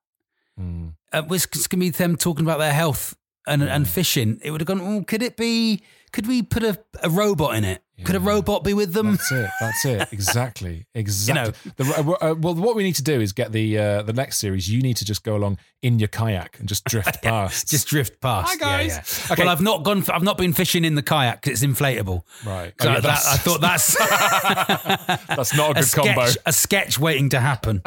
Hmm. 0.58 0.88
uh, 1.14 1.22
was 1.28 1.46
going 1.46 1.62
to 1.70 1.78
be 1.78 1.90
them 1.92 2.16
talking 2.16 2.44
about 2.44 2.58
their 2.58 2.74
health 2.74 3.16
and 3.46 3.62
and 3.62 3.88
fishing. 3.88 4.40
It 4.44 4.50
would 4.50 4.62
have 4.62 4.68
gone. 4.68 4.82
Oh, 4.82 5.04
could 5.04 5.22
it 5.22 5.38
be? 5.38 5.84
Could 6.12 6.26
we 6.26 6.42
put 6.42 6.64
a, 6.64 6.80
a 7.04 7.10
robot 7.12 7.56
in 7.56 7.64
it? 7.66 7.84
Could 8.04 8.16
a 8.16 8.20
robot 8.20 8.64
be 8.64 8.74
with 8.74 8.94
them? 8.94 9.12
That's 9.12 9.32
it. 9.32 9.50
That's 9.60 9.86
it. 9.86 10.08
Exactly. 10.18 10.86
Exactly. 10.94 11.72
the, 11.78 12.18
uh, 12.22 12.36
well, 12.38 12.54
what 12.56 12.76
we 12.76 12.84
need 12.84 12.96
to 12.96 13.04
do 13.04 13.20
is 13.20 13.34
get 13.34 13.52
the 13.52 13.78
uh, 13.78 14.02
the 14.04 14.14
next 14.14 14.38
series. 14.38 14.70
You 14.70 14.82
need 14.82 14.98
to 14.98 15.06
just 15.06 15.24
go 15.24 15.36
along 15.36 15.58
in 15.82 15.98
your 16.00 16.08
kayak 16.08 16.60
and 16.60 16.68
just 16.70 16.84
drift 16.86 17.22
past. 17.24 17.70
Just 17.70 17.88
drift 17.88 18.20
past. 18.22 18.50
Hi, 18.52 18.56
guys. 18.58 18.90
yeah. 19.28 19.34
Okay. 19.34 19.44
Well, 19.44 19.50
I've 19.52 19.62
not 19.62 19.84
gone. 19.84 20.04
I've 20.10 20.22
not 20.24 20.38
been 20.38 20.54
fishing 20.54 20.86
in 20.86 20.96
the 20.96 21.02
kayak 21.02 21.42
because 21.42 21.64
it's 21.64 21.80
inflatable. 21.80 22.22
Right. 22.46 22.74
So 22.80 22.90
Oh, 22.90 22.94
yeah, 22.94 23.00
that, 23.00 23.24
I 23.26 23.38
thought 23.38 23.62
that's 23.62 23.96
That's 25.28 25.56
not 25.56 25.70
a 25.70 25.72
a 25.72 25.74
good 25.76 25.86
sketch. 25.86 26.06
combo. 26.16 26.32
A 26.46 26.54
sketch 26.54 27.00
waiting 27.00 27.30
to 27.30 27.40
happen. 27.40 27.82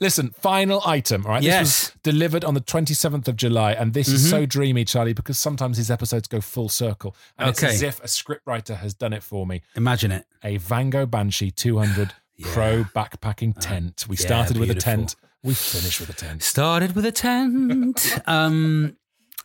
Listen, 0.00 0.30
final 0.40 0.80
item. 0.86 1.24
All 1.26 1.32
right. 1.32 1.40
This 1.42 1.46
Yes. 1.48 1.60
was 1.60 1.92
delivered 2.02 2.44
on 2.44 2.54
the 2.54 2.60
27th 2.60 3.26
of 3.28 3.36
July. 3.36 3.72
And 3.72 3.94
this 3.94 4.08
is 4.08 4.28
so 4.28 4.46
dreamy, 4.46 4.84
Charlie, 4.84 5.12
because 5.12 5.38
sometimes 5.38 5.76
these 5.76 5.90
episodes 5.90 6.28
go 6.28 6.40
full 6.40 6.68
circle. 6.68 7.16
And 7.38 7.50
Okay. 7.50 7.66
it's 7.68 7.76
as 7.76 7.82
if 7.82 8.00
a 8.00 8.06
scriptwriter 8.06 8.76
has 8.76 8.94
done 8.94 9.12
it 9.12 9.22
for 9.24 9.46
me. 9.46 9.62
Imagine 9.76 10.12
it. 10.12 10.26
A 10.42 10.58
Vango 10.58 11.10
Banshee 11.10 11.50
200 11.50 12.12
Pro 12.42 12.84
backpacking 12.94 13.58
tent. 13.60 14.06
We 14.08 14.16
yeah, 14.16 14.26
started 14.26 14.58
with 14.58 14.70
a 14.70 14.74
tent. 14.74 15.16
We 15.42 15.54
finished 15.54 16.00
with 16.00 16.10
a 16.10 16.14
tent. 16.14 16.42
Started 16.42 16.94
with 16.94 17.04
a 17.06 17.12
tent. 17.12 18.18
um, 18.26 18.96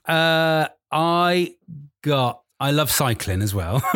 uh, 0.08 0.68
I 0.92 1.56
got 2.02 2.42
I 2.62 2.72
love 2.72 2.92
cycling 2.92 3.42
as 3.42 3.54
well. 3.56 3.82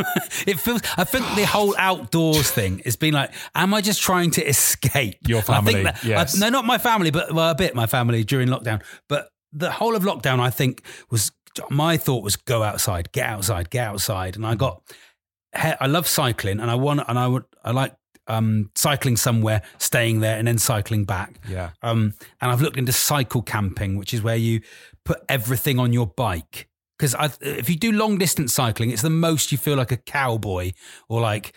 it 0.48 0.60
feels. 0.60 0.82
I 0.96 1.04
think 1.04 1.26
the 1.36 1.46
whole 1.46 1.76
outdoors 1.78 2.50
thing 2.52 2.82
has 2.86 2.96
been 2.96 3.14
like, 3.14 3.32
am 3.56 3.74
I 3.74 3.82
just 3.82 4.02
trying 4.02 4.32
to 4.32 4.48
escape 4.48 5.18
Your 5.28 5.40
And 5.40 5.50
I 5.50 5.54
think 5.62 5.66
family, 5.66 5.84
that- 5.84 6.04
yes. 6.04 6.36
I- 6.36 6.40
no, 6.46 6.50
not 6.50 6.66
my 6.66 6.78
family, 6.78 7.12
but 7.12 7.34
well, 7.34 7.50
a 7.50 7.56
bit 7.56 7.76
my 7.76 7.88
family 7.88 8.24
during 8.24 8.48
lockdown. 8.48 8.82
But 9.10 9.30
the 9.52 9.72
whole 9.72 9.96
of 9.96 10.04
lockdown, 10.04 10.40
I 10.40 10.50
think, 10.50 10.82
was 11.10 11.32
my 11.70 11.98
thought 11.98 12.24
was 12.24 12.36
go 12.38 12.64
outside, 12.64 13.12
get 13.12 13.28
outside, 13.28 13.70
get 13.70 13.88
outside, 13.88 14.36
and 14.36 14.46
I 14.46 14.56
got. 14.56 14.82
I 15.56 15.88
love 15.88 16.08
cycling, 16.08 16.60
and 16.60 16.70
I 16.70 16.76
want, 16.76 17.02
and 17.08 17.18
I 17.18 17.28
would, 17.28 17.44
I 17.64 17.72
like 17.72 17.96
um, 18.28 18.72
cycling 18.76 19.18
somewhere, 19.18 19.62
staying 19.78 20.22
there, 20.22 20.38
and 20.38 20.48
then 20.48 20.58
cycling 20.58 21.06
back. 21.06 21.40
Yeah. 21.48 21.72
Um, 21.82 22.14
and 22.42 22.52
I've 22.52 22.62
looked 22.62 22.78
into 22.78 22.92
cycle 22.92 23.42
camping, 23.42 23.98
which 23.98 24.14
is 24.14 24.22
where 24.22 24.36
you 24.36 24.62
put 25.06 25.20
everything 25.30 25.80
on 25.80 25.94
your 25.94 26.08
bike. 26.08 26.68
Because 26.98 27.16
if 27.42 27.70
you 27.70 27.76
do 27.76 27.92
long 27.92 28.18
distance 28.18 28.54
cycling, 28.54 28.92
it's 28.92 29.02
the 29.02 29.10
most 29.10 29.52
you 29.52 29.58
feel 29.58 29.76
like 29.76 29.92
a 29.92 29.98
cowboy 29.98 30.72
or 31.10 31.22
like 31.22 31.54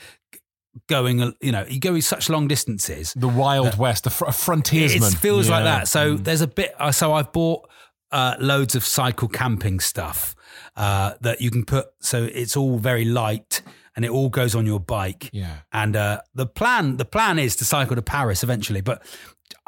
going, 0.88 1.34
you 1.40 1.52
know, 1.52 1.64
you 1.68 1.78
go 1.78 1.98
such 2.00 2.28
long 2.28 2.48
distances. 2.48 3.12
The 3.14 3.28
Wild 3.28 3.78
West, 3.78 4.04
the 4.04 4.10
fr- 4.10 4.26
a 4.26 4.32
frontiersman. 4.32 5.12
It 5.12 5.18
feels 5.18 5.48
like 5.48 5.64
that. 5.64 5.88
So 5.88 6.14
there's 6.14 6.40
a 6.40 6.46
bit. 6.48 6.74
Uh, 6.78 6.90
so 6.90 7.12
I've 7.12 7.32
bought 7.32 7.68
uh, 8.10 8.36
loads 8.40 8.74
of 8.74 8.84
cycle 8.84 9.28
camping 9.28 9.78
stuff 9.78 10.34
uh, 10.74 11.14
that 11.20 11.40
you 11.40 11.50
can 11.50 11.64
put. 11.64 11.86
So 12.00 12.24
it's 12.24 12.56
all 12.56 12.78
very 12.78 13.04
light 13.04 13.62
and 13.96 14.04
it 14.04 14.10
all 14.10 14.28
goes 14.28 14.54
on 14.54 14.66
your 14.66 14.78
bike. 14.80 15.30
Yeah. 15.32 15.56
And 15.72 15.96
uh, 15.96 16.20
the 16.34 16.46
plan, 16.46 16.98
the 16.98 17.04
plan 17.04 17.38
is 17.38 17.56
to 17.56 17.64
cycle 17.64 17.96
to 17.96 18.02
Paris 18.02 18.42
eventually, 18.42 18.82
but. 18.82 19.02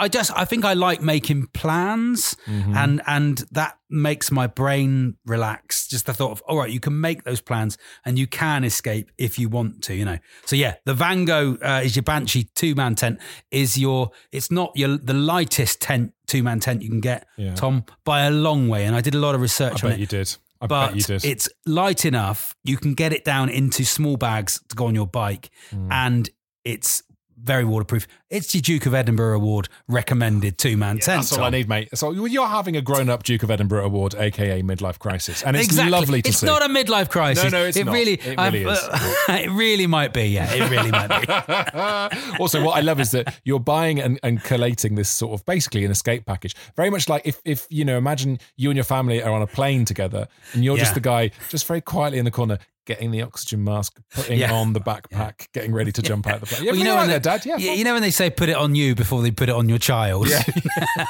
I 0.01 0.09
just, 0.09 0.33
I 0.37 0.45
think 0.45 0.65
I 0.65 0.75
like 0.75 1.01
making 1.03 1.49
plans, 1.49 2.37
Mm-hmm. 2.47 2.77
and 2.77 3.03
and 3.07 3.39
that 3.53 3.79
makes 3.91 4.31
my 4.33 4.47
brain 4.49 5.17
relax. 5.25 5.87
Just 5.89 6.07
the 6.07 6.15
thought 6.15 6.33
of, 6.33 6.41
all 6.49 6.57
right, 6.59 6.71
you 6.71 6.81
can 6.81 7.01
make 7.01 7.23
those 7.25 7.41
plans, 7.41 7.79
and 8.05 8.19
you 8.19 8.27
can 8.27 8.65
escape 8.65 9.11
if 9.19 9.39
you 9.39 9.49
want 9.49 9.83
to, 9.85 9.95
you 9.95 10.05
know. 10.05 10.19
So 10.47 10.57
yeah, 10.57 10.75
the 10.85 10.95
Vango 10.95 11.59
uh, 11.63 11.83
is 11.85 11.95
your 11.97 12.03
Banshee 12.05 12.49
two 12.55 12.75
man 12.75 12.95
tent. 12.97 13.21
Is 13.53 13.79
your, 13.79 14.11
it's 14.33 14.51
not 14.51 14.73
your 14.75 14.99
the 14.99 15.15
lightest 15.15 15.81
tent 15.81 16.13
two 16.27 16.43
man 16.43 16.59
tent 16.61 16.83
you 16.83 16.89
can 16.89 17.01
get, 17.01 17.27
Yeah. 17.37 17.55
Tom, 17.55 17.85
by 18.05 18.23
a 18.23 18.31
long 18.31 18.69
way. 18.69 18.85
And 18.85 18.95
I 18.97 19.01
did 19.01 19.15
a 19.15 19.19
lot 19.19 19.35
of 19.37 19.41
I 19.41 19.43
research 19.43 19.85
on 19.85 19.91
bet 19.91 19.99
it 19.99 20.01
you 20.01 20.07
did. 20.07 20.37
I 20.61 20.67
but 20.67 20.89
bet 20.89 20.97
you 20.97 21.03
did. 21.03 21.25
it's 21.25 21.49
light 21.67 22.05
enough. 22.05 22.55
You 22.65 22.77
can 22.77 22.95
get 22.95 23.13
it 23.13 23.25
down 23.25 23.49
into 23.49 23.85
small 23.85 24.17
bags 24.17 24.61
to 24.69 24.75
go 24.77 24.87
on 24.87 24.95
your 24.95 25.07
bike, 25.07 25.51
Mm. 25.71 25.89
and 25.91 26.31
it's 26.65 27.03
very 27.43 27.65
waterproof. 27.65 28.07
It's 28.31 28.55
your 28.55 28.63
Duke 28.63 28.87
of 28.87 28.95
Edinburgh 28.95 29.37
Award 29.37 29.69
recommended 29.87 30.59
two 30.59 30.77
man 30.77 30.99
tent. 30.99 31.23
That's 31.23 31.33
all 31.33 31.45
I 31.45 31.51
need, 31.51 31.69
mate. 31.69 31.89
So 31.95 32.11
you're 32.13 32.47
having 32.47 32.77
a 32.77 32.83
grown-up 32.83 33.23
Duke 33.23 33.43
of 33.43 33.51
Edinburgh 33.51 33.87
award, 33.87 34.15
aka 34.15 34.63
midlife 34.63 34.99
crisis, 34.99 35.43
and 35.43 35.57
it's 35.57 35.67
exactly. 35.67 35.91
lovely 35.91 36.23
to 36.23 36.29
it's 36.29 36.39
see. 36.39 36.47
not 36.47 36.63
a 36.63 36.69
midlife 36.69 37.09
crisis. 37.09 37.45
No, 37.45 37.51
no, 37.61 37.65
it's 37.67 37.77
it 37.77 37.87
not. 37.87 37.95
Really, 37.95 38.15
It 38.15 38.39
I've- 38.39 38.59
really 38.59 38.71
um, 38.71 38.77
is. 38.77 39.19
it 39.29 39.51
really 39.51 39.87
might 39.87 40.13
be. 40.13 40.29
Yeah, 40.29 40.53
it 40.53 40.71
really 40.71 40.91
might 40.91 41.09
be. 41.09 42.39
also, 42.39 42.63
what 42.63 42.77
I 42.77 42.81
love 42.81 43.01
is 43.01 43.13
that 43.13 43.41
you're 43.45 43.61
buying 43.61 44.01
and, 44.01 44.21
and 44.23 44.43
collating 44.43 44.95
this 44.95 45.09
sort 45.09 45.39
of 45.39 45.45
basically 45.47 45.85
an 45.85 45.91
escape 45.91 46.27
package. 46.27 46.55
Very 46.77 46.91
much 46.91 47.09
like 47.09 47.23
if, 47.25 47.41
if 47.45 47.67
you 47.71 47.85
know, 47.85 47.97
imagine 47.97 48.39
you 48.57 48.71
and 48.71 48.77
your 48.77 48.85
family 48.85 49.23
are 49.23 49.33
on 49.33 49.43
a 49.43 49.47
plane 49.47 49.85
together 49.85 50.29
and 50.53 50.65
you're 50.65 50.77
just 50.77 50.95
the 50.95 51.01
guy 51.01 51.31
just 51.49 51.67
very 51.67 51.81
quietly 51.81 52.19
in 52.19 52.25
the 52.25 52.31
corner 52.31 52.59
getting 52.89 53.11
the 53.11 53.21
oxygen 53.23 53.63
mask, 53.63 54.01
putting 54.15 54.39
Yeah. 54.39 54.53
on 54.53 54.73
the 54.73 54.81
backpack, 54.91 55.47
getting 55.53 55.73
ready 55.75 55.93
to 55.93 56.01
jump 56.03 56.27
out 56.27 56.41
the 56.41 56.47
plane. 56.47 56.65
Yeah, 56.65 56.71
Well, 56.73 56.79
you 56.79 56.85
know 56.85 56.97
when 56.97 57.07
there, 57.09 57.19
they- 57.19 57.23
Dad. 57.39 57.47
Yeah, 57.47 57.57
you, 57.59 57.71
you 57.73 57.85
know 57.85 57.93
when 57.93 58.01
they 58.03 58.11
say 58.11 58.31
put 58.31 58.49
it 58.49 58.57
on 58.57 58.75
you 58.75 58.95
before 58.95 59.21
they 59.23 59.31
put 59.31 59.49
it 59.51 59.55
on 59.55 59.69
your 59.69 59.79
child. 59.79 60.27
Yeah. 60.29 60.43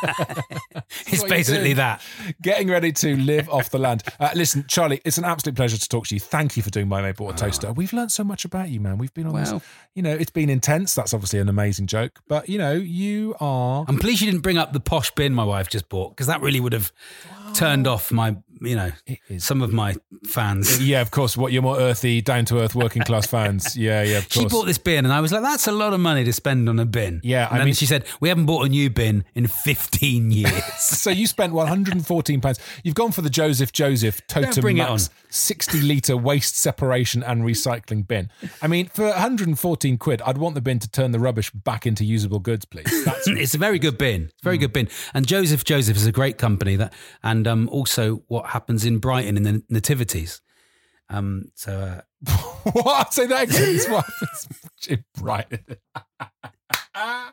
it's 1.07 1.25
basically 1.25 1.75
that. 1.75 2.03
getting 2.43 2.69
ready 2.69 2.93
to 2.93 3.17
live 3.17 3.49
off 3.49 3.71
the 3.71 3.79
land. 3.79 4.03
Uh, 4.21 4.31
listen, 4.35 4.65
Charlie, 4.69 5.01
it's 5.05 5.19
an 5.19 5.25
absolute 5.25 5.55
pleasure 5.57 5.77
to 5.79 5.89
talk 5.89 6.07
to 6.09 6.15
you. 6.15 6.21
Thank 6.21 6.57
you 6.57 6.63
for 6.63 6.71
doing 6.71 6.89
my 6.89 7.01
mate 7.01 7.17
bought 7.17 7.35
a 7.35 7.37
toaster. 7.45 7.73
We've 7.73 7.93
learned 7.93 8.13
so 8.13 8.25
much 8.25 8.45
about 8.45 8.69
you, 8.71 8.81
man. 8.81 8.99
We've 8.99 9.15
been 9.15 9.27
on 9.27 9.35
this. 9.35 9.51
Well- 9.53 9.63
You 9.95 10.03
know, 10.03 10.13
it's 10.15 10.31
been 10.31 10.51
intense. 10.51 10.95
That's 10.95 11.15
obviously 11.15 11.39
an 11.39 11.49
amazing 11.49 11.87
joke, 11.87 12.21
but 12.29 12.49
you 12.49 12.59
know, 12.59 12.73
you 12.73 13.35
are. 13.41 13.85
I'm 13.89 13.99
pleased 13.99 14.21
you 14.21 14.31
didn't 14.31 14.43
bring 14.43 14.59
up 14.59 14.73
the 14.73 14.81
posh 14.81 15.11
bin 15.13 15.33
my 15.35 15.45
wife 15.45 15.69
just 15.69 15.89
bought 15.89 16.11
because 16.11 16.27
that 16.27 16.41
really 16.41 16.61
would 16.61 16.73
have 16.73 16.93
turned 17.55 17.87
off 17.87 18.13
my, 18.13 18.37
you 18.61 18.77
know, 18.77 18.91
some 19.39 19.63
of 19.63 19.73
my 19.73 19.95
fans. 20.27 20.83
Yeah, 20.83 21.01
of 21.01 21.11
course. 21.11 21.37
What 21.37 21.53
you're 21.53 21.63
more 21.63 21.79
earthy, 21.79 22.21
down 22.21 22.45
to 22.47 22.61
earth, 22.61 22.75
working 22.75 23.03
class 23.03 23.27
fans. 23.37 23.77
Yeah, 23.77 24.03
yeah, 24.03 24.19
of 24.19 24.29
course. 24.29 24.45
She 24.45 24.49
bought 24.49 24.67
this 24.67 24.79
bin, 24.79 25.05
and 25.05 25.13
I 25.13 25.21
was 25.21 25.33
like, 25.33 25.43
"That's 25.43 25.67
a 25.67 25.73
lot 25.73 25.93
of 25.93 26.01
money 26.01 26.25
to 26.25 26.33
spend 26.33 26.69
on 26.69 26.79
a 26.79 26.85
bin." 26.87 27.21
Yeah, 27.23 27.49
and 27.51 27.63
I 27.63 27.65
mean- 27.65 27.75
she 27.75 27.87
said, 27.87 28.05
"We 28.21 28.29
haven't 28.29 28.47
bought 28.47 28.67
a 28.67 28.69
new 28.69 28.91
bin 28.91 29.25
in 29.35 29.47
15 29.47 30.31
years." 30.33 30.65
So 30.79 31.11
you 31.11 31.27
spent 31.27 31.53
114 31.53 32.41
pounds. 32.41 32.59
You've 32.83 32.95
gone 32.95 33.13
for 33.13 33.23
the 33.23 33.31
Joseph 33.31 33.73
Joseph 33.73 34.27
Totem 34.27 34.61
bring 34.61 34.79
it 34.79 34.89
Max 34.89 35.09
on. 35.09 35.15
60 35.31 35.81
litre 35.83 36.17
waste 36.17 36.57
separation 36.57 37.23
and 37.23 37.43
recycling 37.43 38.07
bin. 38.07 38.31
I 38.63 38.67
mean, 38.67 38.87
for 38.87 39.05
114 39.07 39.99
quid, 39.99 40.23
I'd 40.23 40.39
want 40.39 40.55
the 40.55 40.61
bin 40.61 40.79
to 40.81 40.91
turn 40.91 41.13
the 41.13 41.19
rubbish 41.19 41.51
back 41.51 41.87
into 41.87 42.05
usable 42.05 42.39
goods, 42.39 42.65
please. 42.65 43.05
That's 43.05 43.27
it's 43.29 43.55
a 43.55 43.59
very 43.59 43.79
good 43.79 43.99
bin. 43.99 44.25
It's 44.25 44.43
a 44.43 44.45
very 44.45 44.59
good 44.59 44.73
bin. 44.73 44.89
And 45.15 45.27
Joseph 45.27 45.65
Joseph 45.65 45.97
is 45.97 46.07
a 46.07 46.13
great 46.13 46.39
company 46.39 46.77
that, 46.77 46.93
and 47.23 47.47
um, 47.47 47.69
also 47.71 48.23
what 48.29 48.47
happens 48.49 48.85
in 48.85 48.99
Brighton 48.99 49.37
in 49.37 49.43
the 49.45 49.63
nativities. 49.69 50.41
Um, 51.11 51.51
so 51.55 52.03
uh, 52.27 52.33
what? 52.73 53.15
Say 53.15 53.27
that 53.27 53.45
again. 53.45 53.63
It's 53.77 53.89
what 53.89 54.05
happens 54.05 54.49
in 54.89 55.05
Brighton. 55.17 55.65
oh, 56.95 57.31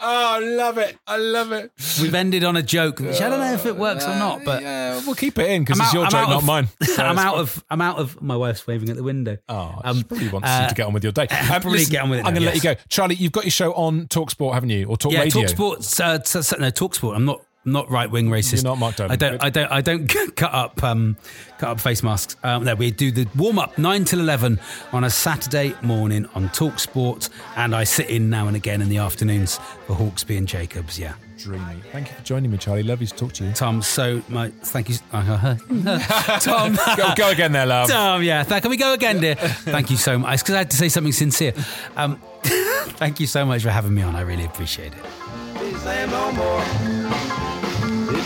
I 0.00 0.38
love 0.40 0.78
it. 0.78 0.96
I 1.06 1.16
love 1.16 1.52
it. 1.52 1.72
we've 2.00 2.14
ended 2.14 2.44
on 2.44 2.56
a 2.56 2.62
joke, 2.62 3.00
which 3.00 3.20
I 3.20 3.28
don't 3.28 3.40
know 3.40 3.52
if 3.52 3.66
it 3.66 3.76
works 3.76 4.04
or 4.04 4.14
not, 4.16 4.44
but 4.44 4.62
yeah, 4.62 5.02
we'll 5.04 5.14
keep 5.14 5.38
it 5.38 5.50
in 5.50 5.62
because 5.62 5.78
it's 5.78 5.88
out- 5.88 5.94
your 5.94 6.04
I'm 6.04 6.10
joke, 6.10 6.20
out 6.22 6.28
not 6.30 6.38
of- 6.38 6.44
mine. 6.46 6.68
I'm 6.98 7.18
out 7.18 7.34
fine. 7.34 7.40
of 7.42 7.64
I'm 7.70 7.80
out 7.80 7.98
of 7.98 8.22
my 8.22 8.36
wife's 8.36 8.66
waving 8.66 8.88
at 8.88 8.96
the 8.96 9.02
window. 9.02 9.36
Oh, 9.48 9.80
Um, 9.84 9.96
she 9.98 10.04
probably 10.04 10.28
wants 10.28 10.48
uh, 10.48 10.60
you 10.62 10.68
to 10.70 10.74
get 10.74 10.86
on 10.86 10.92
with 10.92 11.02
your 11.02 11.12
day. 11.12 11.26
Um, 11.28 11.60
probably 11.60 11.84
get 11.84 12.02
on 12.02 12.10
with 12.10 12.20
it 12.20 12.26
I'm 12.26 12.32
going 12.34 12.42
to 12.42 12.46
let 12.46 12.54
you 12.54 12.62
go, 12.62 12.74
Charlie. 12.88 13.16
You've 13.16 13.32
got 13.32 13.44
your 13.44 13.50
show 13.50 13.72
on 13.74 14.06
Talksport, 14.06 14.54
haven't 14.54 14.70
you, 14.70 14.86
or 14.86 14.96
Talk 14.96 15.12
yeah, 15.12 15.20
Radio? 15.20 15.42
Talksport. 15.42 16.00
Uh, 16.00 16.58
no, 16.58 16.70
Talksport. 16.70 17.16
I'm 17.16 17.24
not 17.24 17.42
not 17.64 17.90
right 17.90 18.10
wing 18.10 18.28
racist. 18.28 18.62
You're 18.62 18.70
not 18.72 18.78
Mark 18.78 18.96
Dolan. 18.96 19.12
I 19.12 19.16
don't. 19.16 19.42
I 19.42 19.50
don't. 19.50 19.72
I 19.72 19.80
don't 19.82 20.06
cut 20.08 20.52
up 20.54 20.82
um, 20.82 21.16
cut 21.58 21.70
up 21.70 21.80
face 21.80 22.02
masks. 22.02 22.36
Um, 22.42 22.64
no, 22.64 22.74
we 22.74 22.90
do 22.90 23.10
the 23.10 23.26
warm 23.36 23.58
up 23.58 23.76
nine 23.78 24.04
till 24.04 24.20
eleven 24.20 24.60
on 24.92 25.04
a 25.04 25.10
Saturday 25.10 25.74
morning 25.82 26.26
on 26.34 26.48
Talksport, 26.50 27.30
and 27.56 27.74
I 27.74 27.84
sit 27.84 28.08
in 28.10 28.28
now 28.30 28.46
and 28.48 28.56
again 28.56 28.82
in 28.82 28.88
the 28.88 28.98
afternoons 28.98 29.58
for 29.86 29.94
Hawksbee 29.96 30.36
and 30.38 30.46
Jacobs. 30.48 30.98
Yeah, 30.98 31.14
Dreamy. 31.38 31.80
Thank 31.92 32.08
you 32.08 32.14
for 32.14 32.22
joining 32.22 32.50
me, 32.50 32.58
Charlie. 32.58 32.82
Lovely 32.82 33.06
to 33.06 33.14
talk 33.14 33.32
to 33.34 33.44
you. 33.44 33.52
Tom. 33.52 33.80
So 33.82 34.22
my 34.28 34.48
thank 34.50 34.88
you, 34.88 34.96
Tom. 35.10 36.78
go, 36.96 37.14
go 37.16 37.30
again 37.30 37.52
there, 37.52 37.66
love. 37.66 37.88
Tom, 37.88 38.22
yeah. 38.22 38.42
Th- 38.44 38.60
Can 38.62 38.70
we 38.70 38.76
go 38.76 38.92
again, 38.92 39.20
dear? 39.20 39.34
Thank 39.36 39.90
you 39.90 39.96
so 39.96 40.18
much. 40.18 40.40
Because 40.40 40.54
I 40.54 40.58
had 40.58 40.70
to 40.70 40.76
say 40.76 40.88
something 40.88 41.12
sincere. 41.12 41.52
Um, 41.96 42.20
thank 42.42 43.20
you 43.20 43.26
so 43.26 43.44
much 43.46 43.62
for 43.62 43.70
having 43.70 43.94
me 43.94 44.02
on. 44.02 44.14
I 44.16 44.20
really 44.22 44.44
appreciate 44.44 44.92
it. 44.92 45.02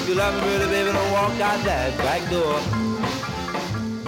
You 0.09 0.15
love 0.15 0.35
me 0.43 0.49
really, 0.57 0.67
baby, 0.71 0.91
don't 0.91 1.13
walk 1.13 1.39
out 1.41 1.63
that 1.65 1.97
back 1.99 2.31
door. 2.31 2.59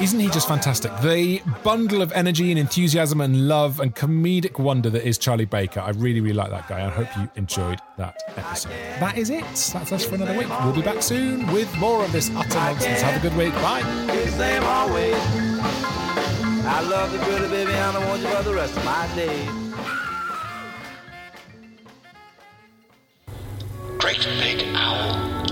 Isn't 0.03 0.19
he 0.19 0.31
just 0.31 0.49
fantastic? 0.49 0.91
The 1.03 1.43
bundle 1.63 2.01
of 2.01 2.11
energy 2.13 2.51
and 2.51 2.59
enthusiasm 2.59 3.21
and 3.21 3.49
love 3.49 3.81
and 3.81 3.95
comedic 3.95 4.59
wonder 4.59 4.89
that 4.89 5.07
is 5.07 5.19
Charlie 5.19 5.45
Baker. 5.45 5.81
I 5.81 5.91
really, 5.91 6.23
really 6.23 6.35
like 6.35 6.49
that 6.51 6.67
guy. 6.69 6.87
I 6.87 6.89
hope 6.89 7.09
you 7.19 7.29
enjoyed 7.37 7.81
that 7.99 8.17
episode. 8.29 8.73
That 8.99 9.19
is 9.19 9.29
it. 9.29 9.43
That's 9.43 9.93
us 9.93 10.07
for 10.07 10.15
another 10.15 10.39
week. 10.39 10.49
We'll 10.65 10.73
be 10.73 10.81
back 10.81 11.03
soon 11.03 11.47
with 11.53 11.71
more 11.77 12.03
of 12.03 12.13
this 12.13 12.31
utter 12.31 12.55
nonsense. 12.55 13.03
Have 13.03 13.23
a 13.23 13.29
good 13.29 13.37
week. 13.37 13.53
Bye. 13.57 13.83
The 14.07 14.31
same 14.31 14.65
always. 14.65 15.51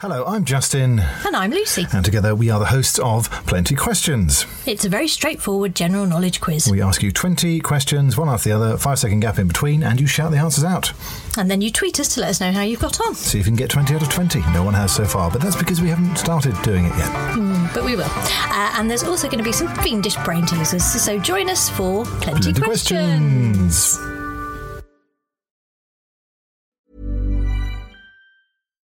Hello, 0.00 0.24
I'm 0.26 0.44
Justin, 0.44 0.98
And 1.24 1.36
I'm 1.36 1.50
Lucy. 1.52 1.86
and 1.92 2.04
together 2.04 2.34
we 2.34 2.50
are 2.50 2.58
the 2.58 2.66
hosts 2.66 2.98
of 2.98 3.30
Plenty 3.46 3.74
Questions. 3.76 4.44
It's 4.66 4.84
a 4.84 4.88
very 4.88 5.06
straightforward 5.08 5.74
general 5.74 6.04
knowledge 6.04 6.40
quiz. 6.40 6.68
We 6.70 6.82
ask 6.82 7.02
you 7.02 7.10
20 7.12 7.60
questions, 7.60 8.16
one 8.18 8.28
after 8.28 8.50
the 8.50 8.56
other, 8.56 8.76
five 8.76 8.98
second 8.98 9.20
gap 9.20 9.38
in 9.38 9.46
between, 9.46 9.82
and 9.82 9.98
you 10.00 10.06
shout 10.06 10.32
the 10.32 10.36
answers 10.36 10.64
out. 10.64 10.92
And 11.38 11.50
then 11.50 11.60
you 11.62 11.70
tweet 11.70 11.98
us 12.00 12.12
to 12.14 12.20
let 12.20 12.30
us 12.30 12.40
know 12.40 12.50
how 12.52 12.62
you've 12.62 12.80
got 12.80 13.00
on. 13.06 13.14
See 13.14 13.38
if 13.38 13.46
you 13.46 13.50
can 13.52 13.56
get 13.56 13.70
20 13.70 13.94
out 13.94 14.02
of 14.02 14.08
20. 14.10 14.40
No 14.52 14.62
one 14.64 14.74
has 14.74 14.92
so 14.94 15.04
far, 15.06 15.30
but 15.30 15.40
that's 15.40 15.56
because 15.56 15.80
we 15.80 15.88
haven't 15.88 16.16
started 16.16 16.60
doing 16.62 16.84
it 16.84 16.92
yet. 16.98 17.08
Hmm, 17.32 17.66
but 17.72 17.84
we 17.84 17.94
will. 17.96 18.02
Uh, 18.10 18.74
and 18.76 18.90
there's 18.90 19.04
also 19.04 19.28
going 19.28 19.38
to 19.38 19.44
be 19.44 19.52
some 19.52 19.72
fiendish 19.76 20.16
brain 20.24 20.44
teasers. 20.44 20.84
So 20.84 21.18
join 21.18 21.48
us 21.48 21.70
for 21.70 22.04
Plenty, 22.04 22.52
Plenty 22.52 22.60
questions. 22.60 23.96